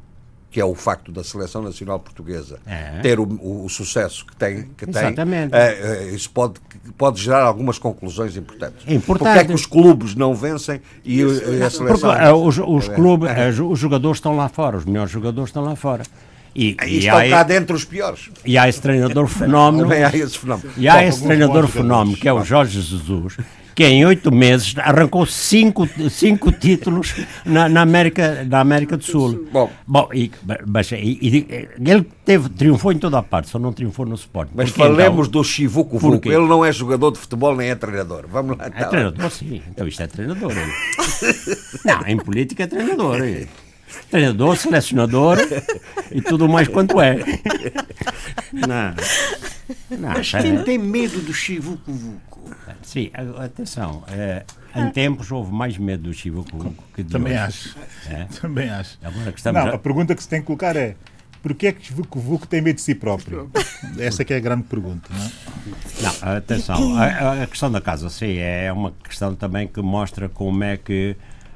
que 0.56 0.61
é 0.61 0.64
o 0.64 0.73
facto 0.73 1.11
da 1.11 1.22
seleção 1.22 1.61
nacional 1.61 1.99
portuguesa 1.99 2.60
é. 2.65 3.02
ter 3.02 3.19
o, 3.19 3.23
o, 3.23 3.65
o, 3.65 3.69
sucesso 3.69 4.26
que 4.26 4.34
tem, 4.38 4.69
que 4.77 4.90
Exatamente. 4.90 5.52
tem 5.52 5.60
é, 5.60 6.11
isso 6.14 6.30
pode, 6.30 6.61
pode 6.98 7.22
gerar 7.22 7.44
algumas 7.44 7.77
conclusões 7.77 8.38
importantes. 8.38 8.88
É 8.88 8.94
importante. 8.94 9.27
Porque 9.27 9.40
é 9.40 9.44
que 9.44 9.52
os 9.52 9.65
clubes 9.65 10.15
não 10.15 10.34
vencem 10.34 10.80
e, 11.03 11.19
e 11.19 11.61
a 11.61 11.69
seleção... 11.69 12.10
Porque, 12.10 12.26
uh, 12.26 12.36
os, 12.36 12.57
os, 12.57 12.88
clubes, 12.88 13.30
uh, 13.60 13.65
os 13.65 13.77
jogadores 13.77 14.15
estão 14.15 14.38
lá 14.38 14.48
fora, 14.48 14.77
os 14.77 14.86
melhores 14.86 15.11
jogadores 15.11 15.49
estão 15.49 15.61
lá 15.61 15.76
fora. 15.76 16.03
E, 16.56 16.77
e, 16.86 16.99
estão 16.99 17.30
cá 17.30 17.44
dentro 17.44 17.76
os 17.76 17.84
piores. 17.84 18.30
E 18.45 18.57
há 18.57 18.69
esse 18.69 18.82
treinador 18.82 19.27
fenómeno. 19.27 19.91
há 19.91 20.15
esse 20.15 20.40
fenómeno. 20.40 20.72
E 20.77 20.88
há 20.88 21.06
esse 21.06 21.22
treinador 21.22 21.68
fenómeno, 21.68 22.15
que 22.15 22.30
é 22.30 22.34
o 22.34 22.45
Jorge 22.45 22.80
Jesus, 22.80 23.36
que 23.76 23.84
em 23.84 24.06
oito 24.06 24.31
meses 24.31 24.73
arrancou 24.77 25.26
cinco, 25.26 25.88
cinco 26.10 26.49
títulos 26.49 27.14
na, 27.45 27.68
na, 27.68 27.81
América, 27.81 28.45
na 28.49 28.61
América 28.61 28.95
do 28.95 29.03
Sul. 29.03 29.47
Bom, 29.52 29.69
Bom 29.85 30.10
e, 30.14 30.31
mas, 30.65 30.89
e, 30.93 30.95
e, 30.95 31.68
ele 31.85 32.07
teve, 32.23 32.47
triunfou 32.47 32.93
em 32.93 32.97
toda 32.97 33.19
a 33.19 33.23
parte, 33.23 33.49
só 33.49 33.60
não 33.60 33.73
triunfou 33.73 34.06
no 34.06 34.15
Sport. 34.15 34.49
Mas 34.56 34.72
Porque, 34.72 34.81
falemos 34.81 35.27
então, 35.27 35.41
do 35.41 35.43
Chivuco 35.43 35.99
Vuco. 35.99 36.27
Ele 36.27 36.47
não 36.47 36.64
é 36.64 36.72
jogador 36.72 37.11
de 37.11 37.19
futebol 37.19 37.53
nem 37.53 37.69
é 37.69 37.76
treinador. 37.76 38.26
Vamos 38.30 38.57
lá. 38.57 38.65
É 38.65 38.68
então. 38.69 38.89
treinador, 38.89 39.30
sim. 39.30 39.61
Então 39.69 39.85
isto 39.85 40.02
é 40.02 40.07
treinador. 40.07 40.53
não, 41.84 42.07
em 42.07 42.18
política 42.18 42.64
é 42.64 42.68
treinador. 42.68 43.18
Treinador, 44.10 44.58
selecionador 44.58 45.38
e 46.12 46.22
tudo 46.22 46.48
mais 46.48 46.68
quanto 46.68 47.02
é. 47.02 47.18
Não. 48.54 48.94
não 49.98 50.10
Mas 50.10 50.32
quem 50.32 50.58
é... 50.58 50.64
tem 50.64 50.78
medo 50.78 51.22
do 51.22 51.34
Chivuco 51.34 51.92
Vuco? 51.92 52.50
Sim, 52.82 53.12
atenção. 53.38 54.04
É, 54.10 54.44
em 54.76 54.90
tempos 54.92 55.32
houve 55.32 55.52
mais 55.52 55.78
medo 55.78 56.04
do 56.04 56.14
Chivuco 56.14 56.74
que 56.94 57.04
de 57.04 57.12
Também 57.12 57.34
hoje. 57.34 57.42
acho. 57.42 57.76
É? 58.10 58.28
Também 58.40 58.70
acho. 58.70 58.98
Agora 59.04 59.32
que 59.32 59.40
estamos 59.40 59.62
Não, 59.62 59.72
a... 59.72 59.76
a 59.76 59.80
pergunta 59.80 60.16
que 60.16 60.22
se 60.22 60.30
tem 60.30 60.42
que 60.42 60.48
colocar 60.48 60.76
é 60.76 60.96
porquê 61.42 61.68
é 61.68 61.72
que 61.72 61.86
Chivuco 61.86 62.20
Vuco 62.20 62.48
tem 62.48 62.62
medo 62.62 62.76
de 62.76 62.82
si 62.82 62.96
próprio? 62.96 63.50
Essa 63.98 64.22
é 64.22 64.26
que 64.26 64.34
é 64.34 64.38
a 64.38 64.40
grande 64.40 64.64
pergunta, 64.64 65.10
não 65.14 65.26
é? 65.26 65.32
Não, 66.02 66.36
atenção. 66.38 66.98
A, 66.98 67.44
a 67.44 67.48
questão 67.48 67.72
da 67.72 67.82
Casa 67.82 68.10
C 68.10 68.38
é 68.38 68.72
uma 68.72 68.92
questão 69.04 69.36
também 69.36 69.68
que 69.68 69.82
mostra 69.82 70.28
como 70.28 70.64
é 70.64 70.78
que 70.78 71.16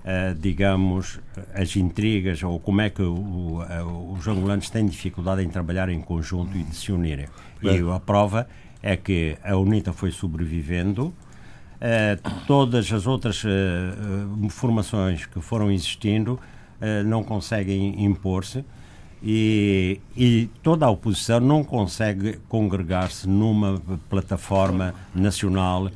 Uh, 0.10 0.34
digamos, 0.34 1.19
as 1.53 1.76
intrigas 1.76 2.41
ou 2.41 2.60
como 2.60 2.81
é 2.81 2.90
que 2.90 3.02
o, 3.03 3.61
uh, 3.61 4.14
os 4.14 4.27
angolanos 4.27 4.68
têm 4.68 4.88
dificuldade 4.88 5.44
em 5.44 5.49
trabalhar 5.49 5.88
em 5.88 6.02
conjunto 6.02 6.57
e 6.57 6.64
de 6.64 6.76
se 6.76 6.91
unirem. 6.91 7.27
E 7.61 7.77
a 7.94 7.99
prova 7.99 8.48
é 8.81 8.98
que 8.98 9.38
a 9.44 9.56
UNITA 9.56 9.94
foi 9.94 10.10
sobrevivendo, 10.10 11.07
uh, 11.07 12.45
todas 12.48 12.91
as 12.91 13.06
outras 13.06 13.44
uh, 13.44 14.49
formações 14.49 15.27
que 15.27 15.40
foram 15.41 15.72
existindo 15.72 16.40
não 17.06 17.26
conseguem 17.26 18.06
impor-se 18.06 18.64
e, 19.21 19.99
e, 20.15 20.49
toda 20.63 20.85
a 20.85 20.89
oposição 20.89 21.39
não 21.39 21.63
consegue 21.63 22.39
congregar-se 22.47 23.27
numa 23.27 23.81
plataforma 24.09 24.93
nacional 25.13 25.89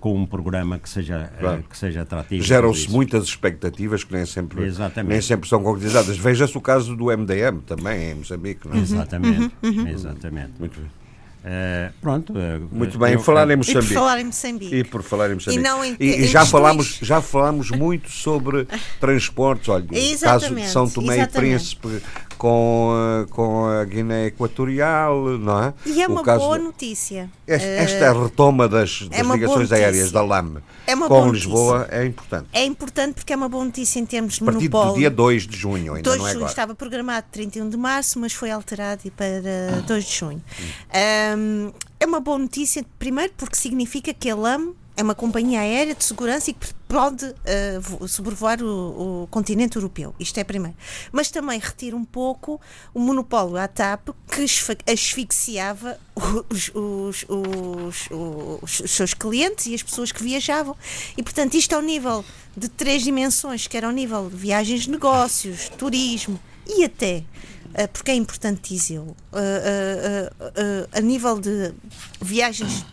com 0.00 0.16
um 0.16 0.26
programa 0.26 0.78
que 0.78 0.88
seja, 0.88 1.32
claro. 1.38 1.64
que 1.68 1.76
seja 1.76 2.02
atrativo. 2.02 2.42
Geram-se 2.42 2.90
muitas 2.90 3.24
expectativas 3.24 4.04
que 4.04 4.12
nem 4.12 4.24
sempre, 4.24 4.72
nem 5.04 5.20
sempre 5.20 5.48
são 5.48 5.62
concretizadas. 5.62 6.16
Veja-se 6.16 6.56
o 6.56 6.60
caso 6.60 6.94
do 6.94 7.06
MDM 7.06 7.60
também 7.66 8.10
em 8.10 8.14
Moçambique. 8.14 8.68
Não 8.68 8.76
é? 8.76 8.78
Exatamente, 8.78 9.54
uhum, 9.62 9.70
uhum. 9.70 9.88
exatamente. 9.88 10.52
Muito 10.58 10.80
bem. 10.80 11.04
Uh, 11.44 11.92
pronto. 12.00 12.32
Uh, 12.32 12.68
Muito 12.72 12.98
bem, 12.98 13.12
eu, 13.12 13.20
falar 13.20 13.50
em 13.50 13.56
Moçambique. 13.56 13.84
E 13.84 13.88
por 13.88 13.94
falar 13.94 14.20
em 14.20 14.24
Moçambique. 14.24 14.74
E 14.74 14.84
por 14.84 15.02
falar 15.02 15.30
em 15.30 15.34
Moçambique. 15.34 15.60
E, 15.60 15.62
não 15.62 15.84
em, 15.84 15.96
e, 16.00 16.06
e 16.22 16.26
já, 16.26 16.46
falámos, 16.46 16.98
já 17.02 17.20
falámos 17.20 17.70
muito 17.70 18.10
sobre 18.10 18.66
transportes. 18.98 19.68
Olha, 19.68 19.84
o 19.84 20.20
caso 20.20 20.54
de 20.54 20.66
São 20.66 20.88
Tomé 20.88 21.20
e 21.20 21.26
Príncipe 21.26 22.00
com, 22.44 23.26
com 23.30 23.64
a 23.64 23.82
Guiné 23.86 24.26
Equatorial, 24.26 25.38
não 25.38 25.62
é? 25.62 25.74
E 25.86 26.02
é 26.02 26.06
uma 26.06 26.22
boa 26.22 26.58
notícia. 26.58 27.30
Esta, 27.46 27.66
esta 27.66 28.12
retoma 28.12 28.68
das, 28.68 29.08
é 29.10 29.22
das 29.22 29.30
é 29.30 29.32
ligações 29.32 29.72
aéreas 29.72 30.12
da 30.12 30.20
LAM 30.20 30.56
é 30.86 30.94
com 30.94 31.30
Lisboa 31.30 31.78
notícia. 31.78 31.96
é 31.96 32.04
importante. 32.06 32.46
É 32.52 32.64
importante 32.66 33.14
porque 33.14 33.32
é 33.32 33.36
uma 33.36 33.48
boa 33.48 33.64
notícia 33.64 33.98
em 33.98 34.04
termos 34.04 34.34
de 34.34 34.42
A 34.42 34.44
partir 34.44 34.68
monopólio. 34.68 34.92
do 34.92 34.98
dia 34.98 35.10
2 35.10 35.46
de 35.46 35.56
junho, 35.56 35.94
ainda 35.94 36.02
2 36.02 36.18
não 36.18 36.26
é 36.26 36.28
de 36.28 36.32
junho 36.34 36.44
agora. 36.44 36.52
estava 36.52 36.74
programado 36.74 37.26
31 37.32 37.70
de 37.70 37.76
março, 37.78 38.18
mas 38.18 38.34
foi 38.34 38.50
alterado 38.50 39.10
para 39.12 39.80
2 39.86 40.04
de 40.04 40.12
junho. 40.12 40.42
Um, 41.38 41.72
é 41.98 42.04
uma 42.04 42.20
boa 42.20 42.38
notícia, 42.38 42.84
primeiro 42.98 43.32
porque 43.38 43.56
significa 43.56 44.12
que 44.12 44.28
a 44.28 44.36
LAM 44.36 44.74
é 44.98 45.02
uma 45.02 45.14
companhia 45.14 45.60
aérea 45.60 45.94
de 45.94 46.04
segurança 46.04 46.50
e 46.50 46.52
que 46.52 46.66
pode 46.94 47.26
uh, 47.26 48.06
sobrevoar 48.06 48.62
o, 48.62 49.24
o, 49.24 49.26
continente 49.26 49.74
europeu. 49.74 50.14
Isto 50.20 50.38
é 50.38 50.44
primeiro. 50.44 50.76
Mas 51.10 51.28
também 51.28 51.58
retira 51.58 51.96
um 51.96 52.04
pouco 52.04 52.60
o 52.94 53.00
monopólio 53.00 53.56
à 53.56 53.66
TAP 53.66 54.10
que 54.30 54.44
asfixiava 54.92 55.98
os, 56.48 56.70
os, 56.72 57.26
os, 57.28 58.08
os, 58.62 58.92
seus 58.92 59.12
clientes 59.12 59.66
e 59.66 59.74
as 59.74 59.82
pessoas 59.82 60.12
que 60.12 60.22
viajavam. 60.22 60.76
E, 61.16 61.22
portanto, 61.24 61.54
isto 61.54 61.72
ao 61.72 61.82
nível 61.82 62.24
de 62.56 62.68
três 62.68 63.02
dimensões, 63.02 63.66
que 63.66 63.76
era 63.76 63.88
ao 63.88 63.92
nível 63.92 64.30
de 64.30 64.36
viagens 64.36 64.86
negócios, 64.86 65.68
turismo 65.70 66.38
e 66.64 66.84
até 66.84 67.24
uh, 67.70 67.88
porque 67.92 68.12
é 68.12 68.14
importante 68.14 68.72
dizê-lo, 68.72 69.16
uh, 69.32 70.88
a 70.92 71.00
nível 71.00 71.40
de 71.40 71.74
viagens 72.20 72.86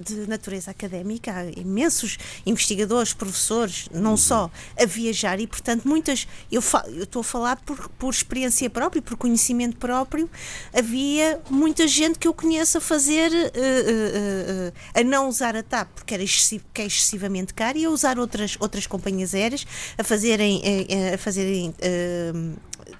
de 0.00 0.28
natureza 0.28 0.70
académica, 0.70 1.32
há 1.32 1.44
imensos 1.58 2.18
investigadores, 2.44 3.12
professores, 3.12 3.88
não 3.92 4.12
uhum. 4.12 4.16
só 4.16 4.50
a 4.80 4.86
viajar 4.86 5.40
e, 5.40 5.46
portanto, 5.46 5.86
muitas. 5.86 6.26
Eu, 6.50 6.62
eu 6.88 7.04
estou 7.04 7.20
a 7.20 7.24
falar 7.24 7.56
por, 7.56 7.88
por 7.90 8.12
experiência 8.12 8.68
própria, 8.70 9.02
por 9.02 9.16
conhecimento 9.16 9.76
próprio. 9.76 10.28
Havia 10.72 11.40
muita 11.50 11.86
gente 11.86 12.18
que 12.18 12.28
eu 12.28 12.34
conheço 12.34 12.78
a 12.78 12.80
fazer, 12.80 13.30
uh, 13.30 13.34
uh, 13.34 14.68
uh, 14.68 14.72
a 14.94 15.04
não 15.04 15.28
usar 15.28 15.56
a 15.56 15.62
TAP 15.62 15.88
porque 15.94 16.14
era 16.14 16.22
excessiv, 16.22 16.62
que 16.72 16.82
é 16.82 16.86
excessivamente 16.86 17.54
caro 17.54 17.78
e 17.78 17.84
a 17.84 17.90
usar 17.90 18.18
outras, 18.18 18.56
outras 18.60 18.86
companhias 18.86 19.34
aéreas, 19.34 19.66
a 19.96 20.04
fazerem, 20.04 20.62
a 21.12 21.18
fazerem 21.18 21.74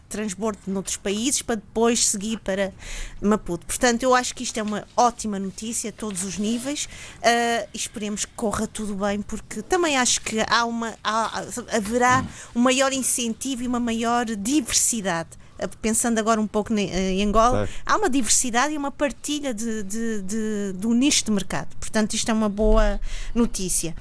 transbordo 0.08 0.58
noutros 0.66 0.96
países 0.96 1.42
para 1.42 1.56
depois 1.56 2.06
seguir 2.06 2.38
para 2.38 2.72
Maputo. 3.20 3.66
Portanto, 3.66 4.02
eu 4.02 4.14
acho 4.14 4.34
que 4.34 4.42
isto 4.42 4.58
é 4.58 4.62
uma 4.62 4.86
ótima 4.96 5.38
notícia 5.38 5.90
a 5.90 5.92
todos 5.92 6.24
os 6.24 6.38
níveis 6.38 6.85
uh, 6.86 7.68
e 7.72 7.76
esperemos 7.76 8.24
que 8.24 8.32
corra 8.34 8.66
tudo 8.66 8.94
bem, 8.94 9.22
porque 9.22 9.62
também 9.62 9.96
acho 9.96 10.20
que 10.20 10.38
há 10.48 10.64
uma, 10.64 10.94
há, 11.02 11.44
haverá 11.72 12.24
um 12.54 12.60
maior 12.60 12.92
incentivo 12.92 13.62
e 13.62 13.66
uma 13.66 13.80
maior 13.80 14.24
diversidade 14.26 15.30
ah, 15.58 15.68
pensando 15.80 16.18
agora 16.18 16.40
um 16.40 16.46
pouco 16.46 16.72
em 16.74 17.24
Angola, 17.24 17.68
há 17.84 17.96
uma 17.96 18.10
diversidade 18.10 18.74
e 18.74 18.76
uma 18.76 18.90
partilha 18.90 19.54
de, 19.54 19.82
de, 19.82 20.22
de, 20.22 20.72
do 20.74 20.92
nicho 20.92 21.24
de 21.24 21.30
mercado. 21.30 21.74
Portanto, 21.80 22.14
isto 22.14 22.30
é 22.30 22.34
uma 22.34 22.48
boa 22.48 23.00
notícia. 23.34 23.94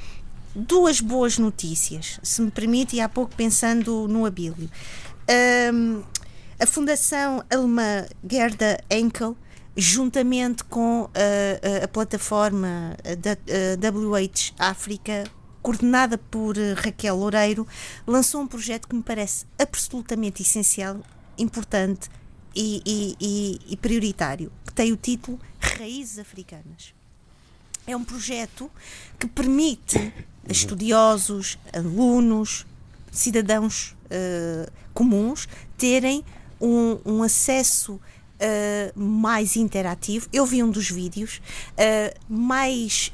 Duas 0.53 0.99
boas 0.99 1.37
notícias, 1.37 2.19
se 2.23 2.41
me 2.41 2.51
permite, 2.51 2.95
e 2.95 3.01
há 3.01 3.07
pouco 3.09 3.33
pensando 3.35 4.07
no 4.07 4.25
Abílio. 4.25 4.69
Um, 5.73 6.03
a 6.59 6.65
Fundação 6.65 7.43
Alemã 7.49 8.05
Gerda 8.29 8.79
Enkel, 8.89 9.35
juntamente 9.75 10.63
com 10.63 11.09
a, 11.13 11.81
a, 11.81 11.85
a 11.85 11.87
plataforma 11.87 12.95
da 13.19 13.89
WH 13.89 14.53
África, 14.57 15.25
coordenada 15.61 16.17
por 16.17 16.55
Raquel 16.77 17.15
Loureiro, 17.15 17.67
lançou 18.05 18.41
um 18.41 18.47
projeto 18.47 18.87
que 18.87 18.95
me 18.95 19.03
parece 19.03 19.45
absolutamente 19.59 20.41
essencial, 20.41 20.99
importante 21.37 22.09
e, 22.55 22.81
e, 22.85 23.15
e, 23.19 23.73
e 23.73 23.77
prioritário, 23.77 24.51
que 24.65 24.73
tem 24.73 24.91
o 24.91 24.97
título 24.97 25.39
Raízes 25.59 26.19
Africanas. 26.19 26.93
É 27.87 27.95
um 27.95 28.03
projeto 28.03 28.71
que 29.19 29.27
permite 29.27 29.97
a 30.47 30.51
estudiosos, 30.51 31.59
alunos, 31.73 32.65
cidadãos 33.11 33.95
uh, 34.05 34.71
comuns 34.93 35.47
terem 35.77 36.23
um, 36.59 36.99
um 37.05 37.23
acesso 37.23 37.99
uh, 38.35 38.99
mais 38.99 39.55
interativo. 39.55 40.27
Eu 40.31 40.45
vi 40.45 40.63
um 40.63 40.71
dos 40.71 40.89
vídeos 40.89 41.41
uh, 41.71 42.19
mais 42.29 43.11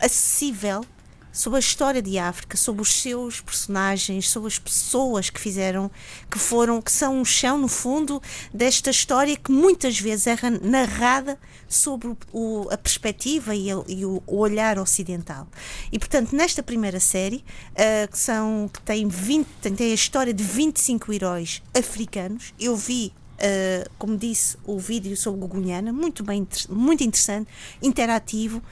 acessível 0.00 0.84
sobre 1.32 1.56
a 1.56 1.60
história 1.60 2.02
de 2.02 2.18
África, 2.18 2.56
sobre 2.58 2.82
os 2.82 2.92
seus 2.92 3.40
personagens, 3.40 4.28
sobre 4.28 4.48
as 4.48 4.58
pessoas 4.58 5.30
que 5.30 5.40
fizeram, 5.40 5.90
que 6.30 6.38
foram, 6.38 6.80
que 6.82 6.92
são 6.92 7.20
um 7.20 7.24
chão, 7.24 7.56
no 7.56 7.68
fundo, 7.68 8.22
desta 8.52 8.90
história 8.90 9.34
que 9.34 9.50
muitas 9.50 9.98
vezes 9.98 10.26
é 10.26 10.36
narrada 10.62 11.38
sobre 11.66 12.14
o, 12.32 12.68
a 12.70 12.76
perspectiva 12.76 13.54
e, 13.54 13.70
e, 13.88 14.04
o 14.04 14.22
olhar 14.26 14.78
ocidental. 14.78 15.48
E, 15.90 15.98
portanto, 15.98 16.36
nesta 16.36 16.62
primeira 16.62 17.00
série, 17.00 17.42
uh, 17.70 18.10
que, 18.10 18.18
são, 18.18 18.68
que 18.72 18.82
tem, 18.82 19.08
20, 19.08 19.46
tem 19.74 19.90
a 19.90 19.94
história 19.94 20.34
de 20.34 20.44
25 20.44 21.12
heróis 21.12 21.62
africanos, 21.74 22.52
eu 22.60 22.76
vi 22.76 23.12
Uh, 23.42 23.90
como 23.98 24.16
disse, 24.16 24.56
o 24.64 24.78
vídeo 24.78 25.16
sobre 25.16 25.40
Gugunhana, 25.40 25.92
muito 25.92 26.22
bem, 26.22 26.46
muito 26.68 27.02
interessante, 27.02 27.48
interativo. 27.82 28.62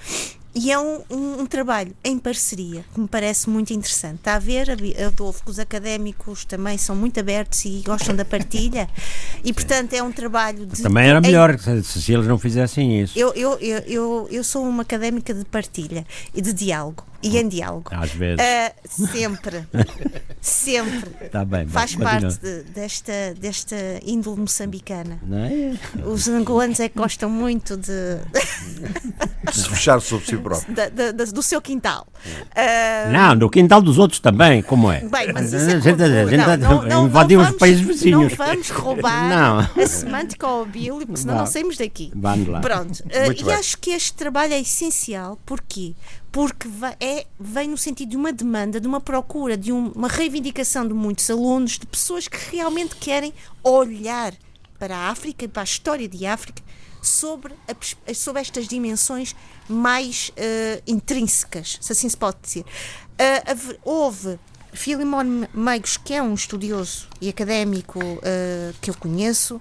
E 0.55 0.73
é 0.73 0.79
um, 0.79 1.01
um, 1.09 1.41
um, 1.41 1.47
trabalho 1.47 1.95
em 2.03 2.19
parceria 2.19 2.85
que 2.93 3.01
me 3.01 3.07
parece 3.07 3.49
muito 3.49 3.73
interessante. 3.73 4.17
Está 4.17 4.35
a 4.35 4.39
ver, 4.39 4.69
Adolfo, 5.07 5.45
que 5.45 5.51
os 5.51 5.61
académicos 5.61 6.45
também 6.45 6.77
são 6.77 6.97
muito 6.97 7.21
abertos 7.21 7.65
e 7.65 7.83
gostam 7.85 8.15
da 8.15 8.25
partilha. 8.25 8.89
E, 9.43 9.55
portanto, 9.55 9.95
é 9.95 10.03
um 10.03 10.13
trabalho 10.13 10.67
de. 10.67 10.83
Também 10.83 11.09
era 11.09 11.19
melhor 11.19 11.55
em, 11.55 11.83
se, 11.83 12.03
se 12.03 12.13
eles 12.13 12.27
não 12.27 12.39
fizessem 12.39 13.01
isso. 13.01 13.19
Eu, 13.19 13.33
eu, 13.33 13.59
eu, 13.59 13.79
eu, 13.87 14.29
eu 14.31 14.45
sou 14.45 14.69
uma 14.69 14.83
académica 14.83 15.33
de 15.33 15.47
partilha 15.47 16.07
e 16.35 16.43
de 16.43 16.53
diálogo 16.53 17.07
e 17.23 17.39
em 17.39 17.49
diálogo. 17.49 17.91
Às 17.91 18.11
vezes. 18.13 18.41
Uh, 18.41 19.07
sempre. 19.07 19.67
sempre. 20.41 21.11
Tá 21.31 21.45
bem, 21.45 21.67
Faz 21.67 21.95
parte 21.95 22.39
de, 22.39 22.63
desta, 22.65 23.35
desta 23.39 23.77
índole 24.05 24.41
moçambicana. 24.41 25.19
Não 25.23 25.39
é? 25.39 25.79
Os 26.05 26.29
angolanos 26.29 26.81
é 26.81 26.89
que 26.89 26.99
gostam 26.99 27.29
muito 27.29 27.77
de. 27.77 28.19
de 28.33 29.55
se 29.55 29.69
fechar 29.69 30.01
sobre 30.01 30.27
si 30.27 30.37
próprio. 30.37 30.75
Da, 30.75 30.89
da, 30.89 31.25
do 31.25 31.43
seu 31.43 31.61
quintal. 31.61 32.07
Uh... 32.27 33.13
Não, 33.13 33.37
do 33.37 33.51
quintal 33.51 33.83
dos 33.83 33.99
outros 33.99 34.21
também, 34.21 34.63
como 34.63 34.91
é? 34.91 35.01
Bem, 35.01 35.33
mas 35.33 35.53
isso 35.53 35.71
é 35.71 36.57
não, 36.57 36.83
não, 36.83 37.07
invadiu 37.07 37.41
os 37.41 37.51
países 37.53 37.81
vizinhos. 37.81 38.37
Não 38.37 38.47
vamos 38.47 38.71
roubar 38.71 39.29
não. 39.77 39.83
a 39.83 39.87
semântica 39.87 40.47
ao 40.47 40.65
bílio, 40.65 41.07
porque 41.07 41.17
senão 41.19 41.35
não, 41.35 41.41
não 41.41 41.47
saímos 41.47 41.77
daqui. 41.77 42.13
Vamos 42.15 42.49
lá. 42.49 42.61
Pronto. 42.61 43.01
Uh, 43.01 43.33
e 43.37 43.45
bem. 43.45 43.55
acho 43.55 43.79
que 43.79 43.91
este 43.91 44.15
trabalho 44.15 44.53
é 44.53 44.61
essencial. 44.61 45.39
Porquê? 45.45 45.95
Porque 46.33 46.69
é, 47.01 47.27
vem 47.39 47.69
no 47.69 47.77
sentido 47.77 48.11
de 48.11 48.17
uma 48.17 48.33
demanda, 48.33 48.81
de 48.81 48.87
uma 48.87 49.01
procura, 49.01 49.57
de 49.57 49.73
um, 49.73 49.89
uma 49.89 50.09
reivindicação 50.09 50.87
de 50.87 50.95
muitos 50.95 51.29
alunos, 51.29 51.79
de 51.79 51.87
pessoas 51.87 52.29
que 52.29 52.39
realmente 52.53 52.95
querem 52.97 53.35
olhar 53.63 54.35
para 54.79 54.97
a 54.97 55.09
África 55.09 55.45
e 55.45 55.49
para 55.49 55.63
a 55.63 55.65
história 55.65 56.09
de 56.09 56.25
África 56.27 56.63
sobre, 57.03 57.55
a, 57.67 58.15
sobre 58.15 58.43
estas 58.43 58.69
dimensões 58.69 59.35
mais 59.69 60.31
uh, 60.31 60.83
intrínsecas, 60.87 61.79
se 61.81 61.93
assim 61.93 62.09
se 62.09 62.17
pode 62.17 62.39
dizer. 62.43 62.65
Uh, 62.65 63.79
houve 63.85 64.39
Filimon 64.73 65.49
Meigos, 65.53 65.97
que 65.97 66.15
é 66.15 66.23
um 66.23 66.35
estudioso 66.35 67.09
e 67.21 67.29
académico 67.29 67.99
uh, 67.99 68.75
que 68.81 68.91
eu 68.91 68.95
conheço, 68.95 69.61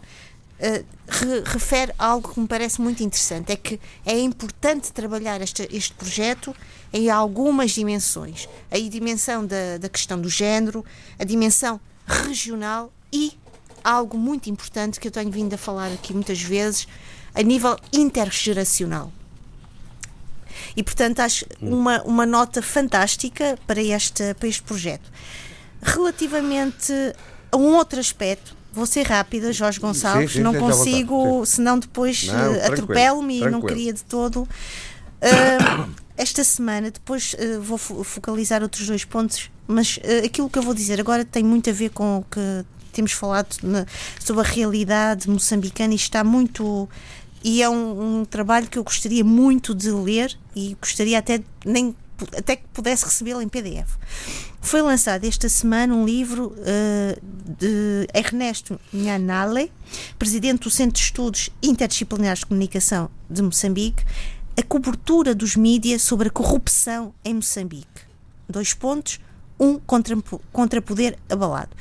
re, 1.09 1.43
refere 1.45 1.93
algo 1.97 2.33
que 2.33 2.39
me 2.39 2.47
parece 2.47 2.81
muito 2.81 3.03
interessante: 3.03 3.51
é 3.51 3.55
que 3.55 3.79
é 4.05 4.19
importante 4.19 4.91
trabalhar 4.91 5.41
este, 5.41 5.67
este 5.71 5.93
projeto 5.93 6.55
em 6.93 7.09
algumas 7.09 7.71
dimensões. 7.71 8.47
A 8.71 8.77
dimensão 8.77 9.45
da, 9.45 9.77
da 9.79 9.89
questão 9.89 10.19
do 10.19 10.29
género, 10.29 10.85
a 11.17 11.23
dimensão 11.23 11.79
regional 12.05 12.91
e 13.11 13.37
algo 13.83 14.17
muito 14.17 14.49
importante 14.49 14.99
que 14.99 15.07
eu 15.07 15.11
tenho 15.11 15.31
vindo 15.31 15.53
a 15.53 15.57
falar 15.57 15.91
aqui 15.91 16.13
muitas 16.13 16.41
vezes, 16.41 16.87
a 17.33 17.41
nível 17.41 17.77
intergeracional. 17.93 19.11
E, 20.75 20.83
portanto, 20.83 21.19
acho 21.21 21.45
uma, 21.61 22.01
uma 22.03 22.25
nota 22.25 22.61
fantástica 22.61 23.57
para 23.65 23.81
este, 23.81 24.33
para 24.33 24.47
este 24.47 24.63
projeto. 24.63 25.09
Relativamente 25.81 26.93
a 27.51 27.57
um 27.57 27.75
outro 27.75 27.99
aspecto, 27.99 28.55
Vou 28.71 28.85
ser 28.85 29.05
rápida, 29.07 29.51
Jorge 29.51 29.79
Gonçalves, 29.79 30.31
sim, 30.31 30.37
sim, 30.37 30.43
não 30.43 30.53
consigo, 30.53 31.45
senão 31.45 31.79
depois 31.79 32.27
uh, 32.27 32.71
atropelo-me 32.71 33.39
e 33.39 33.49
não 33.49 33.61
queria 33.61 33.91
de 33.91 34.03
todo. 34.03 34.43
Uh, 34.43 35.89
esta 36.15 36.43
semana, 36.43 36.91
depois 36.91 37.33
uh, 37.33 37.61
vou 37.61 37.77
focalizar 37.77 38.61
outros 38.61 38.85
dois 38.85 39.03
pontos, 39.03 39.49
mas 39.67 39.99
aquilo 40.23 40.49
que 40.49 40.59
eu 40.59 40.63
vou 40.63 40.73
dizer 40.73 40.99
agora 40.99 41.25
tem 41.25 41.43
muito 41.43 41.69
a 41.69 41.73
ver 41.73 41.89
com 41.89 42.19
o 42.19 42.23
que 42.23 42.65
temos 42.91 43.11
falado 43.11 43.55
na, 43.63 43.85
sobre 44.19 44.41
a 44.41 44.45
realidade 44.45 45.29
moçambicana 45.29 45.93
e 45.93 45.95
está 45.95 46.23
muito 46.23 46.89
e 47.43 47.63
é 47.63 47.69
um, 47.69 48.19
um, 48.19 48.25
trabalho 48.25 48.67
que 48.67 48.77
eu 48.77 48.83
gostaria 48.83 49.23
muito 49.23 49.73
de 49.73 49.91
ler 49.91 50.37
e 50.55 50.75
gostaria 50.79 51.17
até 51.17 51.41
nem 51.65 51.95
até 52.37 52.55
que 52.55 52.67
pudesse 52.73 53.05
recebê-lo 53.05 53.41
em 53.41 53.47
PDF. 53.47 53.97
Foi 54.61 54.81
lançado 54.81 55.25
esta 55.25 55.47
semana 55.47 55.93
um 55.93 56.05
livro 56.05 56.53
uh, 56.57 57.21
de 57.57 58.07
Ernesto 58.13 58.79
Nhanale, 58.93 59.71
presidente 60.17 60.63
do 60.63 60.69
Centro 60.69 60.93
de 60.93 60.99
Estudos 60.99 61.49
Interdisciplinares 61.61 62.39
de 62.39 62.45
Comunicação 62.45 63.09
de 63.29 63.41
Moçambique, 63.41 64.03
a 64.57 64.63
cobertura 64.63 65.33
dos 65.33 65.55
mídias 65.55 66.01
sobre 66.01 66.27
a 66.27 66.31
corrupção 66.31 67.13
em 67.23 67.35
Moçambique. 67.35 68.01
Dois 68.49 68.73
pontos, 68.73 69.19
um 69.59 69.79
contra, 69.79 70.15
contra 70.51 70.81
poder 70.81 71.17
abalado 71.29 71.75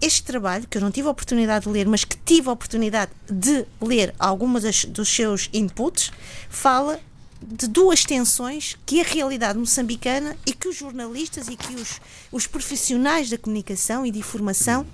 este 0.00 0.22
trabalho, 0.22 0.66
que 0.66 0.78
eu 0.78 0.82
não 0.82 0.90
tive 0.90 1.08
a 1.08 1.10
oportunidade 1.10 1.66
de 1.66 1.70
ler, 1.70 1.86
mas 1.86 2.04
que 2.04 2.16
tive 2.16 2.48
a 2.48 2.52
oportunidade 2.52 3.10
de 3.30 3.66
ler 3.80 4.14
algumas 4.18 4.62
das, 4.62 4.84
dos 4.86 5.08
seus 5.08 5.50
inputs, 5.52 6.10
fala 6.48 6.98
de 7.42 7.66
duas 7.66 8.04
tensões 8.04 8.76
que 8.84 9.00
a 9.00 9.04
realidade 9.04 9.58
moçambicana 9.58 10.36
e 10.46 10.52
que 10.52 10.68
os 10.68 10.76
jornalistas 10.76 11.48
e 11.48 11.56
que 11.56 11.74
os, 11.74 12.00
os 12.30 12.46
profissionais 12.46 13.30
da 13.30 13.38
comunicação 13.38 14.04
e 14.04 14.10
de 14.10 14.18
informação 14.18 14.86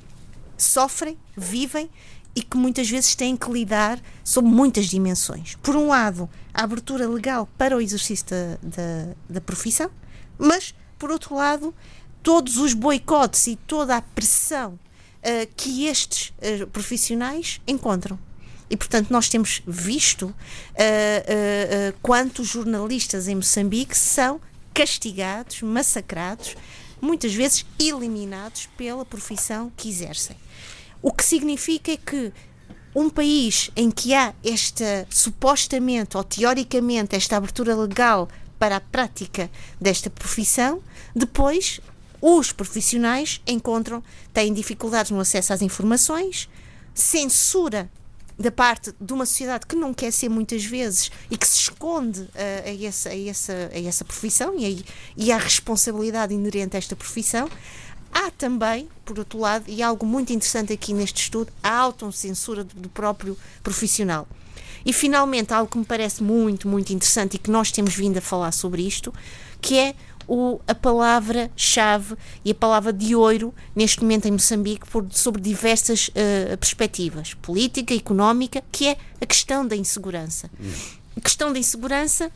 sofrem, 0.56 1.18
vivem 1.36 1.90
e 2.34 2.42
que 2.42 2.56
muitas 2.56 2.88
vezes 2.88 3.14
têm 3.14 3.36
que 3.36 3.50
lidar 3.50 4.00
sob 4.22 4.46
muitas 4.46 4.86
dimensões. 4.86 5.56
Por 5.62 5.74
um 5.74 5.88
lado, 5.88 6.28
a 6.52 6.62
abertura 6.62 7.08
legal 7.08 7.48
para 7.56 7.76
o 7.76 7.80
exercício 7.80 8.26
da, 8.26 8.58
da, 8.62 9.14
da 9.28 9.40
profissão, 9.40 9.90
mas, 10.38 10.74
por 10.98 11.10
outro 11.10 11.34
lado, 11.34 11.74
todos 12.22 12.58
os 12.58 12.74
boicotes 12.74 13.46
e 13.46 13.56
toda 13.56 13.96
a 13.96 14.02
pressão 14.02 14.72
uh, 14.72 15.48
que 15.56 15.86
estes 15.86 16.28
uh, 16.60 16.66
profissionais 16.66 17.60
encontram. 17.66 18.18
E, 18.68 18.76
portanto, 18.76 19.10
nós 19.10 19.28
temos 19.28 19.62
visto 19.66 20.26
uh, 20.26 20.30
uh, 20.30 20.32
uh, 20.32 21.98
quantos 22.02 22.48
jornalistas 22.48 23.28
em 23.28 23.36
Moçambique 23.36 23.96
são 23.96 24.40
castigados, 24.74 25.62
massacrados, 25.62 26.56
muitas 27.00 27.32
vezes 27.32 27.64
eliminados 27.78 28.68
pela 28.76 29.04
profissão 29.04 29.72
que 29.76 29.88
exercem. 29.88 30.36
O 31.00 31.12
que 31.12 31.24
significa 31.24 31.92
é 31.92 31.96
que 31.96 32.32
um 32.94 33.08
país 33.08 33.70
em 33.76 33.90
que 33.90 34.14
há 34.14 34.34
esta, 34.42 35.06
supostamente 35.10 36.16
ou 36.16 36.24
teoricamente, 36.24 37.14
esta 37.14 37.36
abertura 37.36 37.76
legal 37.76 38.28
para 38.58 38.76
a 38.76 38.80
prática 38.80 39.50
desta 39.80 40.08
profissão, 40.10 40.82
depois 41.14 41.80
os 42.20 42.52
profissionais 42.52 43.40
encontram, 43.46 44.02
têm 44.32 44.52
dificuldades 44.52 45.10
no 45.10 45.20
acesso 45.20 45.52
às 45.52 45.62
informações, 45.62 46.48
censura 46.94 47.90
da 48.38 48.50
parte 48.50 48.92
de 49.00 49.12
uma 49.12 49.24
sociedade 49.24 49.66
que 49.66 49.74
não 49.74 49.94
quer 49.94 50.10
ser 50.10 50.28
muitas 50.28 50.64
vezes 50.64 51.10
e 51.30 51.36
que 51.36 51.46
se 51.46 51.58
esconde 51.58 52.20
uh, 52.20 52.30
a, 52.64 52.86
essa, 52.86 53.08
a, 53.08 53.18
essa, 53.28 53.70
a 53.72 53.80
essa 53.80 54.04
profissão 54.04 54.54
e, 54.58 54.66
a, 54.66 54.84
e 55.16 55.32
à 55.32 55.38
responsabilidade 55.38 56.34
inerente 56.34 56.76
a 56.76 56.78
esta 56.78 56.94
profissão. 56.94 57.48
Há 58.12 58.30
também, 58.30 58.88
por 59.04 59.18
outro 59.18 59.38
lado, 59.38 59.64
e 59.68 59.82
algo 59.82 60.06
muito 60.06 60.32
interessante 60.32 60.72
aqui 60.72 60.94
neste 60.94 61.22
estudo, 61.22 61.52
a 61.62 61.70
autocensura 61.70 62.64
do, 62.64 62.74
do 62.74 62.88
próprio 62.88 63.36
profissional. 63.62 64.26
E 64.84 64.92
finalmente, 64.92 65.52
algo 65.52 65.70
que 65.70 65.78
me 65.78 65.84
parece 65.84 66.22
muito, 66.22 66.68
muito 66.68 66.92
interessante 66.92 67.34
e 67.34 67.38
que 67.38 67.50
nós 67.50 67.72
temos 67.72 67.94
vindo 67.94 68.18
a 68.18 68.20
falar 68.20 68.52
sobre 68.52 68.86
isto, 68.86 69.12
que 69.60 69.76
é 69.76 69.94
o, 70.28 70.60
a 70.66 70.74
palavra-chave 70.74 72.16
e 72.44 72.50
a 72.50 72.54
palavra 72.54 72.92
de 72.92 73.14
ouro 73.14 73.54
neste 73.74 74.00
momento 74.00 74.26
em 74.26 74.32
Moçambique 74.32 74.88
por, 74.88 75.06
sobre 75.10 75.40
diversas 75.40 76.08
uh, 76.08 76.56
perspectivas, 76.58 77.34
política, 77.34 77.94
económica, 77.94 78.62
que 78.70 78.88
é 78.88 78.96
a 79.20 79.26
questão 79.26 79.66
da 79.66 79.76
insegurança. 79.76 80.50
A 81.16 81.20
questão 81.20 81.52
da 81.52 81.58
insegurança 81.58 82.30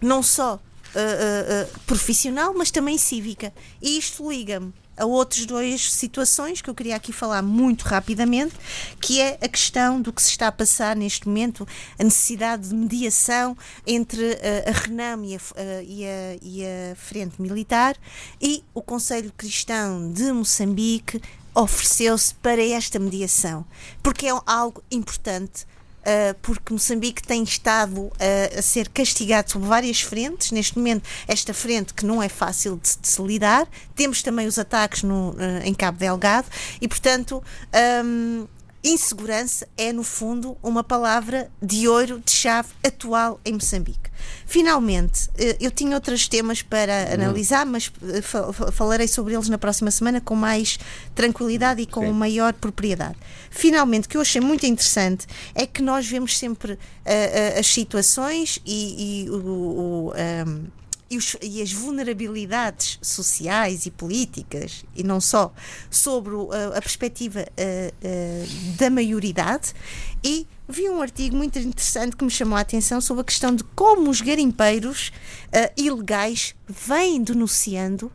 não 0.00 0.22
só 0.22 0.54
uh, 0.56 0.58
uh, 0.58 1.80
profissional, 1.86 2.54
mas 2.56 2.70
também 2.70 2.98
cívica. 2.98 3.52
E 3.80 3.98
isto 3.98 4.30
liga-me 4.30 4.72
a 4.96 5.04
outras 5.04 5.46
duas 5.46 5.92
situações 5.92 6.60
que 6.60 6.70
eu 6.70 6.74
queria 6.74 6.96
aqui 6.96 7.12
falar 7.12 7.42
muito 7.42 7.82
rapidamente, 7.82 8.54
que 9.00 9.20
é 9.20 9.38
a 9.40 9.48
questão 9.48 10.00
do 10.00 10.12
que 10.12 10.22
se 10.22 10.30
está 10.30 10.48
a 10.48 10.52
passar 10.52 10.96
neste 10.96 11.26
momento, 11.26 11.66
a 11.98 12.04
necessidade 12.04 12.68
de 12.68 12.74
mediação 12.74 13.56
entre 13.86 14.22
uh, 14.22 14.38
a 14.68 14.72
RENAM 14.72 15.24
e 15.24 15.34
a, 15.34 15.38
uh, 15.38 15.82
e, 15.82 16.04
a, 16.04 16.36
e 16.42 16.64
a 16.64 16.96
Frente 16.96 17.40
Militar 17.40 17.96
e 18.40 18.62
o 18.72 18.82
Conselho 18.82 19.32
Cristão 19.36 20.12
de 20.12 20.32
Moçambique 20.32 21.20
ofereceu-se 21.54 22.34
para 22.36 22.62
esta 22.62 22.98
mediação, 22.98 23.64
porque 24.02 24.26
é 24.26 24.32
algo 24.46 24.82
importante 24.90 25.66
porque 26.42 26.72
Moçambique 26.72 27.22
tem 27.22 27.42
estado 27.42 28.00
uh, 28.00 28.12
a 28.58 28.62
ser 28.62 28.88
castigado 28.88 29.50
sobre 29.50 29.68
várias 29.68 30.00
frentes. 30.00 30.50
Neste 30.50 30.76
momento, 30.76 31.08
esta 31.26 31.54
frente 31.54 31.94
que 31.94 32.04
não 32.04 32.22
é 32.22 32.28
fácil 32.28 32.76
de, 32.76 32.96
de 33.00 33.08
se 33.08 33.22
lidar. 33.22 33.66
Temos 33.94 34.22
também 34.22 34.46
os 34.46 34.58
ataques 34.58 35.02
no, 35.02 35.30
uh, 35.30 35.36
em 35.64 35.74
Cabo 35.74 35.98
Delgado 35.98 36.46
e, 36.80 36.88
portanto, 36.88 37.42
um, 38.04 38.46
insegurança 38.84 39.66
é, 39.78 39.92
no 39.92 40.04
fundo, 40.04 40.56
uma 40.62 40.84
palavra 40.84 41.50
de 41.60 41.88
ouro, 41.88 42.22
de 42.22 42.30
chave 42.30 42.68
atual 42.84 43.40
em 43.44 43.54
Moçambique. 43.54 44.10
Finalmente, 44.46 45.30
eh, 45.38 45.56
eu 45.58 45.70
tinha 45.70 45.94
outros 45.94 46.28
temas 46.28 46.60
para 46.60 47.12
analisar, 47.12 47.64
mas 47.64 47.90
eh, 48.02 48.20
falarei 48.72 49.08
sobre 49.08 49.34
eles 49.34 49.48
na 49.48 49.56
próxima 49.56 49.90
semana 49.90 50.20
com 50.20 50.34
mais 50.34 50.78
tranquilidade 51.14 51.82
e 51.82 51.86
com 51.86 52.02
Sim. 52.02 52.12
maior 52.12 52.52
propriedade. 52.52 53.16
Finalmente, 53.50 54.06
o 54.06 54.08
que 54.08 54.16
eu 54.16 54.20
achei 54.20 54.40
muito 54.40 54.66
interessante 54.66 55.26
é 55.54 55.66
que 55.66 55.82
nós 55.82 56.06
vemos 56.06 56.36
sempre 56.36 56.72
uh, 56.72 56.76
uh, 56.76 57.58
as 57.58 57.66
situações 57.66 58.58
e, 58.66 59.24
e 59.24 59.30
o. 59.30 59.34
o 59.36 60.12
um, 60.12 60.83
e, 61.14 61.16
os, 61.16 61.36
e, 61.40 61.62
as 61.62 61.72
vulnerabilidades 61.72 62.98
sociais 63.00 63.86
e 63.86 63.90
políticas, 63.90 64.84
e 64.94 65.02
não 65.02 65.20
só, 65.20 65.52
sobre 65.90 66.34
a, 66.34 66.78
a 66.78 66.80
perspectiva 66.80 67.40
uh, 67.40 67.44
uh, 67.44 68.76
da 68.76 68.90
maioridade. 68.90 69.72
E 70.22 70.46
vi 70.68 70.88
um 70.88 71.00
artigo 71.00 71.36
muito 71.36 71.58
interessante 71.58 72.16
que 72.16 72.24
me 72.24 72.30
chamou 72.30 72.56
a 72.56 72.60
atenção 72.60 73.00
sobre 73.00 73.22
a 73.22 73.24
questão 73.24 73.54
de 73.54 73.62
como 73.74 74.10
os 74.10 74.20
garimpeiros 74.20 75.12
uh, 75.48 75.72
ilegais 75.76 76.54
vêm 76.68 77.22
denunciando 77.22 78.10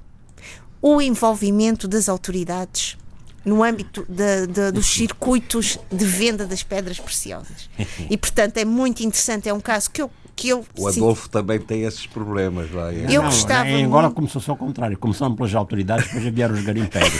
o 0.82 1.02
envolvimento 1.02 1.88
das 1.88 2.10
autoridades 2.10 2.98
no 3.46 3.64
âmbito 3.64 4.06
de, 4.10 4.48
de, 4.48 4.72
dos 4.72 4.88
circuitos 4.88 5.80
de 5.92 6.06
venda 6.06 6.46
das 6.46 6.64
pedras 6.64 7.00
preciosas. 7.00 7.70
E, 8.10 8.18
portanto, 8.18 8.58
é 8.58 8.66
muito 8.66 9.04
interessante. 9.04 9.48
É 9.48 9.54
um 9.54 9.60
caso 9.60 9.92
que 9.92 10.02
eu 10.02 10.10
que 10.40 10.50
eu. 10.50 10.66
O 10.78 10.88
Adolfo 10.88 11.24
sim. 11.24 11.30
também 11.30 11.60
tem 11.60 11.82
esses 11.84 12.08
problemas 12.08 12.72
lá. 12.72 12.94
É? 12.94 13.06
Eu 13.10 13.22
não, 13.22 13.30
gostava. 13.30 13.68
Em 13.68 13.84
Angola 13.84 14.04
muito... 14.04 14.16
começou-se 14.16 14.50
ao 14.50 14.56
contrário. 14.56 14.98
Começaram 14.98 15.36
pelas 15.36 15.54
autoridades, 15.54 16.06
depois 16.08 16.34
vieram 16.34 16.56
os 16.56 16.64
garimpeiros. 16.64 17.12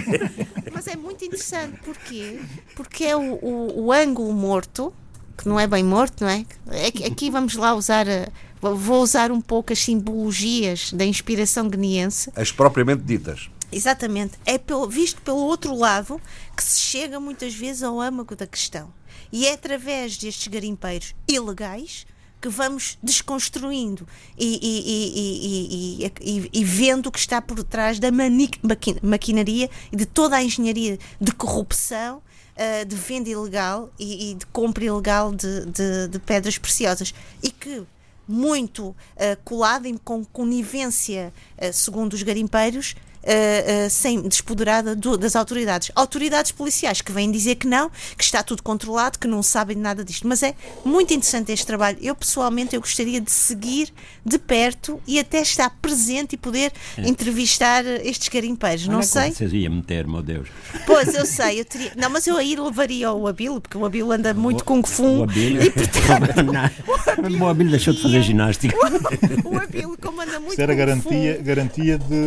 Mas 0.72 0.86
é 0.86 0.96
muito 0.96 1.22
interessante. 1.22 1.78
Porquê? 1.84 2.40
Porque 2.74 3.04
é 3.04 3.16
o, 3.16 3.34
o, 3.34 3.84
o 3.84 3.92
ângulo 3.92 4.32
morto, 4.32 4.92
que 5.36 5.46
não 5.46 5.60
é 5.60 5.66
bem 5.66 5.84
morto, 5.84 6.24
não 6.24 6.30
é? 6.30 6.46
Aqui 7.06 7.30
vamos 7.30 7.54
lá 7.56 7.74
usar. 7.74 8.06
A, 8.08 8.28
vou 8.60 9.02
usar 9.02 9.30
um 9.30 9.40
pouco 9.40 9.74
as 9.74 9.78
simbologias 9.80 10.92
da 10.92 11.04
inspiração 11.04 11.68
guineense. 11.68 12.32
As 12.34 12.50
propriamente 12.50 13.02
ditas. 13.02 13.50
Exatamente. 13.70 14.38
É 14.46 14.56
pelo, 14.56 14.88
visto 14.88 15.20
pelo 15.20 15.38
outro 15.38 15.74
lado 15.74 16.18
que 16.56 16.62
se 16.62 16.80
chega 16.80 17.20
muitas 17.20 17.54
vezes 17.54 17.82
ao 17.82 18.00
âmago 18.00 18.34
da 18.34 18.46
questão. 18.46 18.90
E 19.30 19.46
é 19.46 19.52
através 19.52 20.16
destes 20.16 20.48
garimpeiros 20.48 21.14
ilegais 21.28 22.06
que 22.40 22.48
vamos 22.48 22.98
desconstruindo 23.02 24.06
e, 24.38 24.58
e, 24.62 26.10
e, 26.20 26.50
e, 26.52 26.64
vendo 26.64 27.06
o 27.06 27.12
que 27.12 27.18
está 27.18 27.40
por 27.40 27.62
trás 27.64 27.98
da 27.98 28.08
maquinaria 29.02 29.70
e 29.90 29.96
de 29.96 30.06
toda 30.06 30.36
a 30.36 30.42
engenharia 30.42 30.98
de 31.20 31.32
corrupção, 31.32 32.18
uh, 32.56 32.84
de 32.84 32.96
venda 32.96 33.28
ilegal 33.28 33.90
e, 33.98 34.34
de 34.34 34.46
compra 34.46 34.84
ilegal 34.84 35.34
de, 35.34 35.66
de, 35.66 36.08
de, 36.08 36.18
pedras 36.18 36.58
preciosas. 36.58 37.14
E 37.42 37.50
que 37.50 37.82
muito 38.28 38.88
uh, 38.88 38.96
colado 39.44 39.86
em, 39.86 39.96
com 39.96 40.24
conivência, 40.24 41.32
uh, 41.58 41.72
segundo 41.72 42.14
os 42.14 42.22
garimpeiros, 42.22 42.94
uh, 43.26 43.86
uh, 43.86 43.90
sem 43.90 44.22
despoderada 44.22 44.94
do, 44.94 45.16
das 45.18 45.34
autoridades. 45.34 45.90
Autoridades 45.94 46.52
policiais 46.52 47.00
que 47.00 47.12
vêm 47.12 47.30
dizer 47.30 47.56
que 47.56 47.66
não, 47.66 47.90
que 48.16 48.24
está 48.24 48.42
tudo 48.42 48.62
controlado, 48.62 49.18
que 49.18 49.26
não 49.26 49.42
sabem 49.42 49.76
nada 49.76 50.04
disto. 50.04 50.26
Mas 50.26 50.42
é 50.42 50.54
muito 50.84 51.12
interessante 51.12 51.52
este 51.52 51.66
trabalho. 51.66 51.98
Eu, 52.00 52.14
pessoalmente, 52.14 52.74
eu 52.74 52.80
gostaria 52.80 53.20
de 53.20 53.30
seguir 53.30 53.92
de 54.24 54.38
perto 54.38 55.00
e 55.06 55.18
até 55.18 55.40
estar 55.40 55.70
presente 55.82 56.34
e 56.34 56.36
poder 56.36 56.72
é. 56.96 57.08
entrevistar 57.08 57.84
estes 57.84 58.28
garimpeiros. 58.28 58.86
Não, 58.86 58.94
não 58.94 59.00
é 59.00 59.04
sei. 59.04 59.32
Vocês 59.32 59.52
iam 59.52 59.74
meter, 59.74 60.06
meu 60.06 60.22
Deus. 60.22 60.48
Pois, 60.86 61.14
eu 61.14 61.26
sei. 61.26 61.60
Eu 61.60 61.64
teria... 61.64 61.92
Não, 61.96 62.08
mas 62.08 62.26
eu 62.26 62.36
aí 62.36 62.54
levaria 62.56 63.12
o 63.12 63.26
Abilo, 63.26 63.60
porque 63.60 63.76
o 63.76 63.84
Abilo 63.84 64.12
anda 64.12 64.32
muito 64.32 64.60
o, 64.60 64.64
com 64.64 64.82
fu. 64.82 65.20
O 65.20 65.22
Abilo, 65.24 65.62
e, 65.62 65.70
portanto, 65.70 66.52
o 67.42 67.46
Abilo 67.46 67.70
deixou 67.70 67.92
de 67.92 68.02
fazer 68.02 68.22
ginástica. 68.22 68.76
O, 69.44 69.54
o 69.54 69.60
Abilo, 69.60 69.96
como 70.00 70.20
anda 70.20 70.38
muito 70.38 70.52
Isso 70.52 70.60
era 70.60 70.74
garantia, 70.74 71.38
garantia 71.42 71.98
de 71.98 72.26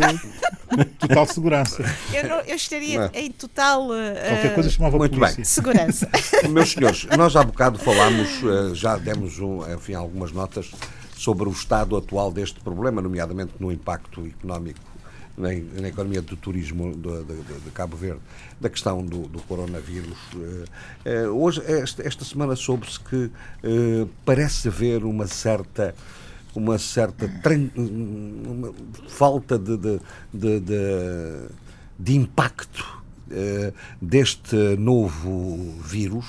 total 0.99 1.25
segurança. 1.25 1.83
Eu, 2.13 2.27
não, 2.27 2.39
eu 2.41 2.55
estaria 2.55 2.99
não. 2.99 3.09
em 3.13 3.31
total 3.31 3.87
uh, 3.87 3.93
Qualquer 4.27 4.55
coisa 4.55 4.69
chamava 4.69 4.97
Muito 4.97 5.17
polícia. 5.17 5.35
bem. 5.37 5.45
segurança. 5.45 6.09
Meus 6.49 6.71
senhores, 6.71 7.07
nós 7.17 7.35
há 7.35 7.43
bocado 7.43 7.79
falámos, 7.79 8.43
uh, 8.43 8.75
já 8.75 8.97
demos 8.97 9.39
um, 9.39 9.61
enfim, 9.73 9.93
algumas 9.93 10.31
notas 10.31 10.71
sobre 11.15 11.49
o 11.49 11.51
estado 11.51 11.97
atual 11.97 12.31
deste 12.31 12.59
problema, 12.61 13.01
nomeadamente 13.01 13.53
no 13.59 13.71
impacto 13.71 14.25
económico 14.25 14.79
na, 15.37 15.49
na 15.81 15.87
economia 15.87 16.21
do 16.21 16.35
turismo 16.35 16.95
de, 16.95 17.23
de, 17.23 17.59
de, 17.61 17.71
Cabo 17.71 17.95
Verde, 17.95 18.21
da 18.59 18.69
questão 18.69 19.03
do, 19.03 19.23
do 19.23 19.41
coronavírus. 19.43 20.17
Uh, 20.33 21.27
hoje, 21.33 21.61
esta, 21.65 22.07
esta 22.07 22.25
semana, 22.25 22.55
soube-se 22.55 22.99
que 22.99 23.31
parece 24.25 24.67
haver 24.67 25.03
uma 25.03 25.27
certa 25.27 25.95
uma 26.60 26.77
certa 26.77 27.30
uma 27.76 28.73
falta 29.07 29.57
de, 29.57 29.77
de, 29.77 29.99
de, 30.60 30.60
de, 31.98 32.15
impacto 32.15 33.02
uh, 33.31 33.73
deste 34.02 34.56
novo 34.77 35.76
vírus 35.84 36.26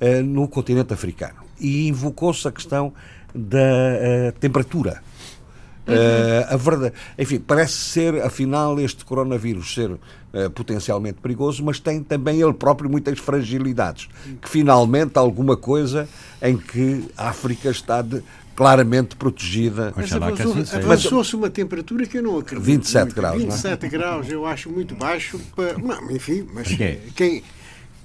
uh, 0.00 0.22
no 0.24 0.48
continente 0.48 0.92
africano. 0.92 1.44
E 1.60 1.88
invocou-se 1.88 2.46
a 2.48 2.52
questão 2.52 2.92
da 3.34 3.58
uh, 3.58 4.32
temperatura. 4.40 5.02
Uhum. 5.88 5.94
a 6.52 6.56
verdade, 6.56 6.94
enfim, 7.16 7.38
parece 7.38 7.74
ser, 7.74 8.20
afinal, 8.20 8.80
este 8.80 9.04
coronavírus 9.04 9.72
ser 9.72 9.96
potencialmente 10.52 11.20
perigoso, 11.20 11.62
mas 11.62 11.78
tem 11.78 12.02
também 12.02 12.40
ele 12.40 12.52
próprio 12.54 12.90
muitas 12.90 13.20
fragilidades. 13.20 14.08
Que 14.42 14.48
finalmente 14.48 15.16
alguma 15.16 15.56
coisa 15.56 16.08
em 16.42 16.56
que 16.56 17.08
a 17.16 17.28
África 17.28 17.70
está 17.70 18.02
de, 18.02 18.20
claramente 18.56 19.14
protegida. 19.14 19.92
Mas 19.94 20.10
assim 20.12 20.76
avançou-se 20.76 21.36
uma 21.36 21.50
temperatura 21.50 22.06
que 22.06 22.18
eu 22.18 22.22
não 22.22 22.38
acredito. 22.38 22.64
27 22.64 23.04
muito. 23.04 23.14
graus. 23.14 23.42
27 23.42 23.80
não 23.82 23.86
é? 23.86 23.90
graus 23.90 24.30
eu 24.30 24.46
acho 24.46 24.70
muito 24.70 24.94
baixo. 24.94 25.38
Para... 25.54 25.74
Não, 25.78 26.10
enfim, 26.10 26.48
mas 26.52 26.68
quem, 27.14 27.42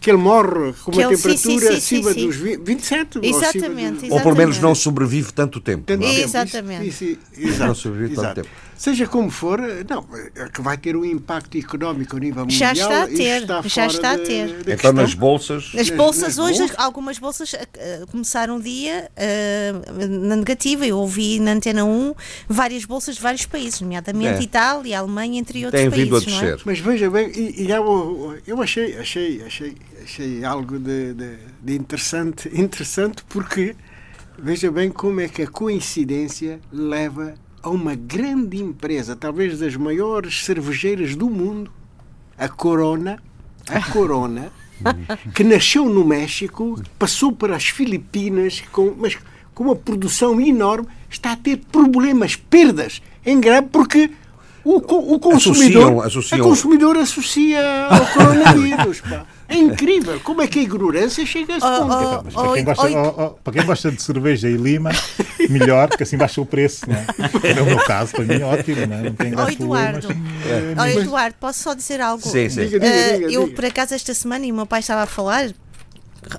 que 0.01 0.09
ele 0.09 0.17
morre 0.17 0.73
com 0.83 0.91
uma 0.91 1.07
temperatura 1.07 1.37
sim, 1.37 1.59
sim, 1.59 1.67
acima 1.67 2.13
sim, 2.13 2.25
dos 2.27 2.35
20, 2.35 2.63
27. 2.63 3.19
Exatamente, 3.21 3.25
ou, 3.25 3.39
exatamente. 3.39 4.11
ou 4.11 4.21
pelo 4.21 4.35
menos 4.35 4.59
não 4.59 4.75
sobrevive 4.75 5.31
tanto 5.31 5.61
tempo. 5.61 5.83
Tanto 5.85 6.01
tempo. 6.01 6.19
Exatamente. 6.19 6.87
Isso, 6.87 7.03
isso, 7.05 7.19
exato, 7.37 7.67
não 7.67 7.75
sobrevive 7.75 8.13
exato. 8.13 8.35
tanto 8.35 8.45
tempo. 8.47 8.70
Seja 8.81 9.05
como 9.05 9.29
for, 9.29 9.61
não, 9.87 10.07
é 10.33 10.49
que 10.49 10.59
vai 10.59 10.75
ter 10.75 10.95
um 10.95 11.05
impacto 11.05 11.55
económico 11.55 12.17
a 12.17 12.19
nível 12.19 12.45
mundial. 12.45 12.73
Já 12.73 12.81
está 12.83 13.03
a 13.03 13.07
ter, 13.07 13.41
está 13.43 13.61
já 13.61 13.85
está 13.85 14.11
a 14.13 14.17
ter. 14.17 14.47
De, 14.47 14.63
de 14.63 14.71
então 14.71 14.91
nas 14.91 15.13
bolsas. 15.13 15.71
As 15.77 15.91
bolsas 15.91 16.35
nas, 16.35 16.39
hoje, 16.39 16.59
bolsas? 16.61 16.79
algumas 16.79 17.19
bolsas 17.19 17.53
uh, 17.53 18.07
começaram 18.09 18.55
o 18.55 18.59
dia 18.59 19.07
uh, 19.15 20.07
na 20.25 20.35
negativa. 20.35 20.83
Eu 20.83 20.97
ouvi 20.97 21.39
na 21.39 21.51
Antena 21.51 21.85
1 21.85 22.15
várias 22.49 22.83
bolsas 22.83 23.17
de 23.17 23.21
vários 23.21 23.45
países, 23.45 23.79
nomeadamente 23.81 24.39
é. 24.39 24.41
Itália, 24.41 24.97
Alemanha, 24.97 25.39
entre 25.39 25.63
outros 25.63 25.79
Tem 25.79 25.87
vindo 25.87 26.19
países. 26.19 26.27
A 26.29 26.41
descer. 26.41 26.57
É? 26.57 26.61
Mas 26.65 26.79
veja 26.79 27.07
bem, 27.11 27.31
e, 27.35 27.61
e 27.61 27.69
eu, 27.69 28.35
eu 28.47 28.63
achei, 28.63 28.97
achei, 28.97 29.43
achei, 29.43 29.77
achei 30.03 30.43
algo 30.43 30.79
de, 30.79 31.13
de, 31.13 31.37
de 31.61 31.75
interessante, 31.75 32.49
interessante 32.59 33.23
porque 33.29 33.75
veja 34.39 34.71
bem 34.71 34.89
como 34.89 35.21
é 35.21 35.27
que 35.27 35.43
a 35.43 35.47
coincidência 35.47 36.59
leva 36.71 37.35
a 37.61 37.69
uma 37.69 37.95
grande 37.95 38.61
empresa, 38.61 39.15
talvez 39.15 39.59
das 39.59 39.75
maiores 39.75 40.43
cervejeiras 40.43 41.15
do 41.15 41.29
mundo, 41.29 41.71
a 42.37 42.49
Corona, 42.49 43.21
a 43.67 43.81
Corona, 43.91 44.51
que 45.35 45.43
nasceu 45.43 45.85
no 45.85 46.03
México, 46.03 46.81
passou 46.97 47.31
para 47.31 47.55
as 47.55 47.65
Filipinas, 47.65 48.63
com, 48.71 48.93
mas 48.97 49.17
com 49.53 49.65
uma 49.65 49.75
produção 49.75 50.39
enorme, 50.41 50.87
está 51.09 51.33
a 51.33 51.37
ter 51.37 51.57
problemas, 51.71 52.35
perdas 52.35 53.01
em 53.25 53.39
grave, 53.39 53.67
porque 53.71 54.09
o, 54.63 54.77
o 55.15 55.19
consumidor, 55.19 55.83
associam, 55.83 56.01
associam. 56.01 56.47
consumidor 56.47 56.97
associa 56.97 57.87
ao 57.89 58.05
coronavírus. 58.13 59.01
Pá. 59.01 59.25
É 59.51 59.57
incrível 59.57 60.19
como 60.21 60.41
é 60.41 60.47
que 60.47 60.59
a 60.59 60.61
ignorância 60.63 61.25
chega 61.25 61.53
a 61.53 61.57
esse 61.57 61.67
ponto. 61.67 61.93
Oh, 61.93 62.41
oh, 62.41 62.43
para, 62.43 62.53
quem 62.53 62.63
gosta, 62.63 62.87
oh, 62.87 63.29
para, 63.31 63.53
quem 63.53 63.65
gosta, 63.65 63.91
de 63.91 64.01
cerveja 64.01 64.49
e 64.49 64.55
lima, 64.55 64.91
melhor, 65.49 65.89
que 65.89 66.03
assim 66.03 66.17
baixa 66.17 66.39
o 66.39 66.45
preço. 66.45 66.89
Não 66.89 66.95
é? 66.95 67.05
é 67.57 67.61
o 67.61 67.65
meu 67.65 67.83
caso, 67.83 68.13
para 68.13 68.23
mim 68.23 68.35
é 68.35 68.45
ótimo. 68.45 68.87
Não, 68.87 68.95
é? 68.95 69.01
não 69.03 69.13
tem 69.13 69.33
oh, 69.35 69.49
Eduardo, 69.49 70.07
é. 70.11 70.81
oh, 70.81 70.99
Eduardo, 70.99 71.35
posso 71.39 71.59
só 71.59 71.73
dizer 71.73 71.99
algo? 71.99 72.23
Sim, 72.23 72.49
sim. 72.49 72.65
Diga, 72.65 72.79
diga, 72.79 73.13
diga, 73.13 73.27
uh, 73.27 73.31
eu, 73.31 73.47
por 73.53 73.65
acaso, 73.65 73.93
esta 73.93 74.13
semana, 74.13 74.45
e 74.45 74.51
o 74.51 74.55
meu 74.55 74.65
pai 74.65 74.79
estava 74.79 75.03
a 75.03 75.07
falar, 75.07 75.51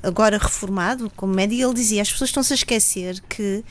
agora 0.03 0.39
reformado 0.39 1.11
como 1.15 1.35
médico, 1.35 1.63
ele 1.63 1.75
dizia: 1.75 2.03
as 2.03 2.11
pessoas 2.11 2.31
estão-se 2.31 2.53
a 2.53 2.57
esquecer 2.57 3.21
que 3.29 3.65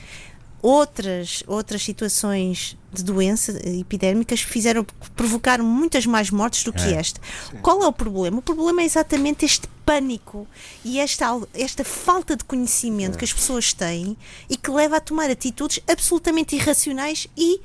outras, 0.61 1.43
outras 1.47 1.81
situações 1.81 2.77
de 2.93 3.03
doença 3.03 3.57
epidémicas 3.65 4.41
fizeram, 4.41 4.85
provocaram 5.15 5.63
muitas 5.63 6.05
mais 6.05 6.29
mortes 6.29 6.63
do 6.63 6.73
que 6.73 6.81
é. 6.81 6.93
esta. 6.93 7.21
Sim. 7.49 7.57
Qual 7.61 7.81
é 7.83 7.87
o 7.87 7.93
problema? 7.93 8.39
O 8.39 8.41
problema 8.41 8.81
é 8.81 8.85
exatamente 8.85 9.45
este 9.45 9.67
pânico 9.85 10.47
e 10.83 10.99
esta, 10.99 11.27
esta 11.53 11.83
falta 11.83 12.35
de 12.35 12.43
conhecimento 12.43 13.15
é. 13.15 13.17
que 13.17 13.25
as 13.25 13.33
pessoas 13.33 13.73
têm 13.73 14.17
e 14.49 14.57
que 14.57 14.69
leva 14.69 14.97
a 14.97 14.99
tomar 14.99 15.29
atitudes 15.29 15.79
absolutamente 15.87 16.55
irracionais 16.55 17.27
e 17.37 17.61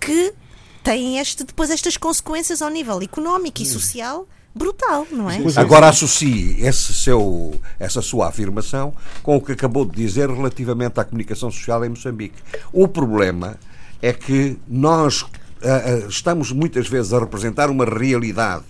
que 0.00 0.34
têm 0.82 1.18
este, 1.18 1.44
depois 1.44 1.70
estas 1.70 1.96
consequências 1.96 2.60
ao 2.60 2.70
nível 2.70 3.00
económico 3.00 3.62
e 3.62 3.66
social 3.66 4.26
brutal, 4.54 5.06
não 5.10 5.30
é? 5.30 5.38
Agora 5.56 5.88
associe 5.88 6.56
esse 6.64 6.94
seu, 6.94 7.60
essa 7.78 8.00
sua 8.00 8.28
afirmação 8.28 8.94
com 9.22 9.36
o 9.36 9.40
que 9.40 9.52
acabou 9.52 9.84
de 9.84 9.94
dizer 9.94 10.30
relativamente 10.30 10.98
à 10.98 11.04
comunicação 11.04 11.50
social 11.50 11.84
em 11.84 11.90
Moçambique. 11.90 12.36
O 12.72 12.88
problema 12.88 13.58
é 14.00 14.12
que 14.12 14.58
nós 14.68 15.22
uh, 15.22 16.08
estamos 16.08 16.52
muitas 16.52 16.88
vezes 16.88 17.12
a 17.12 17.18
representar 17.18 17.70
uma 17.70 17.84
realidade 17.84 18.64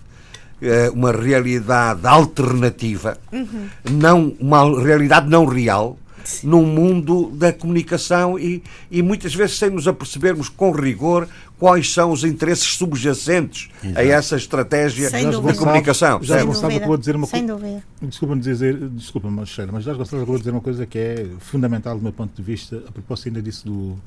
uh, 0.63 0.93
uma 0.93 1.13
realidade 1.13 2.07
alternativa, 2.07 3.19
uhum. 3.33 3.69
não 3.91 4.37
uma 4.41 4.83
realidade 4.83 5.29
não 5.29 5.45
real, 5.45 5.99
num 6.43 6.65
mundo 6.65 7.31
da 7.35 7.53
comunicação 7.53 8.39
e, 8.39 8.63
e 8.91 9.03
muitas 9.03 9.35
vezes 9.35 9.59
sem 9.59 9.71
nos 9.71 9.87
apercebermos 9.87 10.49
com 10.49 10.73
rigor 10.73 11.29
quais 11.59 11.93
são 11.93 12.11
os 12.11 12.25
interesses 12.25 12.75
subjacentes 12.77 13.69
Exato. 13.83 14.01
a 14.01 14.05
essa 14.05 14.37
estratégia 14.37 15.09
de 15.09 15.59
comunicação. 15.59 16.23
Já 16.23 16.43
acabou 16.43 16.97
de 16.97 17.01
dizer 17.01 17.17
uma 17.17 17.27
coisa. 17.27 17.83
Desculpa-me 18.03 18.41
dizer, 18.41 18.77
desculpa, 18.91 19.31
Marcelo, 19.31 19.73
mas 19.73 19.85
já 19.85 19.93
acabou 19.93 20.35
de 20.35 20.39
dizer 20.39 20.51
uma 20.51 20.61
coisa 20.61 20.85
que 20.85 20.99
é 20.99 21.27
fundamental 21.39 21.97
do 21.97 22.03
meu 22.03 22.13
ponto 22.13 22.35
de 22.35 22.43
vista, 22.43 22.83
a 22.89 22.93
propósito 22.93 23.29
ainda 23.29 23.41
disso 23.41 23.65
do, 23.65 23.99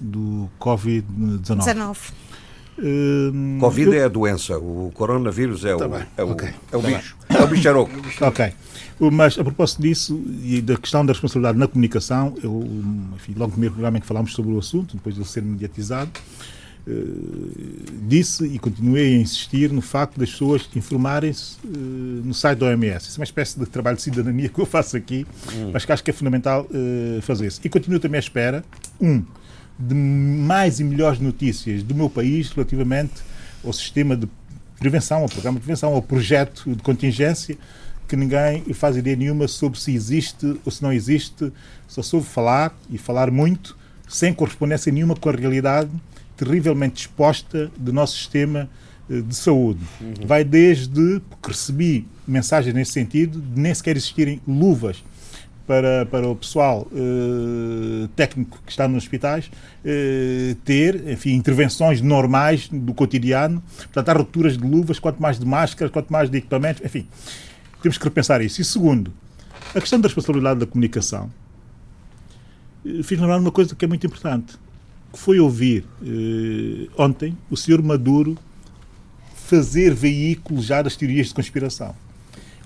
do 0.00 0.48
Covid-19. 0.60 1.96
Hum, 2.82 3.58
Covid 3.60 3.88
eu... 3.88 3.94
é 3.94 4.04
a 4.04 4.08
doença, 4.08 4.58
o 4.58 4.90
coronavírus 4.94 5.64
é, 5.64 5.76
tá 5.76 5.86
o, 5.86 5.94
é, 5.94 6.24
o, 6.24 6.30
okay. 6.30 6.48
é 6.72 6.76
o 6.76 6.80
tá 6.80 6.88
bicho. 6.88 7.16
Bem. 7.28 7.38
É 7.38 7.42
o 7.42 7.46
bicharoco. 7.46 7.92
ok. 8.22 8.52
Mas 9.12 9.38
a 9.38 9.44
propósito 9.44 9.82
disso 9.82 10.22
e 10.42 10.60
da 10.60 10.76
questão 10.76 11.04
da 11.04 11.12
responsabilidade 11.12 11.58
na 11.58 11.66
comunicação, 11.66 12.34
eu, 12.42 12.66
enfim, 13.14 13.32
logo 13.32 13.46
no 13.46 13.52
primeiro 13.52 13.74
programa 13.74 13.98
em 13.98 14.00
que 14.00 14.06
falámos 14.06 14.32
sobre 14.32 14.52
o 14.52 14.58
assunto, 14.58 14.96
depois 14.96 15.14
de 15.14 15.20
ele 15.20 15.28
ser 15.28 15.42
mediatizado, 15.42 16.10
Uh, 16.86 17.52
disse 18.08 18.46
e 18.46 18.58
continuei 18.58 19.14
a 19.14 19.18
insistir 19.18 19.70
no 19.70 19.82
facto 19.82 20.18
das 20.18 20.30
pessoas 20.30 20.68
informarem-se 20.74 21.58
uh, 21.62 21.68
no 22.24 22.32
site 22.32 22.58
da 22.58 22.66
OMS. 22.66 23.06
Isso 23.06 23.18
é 23.18 23.20
uma 23.20 23.24
espécie 23.24 23.60
de 23.60 23.66
trabalho 23.66 23.96
de 23.96 24.02
cidadania 24.02 24.48
que 24.50 24.58
eu 24.58 24.64
faço 24.64 24.96
aqui, 24.96 25.26
hum. 25.54 25.70
mas 25.74 25.84
que 25.84 25.92
acho 25.92 26.02
que 26.02 26.10
é 26.10 26.14
fundamental 26.14 26.66
uh, 26.70 27.20
fazer 27.20 27.48
isso. 27.48 27.60
E 27.62 27.68
continuo 27.68 28.00
também 28.00 28.16
à 28.16 28.20
espera, 28.20 28.64
um, 28.98 29.22
de 29.80 29.94
mais 29.94 30.78
e 30.78 30.84
melhores 30.84 31.18
notícias 31.18 31.82
do 31.82 31.94
meu 31.94 32.10
país 32.10 32.50
relativamente 32.50 33.14
ao 33.64 33.72
sistema 33.72 34.16
de 34.16 34.28
prevenção, 34.78 35.22
ao 35.22 35.28
programa 35.28 35.58
de 35.58 35.64
prevenção, 35.64 35.94
ao 35.94 36.02
projeto 36.02 36.74
de 36.74 36.82
contingência 36.82 37.56
que 38.06 38.16
ninguém 38.16 38.64
faz 38.74 38.96
ideia 38.96 39.14
nenhuma 39.16 39.46
sobre 39.46 39.78
se 39.78 39.94
existe 39.94 40.58
ou 40.64 40.72
se 40.72 40.82
não 40.82 40.92
existe, 40.92 41.52
só 41.86 42.02
soube 42.02 42.26
falar 42.26 42.76
e 42.90 42.98
falar 42.98 43.30
muito, 43.30 43.76
sem 44.08 44.34
correspondência 44.34 44.90
nenhuma 44.90 45.14
com 45.14 45.28
a 45.28 45.32
realidade 45.32 45.90
terrivelmente 46.36 47.02
exposta 47.02 47.70
do 47.76 47.92
nosso 47.92 48.16
sistema 48.16 48.68
eh, 49.08 49.20
de 49.20 49.36
saúde. 49.36 49.80
Uhum. 50.00 50.26
Vai 50.26 50.42
desde, 50.42 51.20
porque 51.30 51.48
recebi 51.48 52.08
mensagens 52.26 52.74
nesse 52.74 52.92
sentido, 52.92 53.40
de 53.40 53.60
nem 53.60 53.72
sequer 53.74 53.96
existirem 53.96 54.40
luvas 54.48 55.04
para, 55.70 56.04
para 56.04 56.28
o 56.28 56.34
pessoal 56.34 56.88
uh, 56.90 58.08
técnico 58.16 58.60
que 58.66 58.72
está 58.72 58.88
nos 58.88 59.04
hospitais 59.04 59.46
uh, 59.46 60.54
ter, 60.64 61.08
enfim, 61.08 61.34
intervenções 61.34 62.00
normais 62.00 62.68
do 62.68 62.92
cotidiano. 62.92 63.62
Portanto, 63.76 64.08
há 64.08 64.12
rupturas 64.14 64.58
de 64.58 64.64
luvas, 64.66 64.98
quanto 64.98 65.22
mais 65.22 65.38
de 65.38 65.46
máscaras, 65.46 65.92
quanto 65.92 66.12
mais 66.12 66.28
de 66.28 66.38
equipamentos, 66.38 66.84
enfim. 66.84 67.06
Temos 67.80 67.96
que 67.96 68.02
repensar 68.02 68.42
isso. 68.42 68.60
E 68.60 68.64
segundo, 68.64 69.12
a 69.72 69.80
questão 69.80 70.00
da 70.00 70.08
responsabilidade 70.08 70.58
da 70.58 70.66
comunicação. 70.66 71.30
Eh, 72.84 73.04
fiz 73.04 73.20
lembrar 73.20 73.38
uma 73.38 73.52
coisa 73.52 73.72
que 73.72 73.84
é 73.84 73.88
muito 73.88 74.04
importante. 74.04 74.56
Que 75.12 75.20
foi 75.20 75.38
ouvir 75.38 75.84
eh, 76.02 76.88
ontem 76.98 77.38
o 77.48 77.56
senhor 77.56 77.80
Maduro 77.80 78.36
fazer 79.46 79.94
veículo 79.94 80.60
já 80.60 80.82
das 80.82 80.96
teorias 80.96 81.28
de 81.28 81.34
conspiração. 81.34 81.94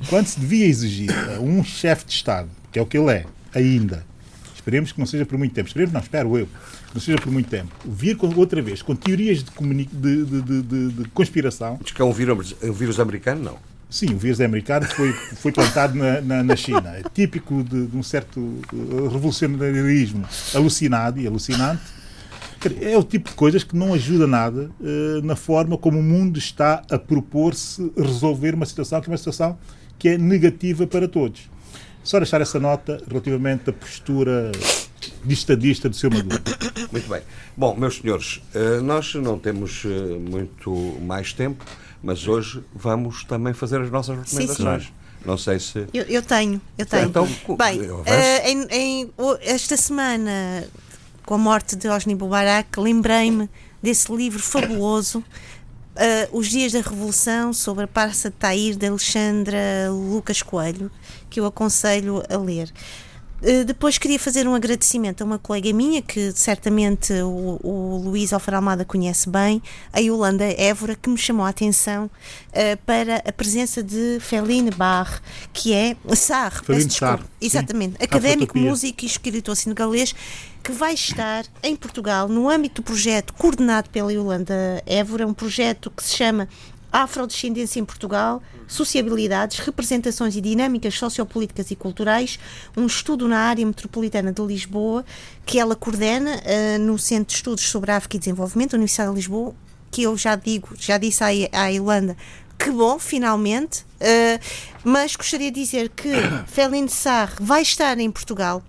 Quando 0.08 0.26
se 0.26 0.40
devia 0.40 0.64
exigir 0.64 1.10
a 1.36 1.40
um 1.40 1.62
chefe 1.62 2.06
de 2.06 2.12
Estado, 2.12 2.48
que 2.74 2.78
é 2.80 2.82
o 2.82 2.86
que 2.86 2.98
ele 2.98 3.08
é, 3.08 3.24
ainda, 3.54 4.04
esperemos 4.52 4.90
que 4.90 4.98
não 4.98 5.06
seja 5.06 5.24
por 5.24 5.38
muito 5.38 5.54
tempo, 5.54 5.68
esperemos 5.68 5.94
não, 5.94 6.00
espero 6.00 6.36
eu, 6.36 6.46
que 6.46 6.94
não 6.94 7.00
seja 7.00 7.18
por 7.18 7.30
muito 7.30 7.48
tempo, 7.48 7.72
vir 7.84 8.16
com, 8.16 8.26
outra 8.34 8.60
vez 8.60 8.82
com 8.82 8.96
teorias 8.96 9.44
de, 9.44 9.84
de, 9.84 10.42
de, 10.42 10.88
de, 10.88 11.08
conspiração. 11.10 11.78
Diz 11.80 11.92
que 11.92 12.02
é 12.02 12.04
um 12.04 12.12
vírus, 12.12 12.56
um 12.60 12.72
vírus 12.72 12.98
americano, 12.98 13.44
não? 13.44 13.58
Sim, 13.88 14.12
o 14.12 14.18
vírus 14.18 14.40
americano 14.40 14.86
foi, 14.86 15.12
foi 15.12 15.52
plantado 15.52 15.94
na, 15.94 16.20
na, 16.20 16.42
na 16.42 16.56
China. 16.56 16.96
É 16.96 17.04
típico 17.14 17.62
de, 17.62 17.86
de, 17.86 17.96
um 17.96 18.02
certo 18.02 18.40
uh, 18.40 19.08
revolucionarismo 19.08 20.24
alucinado 20.52 21.20
e 21.20 21.28
alucinante. 21.28 21.80
É 22.80 22.98
o 22.98 23.04
tipo 23.04 23.30
de 23.30 23.36
coisas 23.36 23.62
que 23.62 23.76
não 23.76 23.94
ajuda 23.94 24.26
nada 24.26 24.68
uh, 24.80 25.24
na 25.24 25.36
forma 25.36 25.78
como 25.78 26.00
o 26.00 26.02
mundo 26.02 26.40
está 26.40 26.82
a 26.90 26.98
propor-se 26.98 27.92
resolver 27.96 28.52
uma 28.52 28.66
situação 28.66 29.00
que 29.00 29.08
é 29.08 29.12
uma 29.12 29.18
situação 29.18 29.56
que 29.96 30.08
é 30.08 30.18
negativa 30.18 30.88
para 30.88 31.06
todos. 31.06 31.53
Só 32.04 32.18
deixar 32.18 32.40
essa 32.40 32.60
nota 32.60 33.02
relativamente 33.08 33.70
à 33.70 33.72
postura 33.72 34.52
de 35.24 35.34
estadista 35.34 35.88
do 35.88 35.96
seu 35.96 36.10
Maduro. 36.10 36.40
Muito 36.92 37.08
bem. 37.08 37.22
Bom, 37.56 37.74
meus 37.74 37.96
senhores, 37.96 38.42
uh, 38.54 38.82
nós 38.82 39.14
não 39.14 39.38
temos 39.38 39.82
muito 40.20 40.70
mais 41.00 41.32
tempo 41.32 41.64
mas 42.04 42.28
hoje 42.28 42.62
vamos 42.74 43.24
também 43.24 43.54
fazer 43.54 43.80
as 43.80 43.90
nossas 43.90 44.18
recomendações. 44.18 44.82
Sim, 44.82 44.88
sim. 44.88 44.94
Não 45.24 45.38
sei 45.38 45.58
se. 45.58 45.86
Eu, 45.94 46.04
eu 46.04 46.22
tenho, 46.22 46.60
eu 46.76 46.84
tenho. 46.84 47.08
Então, 47.08 47.26
Bem, 47.56 47.80
uh, 47.80 48.04
em, 48.44 48.66
em, 48.70 49.10
esta 49.40 49.74
semana, 49.74 50.64
com 51.24 51.34
a 51.34 51.38
morte 51.38 51.74
de 51.74 51.88
Osni 51.88 52.14
Mubarak, 52.14 52.78
lembrei-me 52.78 53.48
desse 53.82 54.14
livro 54.14 54.38
fabuloso, 54.38 55.24
uh, 55.96 56.36
Os 56.36 56.48
Dias 56.48 56.72
da 56.72 56.80
Revolução, 56.80 57.52
sobre 57.52 57.84
a 57.84 57.88
Parça 57.88 58.30
de 58.30 58.36
Tair, 58.36 58.76
de 58.76 58.86
Alexandra 58.86 59.58
Lucas 59.90 60.42
Coelho, 60.42 60.90
que 61.30 61.40
eu 61.40 61.46
aconselho 61.46 62.22
a 62.28 62.36
ler. 62.36 62.72
Eh, 63.44 63.62
depois 63.62 63.98
queria 63.98 64.18
fazer 64.18 64.48
um 64.48 64.54
agradecimento 64.54 65.20
a 65.20 65.24
uma 65.24 65.38
colega 65.38 65.70
minha 65.70 66.00
que 66.00 66.32
certamente 66.32 67.12
o, 67.12 67.60
o 67.62 68.00
Luís 68.02 68.32
Alfaralmada 68.32 68.86
conhece 68.86 69.28
bem, 69.28 69.62
a 69.92 70.00
Yolanda 70.00 70.44
Évora, 70.44 70.96
que 70.96 71.10
me 71.10 71.18
chamou 71.18 71.44
a 71.44 71.50
atenção 71.50 72.06
uh, 72.06 72.76
para 72.86 73.16
a 73.16 73.32
presença 73.32 73.82
de 73.82 74.18
Feline 74.18 74.70
Barre, 74.70 75.18
que 75.52 75.74
é 75.74 75.94
Sarre, 76.16 76.64
Feline 76.64 76.90
Sarre. 76.90 77.24
Exatamente, 77.38 77.98
Sim. 77.98 78.04
académico, 78.04 78.56
músico 78.56 79.04
e 79.04 79.06
escritor 79.06 79.54
senegalês 79.54 80.14
que 80.62 80.72
vai 80.72 80.94
estar 80.94 81.44
em 81.62 81.76
Portugal 81.76 82.26
no 82.26 82.48
âmbito 82.48 82.80
do 82.80 82.86
projeto 82.86 83.34
coordenado 83.34 83.90
pela 83.90 84.10
Yolanda 84.10 84.82
Évora, 84.86 85.26
um 85.26 85.34
projeto 85.34 85.90
que 85.90 86.02
se 86.02 86.16
chama 86.16 86.48
Afrodescendência 86.94 87.80
em 87.80 87.84
Portugal, 87.84 88.40
Sociabilidades, 88.68 89.58
Representações 89.58 90.36
e 90.36 90.40
Dinâmicas 90.40 90.94
Sociopolíticas 90.94 91.72
e 91.72 91.74
Culturais, 91.74 92.38
um 92.76 92.86
estudo 92.86 93.26
na 93.26 93.40
área 93.40 93.66
metropolitana 93.66 94.32
de 94.32 94.40
Lisboa, 94.40 95.04
que 95.44 95.58
ela 95.58 95.74
coordena 95.74 96.36
uh, 96.36 96.78
no 96.78 96.96
Centro 96.96 97.26
de 97.26 97.32
Estudos 97.34 97.64
sobre 97.64 97.90
África 97.90 98.16
e 98.16 98.20
Desenvolvimento, 98.20 98.70
da 98.70 98.76
Universidade 98.76 99.10
de 99.10 99.16
Lisboa, 99.16 99.52
que 99.90 100.04
eu 100.04 100.16
já 100.16 100.36
digo, 100.36 100.68
já 100.78 100.96
disse 100.96 101.24
à, 101.24 101.26
à 101.64 101.72
Irlanda, 101.72 102.16
que 102.56 102.70
bom, 102.70 102.96
finalmente, 103.00 103.80
uh, 103.80 104.40
mas 104.84 105.16
gostaria 105.16 105.50
de 105.50 105.60
dizer 105.60 105.88
que 105.88 106.12
Feline 106.46 106.88
Sarr 106.88 107.32
vai 107.40 107.62
estar 107.62 107.98
em 107.98 108.08
Portugal 108.08 108.62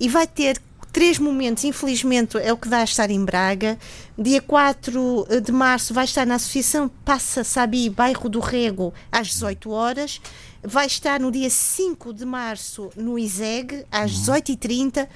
e 0.00 0.08
vai 0.08 0.26
ter 0.26 0.58
três 0.92 1.18
momentos, 1.18 1.64
infelizmente, 1.64 2.36
é 2.38 2.52
o 2.52 2.56
que 2.56 2.68
dá 2.68 2.78
a 2.78 2.84
estar 2.84 3.10
em 3.10 3.24
Braga. 3.24 3.78
Dia 4.18 4.40
4 4.40 5.26
eh, 5.28 5.40
de 5.40 5.52
março 5.52 5.94
vai 5.94 6.04
estar 6.04 6.26
na 6.26 6.34
Associação 6.34 6.90
Passa 7.04 7.42
Sabi, 7.42 7.88
bairro 7.88 8.28
do 8.28 8.40
Rego, 8.40 8.92
às 9.10 9.28
18 9.28 9.70
horas. 9.70 10.20
Vai 10.62 10.86
estar 10.86 11.18
no 11.18 11.30
dia 11.30 11.48
5 11.48 12.12
de 12.12 12.26
março 12.26 12.90
no 12.94 13.18
ISEG, 13.18 13.86
às 13.90 14.12
18h30. 14.12 14.98
Uhum. 14.98 15.06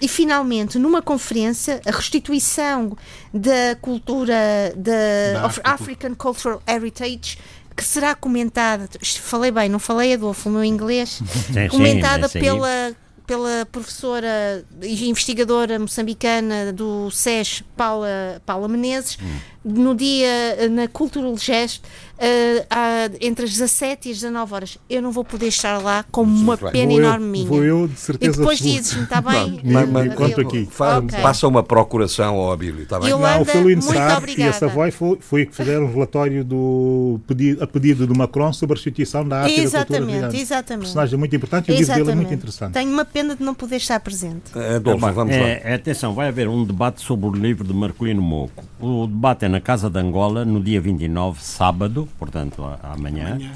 E, 0.00 0.06
finalmente, 0.06 0.78
numa 0.78 1.02
conferência, 1.02 1.80
a 1.84 1.90
restituição 1.90 2.96
da 3.34 3.74
cultura 3.80 4.72
da 4.76 5.44
of 5.44 5.60
African 5.64 6.14
Cultural 6.14 6.62
Heritage 6.66 7.38
que 7.74 7.82
será 7.82 8.14
comentada, 8.14 8.86
falei 9.20 9.50
bem, 9.50 9.68
não 9.68 9.78
falei 9.78 10.12
Adolfo, 10.12 10.50
o 10.50 10.52
meu 10.52 10.62
inglês, 10.62 11.22
sim, 11.50 11.68
comentada 11.68 12.28
sim, 12.28 12.38
pela 12.38 12.94
pela 13.26 13.66
professora 13.70 14.64
e 14.82 15.08
investigadora 15.08 15.78
moçambicana 15.78 16.72
do 16.72 17.10
SES, 17.10 17.62
Paula, 17.76 18.42
Paula 18.44 18.68
Menezes, 18.68 19.18
hum. 19.20 19.38
No 19.64 19.94
dia 19.94 20.68
na 20.70 20.88
Cultural 20.88 21.36
Gest, 21.36 21.82
uh, 22.22 23.16
entre 23.20 23.44
as 23.44 23.52
17 23.52 24.08
e 24.08 24.12
as 24.12 24.18
19 24.18 24.54
horas. 24.54 24.78
Eu 24.88 25.02
não 25.02 25.10
vou 25.10 25.24
poder 25.24 25.48
estar 25.48 25.78
lá 25.78 26.04
com 26.10 26.22
uma 26.22 26.56
pena 26.56 26.92
enorme 26.92 27.26
minha. 27.26 27.46
Vou 27.46 27.64
eu, 27.64 27.88
de 27.88 27.98
certeza. 27.98 28.32
E 28.32 28.36
depois 28.38 28.58
dizes-me, 28.58 29.04
está 29.04 29.20
bem? 29.20 29.60
Mas, 29.64 29.88
mas 29.88 30.14
conto 30.14 30.40
aqui. 30.40 30.68
Okay. 30.68 31.20
Passa 31.20 31.48
uma 31.48 31.62
procuração 31.62 32.36
ao 32.36 32.52
Abílio, 32.52 32.82
está 32.82 32.98
bem? 33.00 33.10
Yolanda, 33.10 33.38
não, 33.38 33.44
foi 33.44 33.62
o 33.62 33.70
INSAR 33.70 34.22
e 34.36 34.42
a 34.42 34.52
Savoy 34.52 34.90
foi, 34.90 35.18
foi 35.20 35.46
que 35.46 35.54
fizeram 35.54 35.84
um 35.84 35.92
relatório 35.92 36.44
do 36.44 37.20
pedido, 37.26 37.62
a 37.62 37.66
pedido 37.66 38.06
do 38.06 38.14
Macron 38.14 38.52
sobre 38.52 38.74
a 38.74 38.76
restituição 38.76 39.26
da 39.26 39.42
arte 39.42 39.60
exatamente, 39.60 40.02
e 40.02 40.14
da 40.14 40.20
cultura. 40.20 40.42
Exatamente, 40.42 40.82
Personagem 40.82 41.18
muito 41.18 41.36
importante 41.36 41.70
e 41.70 41.74
o 41.74 41.78
livro 41.78 41.94
dele 41.94 42.10
é 42.10 42.14
muito 42.14 42.34
interessante. 42.34 42.72
Tenho 42.72 42.92
uma 42.92 43.04
pena 43.04 43.36
de 43.36 43.42
não 43.42 43.54
poder 43.54 43.76
estar 43.76 43.98
presente. 44.00 44.56
É, 44.56 44.76
Adolfo, 44.76 45.06
é, 45.06 45.12
vamos 45.12 45.36
lá. 45.36 45.42
É, 45.42 45.74
atenção, 45.74 46.14
vai 46.14 46.28
haver 46.28 46.48
um 46.48 46.64
debate 46.64 47.00
sobre 47.00 47.26
o 47.26 47.32
livro 47.32 47.66
de 47.66 47.74
Marcolino 47.74 48.22
Moco. 48.22 48.64
O 48.80 49.06
debate 49.06 49.44
é 49.44 49.48
na 49.52 49.60
Casa 49.60 49.90
de 49.90 49.98
Angola, 49.98 50.46
no 50.46 50.58
dia 50.62 50.80
29, 50.80 51.38
sábado, 51.42 52.08
portanto, 52.18 52.64
amanhã, 52.82 53.34
amanhã 53.34 53.52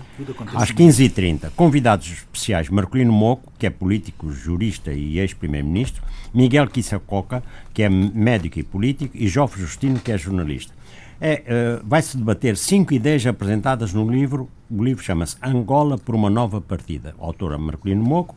às 0.54 0.70
15h30. 0.70 1.50
Convidados 1.56 2.12
especiais: 2.12 2.68
Marcolino 2.68 3.12
Moco, 3.12 3.50
que 3.58 3.66
é 3.66 3.70
político, 3.70 4.30
jurista 4.30 4.92
e 4.92 5.18
ex-primeiro-ministro, 5.18 6.02
Miguel 6.34 6.68
Quissacoca, 6.68 7.42
que 7.72 7.82
é 7.82 7.88
médico 7.88 8.58
e 8.58 8.62
político, 8.62 9.16
e 9.16 9.26
Jofre 9.26 9.62
Justino, 9.62 9.98
que 9.98 10.12
é 10.12 10.18
jornalista. 10.18 10.74
É, 11.18 11.80
uh, 11.80 11.86
Vai-se 11.88 12.14
debater 12.14 12.58
cinco 12.58 12.92
ideias 12.92 13.26
apresentadas 13.26 13.94
no 13.94 14.06
livro. 14.10 14.50
O 14.70 14.84
livro 14.84 15.02
chama-se 15.02 15.36
Angola 15.42 15.96
por 15.96 16.14
uma 16.14 16.28
Nova 16.28 16.60
Partida. 16.60 17.14
Autora 17.18 17.56
Marcolino 17.56 18.04
Moco. 18.04 18.36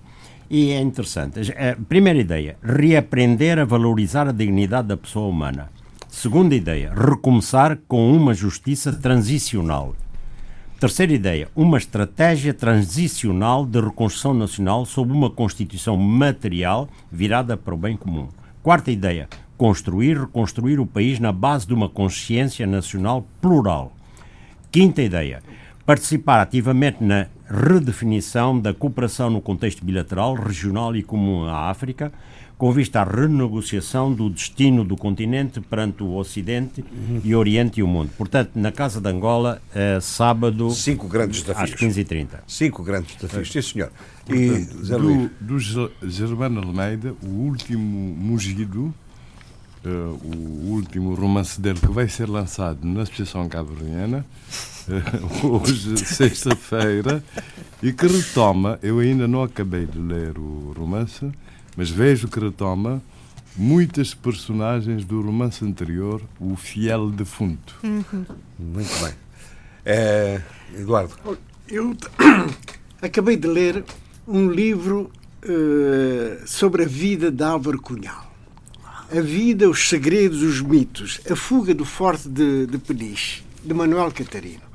E 0.50 0.72
é 0.72 0.80
interessante. 0.80 1.42
A 1.52 1.76
primeira 1.90 2.20
ideia: 2.20 2.56
reaprender 2.64 3.60
a 3.60 3.66
valorizar 3.66 4.30
a 4.30 4.32
dignidade 4.32 4.88
da 4.88 4.96
pessoa 4.96 5.28
humana. 5.28 5.70
Segunda 6.10 6.56
ideia: 6.56 6.92
recomeçar 6.94 7.78
com 7.88 8.12
uma 8.12 8.34
justiça 8.34 8.92
transicional. 8.92 9.96
Terceira 10.80 11.14
ideia, 11.14 11.48
uma 11.56 11.78
estratégia 11.78 12.54
transicional 12.54 13.66
de 13.66 13.80
reconstrução 13.80 14.34
nacional 14.34 14.86
sob 14.86 15.12
uma 15.12 15.30
Constituição 15.30 15.96
material 15.96 16.90
virada 17.12 17.56
para 17.56 17.76
o 17.76 17.78
bem 17.78 17.96
comum. 17.96 18.28
Quarta 18.64 18.90
ideia, 18.90 19.30
construir, 19.56 20.20
reconstruir 20.20 20.80
o 20.80 20.86
país 20.86 21.20
na 21.20 21.32
base 21.32 21.68
de 21.68 21.74
uma 21.76 21.88
consciência 21.88 22.66
nacional 22.66 23.26
plural. 23.40 23.94
Quinta 24.72 25.04
ideia, 25.04 25.44
participar 25.86 26.42
ativamente 26.42 27.04
na 27.04 27.28
redefinição 27.48 28.60
da 28.60 28.74
cooperação 28.74 29.30
no 29.30 29.42
contexto 29.42 29.86
bilateral, 29.86 30.34
regional 30.34 30.96
e 30.96 31.04
comum 31.04 31.46
à 31.46 31.70
África, 31.70 32.12
com 32.60 32.74
vista 32.74 33.00
à 33.00 33.04
renegociação 33.06 34.14
do 34.14 34.30
destino 34.30 34.84
do 34.84 34.98
continente 34.98 35.62
perante 35.62 36.04
o 36.04 36.16
Ocidente 36.16 36.82
uhum. 36.82 37.22
e 37.24 37.34
Oriente 37.34 37.80
e 37.80 37.84
o 37.84 37.88
mundo. 37.88 38.12
Portanto, 38.18 38.52
na 38.54 38.70
Casa 38.70 39.00
de 39.00 39.10
Angola, 39.10 39.62
é, 39.74 39.98
sábado. 40.02 40.70
Cinco 40.72 41.08
grandes 41.08 41.42
desafios. 41.42 41.74
Às 41.74 41.80
15h30. 41.80 42.28
Cinco 42.46 42.84
grandes 42.84 43.16
desafios, 43.16 43.50
sim, 43.50 43.62
senhor. 43.62 43.90
E 44.28 44.66
do, 44.98 45.30
do 45.40 45.60
Germano 46.04 46.60
Almeida, 46.60 47.16
o 47.24 47.28
último 47.28 48.14
Mugido, 48.18 48.94
uh, 49.86 49.90
o 50.22 50.72
último 50.72 51.16
romance 51.16 51.62
dele 51.62 51.80
que 51.80 51.88
vai 51.88 52.10
ser 52.10 52.28
lançado 52.28 52.86
na 52.86 53.04
Associação 53.04 53.48
Cabo-Verdiana, 53.48 54.26
uh, 54.90 55.48
hoje, 55.64 55.96
sexta-feira, 55.96 57.24
e 57.82 57.94
que 57.94 58.06
retoma, 58.06 58.78
eu 58.84 59.00
ainda 59.00 59.30
não 59.30 59.44
acabei 59.44 59.86
de 59.86 59.98
ler 59.98 60.38
o 60.38 60.74
romance 60.78 61.32
mas 61.80 61.90
vejo 61.90 62.28
que 62.28 62.38
retoma 62.38 63.02
muitas 63.56 64.14
personagens 64.14 65.06
do 65.06 65.22
romance 65.22 65.64
anterior, 65.64 66.22
O 66.38 66.58
Fiel 66.58 67.10
Defunto. 67.10 67.74
Uhum. 67.82 68.26
Muito 68.60 69.02
bem. 69.02 69.14
É, 69.86 70.42
Eduardo. 70.78 71.14
Eu 71.70 71.96
acabei 73.02 73.38
de 73.38 73.48
ler 73.48 73.86
um 74.28 74.52
livro 74.52 75.10
uh, 75.42 76.46
sobre 76.46 76.84
a 76.84 76.86
vida 76.86 77.32
de 77.32 77.44
Álvaro 77.46 77.82
Cunhal. 77.82 78.30
A 79.10 79.22
vida, 79.22 79.70
os 79.70 79.88
segredos, 79.88 80.44
os 80.44 80.60
mitos, 80.60 81.22
a 81.32 81.36
fuga 81.36 81.74
do 81.74 81.86
forte 81.86 82.28
de, 82.28 82.66
de 82.66 82.78
Peniche, 82.78 83.42
de 83.64 83.74
Manuel 83.74 84.12
Catarino. 84.12 84.68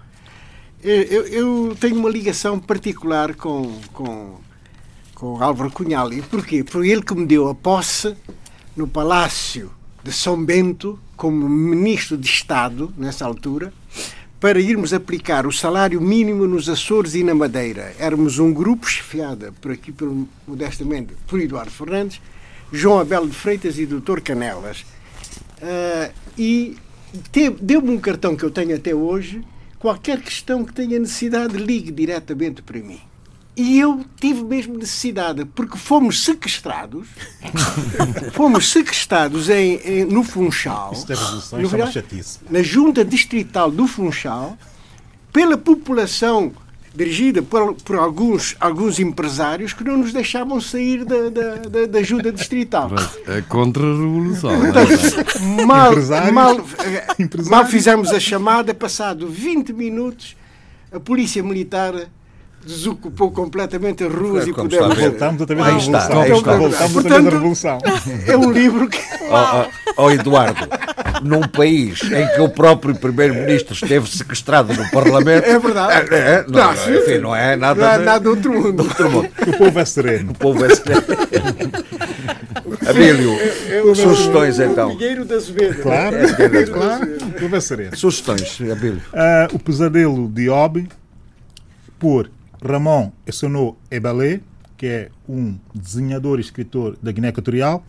Eu, 0.82 1.26
eu, 1.26 1.76
tenho 1.78 1.98
uma 1.98 2.08
ligação 2.08 2.58
particular 2.58 3.34
com, 3.34 3.78
com 3.92 4.38
com 5.24 5.42
Álvaro 5.42 5.70
Cunhal. 5.70 6.12
E 6.12 6.20
porquê? 6.20 6.62
Foi 6.68 6.90
ele 6.90 7.00
que 7.00 7.14
me 7.14 7.24
deu 7.24 7.48
a 7.48 7.54
posse 7.54 8.14
no 8.76 8.86
Palácio 8.86 9.70
de 10.02 10.12
São 10.12 10.44
Bento, 10.44 10.98
como 11.16 11.48
Ministro 11.48 12.18
de 12.18 12.26
Estado, 12.26 12.92
nessa 12.94 13.24
altura, 13.24 13.72
para 14.38 14.60
irmos 14.60 14.92
aplicar 14.92 15.46
o 15.46 15.52
salário 15.52 15.98
mínimo 15.98 16.46
nos 16.46 16.68
Açores 16.68 17.14
e 17.14 17.24
na 17.24 17.34
Madeira. 17.34 17.94
Éramos 17.98 18.38
um 18.38 18.52
grupo 18.52 18.86
chefiado 18.86 19.50
por 19.62 19.72
aqui, 19.72 19.90
pelo, 19.92 20.28
modestamente, 20.46 21.14
por 21.26 21.40
Eduardo 21.40 21.70
Fernandes, 21.70 22.20
João 22.70 23.00
Abel 23.00 23.26
de 23.26 23.32
Freitas 23.32 23.78
e 23.78 23.86
Dr. 23.86 24.20
Canelas. 24.20 24.84
Uh, 25.62 26.12
e 26.36 26.76
deu-me 27.62 27.92
um 27.92 27.98
cartão 27.98 28.36
que 28.36 28.44
eu 28.44 28.50
tenho 28.50 28.76
até 28.76 28.94
hoje. 28.94 29.42
Qualquer 29.78 30.20
questão 30.20 30.66
que 30.66 30.74
tenha 30.74 30.98
necessidade, 30.98 31.56
ligue 31.56 31.90
diretamente 31.90 32.60
para 32.60 32.78
mim. 32.78 33.00
E 33.56 33.78
eu 33.78 34.04
tive 34.20 34.42
mesmo 34.42 34.76
necessidade, 34.76 35.44
porque 35.44 35.78
fomos 35.78 36.24
sequestrados, 36.24 37.06
fomos 38.34 38.70
sequestrados 38.72 39.48
em, 39.48 39.76
em, 39.84 40.04
no 40.04 40.24
Funchal, 40.24 40.92
Isso 40.92 41.06
é 41.12 41.58
no, 41.58 41.68
na 42.50 42.62
junta 42.62 43.04
distrital 43.04 43.70
do 43.70 43.86
Funchal, 43.86 44.58
pela 45.32 45.56
população 45.56 46.52
dirigida 46.94 47.42
por, 47.42 47.74
por, 47.74 47.96
alguns, 47.96 48.56
alguns 48.60 48.98
empresários 48.98 49.72
que 49.72 49.82
não 49.82 49.98
nos 49.98 50.12
deixavam 50.12 50.60
sair 50.60 51.04
da, 51.04 51.28
da, 51.28 51.54
da, 51.56 51.86
da 51.86 51.98
ajuda 51.98 52.32
distrital. 52.32 52.90
É 53.26 53.40
contra-revolução. 53.42 54.50
É? 54.52 55.64
Mal, 55.64 55.92
mal, 56.32 56.56
mal 57.50 57.66
fizemos 57.66 58.10
a 58.10 58.20
chamada, 58.20 58.72
passado 58.72 59.28
20 59.28 59.72
minutos, 59.72 60.36
a 60.92 61.00
polícia 61.00 61.42
militar 61.42 62.08
desocupou 62.64 63.30
completamente 63.30 64.04
as 64.04 64.12
ruas 64.12 64.46
é, 64.46 64.50
e 64.50 64.54
pudemos. 64.54 64.96
Voltamos 64.96 65.40
outra 65.40 65.56
vez 65.56 65.66
à 65.66 65.70
Revolução. 65.70 66.22
Aí 66.22 66.32
está. 66.32 66.56
Voltamos 66.56 66.96
outra 66.96 67.14
vez 67.14 67.26
à 67.26 67.30
Revolução. 67.30 67.78
É 68.26 68.36
um 68.36 68.50
livro 68.50 68.88
que. 68.88 68.98
Ó 69.30 69.66
oh, 69.96 70.04
oh, 70.04 70.10
Eduardo, 70.10 70.68
num 71.22 71.42
país 71.42 72.00
em 72.02 72.26
que 72.34 72.40
o 72.40 72.48
próprio 72.48 72.94
Primeiro-Ministro 72.94 73.74
esteve 73.74 74.08
sequestrado 74.08 74.72
no 74.74 74.90
Parlamento. 74.90 75.44
É 75.46 75.58
verdade. 75.58 76.14
É, 76.14 76.18
é, 76.18 76.44
não, 76.48 76.74
não, 76.74 76.96
enfim, 76.96 77.18
não 77.18 77.36
é 77.36 77.56
nada. 77.56 77.80
Não 77.80 77.92
é 77.92 77.98
nada 77.98 78.20
do 78.20 78.30
outro 78.30 78.52
mundo. 78.52 78.72
Do 78.72 78.84
outro 78.84 79.10
mundo. 79.10 79.30
O 79.46 79.58
povo 79.58 79.78
é 79.78 79.84
sereno. 79.84 80.32
O 80.32 80.34
povo 80.34 80.64
é 80.64 80.74
sereno. 80.74 81.04
Abílio, 82.88 83.32
é, 83.32 83.78
é 83.78 83.94
sugestões 83.94 84.58
então. 84.58 84.88
O 84.88 84.92
Figueiro 84.92 85.24
da 85.24 85.36
Azevedo. 85.36 85.82
Claro, 85.82 86.16
é, 86.16 86.66
claro. 86.66 87.16
O 87.22 87.32
povo 87.32 87.56
é 87.56 87.60
sereno. 87.60 87.96
Sugestões, 87.96 88.58
Abílio. 88.60 89.02
Uh, 89.12 89.54
o 89.54 89.58
Pesadelo 89.58 90.28
de 90.28 90.48
Obi, 90.48 90.88
por 91.98 92.30
Ramon 92.64 93.12
Essonou 93.26 93.78
Ebalé, 93.90 94.40
que 94.76 94.86
é 94.86 95.08
um 95.28 95.56
desenhador 95.74 96.38
e 96.38 96.40
escritor 96.40 96.96
da 97.02 97.12
Guiné 97.12 97.28
Equatorial, 97.28 97.84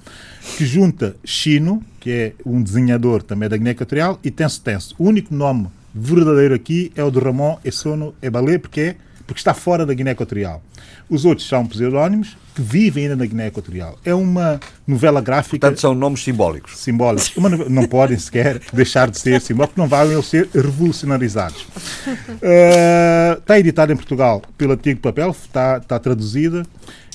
que 0.57 0.65
junta 0.65 1.15
Chino, 1.23 1.81
que 1.99 2.11
é 2.11 2.33
um 2.45 2.61
desenhador 2.61 3.23
também 3.23 3.49
da 3.49 3.57
Guiné 3.57 3.71
Equatorial, 3.71 4.19
e 4.23 4.29
Tenso 4.29 4.61
Tenso. 4.61 4.95
O 4.99 5.05
único 5.05 5.33
nome 5.33 5.67
verdadeiro 5.93 6.53
aqui 6.53 6.91
é 6.95 7.03
o 7.03 7.09
de 7.09 7.19
Ramon 7.19 7.57
Essono 7.63 8.13
Ebalé, 8.21 8.57
porque 8.57 8.81
é 8.81 8.95
porque 9.25 9.39
está 9.39 9.53
fora 9.53 9.85
da 9.85 9.93
Guiné 9.93 10.11
Equatorial. 10.11 10.61
Os 11.09 11.25
outros 11.25 11.47
são 11.47 11.65
pseudónimos 11.65 12.37
que 12.53 12.61
vivem 12.61 13.03
ainda 13.03 13.15
na 13.15 13.25
Guiné 13.25 13.47
Equatorial. 13.47 13.97
É 14.05 14.13
uma 14.13 14.59
novela 14.87 15.19
gráfica. 15.21 15.59
Portanto, 15.59 15.79
são 15.81 15.93
nomes 15.93 16.23
simbólicos. 16.23 16.77
Simbólicos. 16.77 17.35
Novela, 17.35 17.69
não 17.69 17.85
podem 17.87 18.17
sequer 18.17 18.61
deixar 18.71 19.09
de 19.09 19.19
ser 19.19 19.41
simbólicos, 19.41 19.77
não 19.77 19.87
vão 19.87 20.11
eles 20.11 20.25
ser 20.25 20.47
revolucionarizados. 20.53 21.63
Uh, 21.63 23.39
está 23.39 23.59
editada 23.59 23.91
em 23.91 23.95
Portugal 23.95 24.41
pelo 24.57 24.73
Antigo 24.73 24.99
Papel, 25.01 25.31
está, 25.31 25.77
está 25.77 25.99
traduzida 25.99 26.63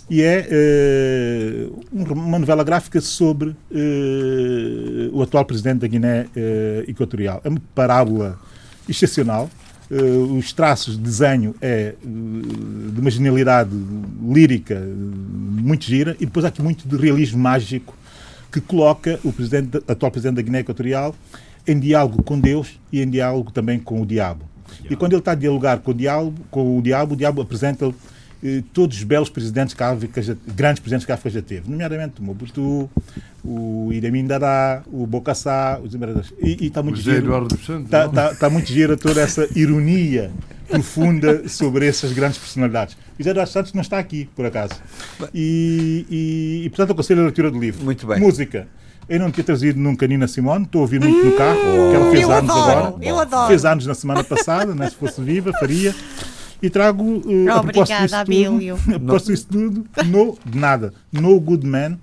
e 0.08 0.22
é 0.22 1.68
uh, 1.70 1.84
uma 1.92 2.38
novela 2.38 2.64
gráfica 2.64 3.00
sobre 3.00 3.50
uh, 3.50 3.56
o 5.12 5.22
atual 5.22 5.44
presidente 5.44 5.80
da 5.80 5.86
Guiné 5.86 6.26
Equatorial. 6.86 7.40
É 7.44 7.48
uma 7.48 7.62
parábola 7.74 8.38
excepcional 8.88 9.48
Uh, 9.90 10.36
os 10.36 10.52
traços 10.52 10.96
de 10.96 11.02
desenho 11.02 11.52
é 11.60 11.94
uh, 12.00 12.92
de 12.92 13.00
uma 13.00 13.10
genialidade 13.10 13.70
lírica 14.22 14.76
uh, 14.76 14.86
muito 14.86 15.84
gira 15.84 16.16
e 16.20 16.26
depois 16.26 16.44
há 16.44 16.48
aqui 16.48 16.62
muito 16.62 16.86
de 16.86 16.96
realismo 16.96 17.40
mágico 17.40 17.96
que 18.52 18.60
coloca 18.60 19.18
o 19.24 19.32
presidente, 19.32 19.78
atual 19.88 20.12
presidente 20.12 20.36
da 20.36 20.42
Guiné 20.42 20.60
Equatorial 20.60 21.12
em 21.66 21.78
diálogo 21.78 22.22
com 22.22 22.38
Deus 22.38 22.78
e 22.92 23.00
em 23.00 23.08
diálogo 23.08 23.50
também 23.50 23.78
com 23.78 24.00
o 24.00 24.06
diabo. 24.06 24.44
E 24.88 24.96
quando 24.96 25.12
ele 25.12 25.20
está 25.20 25.32
a 25.32 25.36
dialogar 25.36 25.78
com 25.78 25.90
o 25.90 25.94
diabo, 25.94 26.34
com 26.50 26.78
o 26.78 26.82
diabo, 26.82 27.14
o 27.14 27.16
diabo 27.16 27.42
apresenta-lhe 27.42 27.92
eh, 27.92 27.94
todos 28.72 28.96
os 28.96 29.02
belos 29.02 29.28
presidentes 29.28 29.74
que 29.74 29.82
a 29.82 29.90
África 29.90 30.22
já, 30.22 30.34
grandes 30.54 30.80
presidentes 30.80 31.04
que 31.04 31.12
a 31.12 31.14
África 31.14 31.30
já 31.30 31.42
teve, 31.42 31.70
nomeadamente 31.70 32.20
o 32.20 32.24
Mobutu, 32.24 32.90
o 33.44 33.90
Iramin 33.92 34.26
Dada, 34.26 34.82
o 34.90 35.06
Bocassá, 35.06 35.78
os 35.82 35.94
e, 35.94 36.64
e 36.64 36.66
está 36.66 36.82
muito 36.82 37.00
giro, 37.00 37.46
está, 37.46 38.06
está, 38.06 38.32
está 38.32 38.50
muito 38.50 38.68
gira 38.72 38.96
toda 38.96 39.20
essa 39.20 39.46
ironia 39.54 40.30
profunda 40.68 41.48
sobre 41.48 41.86
essas 41.86 42.12
grandes 42.12 42.38
personalidades. 42.38 42.94
O 42.94 43.18
José 43.18 43.30
Eduardo 43.30 43.52
Santos 43.52 43.72
não 43.72 43.82
está 43.82 43.98
aqui, 43.98 44.28
por 44.36 44.46
acaso. 44.46 44.74
E, 45.34 46.06
e, 46.08 46.62
e 46.64 46.70
portanto, 46.70 46.92
aconselho 46.92 47.20
a 47.20 47.24
leitura 47.24 47.50
do 47.50 47.58
livro. 47.58 47.84
Muito 47.84 48.06
bem. 48.06 48.20
Música. 48.20 48.68
Eu 49.08 49.18
não 49.18 49.30
tinha 49.30 49.42
trazido 49.42 49.78
nunca 49.78 50.06
Nina 50.06 50.28
Simone, 50.28 50.64
estou 50.64 50.78
a 50.78 50.82
ouvir 50.82 51.00
muito 51.00 51.24
no 51.24 51.32
carro, 51.32 51.58
oh. 51.58 51.90
que 51.90 51.96
ela 51.96 52.10
fez 52.12 52.22
eu 52.22 52.30
anos 52.30 52.50
adoro, 52.50 52.70
agora. 52.70 53.04
Eu 53.04 53.18
adoro. 53.18 53.48
Fez 53.48 53.64
anos 53.64 53.86
na 53.86 53.94
semana 53.94 54.22
passada, 54.22 54.72
né, 54.72 54.88
se 54.88 54.94
fosse 54.94 55.20
viva, 55.20 55.50
faria 55.58 55.92
e 56.62 56.68
trago 56.68 57.02
uh, 57.04 57.50
a 57.50 57.62
propósito 57.62 58.02
disso 58.02 58.24
tudo, 58.24 58.94
a 58.94 58.98
propósito 58.98 59.30
disso 59.32 59.46
tudo, 59.50 59.86
No 60.06 60.38
de 60.44 60.58
Nada, 60.58 60.92
No 61.12 61.40
Good 61.40 61.66
Man, 61.66 61.98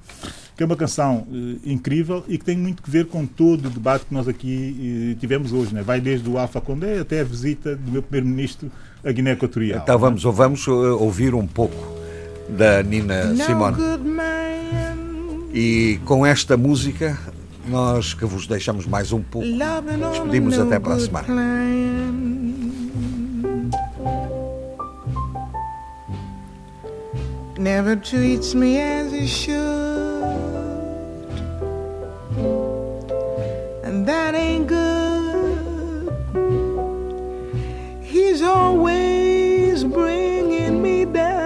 que 0.55 0.63
é 0.63 0.65
uma 0.65 0.75
canção 0.75 1.27
uh, 1.29 1.59
incrível 1.63 2.23
e 2.27 2.37
que 2.37 2.45
tem 2.45 2.57
muito 2.57 2.81
que 2.81 2.89
ver 2.89 3.05
com 3.05 3.25
todo 3.25 3.67
o 3.67 3.69
debate 3.69 4.05
que 4.05 4.13
nós 4.13 4.27
aqui 4.27 5.13
uh, 5.15 5.19
tivemos 5.19 5.53
hoje. 5.53 5.73
Né? 5.73 5.83
Vai 5.83 6.01
desde 6.01 6.27
o 6.29 6.37
Alfa 6.37 6.59
Condé 6.59 6.99
até 6.99 7.21
a 7.21 7.23
visita 7.23 7.75
do 7.75 7.91
meu 7.91 8.01
primeiro-ministro 8.01 8.71
à 9.03 9.11
Guiné 9.11 9.31
Equatorial. 9.31 9.81
Então 9.83 9.99
vamos, 9.99 10.25
né? 10.25 10.31
vamos 10.33 10.67
ouvir 10.67 11.35
um 11.35 11.45
pouco 11.45 11.95
da 12.49 12.81
Nina 12.81 13.35
Simone. 13.35 13.77
E 15.53 15.99
com 16.05 16.25
esta 16.25 16.57
música, 16.57 17.17
nós 17.67 18.13
que 18.13 18.25
vos 18.25 18.47
deixamos 18.47 18.85
mais 18.85 19.11
um 19.11 19.21
pouco, 19.21 19.47
despedimos 20.11 20.59
até 20.59 20.79
para 20.79 20.93
a 20.93 20.99
semana. 20.99 21.27
Never 27.59 27.95
treats 27.95 28.53
me 28.53 28.77
as 28.79 29.11
he 29.11 29.25
should. 29.25 29.55
And 33.83 34.05
that 34.05 34.35
ain't 34.35 34.67
good. 34.67 36.13
He's 38.01 38.41
always 38.41 39.83
bringing 39.83 40.81
me 40.81 41.05
down. 41.05 41.37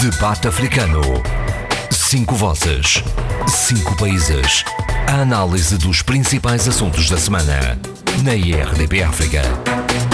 Debate 0.00 0.48
africano. 0.48 1.02
Cinco 1.90 2.34
vozes. 2.34 3.02
Cinco 3.46 3.94
países. 3.96 4.64
A 5.06 5.22
análise 5.22 5.76
dos 5.78 6.02
principais 6.02 6.66
assuntos 6.66 7.08
da 7.08 7.18
semana 7.18 7.78
na 8.22 8.34
IRDP 8.34 9.02
África. 9.02 10.11